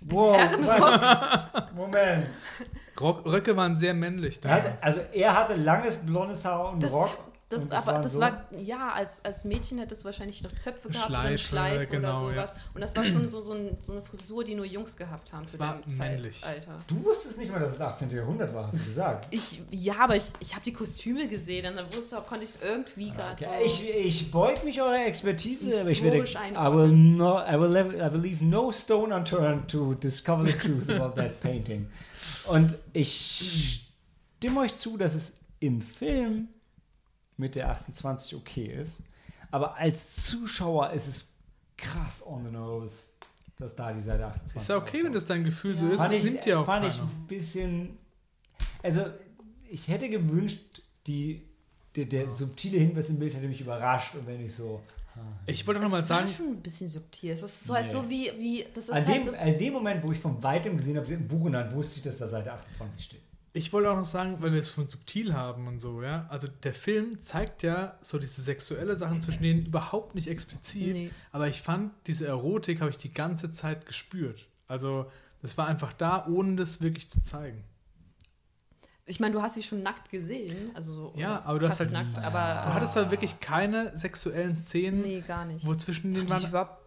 [0.02, 0.38] wow.
[1.74, 2.26] Moment.
[3.00, 4.38] Rock, Röcke waren sehr männlich.
[4.44, 4.64] Er damals.
[4.66, 7.16] hatte, also er hatte langes blondes Haar und Das, Rock.
[7.48, 8.20] Das, das aber war das so?
[8.20, 11.86] war, ja, als, als Mädchen hätte es wahrscheinlich noch Zöpfe gehabt oder eine Schleife, Schleife
[11.86, 12.46] genau, oder ja.
[12.48, 12.60] sowas.
[12.74, 15.46] Und das war schon so, so, ein, so eine Frisur, die nur Jungs gehabt haben
[15.46, 16.40] zu war männlich.
[16.40, 16.82] Zeitalter.
[16.88, 18.10] Du wusstest nicht mal, dass es das 18.
[18.10, 19.28] Jahrhundert war, hast du gesagt.
[19.36, 22.62] Ich, ja, aber ich, ich habe die Kostüme gesehen und dann wusste, konnte ich es
[22.62, 23.58] irgendwie gerade Okay.
[23.58, 23.64] so.
[23.64, 27.94] Ich, ich beug mich eurer Expertise, aber ich werde, I will, not, I, will leave,
[27.94, 31.88] I will leave no stone unturned to discover the truth about that painting.
[32.46, 33.82] Und ich
[34.38, 36.48] stimme euch zu, dass es im Film
[37.36, 39.00] mit der 28 okay ist,
[39.50, 41.36] aber als Zuschauer ist es
[41.76, 43.10] krass on the nose,
[43.58, 45.92] dass da die Seite 28 Ist ja okay, wenn das dein Gefühl so Ja.
[45.92, 45.98] ist.
[46.00, 46.94] fand Das ich, nimmt dir auch fand keiner.
[46.94, 47.98] ich ein bisschen.
[48.82, 49.04] Also,
[49.68, 51.42] ich hätte gewünscht, die,
[51.94, 54.82] der, der subtile Hinweis im Bild hätte mich überrascht und wenn ich so.
[55.46, 57.30] Ich wollte noch es mal war sagen, schon ein bisschen subtil.
[57.32, 57.92] Es ist so halt Nee.
[57.92, 60.42] so wie, wie das ist An halt dem, so, an dem Moment, wo ich von
[60.42, 62.52] weitem gesehen habe, sie hat ein Buch in der Hand, wusste ich, dass da Seite
[62.52, 63.22] 28 steht.
[63.56, 66.26] Ich wollte auch noch sagen, weil wir es von subtil haben und so, ja.
[66.28, 70.92] Also der Film zeigt ja so diese sexuelle Sachen zwischen denen überhaupt nicht explizit.
[70.94, 71.10] Nee.
[71.32, 74.46] Aber ich fand, diese Erotik habe ich die ganze Zeit gespürt.
[74.68, 75.10] Also
[75.42, 77.64] das war einfach da, ohne das wirklich zu zeigen.
[79.08, 81.92] Ich meine, du hast sie schon nackt gesehen, also so Ja, aber du hast halt-
[81.92, 85.64] nackt, aber Du hattest da wirklich keine sexuellen Szenen, nee, gar nicht.
[85.64, 86.42] wo zwischen den waren.
[86.44, 86.85] überhaupt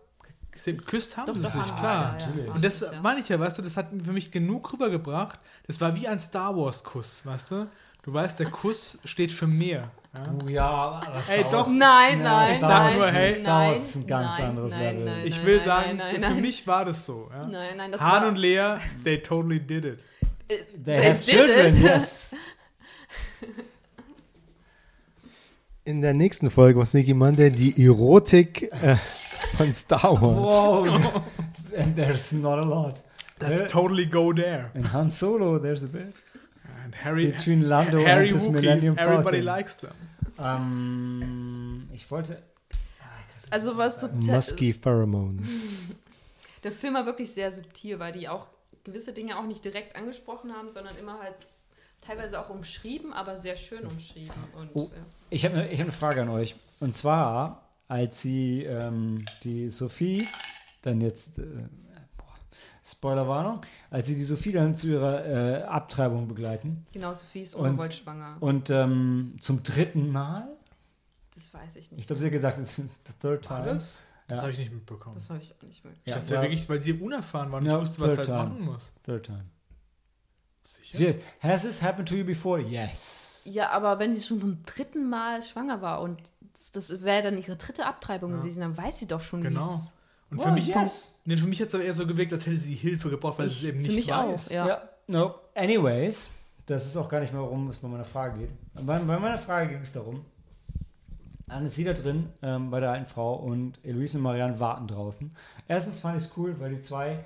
[0.52, 2.18] Geküsst haben Doch, sie doch, haben klar.
[2.20, 5.40] ja, ja, Und das meine ich ja, weißt du, das hat für mich genug rübergebracht.
[5.68, 7.68] Das war wie ein Star Wars-Kuss, weißt du?
[8.04, 9.92] Du weißt, der Kuss steht für mehr.
[10.14, 10.34] Ja?
[10.44, 11.68] Oh ja, aber Ey, doch.
[11.70, 14.72] Nein, nein, Ich sag nein, nur, hey, Star Wars nein, ist ein ganz nein, anderes
[14.72, 15.06] nein, Level.
[15.06, 16.42] nein, Ich will nein, sagen, nein, für nein.
[16.42, 17.30] mich war das so.
[17.32, 17.48] Ja?
[17.48, 20.06] Nein, nein, das Han war und Lea, they totally did it.
[20.48, 21.84] They, They have children, it.
[21.84, 22.32] yes.
[25.86, 28.96] In der nächsten Folge was Nicky Monday die Erotik äh,
[29.58, 31.02] von Star Wars.
[31.04, 31.24] Wow.
[31.78, 33.02] And there's not a lot.
[33.42, 34.70] Let's totally go there.
[34.74, 36.14] In Han Solo, there's a bit.
[36.84, 39.46] And Harry, Between Lando Harry and his Wookiees, Millennium everybody Falcon.
[39.46, 39.92] likes them.
[40.40, 42.42] Ähm, ich wollte.
[43.50, 45.42] also was so Musky Pheromone.
[46.64, 48.48] der Film war wirklich sehr subtil, weil die auch
[48.84, 51.36] gewisse Dinge auch nicht direkt angesprochen haben, sondern immer halt
[52.02, 54.34] teilweise auch umschrieben, aber sehr schön umschrieben.
[54.56, 54.90] Und Oh.
[54.94, 55.02] ja.
[55.30, 56.56] Ich habe ich hab eine Frage an euch.
[56.80, 60.26] Und zwar, als sie ähm, die Sophie
[60.82, 61.40] dann jetzt.
[61.40, 61.44] Äh,
[62.18, 62.26] boah,
[62.84, 63.60] Spoilerwarnung,
[63.90, 68.38] als sie die Sophie dann zu ihrer äh, Abtreibung begleiten genau, Sophie ist ungewollt schwanger.
[68.40, 70.48] und ähm, zum dritten Mal,
[71.36, 72.00] das weiß ich nicht.
[72.00, 73.74] ich glaube, sie hat gesagt, it's the third War time.
[73.74, 74.02] das?
[74.28, 74.42] Das Ja.
[74.44, 75.16] habe ich nicht mitbekommen.
[75.16, 77.66] Das habe ich auch nicht ich Ja, dachte, ja, wirklich, weil sie unerfahren war und
[77.66, 78.38] No, nicht wusste, was halt time.
[78.50, 78.92] machen muss.
[79.04, 79.46] Third time.
[80.70, 80.98] Sicher?
[80.98, 82.62] Sie hat, has this happened to you before?
[82.62, 83.42] Yes.
[83.46, 86.20] Ja, aber wenn sie schon zum dritten Mal schwanger war und
[86.54, 88.38] das, das wäre dann ihre dritte Abtreibung Ja.
[88.38, 89.62] gewesen, dann weiß sie doch schon, Genau.
[89.62, 89.94] wie's-
[90.30, 91.18] Und für Oh, mich, yes.
[91.26, 93.48] nee, für mich hat es aber eher so gewirkt, als hätte sie Hilfe gebraucht, weil
[93.48, 94.48] Ich- sie es eben für nicht mich weiß.
[94.50, 94.82] auch, ja.
[95.08, 95.34] no.
[95.56, 96.30] Anyways,
[96.68, 98.50] das ist auch gar nicht mehr, worum es bei meiner Frage geht.
[98.76, 100.24] Bei, bei meiner Frage ging es darum,
[101.48, 104.88] dann ist sie da drin ähm, bei der alten Frau und Eloise und Marianne warten
[104.88, 105.32] draußen.
[105.68, 107.26] Erstens fand ich es cool, weil die zwei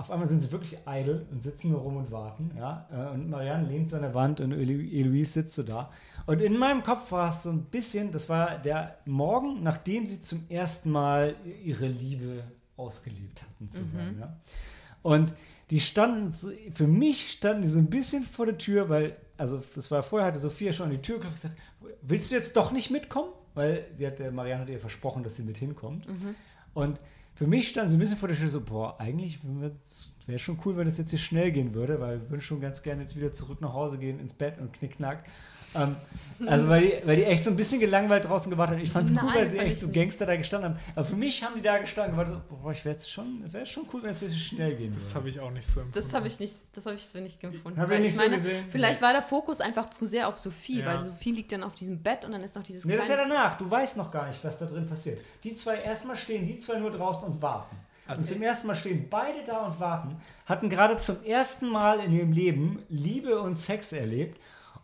[0.00, 2.50] auf einmal sind sie wirklich idle und sitzen nur rum und warten.
[2.56, 2.88] Ja?
[2.90, 5.90] Äh, Und Marianne lehnt so an der Wand und Elo- Eloise sitzt so da.
[6.26, 10.20] Und in meinem Kopf war es so ein bisschen, das war der Morgen, nachdem sie
[10.20, 12.42] zum ersten Mal ihre Liebe
[12.76, 14.16] ausgelebt hatten zusammen.
[14.20, 14.36] Ja?
[15.02, 15.34] Und
[15.70, 16.32] die standen,
[16.72, 20.26] für mich standen die so ein bisschen vor der Tür, weil, also es war vorher,
[20.28, 21.60] hatte Sophia schon an die Tür geklopft und gesagt,
[22.02, 23.30] willst du jetzt doch nicht mitkommen?
[23.54, 26.06] Weil sie hatte, Marianne hat ihr versprochen, dass sie mit hinkommt.
[26.74, 27.00] Und
[27.40, 29.38] für mich stand so ein bisschen vor der Tür so, boah, eigentlich
[30.26, 32.82] wäre schon cool, wenn das jetzt hier schnell gehen würde, weil wir würden schon ganz
[32.82, 35.24] gerne jetzt wieder zurück nach Hause gehen, ins Bett und knickknack.
[35.74, 35.96] Ähm,
[36.46, 38.82] also weil die, weil die echt so ein bisschen gelangweilt draußen gewartet haben.
[38.82, 39.94] Ich fand es cool, weil sie echt ich so nicht.
[39.96, 40.80] Gangster da gestanden haben.
[40.96, 43.52] Aber für mich haben die da gestanden und gewartet, boah, ich wäre jetzt schon, es
[43.52, 45.14] wäre schon cool, wenn es ein bisschen schnell gehen Das würde.
[45.16, 46.06] habe ich auch nicht so empfunden.
[46.06, 47.78] Das habe ich nicht, das habe ich so nicht gefunden.
[47.78, 48.64] Hab ich weil nicht ich so meine, gesehen.
[48.70, 50.86] vielleicht war der Fokus einfach zu sehr auf Sophie, Ja.
[50.86, 53.10] weil Sophie liegt dann auf diesem Bett und dann ist noch dieses Nee, das ist
[53.10, 53.58] ja danach.
[53.58, 55.20] Du weißt noch gar nicht, was da drin passiert.
[55.44, 57.76] Die zwei, erstmal stehen die zwei nur draußen und warten.
[58.06, 60.16] Also- und zum ersten Mal stehen beide da und warten,
[60.46, 64.40] hatten gerade zum ersten Mal in ihrem Leben Liebe und Sex erlebt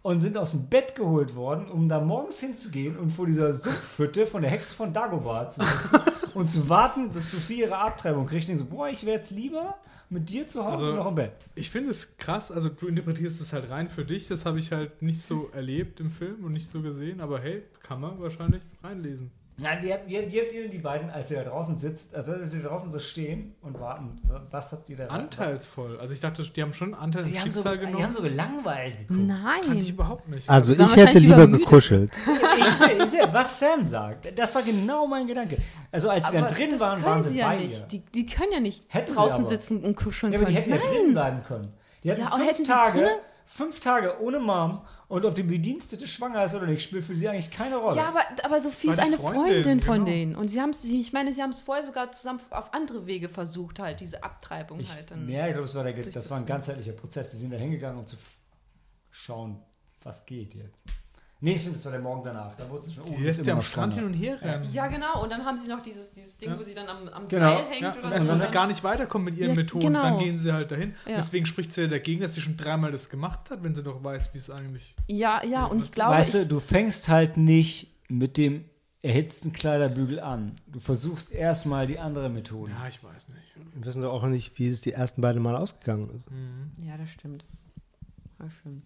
[0.06, 4.24] und sind aus dem Bett geholt worden, um da morgens hinzugehen und vor dieser Sumpfhütte
[4.24, 6.00] von der Hexe von Dagobah zu sitzen
[6.34, 8.48] und zu warten, dass Sophie ihre Abtreibung kriegt.
[8.48, 9.74] Und so, boah, ich wäre jetzt lieber
[10.08, 11.32] mit dir zu Hause Also- noch im Bett.
[11.56, 14.70] Ich finde es krass, also du interpretierst es halt rein für dich, das habe ich
[14.70, 18.62] halt nicht so erlebt im Film und nicht so gesehen, aber hey, kann man wahrscheinlich
[18.84, 19.32] reinlesen.
[19.58, 22.14] Nein, wie, habt- wie, wie habt ihr denn die beiden, als ihr da draußen sitzt,
[22.14, 24.20] also als ihr da draußen so stehen und warten,
[24.50, 25.98] was habt ihr da Anteilsvoll.
[25.98, 28.04] Also ich dachte, die haben schon Anteil am Die haben, so, Schicksal die genommen.
[28.04, 29.30] haben so gelangweilt geguckt.
[29.30, 29.86] Fand ich Nein.
[29.86, 30.50] überhaupt nicht.
[30.50, 31.60] Also Die ich hätte lieber übermüdet.
[31.66, 32.12] gekuschelt.
[32.58, 32.62] Ich,
[32.98, 35.58] ich, sehe, was Sam sagt, das war genau mein Gedanke.
[35.92, 37.80] Also als sie Aber dann drin waren, können waren sie sie ja bei nicht.
[37.82, 37.86] ihr.
[37.88, 40.72] Die, die können ja nicht Hätten draußen sitzen und kuscheln Ja, aber die können.
[40.72, 41.72] hätten ja drin bleiben können.
[42.02, 43.10] Die hatten Ja, fünf hätten sie Tage, drinnen?
[43.44, 47.28] fünf Tage ohne Mom und ob die Bedienstete schwanger ist oder nicht, spielt für sie
[47.28, 47.96] eigentlich keine Rolle.
[47.96, 50.06] Ja, aber, aber Sophie ist eine Freundin, Freundin, von genau.
[50.06, 50.34] denen.
[50.34, 53.28] Und sie haben es, ich meine, sie haben es vorher sogar zusammen auf andere Wege
[53.28, 55.12] versucht, halt, diese Abtreibung ich, halt.
[55.12, 55.28] Dann.
[55.28, 57.30] ja, ich glaube, das war, der, das war ein ganzheitlicher Prozess.
[57.30, 58.16] Die sind da hingegangen, um zu
[59.12, 59.62] schauen,
[60.02, 60.82] was geht jetzt.
[61.40, 62.54] Nee, stimmt, das war der Morgen danach.
[62.56, 64.70] Da wussten sie schon, oh, bist lässt immer ja am Strand hin und her rennen.
[64.72, 65.22] Ja, genau.
[65.22, 66.58] Und dann haben sie noch dieses, dieses Ding, Ja.
[66.58, 67.50] wo sie dann am, am Genau.
[67.56, 68.30] Seil hängt Ja, oder und erst, so.
[68.30, 70.02] wenn sie Dann- gar nicht weiterkommen mit ihren Ja, Methoden, genau.
[70.02, 70.94] dann gehen sie halt dahin.
[71.06, 71.16] Ja.
[71.16, 74.02] Deswegen spricht sie ja dagegen, dass sie schon dreimal das gemacht hat, wenn sie doch
[74.02, 74.94] weiß, wie es eigentlich.
[75.08, 78.64] Ja, ja, und ich glaube, weißt du, du fängst halt nicht mit dem
[79.02, 80.52] erhitzten Kleiderbügel an.
[80.68, 82.72] Du versuchst erstmal die andere Methode.
[82.72, 83.44] Ja, ich weiß nicht.
[83.74, 86.28] Wir wissen doch auch nicht, wie es die ersten beiden Mal ausgegangen ist.
[86.82, 87.44] ja, das stimmt.
[88.38, 88.82] Das stimmt.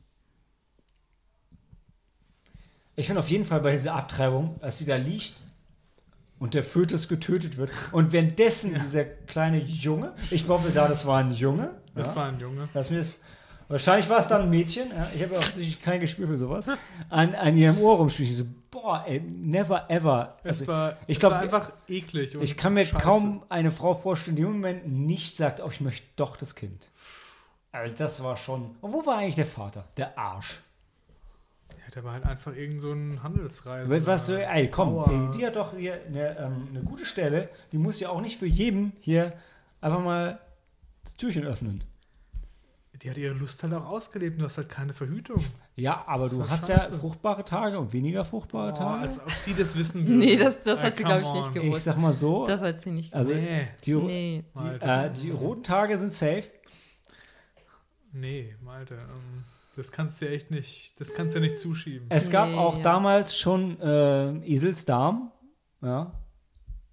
[3.00, 5.32] Ich finde auf jeden Fall bei dieser Abtreibung, als sie da liegt
[6.38, 11.18] und der Fötus getötet wird und währenddessen dieser kleine Junge, ich glaube da, das war
[11.18, 11.70] ein Junge.
[11.94, 12.68] Das ja, war ein Junge.
[12.74, 13.20] das mir ist,
[13.68, 16.68] wahrscheinlich war es dann ein Mädchen, ja, ich habe ja offensichtlich kein Gespür für sowas,
[17.08, 18.34] an, an ihrem Ohr rumschlichen.
[18.34, 20.36] So, boah, ey, never ever.
[20.44, 22.34] Es Also, war, ich es glaub, war einfach eklig.
[22.34, 23.02] Ich kann mir scheiße.
[23.02, 26.90] kaum eine Frau vorstellen, die im Moment nicht sagt, oh, ich möchte doch das Kind.
[27.72, 28.76] Also das war schon.
[28.82, 29.84] Und wo war eigentlich der Vater?
[29.96, 30.60] Der Arsch.
[31.90, 34.06] Ja, der war halt einfach irgend so ein Handelsreisender.
[34.06, 37.48] Was du, ey, komm, ey, die hat doch hier eine, ähm, eine gute Stelle.
[37.72, 39.32] Die muss ja auch nicht für jeden hier
[39.80, 40.38] einfach mal
[41.02, 41.82] das Türchen öffnen.
[43.02, 45.42] Die hat ihre Lust halt auch ausgelebt und du hast halt keine Verhütung.
[45.74, 46.98] Ja, aber du hast ja scheiße.
[46.98, 49.00] fruchtbare Tage und weniger fruchtbare Boah, Tage.
[49.00, 50.18] als ob sie das wissen würde.
[50.18, 51.76] Nee, das, das Äh, hat sie, glaube ich, nicht gewusst.
[51.78, 54.44] ich sag mal so, Das hat sie nicht also Nee, die, Nee.
[54.54, 56.44] die, äh, die roten Tage sind safe.
[58.12, 58.94] nee, Malte.
[58.96, 59.44] Ähm,
[59.80, 62.06] das kannst du ja echt nicht, das kannst du ja nicht zuschieben.
[62.10, 62.82] Es gab Nee, auch ja.
[62.82, 65.32] damals schon äh, Eselsdarm,
[65.82, 66.12] ja,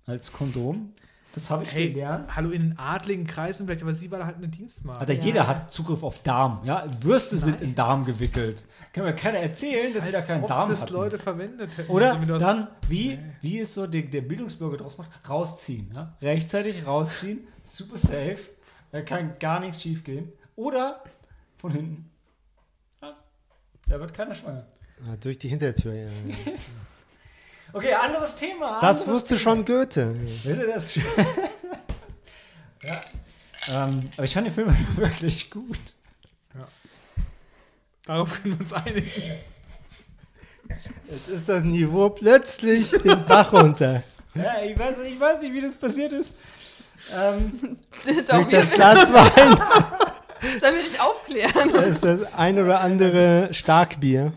[0.05, 0.93] als Kondom.
[1.33, 2.35] Das habe ich Hey, gelernt.
[2.35, 5.01] hallo in den adligen Kreisen vielleicht, aber sie war halt eine Dienstmarke.
[5.01, 5.21] Alter, Ja.
[5.21, 6.61] jeder hat Zugriff auf Darm.
[6.63, 8.65] Ja, Würste sind in Darm gewickelt.
[8.91, 10.93] Kann mir keiner erzählen, dass sie da keinen ob Darm das hatten.
[10.93, 11.91] Leute verwendet hätten.
[11.91, 13.19] Oder Also, dann, wie, Nee.
[13.41, 15.11] wie ist so der, der Bildungsbürger draus macht?
[15.29, 15.91] Rausziehen.
[15.93, 16.17] Ja?
[16.23, 18.39] Rechtzeitig rausziehen, super safe,
[18.91, 20.31] da kann gar nichts schief gehen.
[20.55, 21.03] Oder
[21.57, 22.09] von hinten.
[23.87, 24.65] Ja, da wird keiner schwanger.
[25.07, 26.07] Ah, durch die Hintertür, ja.
[27.73, 28.79] Okay, anderes Thema.
[28.79, 29.39] Das anderes wusste Thema.
[29.41, 30.15] schon Goethe.
[30.21, 30.95] Wisst ihr das?
[32.83, 33.01] ja.
[33.69, 35.77] Ähm, aber ich fand den Film wirklich gut.
[38.05, 39.05] Darauf können wir uns einigen.
[41.09, 44.01] Jetzt ist das Niveau plötzlich den Bach runter.
[44.33, 46.35] Ja, ich weiß, ich weiß nicht, wie das passiert ist.
[47.13, 47.77] Ähm,
[48.27, 49.59] Doch, Durch das Glas Wein
[50.61, 51.69] sollen wir dich aufklären?
[51.73, 54.33] da ist das ein oder andere Starkbier.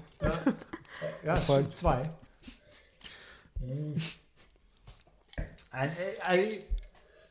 [1.24, 2.10] ja, Folge 2.
[5.72, 6.48] Ein, äh, ein,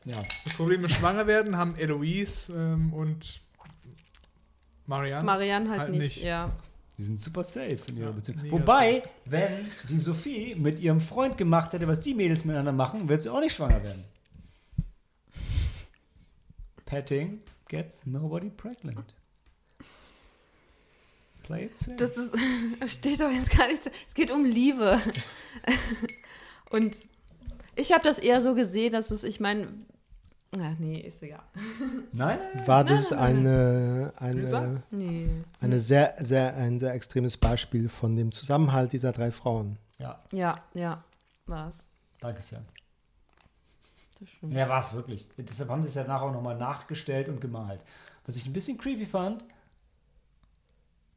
[0.04, 0.16] ja.
[0.44, 3.40] Das Problem mit Schwangerwerden haben Eloise ähm, und
[4.86, 5.24] Marianne.
[5.24, 6.22] Marianne halt, Halt nicht, nicht.
[6.22, 6.50] ja.
[6.96, 8.42] Die sind super safe in ihrer Ja, Beziehung.
[8.42, 13.08] mega Wobei, wenn die Sophie mit ihrem Freund gemacht hätte, was die Mädels miteinander machen,
[13.08, 14.04] wird sie auch nicht schwanger werden.
[16.84, 17.40] Petting
[17.70, 19.14] gets nobody pregnant.
[21.44, 21.96] Play it safe.
[21.96, 22.30] Das ist,
[22.92, 23.90] steht doch jetzt gar nicht.
[24.06, 25.00] Es geht um Liebe.
[26.70, 26.96] Und
[27.76, 29.68] ich habe das eher so gesehen, dass es, ich meine,
[30.56, 31.42] na, nee, ist egal.
[32.12, 34.58] nein, nein, War das eine, Lisa?
[34.60, 35.28] eine, Nee.
[35.60, 39.78] eine sehr, sehr, ein sehr extremes Beispiel von dem Zusammenhalt dieser drei Frauen?
[39.98, 41.02] ja, Ja, ja,
[41.46, 41.74] war's.
[42.20, 42.62] danke sehr.
[44.20, 44.54] Das stimmt.
[44.54, 45.26] Ja, war es wirklich.
[45.36, 47.80] Deshalb haben sie es ja nachher auch nochmal nachgestellt und gemalt.
[48.26, 49.44] Was ich ein bisschen creepy fand.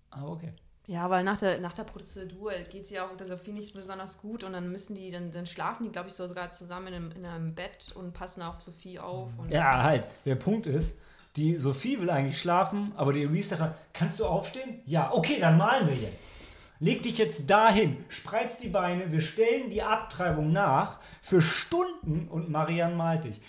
[0.10, 0.54] Aber okay.
[0.86, 4.20] Ja, weil nach der, nach der Prozedur geht es ja auch der Sophie nicht besonders
[4.20, 6.94] gut und dann müssen die, dann, dann schlafen die, glaube ich, so sogar zusammen in
[6.94, 9.30] einem, in einem Bett und passen auf Sophie auf.
[9.38, 10.08] Und Ja, halt.
[10.26, 11.00] Der Punkt ist,
[11.38, 14.82] die Sophie will eigentlich schlafen, aber die Elise sagt, kannst du aufstehen?
[14.86, 16.42] Ja, okay, dann malen wir jetzt.
[16.84, 22.50] Leg dich jetzt dahin, spreiz die Beine, wir stellen die Abtreibung nach für Stunden und
[22.50, 23.42] Marianne malt dich.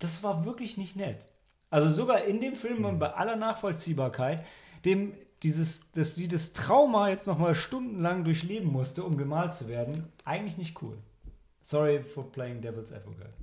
[0.00, 1.24] Das war wirklich nicht nett.
[1.70, 4.44] Also sogar in dem Film und bei aller Nachvollziehbarkeit,
[4.84, 5.12] dem
[5.44, 10.58] dieses, dass sie das Trauma jetzt nochmal stundenlang durchleben musste, um gemalt zu werden, eigentlich
[10.58, 10.98] nicht cool.
[11.62, 13.34] Sorry for playing Devil's Advocate.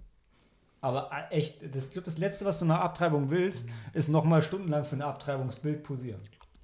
[0.81, 4.41] Aber äh, echt, das, ich glaube, das Letzte, was du nach Abtreibung willst, ist nochmal
[4.41, 6.19] stundenlang für ein Abtreibungsbild posieren.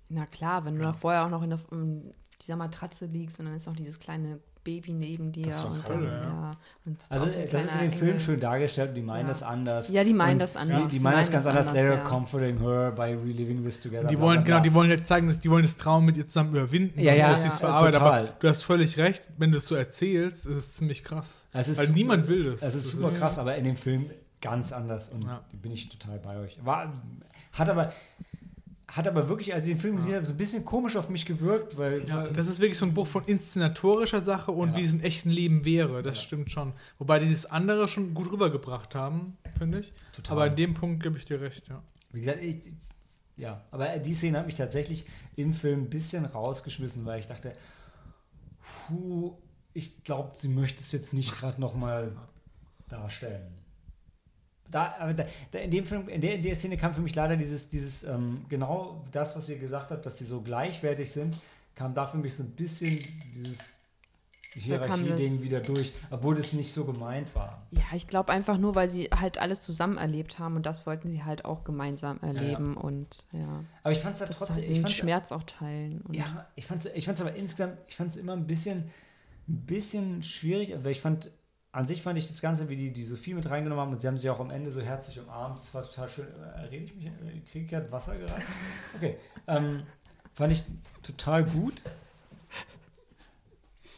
[0.09, 2.13] Na klar, wenn du da vorher auch noch in der, in
[2.43, 5.47] dieser Matratze liegst und dann ist noch dieses kleine Baby neben dir.
[5.47, 6.21] Das ist und toll, dann, ja.
[6.23, 6.51] ja.
[6.85, 8.19] Und Also, so das ist in dem Film Engel.
[8.21, 9.27] schön dargestellt und die meinen Ja.
[9.33, 9.89] das anders.
[9.89, 10.83] Ja, die meinen Und das anders.
[10.83, 11.67] Die, die Die meinen das ganz anders.
[11.67, 12.03] anders, They're ja.
[12.03, 14.07] comforting her by reliving this together.
[14.07, 16.51] Die wollen, genau, die wollen jetzt zeigen, dass die wollen das Trauma mit ihr zusammen
[16.51, 16.97] überwinden.
[17.01, 17.93] Ja, und ja, dass sie es ja, verarbeitet.
[17.95, 18.19] total.
[18.27, 21.47] Aber du hast völlig recht, wenn du es so erzählst, ist es ziemlich krass.
[21.51, 22.61] Es ist Weil super- niemand will das.
[22.61, 25.41] Es ist Das super krass, aber in dem Film ganz anders und Ja.
[25.61, 26.57] bin ich total bei euch.
[26.63, 26.93] War,
[27.51, 27.91] hat aber
[28.95, 31.25] hat aber wirklich, als ich den Film gesehen habe, so ein bisschen komisch auf mich
[31.25, 34.77] gewirkt, weil Ja, das ist wirklich so ein Buch von inszenatorischer Sache und Ja.
[34.77, 36.03] wie es im echten Leben wäre.
[36.03, 36.23] Das Ja.
[36.23, 36.73] stimmt schon.
[36.99, 39.91] Wobei die dieses andere schon gut rübergebracht haben, finde ich.
[40.15, 40.33] Total.
[40.37, 41.81] Aber in dem Punkt gebe ich dir recht, ja.
[42.11, 42.73] Wie gesagt, ich, ich-
[43.35, 45.05] ja, aber die Szene hat mich tatsächlich
[45.35, 47.53] im Film ein bisschen rausgeschmissen, weil ich dachte,
[48.87, 49.33] puh,
[49.73, 52.15] ich glaube, sie möchte es jetzt nicht gerade nochmal
[52.89, 53.47] darstellen.
[54.73, 57.15] Da, aber da, da in dem Film, in der, in der Szene kam für mich
[57.15, 61.35] leider dieses, dieses ähm, genau das, was ihr gesagt habt, dass sie so gleichwertig sind,
[61.75, 62.99] kam da für mich so ein bisschen
[63.33, 63.79] dieses
[64.53, 67.65] Hierarchie-Ding wieder durch, obwohl das nicht so gemeint war.
[67.71, 71.09] Ja, ich glaube einfach nur, weil sie halt alles zusammen erlebt haben und das wollten
[71.09, 74.69] sie halt auch gemeinsam erleben und ja, Aber ich fand es ja das trotzdem, halt
[74.69, 76.03] ich den Schmerz auch teilen.
[76.11, 78.91] Ja, ich fand's, ich fand's aber insgesamt, ich fand's immer ein bisschen,
[79.47, 81.31] ein bisschen schwierig, weil ich fand,
[81.73, 84.07] an sich fand ich das Ganze, wie die, die Sophie mit reingenommen haben und sie
[84.07, 86.27] haben sich auch am Ende so herzlich umarmt, das war total schön.
[86.27, 88.47] Äh, Rede ich mich, äh, kriege ich gerade Wasser gereicht?
[88.95, 89.17] Okay.
[89.47, 89.83] Ähm,
[90.33, 90.63] fand ich
[91.01, 91.81] total gut,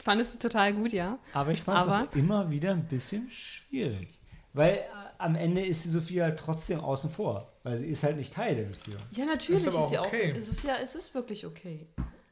[0.05, 1.17] Fandest du total gut, ja?
[1.33, 4.09] aber ich fand es auch immer wieder ein bisschen schwierig.
[4.53, 4.85] Weil äh,
[5.17, 8.55] am Ende ist die Sophie halt trotzdem außen vor, weil sie ist halt nicht Teil
[8.55, 8.99] der Beziehung.
[9.09, 10.31] Ja, natürlich Ist ist, aber auch ja okay.
[10.31, 10.37] auch.
[10.37, 11.87] Es ist ja, es ist wirklich okay.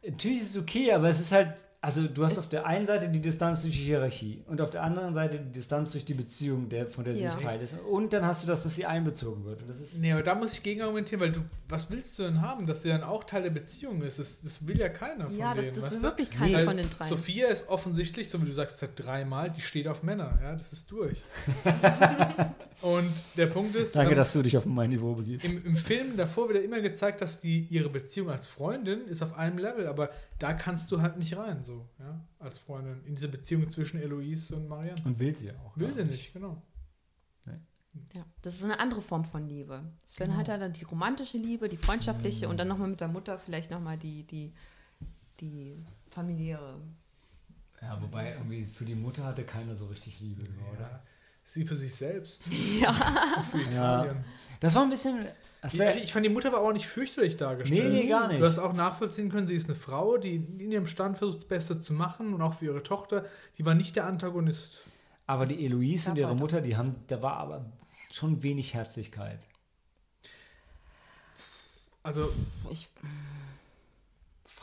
[0.08, 3.10] Natürlich ist es okay, aber es ist halt, also du hast auf der einen Seite
[3.10, 6.70] die Distanz durch die Hierarchie und auf der anderen Seite die Distanz durch die Beziehung,
[6.70, 7.30] der, von der sie Ja.
[7.36, 7.76] nicht Teil ist.
[7.92, 9.62] Und dann hast du das, dass sie einbezogen wird.
[9.62, 12.42] Und das ist, Nee, aber da muss ich gegenargumentieren, weil du, was willst du denn
[12.42, 14.18] haben, dass sie dann auch Teil der Beziehung ist?
[14.18, 15.76] Das, das will ja keiner von Ja, das- denen.
[15.76, 16.06] das weißt will du?
[16.08, 17.10] wirklich keiner Weil von den dreien.
[17.10, 20.40] Sophia ist offensichtlich, so wie du sagst, seit dreimal, die steht auf Männer.
[20.42, 21.22] Ja, das ist durch.
[22.82, 25.52] Und der Punkt ist, danke, ähm, dass du dich auf mein Niveau begibst.
[25.52, 29.22] im, im Film davor wird ja immer gezeigt, dass die ihre Beziehung als Freundin ist
[29.22, 33.16] auf einem Level, aber da kannst du halt nicht rein, so, ja, als Freundin, in
[33.16, 35.02] diese Beziehung zwischen Eloise und Marianne.
[35.06, 35.78] Und will sie auch.
[35.78, 36.08] Will sie ich.
[36.08, 36.62] nicht, genau.
[38.16, 39.84] Ja, das ist eine andere Form von Liebe.
[40.04, 40.50] Es werden Genau.
[40.50, 44.00] halt dann die romantische Liebe, die freundschaftliche und dann nochmal mit der Mutter vielleicht nochmal
[44.00, 44.52] die, die,
[45.40, 46.82] die familiäre.
[47.80, 50.42] Ja, wobei irgendwie für die Mutter hatte keiner so richtig Liebe,
[50.74, 50.82] oder?
[50.90, 51.04] Ja.
[51.44, 52.42] Sie für sich selbst
[52.82, 52.90] Ja.
[53.38, 54.24] und für Italien.
[54.64, 55.26] Das war ein bisschen.
[55.62, 57.92] Das Ich, wär, ich fand die Mutter aber auch nicht fürchterlich dargestellt.
[57.92, 58.40] nee, nee, gar nicht.
[58.40, 61.46] Du hast auch nachvollziehen können, sie ist eine Frau, die in ihrem Stand versucht, das
[61.46, 63.26] Beste zu machen und auch für ihre Tochter.
[63.58, 64.80] Die war nicht der Antagonist.
[65.28, 66.34] Aber die Eloise und ihre.
[66.34, 67.66] Mutter, die haben, da war aber
[68.10, 69.46] schon wenig Herzlichkeit.
[72.02, 72.32] Also,
[72.70, 72.88] Ich,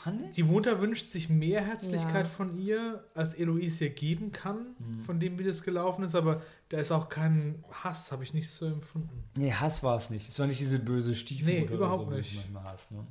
[0.05, 2.31] Fand die Mutter wünscht sich mehr Herzlichkeit Ja.
[2.33, 5.01] von ihr, als Eloise ihr geben kann, Mhm.
[5.01, 6.15] von dem, wie das gelaufen ist.
[6.15, 9.25] Aber da ist auch kein Hass, habe ich nicht so empfunden.
[9.37, 10.29] Nee, Hass war es nicht.
[10.29, 12.51] Es war nicht diese böse Stiefmutter Nee, oder überhaupt so, du es nicht.
[12.53, 12.93] manchmal hast.
[12.93, 13.07] Ne?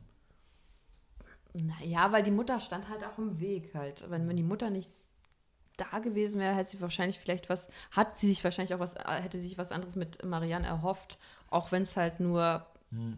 [1.54, 4.06] naja, weil die Mutter stand halt auch im Weg halt.
[4.10, 4.90] Wenn, wenn die Mutter nicht
[5.78, 9.40] da gewesen wäre, hätte sie wahrscheinlich vielleicht was, hat sie sich wahrscheinlich auch was, hätte
[9.40, 11.18] sich was anderes mit Marianne erhofft,
[11.50, 13.18] auch wenn es halt nur Hm.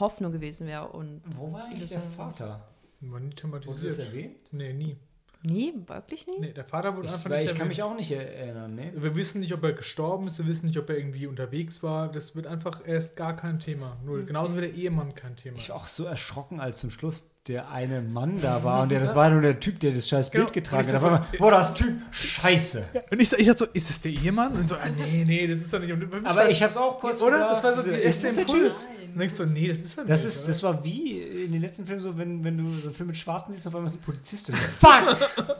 [0.00, 2.00] Hoffnung gewesen wäre und Wo war eigentlich der.
[2.00, 2.66] Vater?
[3.00, 3.98] War nie Wurde das thematisiert.
[4.08, 4.36] erwähnt?
[4.52, 4.96] Nee, nie.
[5.42, 6.38] nee, wirklich nie.
[6.40, 7.92] Nee, der Vater wurde Ich, einfach nicht ich kann mich erwähnt.
[7.94, 8.92] auch nicht erinnern, ne?
[8.96, 12.10] Wir wissen nicht, ob er gestorben ist, wir wissen nicht, ob er irgendwie unterwegs war.
[12.10, 13.96] Das wird einfach, er ist gar kein Thema.
[14.04, 14.24] Null.
[14.24, 15.56] Genauso wie der Ehemann kein Thema.
[15.58, 18.98] Ich war auch so erschrocken, als zum Schluss der eine Mann da war und der,
[19.00, 20.44] das war nur der Typ, der das scheiß Genau.
[20.44, 21.00] Bild getragen Und ich hat.
[21.00, 22.84] so, mal, boah, das Typ, scheiße.
[23.10, 24.52] Und ich, ich dachte so, ist das der Ehemann?
[24.52, 25.92] Und so, ah, nee, nee, das ist doch nicht.
[25.92, 27.32] Aber war- ich hab's auch kurz Oder?
[27.38, 28.88] gedacht, Das war so so, ist erste Impuls.
[29.14, 30.34] Und denkst du, nee, das ist er Das, nicht.
[30.34, 30.48] ist, oder?
[30.48, 33.16] das war wie in den letzten Filmen so, wenn, wenn du so einen Film mit
[33.16, 35.16] Schwarzen siehst, auf einmal ist ein Polizist und so, fuck!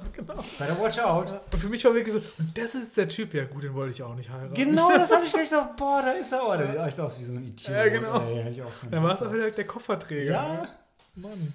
[0.58, 1.32] Better watch out.
[1.52, 3.92] Und für mich war wirklich so, und das ist der Typ, ja gut, den wollte
[3.92, 4.52] ich auch nicht heiraten.
[4.54, 6.40] Genau, das habe ich gleich so, boah, da ist er.
[6.46, 7.68] Oh, der sieht aus wie so ein Idiot.
[7.74, 8.10] Ja, genau.
[8.12, 8.20] Auch
[8.80, 10.32] keinen Dann war es auch wieder der Kofferträger.
[10.32, 10.68] Ja.
[11.14, 11.54] Mann.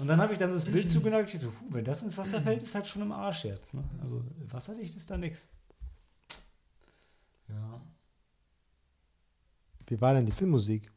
[0.00, 2.16] Und dann habe ich dann das Bild zugeneigt und ich dachte, puh, wenn das ins
[2.18, 3.74] Wasser fällt, ist halt schon im Arsch jetzt.
[3.74, 3.84] Ne?
[4.02, 5.46] Also wasserdicht ist da nix.
[7.48, 7.80] Ja.
[9.86, 10.90] Wie war denn die Filmmusik?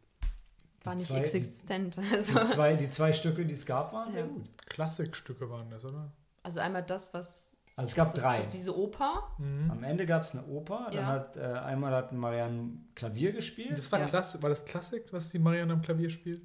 [0.84, 1.98] War nicht zwei- existent.
[1.98, 4.28] Die Also, zwei, die zwei Stücke, die es gab, waren sehr Ja.
[4.28, 4.48] gut.
[4.68, 6.12] Klassikstücke waren das, oder?
[6.44, 7.50] also einmal das, was.
[7.76, 8.38] Also es gab das ist, drei.
[8.38, 9.24] Das ist diese Oper.
[9.40, 9.72] Mhm.
[9.72, 11.06] Am Ende gab es eine Oper, dann Ja.
[11.08, 13.78] hat äh, einmal hat Marianne Klavier gespielt.
[13.78, 14.06] Das war, Ja.
[14.06, 16.42] Klassik, war das Klassik, was die Marianne am Klavier spielt?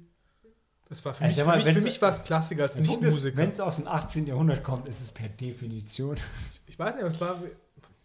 [0.89, 3.37] Das war für Also mich, mal, für mich, für mich war es Klassik als Nicht-Musiker.
[3.37, 4.25] wenn es aus dem 18.
[4.25, 6.15] Jahrhundert kommt, ist es per Definition.
[6.65, 7.39] Ich weiß nicht, aber es war.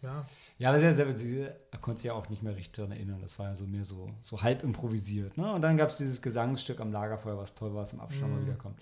[0.03, 0.23] Ja,
[0.59, 1.47] Ja, aber sehr, sehr, sie
[1.81, 3.21] konnte sich ja auch nicht mehr richtig daran erinnern.
[3.23, 5.35] Das war ja so mehr so, so halb improvisiert.
[5.35, 5.51] Ne?
[5.51, 8.39] Und dann gab es dieses Gesangsstück am Lagerfeuer, was toll war, was im Abstand mal
[8.41, 8.45] Mhm.
[8.45, 8.79] wiederkommt.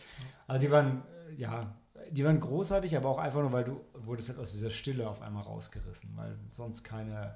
[0.48, 1.04] Also die waren,
[1.38, 1.74] ja,
[2.12, 5.22] die waren großartig, aber auch einfach nur, weil du wurdest halt aus dieser Stille auf
[5.22, 7.36] einmal rausgerissen, weil sonst keine,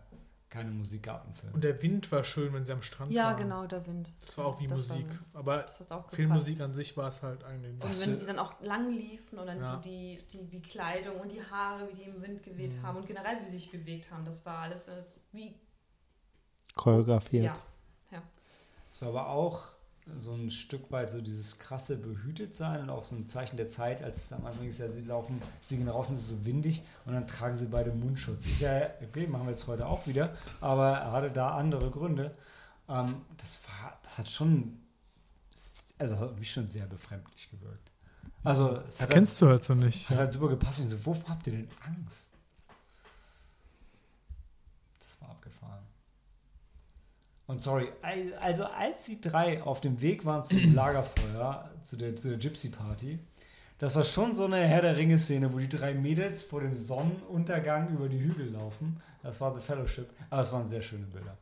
[0.49, 1.53] keine Musik gab im Film.
[1.53, 3.37] und der Wind war schön, wenn sie am Strand Ja, waren.
[3.37, 4.09] genau, der Wind.
[4.23, 5.11] Das war auch wie Das war- Musik.
[5.33, 6.15] aber Das hat auch gepasst.
[6.15, 7.75] Filmmusik an sich war es halt eigentlich.
[7.81, 9.75] Was Und wenn für- sie dann auch lang liefen und dann Ja.
[9.77, 12.81] die, die, die, die Kleidung und die Haare, wie die im Wind geweht Mhm.
[12.83, 14.91] haben und generell, wie sie sich bewegt haben, das war alles so
[15.33, 15.55] wie.
[16.75, 17.45] Choreografiert.
[18.11, 18.21] Ja.
[18.91, 19.63] Es war aber auch
[20.19, 24.03] so ein Stück weit so dieses krasse Behütetsein und auch so ein Zeichen der Zeit,
[24.03, 26.45] als es am Anfang ist ja, sie laufen, sie gehen raus und es ist so
[26.45, 28.45] windig und dann tragen sie beide Mundschutz.
[28.45, 32.35] Ist ja, okay, machen wir jetzt heute auch wieder, aber er hatte da andere Gründe.
[32.89, 34.79] Ähm, das war, das hat schon,
[35.97, 37.91] also hat mich schon sehr befremdlich gewirkt.
[38.43, 40.09] Also, es Das hat, kennst du halt so nicht.
[40.09, 40.79] halt, hat halt super gepasst.
[40.79, 42.29] Und so, wovor habt ihr denn Angst?
[44.99, 45.83] Das war abgefahren.
[47.47, 52.15] Und sorry, al- also als die drei auf dem Weg waren zum Lagerfeuer, zu der,
[52.15, 53.19] zu der Gypsy Party,
[53.79, 57.89] das war schon so eine Herr der Ringe-Szene, wo die drei Mädels vor dem Sonnenuntergang
[57.89, 58.99] über die Hügel laufen.
[59.23, 60.09] Das war The Fellowship.
[60.29, 61.37] Aber es waren sehr schöne Bilder.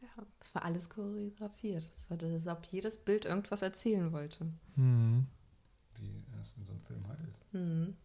[0.00, 0.08] ja,
[0.40, 1.90] das war alles choreografiert.
[1.96, 4.46] Das hatte, als ob jedes Bild irgendwas erzählen wollte.
[4.74, 5.26] Mhm.
[5.96, 7.54] Wie es in so einem Film halt ist.
[7.54, 7.96] Mhm.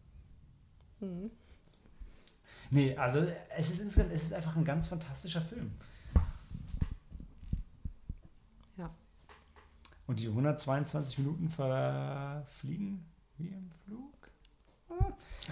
[1.00, 1.30] Mhm.
[2.70, 5.72] Nee, also es ist insgesamt, es ist einfach ein ganz fantastischer Film.
[8.76, 8.90] Ja.
[10.06, 13.04] Und die 122 Minuten verfliegen
[13.38, 14.12] wie im Flug.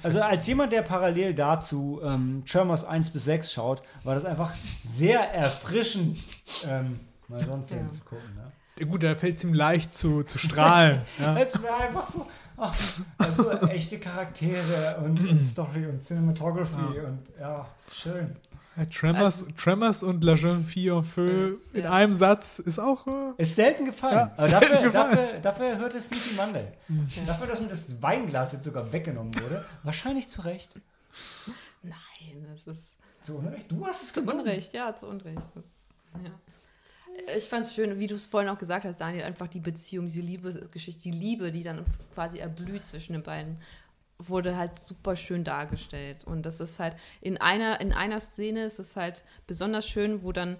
[0.03, 4.53] Also als jemand, der parallel dazu ähm, Tremors 1 bis 6 schaut, war das einfach
[4.85, 6.19] sehr erfrischend,
[6.67, 7.91] ähm, mal so einen Film Ja.
[7.91, 8.35] zu gucken.
[8.37, 8.53] Ne?
[8.79, 11.01] Ja, Gut, da fällt es ihm leicht zu, zu strahlen.
[11.21, 11.37] ja.
[11.39, 12.27] Es war einfach so,
[12.57, 12.77] ach,
[13.19, 18.35] also echte Charaktere und, und Story und Cinematography und ja, schön.
[18.77, 21.79] Ja, Tremors, Tremors und La Jeune Fille en Feu Ja.
[21.79, 23.07] in einem Satz ist auch.
[23.07, 24.31] Äh, Ist selten gefallen.
[24.37, 25.17] Ja, selten dafür, gefallen.
[25.17, 26.67] Dafür, dafür hört es Sneaky Monday.
[26.89, 27.23] Ja.
[27.27, 29.65] Dafür, dass mir das Weinglas jetzt sogar weggenommen wurde.
[29.85, 30.75] Wahrscheinlich zu Recht.
[31.83, 32.83] Nein, das ist
[33.23, 33.71] Zu Unrecht?
[33.71, 34.41] Du hast es zu genommen.
[34.41, 35.39] Unrecht, ja, zu Unrecht.
[36.25, 36.31] Ja.
[37.37, 40.07] Ich fand es schön, wie du es vorhin auch gesagt hast, Daniel, einfach die Beziehung,
[40.07, 43.59] diese Liebesgeschichte, die Liebe, die dann quasi erblüht zwischen den beiden,
[44.19, 46.25] wurde halt super schön dargestellt.
[46.25, 50.33] Und das ist halt, in einer, in einer Szene ist es halt besonders schön, wo
[50.33, 50.57] dann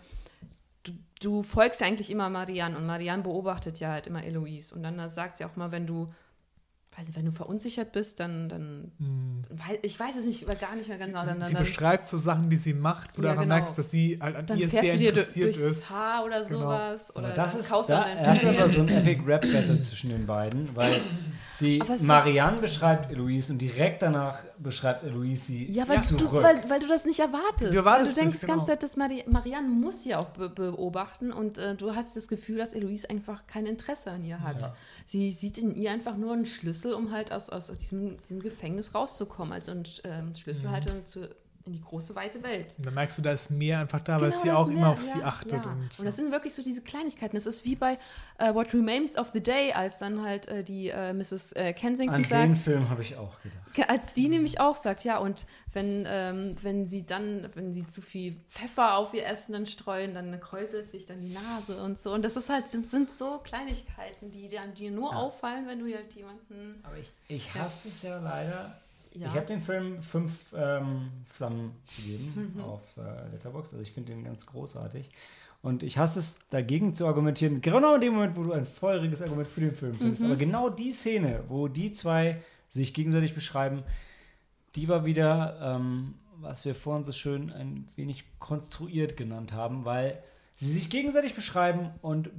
[0.83, 4.75] du, du folgst ja eigentlich immer Marianne und Marianne beobachtet ja halt immer Eloise.
[4.75, 6.13] Und dann sagt sie auch mal, wenn du,
[6.97, 8.93] weiß nicht, wenn du verunsichert bist, dann, dann
[9.51, 11.25] weil, ich weiß es nicht, gar nicht mehr genau.
[11.25, 13.55] Dann, sie, dann, sie beschreibt so Sachen, die sie macht, wo du Ja, einfach genau.
[13.57, 15.91] merkst, dass sie halt an dann ihr sehr du dir du- interessiert durchs ist.
[15.91, 16.61] Haar oder Genau.
[16.61, 17.17] sowas.
[17.17, 19.81] Oder Aber das ist, kaust du da, das ist aber so ein Epic Rap Battle
[19.81, 21.01] zwischen den beiden, weil
[21.61, 26.31] die Marianne beschreibt Eloise und direkt danach beschreibt Eloise sie Ja, weil, zurück.
[26.31, 27.73] du, weil, weil du das nicht erwartest.
[27.75, 28.55] Du weil du denkst die genau.
[28.57, 32.27] ganze Zeit, dass Mari Marianne muss ja auch be beobachten und äh, du hast das
[32.29, 34.61] Gefühl, dass Eloise einfach kein Interesse an ihr hat.
[34.63, 34.75] Ja.
[35.07, 38.95] Sie sieht in ihr einfach nur einen Schlüssel, um halt aus, aus, diesem, diesem Gefängnis
[38.95, 39.53] rauszukommen.
[39.53, 40.73] Also einen ähm, Schlüssel Mhm.
[40.73, 41.29] halt in, zu,
[41.67, 42.75] in die große, weite Welt.
[42.77, 44.77] Und dann merkst du, da ist mehr einfach da, weil Genau, sie das auch mehr-
[44.77, 45.53] immer auf ja, sie achtet.
[45.65, 45.71] Ja.
[45.73, 47.35] Und, Und, das sind wirklich so diese Kleinigkeiten.
[47.37, 47.99] Das ist wie bei
[48.39, 51.55] äh, What Remains of the Day, als dann halt äh, die äh, Mrs.
[51.77, 53.89] Kensington An sagt, den Film habe ich auch gedacht.
[53.91, 58.03] als die nämlich auch sagt, ja, und wenn, ähm, wenn sie dann, wenn sie zu
[58.03, 62.13] viel Pfeffer auf ihr Essen dann streuen, dann kräuselt sich dann die Nase und so.
[62.13, 65.17] Und das ist halt, sind, sind so Kleinigkeiten, die dir, dir nur Ja.
[65.19, 66.81] auffallen, wenn du halt jemanden.
[66.83, 68.79] Aber ich, ich hasse es ja leider.
[69.17, 69.29] Ja.
[69.29, 72.61] Ich habe dem Film fünf ähm, Flammen gegeben Mhm.
[72.65, 73.75] auf äh, Letterboxd.
[73.75, 75.11] Also ich finde den ganz großartig.
[75.63, 79.23] Und ich hasse es, dagegen zu argumentieren, genau in dem Moment, wo du ein feuriges
[79.23, 80.23] Argument für den Film findest.
[80.23, 80.29] Mhm.
[80.29, 83.83] Aber genau die Szene, wo die zwei sich gegenseitig beschreiben,
[84.75, 90.23] die war wieder, ähm, was wir vorhin so schön ein wenig konstruiert genannt haben, weil
[90.57, 92.31] sie sich gegenseitig beschreiben und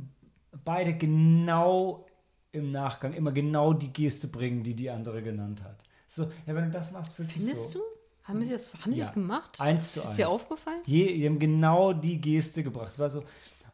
[0.64, 2.06] beide genau
[2.52, 5.84] im Nachgang immer genau die Geste bringen, die die andere genannt hat.
[6.08, 7.80] So, ja, wenn du das machst, fühlst du Findest so.
[7.80, 7.86] du?
[8.24, 9.06] Haben sie das, haben sie Ja.
[9.06, 9.62] das gemacht?
[9.62, 10.36] Eins zu Ist es dir eins.
[10.42, 10.82] aufgefallen?
[10.86, 12.90] Je, die haben genau die Geste gebracht.
[12.90, 13.20] Es war so,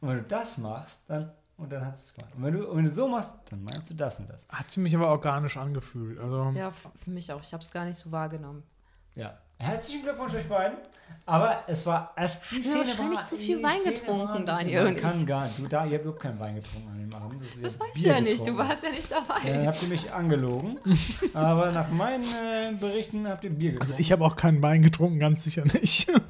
[0.01, 2.35] und wenn du das machst, dann, und dann hast du es gemacht.
[2.35, 4.45] Und wenn du, wenn du so machst, dann meinst du das und das.
[4.49, 6.19] Hat sie mich aber organisch angefühlt.
[6.19, 7.41] Also, Ja, für mich auch.
[7.41, 8.63] Ich habe es gar nicht so wahrgenommen.
[9.15, 9.37] Ja.
[9.61, 10.77] Herzlichen Glückwunsch euch beiden.
[11.27, 14.83] Aber es war erst die Hat Szene wahrscheinlich war, zu viel Wein Szene getrunken, Daniel
[14.83, 15.27] Man und kann ich.
[15.27, 15.59] gar nicht.
[15.59, 17.41] Du, da, ihr habt überhaupt keinen Wein getrunken an dem Abend.
[17.41, 18.47] Das ihr weißt du ja nicht.
[18.47, 19.35] Du warst ja nicht dabei.
[19.47, 20.77] Dann habt ihr mich angelogen.
[21.35, 23.91] Aber nach meinen äh, Berichten habt ihr Bier getrunken.
[23.91, 26.11] also ich habe auch keinen Wein getrunken, ganz sicher nicht.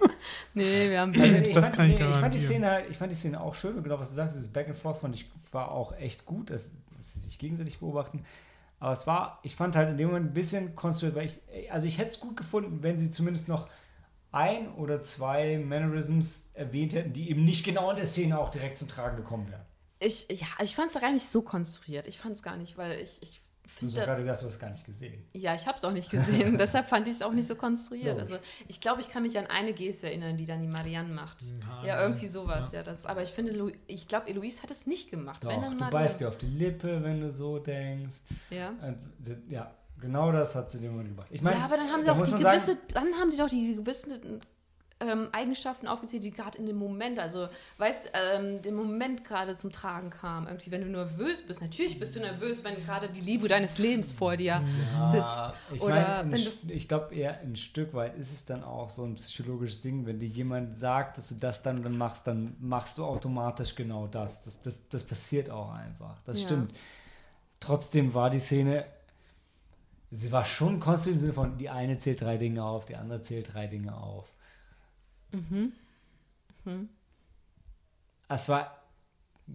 [0.54, 1.48] Nee, wir haben Also Bier.
[1.48, 2.40] ich Das fand, kann ich nee, ich fand die.
[2.40, 4.68] Szene halt- ich fand die Szene auch schön und genau was du sagst, dieses Back
[4.68, 8.24] and Forth fand ich war auch echt gut, dass, dass sie sich gegenseitig beobachten.
[8.82, 11.86] Aber es war, ich fand halt in dem Moment ein bisschen konstruiert, weil ich, also
[11.86, 13.70] ich hätte es gut gefunden, wenn sie zumindest noch
[14.32, 18.78] ein oder zwei Mannerisms erwähnt hätten, die eben nicht genau in der Szene auch direkt
[18.78, 19.62] zum Tragen gekommen wären.
[20.00, 22.08] Ich, ja, ich fand es gar nicht so konstruiert.
[22.08, 23.41] Ich fand es gar nicht, weil ich, ich
[23.80, 25.24] Du hast gerade gesagt, du hast es gar nicht gesehen.
[25.34, 26.58] Ja, ich habe es auch nicht gesehen.
[26.60, 28.20] Deshalb fand ich es auch nicht so konstruiert.
[28.20, 31.42] Also ich glaube, ich kann mich an eine Geste erinnern, die dann die Marianne macht.
[31.82, 32.32] Ja, Ja, irgendwie ja.
[32.32, 32.72] sowas.
[32.74, 32.84] Ja.
[32.84, 35.44] das, aber ich finde, Lu- ich glaube, Eloise hat es nicht gemacht.
[35.44, 36.04] Doch, Wenn dann du Marianne.
[36.06, 38.18] beißt dir auf die Lippe, wenn du so denkst.
[38.50, 38.70] Ja.
[38.70, 38.98] Und,
[39.50, 41.28] ja, genau das hat sie dem Moment gemacht.
[41.32, 43.32] Ich meine, ja, aber dann haben sie da auch die man sagen- gewisse, dann haben
[43.32, 44.42] die doch die gewissen
[45.02, 47.48] ähm, Eigenschaften aufgezählt, die gerade in dem Moment, also
[47.78, 50.48] weißt, ähm, den Moment gerade zum Tragen kam.
[50.48, 54.12] Irgendwie, wenn du nervös bist, natürlich bist du nervös, wenn gerade die Liebe deines Lebens
[54.12, 54.62] vor dir
[54.94, 55.76] Ja, sitzt.
[55.76, 56.26] ich Oder
[56.68, 60.20] ich glaube eher ein Stück weit ist es dann auch so ein psychologisches Ding, wenn
[60.20, 64.44] dir jemand sagt, dass du das dann, dann machst, dann machst du automatisch genau das.
[64.44, 66.18] Das, das, das passiert auch einfach.
[66.26, 66.46] Das Ja.
[66.46, 66.74] stimmt.
[67.60, 68.86] Trotzdem war die Szene,
[70.12, 73.22] sie war schon konstant im Sinne von, die eine zählt drei Dinge auf, die andere
[73.22, 74.32] zählt drei Dinge auf.
[75.32, 75.74] Mhm.
[76.66, 76.90] Mhm.
[78.28, 78.84] Es war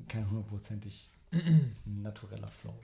[0.09, 1.11] kein hundertprozentig
[1.85, 2.75] natureller Flow,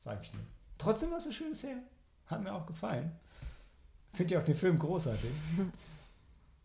[0.00, 0.42] sage ich nur.
[0.78, 1.82] Trotzdem war es eine schöne Szene.
[2.26, 3.12] Hat mir auch gefallen.
[4.12, 5.30] Finde ich auch den Film großartig.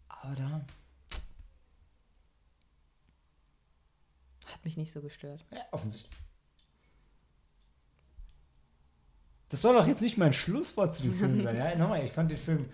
[0.09, 0.65] Aber da,
[4.47, 5.43] Hat mich nicht so gestört.
[5.51, 6.11] ja, offensichtlich.
[9.49, 11.55] Das soll doch jetzt nicht mein Schlusswort zu dem Film sein.
[11.57, 12.69] Ja, nochmal, ich fand den Film,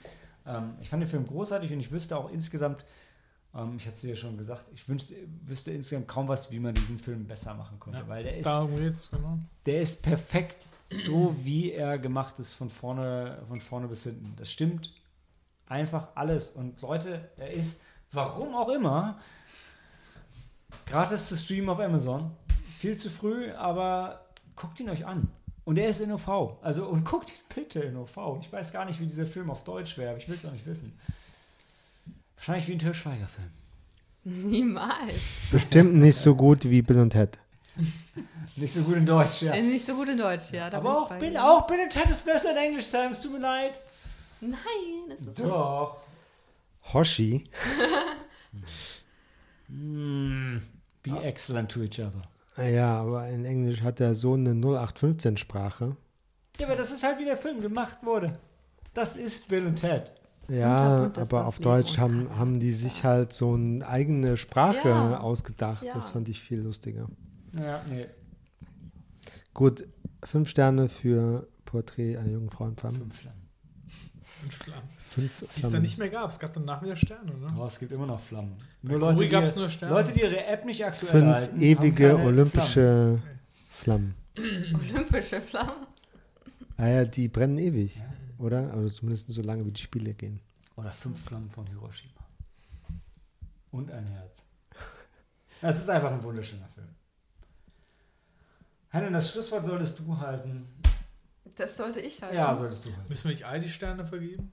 [0.48, 2.86] ähm, ich fand den Film großartig und ich wüsste auch insgesamt,
[3.56, 6.60] ähm, ich hatte es dir ja schon gesagt, ich wünschte, wüsste insgesamt kaum was, wie
[6.60, 9.40] man diesen Film besser machen könnte, Ja, weil der ist geht's, genau.
[9.66, 14.34] der ist perfekt so, wie er gemacht ist, von vorne, von vorne bis hinten.
[14.38, 14.94] Das stimmt
[15.68, 16.52] einfach alles.
[16.52, 19.20] Und Leute, er ist, warum auch immer,
[20.86, 22.32] gratis zu streamen auf Amazon.
[22.78, 25.28] Viel zu früh, aber guckt ihn euch an.
[25.68, 26.58] Und er ist in OV.
[26.62, 28.40] Also, und guckt ihn bitte in OV.
[28.40, 30.54] Ich weiß gar nicht, wie dieser Film auf Deutsch wäre, aber ich will es auch
[30.54, 30.98] nicht wissen.
[32.38, 33.52] Wahrscheinlich wie ein Til Schweiger-Film.
[34.24, 35.50] Niemals.
[35.52, 37.38] Bestimmt nicht so gut wie Bill und Ted.
[38.56, 39.54] Nicht so gut in Deutsch, ja.
[39.54, 40.72] Äh, Nicht so gut in Deutsch, ja.
[40.72, 43.12] Aber ich auch Bill, auch Bill und Ted ist besser in Englisch, Sam.
[43.12, 43.78] Es tut mir leid.
[44.40, 44.56] Nein,
[45.10, 45.98] das ist Doch.
[46.94, 47.44] Hoshi.
[49.70, 50.62] Mm,
[51.04, 52.22] be excellent to each other.
[52.58, 55.96] Ja, aber in Englisch hat er so eine 0815-Sprache.
[56.60, 58.40] Ja, aber das ist halt, wie der Film gemacht wurde.
[58.94, 60.12] Das ist Bill und Ted.
[60.50, 65.20] Ja, und aber auf Deutsch haben, haben die sich halt so eine eigene Sprache Ja.
[65.20, 65.84] ausgedacht.
[65.84, 65.94] Ja.
[65.94, 67.08] Das fand ich viel lustiger.
[67.54, 68.08] Ja, nee.
[69.54, 69.86] Gut,
[70.26, 73.00] fünf Sterne für Porträt einer jungen Frau in Flammen.
[73.00, 73.42] Fünf Flammen.
[74.44, 74.90] Und Flammen.
[75.18, 75.82] Fünf Die es dann Flammen.
[75.84, 76.30] nicht mehr gab.
[76.30, 77.54] Es gab danach wieder Sterne, ne?
[77.58, 78.56] Oh, es gibt immer noch Flammen.
[78.82, 79.94] Bei Nur Leute, die, nur Sterne.
[79.94, 83.22] Leute, die ihre App nicht aktuell Fünf halten, ewige keine olympische
[83.72, 84.16] Flammen.
[84.38, 85.88] olympische Flammen.
[86.78, 88.02] Ah ja, die brennen ewig,
[88.38, 88.72] oder?
[88.72, 90.40] Also zumindest so lange, wie die Spiele gehen.
[90.40, 90.88] Flammen.
[90.88, 92.14] Oder fünf Flammen von Hiroshima.
[93.72, 94.44] Und ein Herz.
[95.62, 96.88] Das ist einfach ein wunderschöner Film.
[98.92, 100.68] Hannah, das Schlusswort solltest du halten.
[101.56, 102.34] Das sollte ich halt.
[102.36, 103.10] Ja, solltest du halten.
[103.10, 104.52] Müssen wir nicht all die Sterne vergeben?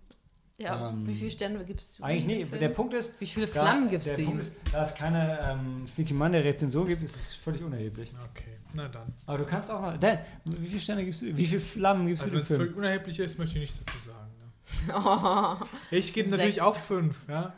[0.57, 2.05] Ja, Ähm, wie viele Sterne gibst du?
[2.05, 2.49] Eigentlich nicht.
[2.49, 2.61] Film?
[2.61, 4.41] Der Punkt ist, Wie viele da- Flammen gibst der du Punkt ihm?
[4.41, 8.13] Ist, da es keine ähm, Sneaky Monday Rezension gibt, ist es völlig unerheblich.
[8.31, 9.13] Okay, na dann.
[9.27, 9.97] Aber du kannst auch noch.
[9.99, 11.37] Dan, wie viele Sterne gibst du?
[11.37, 13.81] Wie viele Flammen gibst Also du wenn dem es völlig unerheblich ist, möchte ich nichts
[13.85, 14.31] dazu sagen.
[14.39, 14.95] Ne?
[14.97, 17.53] Oh, Ich gebe natürlich auch fünf, ja.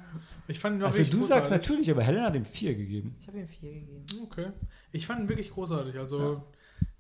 [0.49, 1.51] Ich fand ihn auch Also du sagst großartig.
[1.69, 3.15] natürlich, aber Helen hat ihm vier gegeben.
[3.21, 4.05] ich habe ihm vier gegeben.
[4.23, 4.47] Okay.
[4.93, 5.99] Ich fand ihn wirklich großartig.
[5.99, 6.43] Also,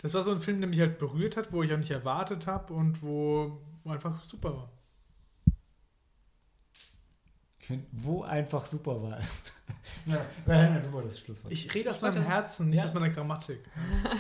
[0.03, 2.47] das war so ein Film, der mich halt berührt hat, wo ich auch nicht erwartet
[2.47, 4.69] habe und wo einfach super war.
[7.67, 9.19] Ich finde, wo einfach super war.
[10.07, 11.53] ja, Helen, du wolltest das Schlusswort.
[11.53, 12.85] Ich rede aus meinem Herzen, nicht Ja.
[12.85, 13.59] aus meiner Grammatik.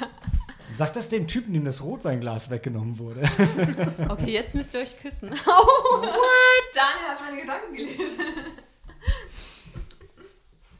[0.74, 3.22] Sag das dem Typen, dem das Rotweinglas weggenommen wurde.
[4.08, 5.30] Okay, jetzt müsst ihr euch küssen.
[5.44, 6.10] What?
[6.74, 8.24] Daniel hat meine Gedanken gelesen.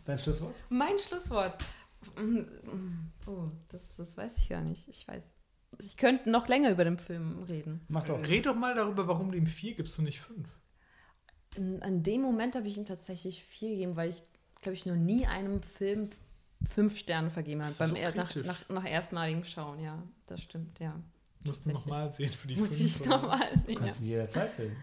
[0.04, 0.54] Dein Schlusswort?
[0.68, 1.56] Mein Schlusswort.
[3.28, 4.88] Oh, das, das weiß ich gar nicht.
[4.88, 5.22] Ich weiß.
[5.82, 7.82] Ich könnte noch länger über den Film reden.
[7.86, 8.18] Mach doch.
[8.26, 10.48] Red doch mal darüber, warum du ihm vier gibst und nicht fünf.
[11.56, 14.22] In, an dem Moment habe ich ihm tatsächlich vier gegeben, weil ich,
[14.60, 16.10] glaube ich, noch nie einem Film
[16.70, 17.74] fünf Sterne vergeben habe.
[17.78, 20.02] Beim so er, nach, nach, nach erstmaligem Schauen, ja.
[20.26, 20.94] Das stimmt, ja.
[21.44, 22.80] Musst du nochmal sehen für die Muss fünf.
[22.80, 23.74] ich nochmal sehen.
[23.74, 23.80] Ja.
[23.80, 24.76] Kannst du jederzeit sehen.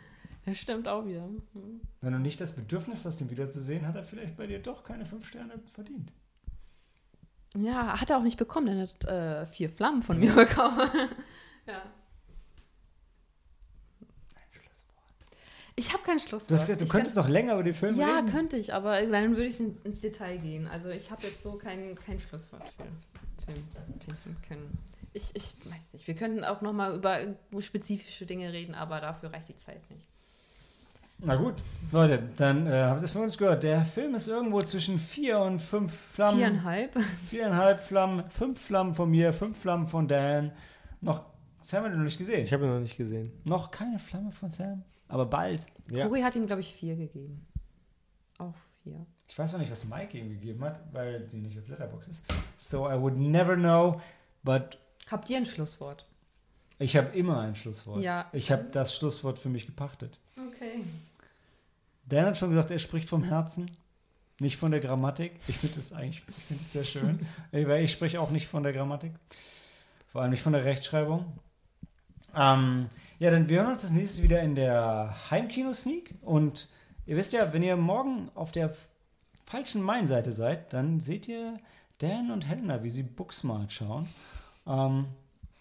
[0.45, 1.23] Das stimmt auch wieder.
[1.23, 1.81] Hm.
[2.01, 5.05] Wenn du nicht das Bedürfnis hast, ihn wiederzusehen, hat er vielleicht bei dir doch keine
[5.05, 6.11] fünf Sterne verdient.
[7.55, 8.67] Ja, hat er auch nicht bekommen.
[8.67, 10.89] Er hat äh, vier Flammen von mir bekommen.
[11.67, 11.81] ja.
[15.75, 16.51] Ich habe kein Schlusswort.
[16.51, 18.29] Du, hast gesagt, du Ich könntest noch länger über den Film Ja, reden.
[18.29, 20.67] könnte ich, aber dann würde ich in, ins Detail gehen.
[20.67, 22.83] Also ich habe jetzt so kein, kein Schlusswort für
[23.45, 23.63] Film
[24.23, 24.77] finden können.
[25.13, 27.19] Ich, ich weiß nicht, wir könnten auch noch mal über
[27.59, 30.07] spezifische Dinge reden, aber dafür reicht die Zeit nicht.
[31.19, 31.53] Na gut,
[31.91, 33.63] Leute, dann äh, habt ihr es von uns gehört.
[33.63, 36.37] Der Film ist irgendwo zwischen vier und fünf Flammen.
[36.37, 36.97] Viereinhalb.
[37.29, 40.51] Viereinhalb Flammen, fünf Flammen von mir, fünf Flammen von Dan.
[40.99, 41.23] Noch,
[41.61, 42.43] Sam hat er noch nicht gesehen.
[42.43, 43.31] Ich habe ihn noch nicht gesehen.
[43.45, 45.67] noch keine Flamme von Sam, aber bald.
[45.91, 46.07] Ja.
[46.07, 47.45] Cory hat ihm, glaube ich, vier gegeben.
[48.39, 49.05] Auch vier.
[49.27, 52.25] Ich weiß noch nicht, was Mike ihm gegeben hat, weil sie nicht auf Letterbox ist.
[52.57, 54.01] So I would never know,
[54.41, 54.79] but
[55.11, 56.07] Habt ihr ein Schlusswort?
[56.79, 58.01] ich habe immer ein Schlusswort.
[58.01, 58.27] Ja.
[58.33, 60.19] Ich habe das Schlusswort für mich gepachtet.
[60.35, 60.83] Okay.
[62.05, 63.69] Dan hat schon gesagt, er spricht vom Herzen,
[64.39, 65.33] nicht von der Grammatik.
[65.47, 67.19] Ich finde das eigentlich ich finde das sehr schön.
[67.51, 69.13] Weil ich spreche auch nicht von der Grammatik.
[70.07, 71.37] Vor allem nicht von der Rechtschreibung.
[72.35, 72.89] Ähm,
[73.19, 76.15] ja, dann wir hören uns das nächste wieder in der Heimkino-Sneak.
[76.21, 76.69] Und
[77.05, 78.73] ihr wisst ja, wenn ihr morgen auf der
[79.45, 81.59] falschen Main-Seite seid, dann seht ihr
[81.99, 84.07] Dan und Helena, wie sie Booksmart schauen.
[84.67, 85.05] Ähm,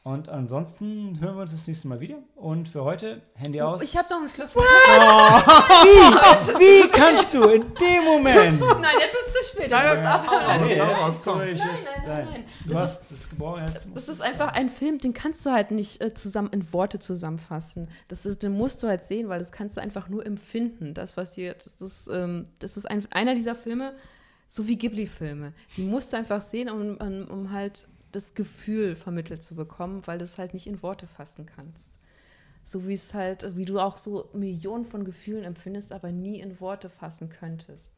[0.04, 2.16] und ansonsten hören wir uns das nächste Mal wieder.
[2.34, 3.82] Und für heute Handy aus.
[3.82, 4.64] Ich habe doch ein Schlusswort.
[6.58, 8.60] Wie kannst du in dem Moment?
[8.60, 9.70] Nein, jetzt ist es zu spät.
[9.70, 10.02] Nein.
[10.62, 12.44] Nee, jetzt raus, ist durch, Nein, jetzt- nein, nein, nein.
[12.66, 13.28] Du Das hast das.
[13.74, 16.98] Jetzt Das ist einfach ein Film, den kannst du halt nicht äh, zusammen in Worte
[16.98, 17.88] zusammenfassen.
[18.08, 20.94] Das ist, den musst du halt sehen, weil das kannst du einfach nur empfinden.
[20.94, 23.94] Das, was hier, das ist, ähm, das ist ein, einer dieser Filme,
[24.48, 25.52] so wie Ghibli-Filme.
[25.76, 30.18] Die musst du einfach sehen, um, um, um halt das Gefühl vermittelt zu bekommen, weil
[30.18, 31.86] du es halt nicht in Worte fassen kannst.
[32.64, 36.60] So wie es halt, wie du auch so Millionen von Gefühlen empfindest, aber nie in
[36.60, 37.90] Worte fassen könntest.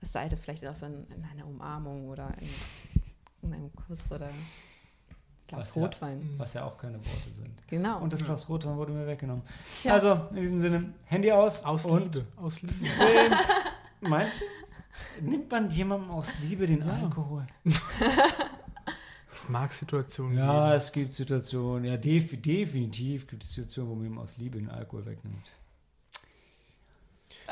[0.00, 2.48] Es sei denn, vielleicht auch so in, in einer Umarmung oder in,
[3.48, 4.30] in einem Kuss oder
[5.46, 6.30] Glas Was ja- Rotwein.
[6.38, 7.50] Was ja auch keine Worte sind.
[7.66, 8.00] Genau.
[8.00, 9.42] Und das Glas Rotwein wurde mir weggenommen.
[9.68, 11.62] Tja, Also, in diesem Sinne, Handy aus.
[11.64, 12.26] Aus und Liebe.
[12.36, 12.72] Aus Liebe.
[12.74, 13.34] Film.
[14.10, 14.44] Meinst du?
[15.28, 16.94] Nimmt man jemandem aus Liebe den Ja.
[17.02, 17.46] Alkohol?
[19.32, 20.76] Es mag Situationen Ja, geben.
[20.76, 24.68] es gibt Situationen, ja, def definitiv gibt es Situationen, wo man ihm aus Liebe den
[24.70, 25.46] Alkohol wegnimmt.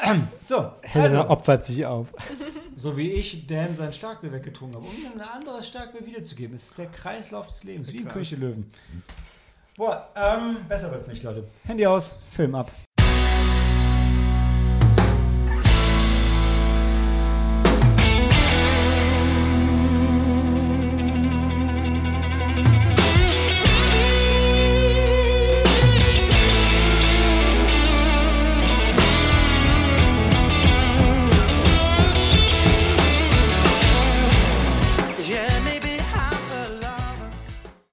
[0.02, 2.08] Ähm, So, Helena also, opfert sich auf.
[2.76, 6.56] so wie ich Dan sein Starkbier weggetrunken habe, um ihm ein anderes Starkbier wiederzugeben.
[6.56, 8.12] Es ist der Kreislauf des Lebens, Der wie im Kreis.
[8.14, 8.70] König der Löwen.
[9.76, 11.46] Boah, ähm, besser wird's nicht, Leute.
[11.64, 12.70] Handy aus, Film ab.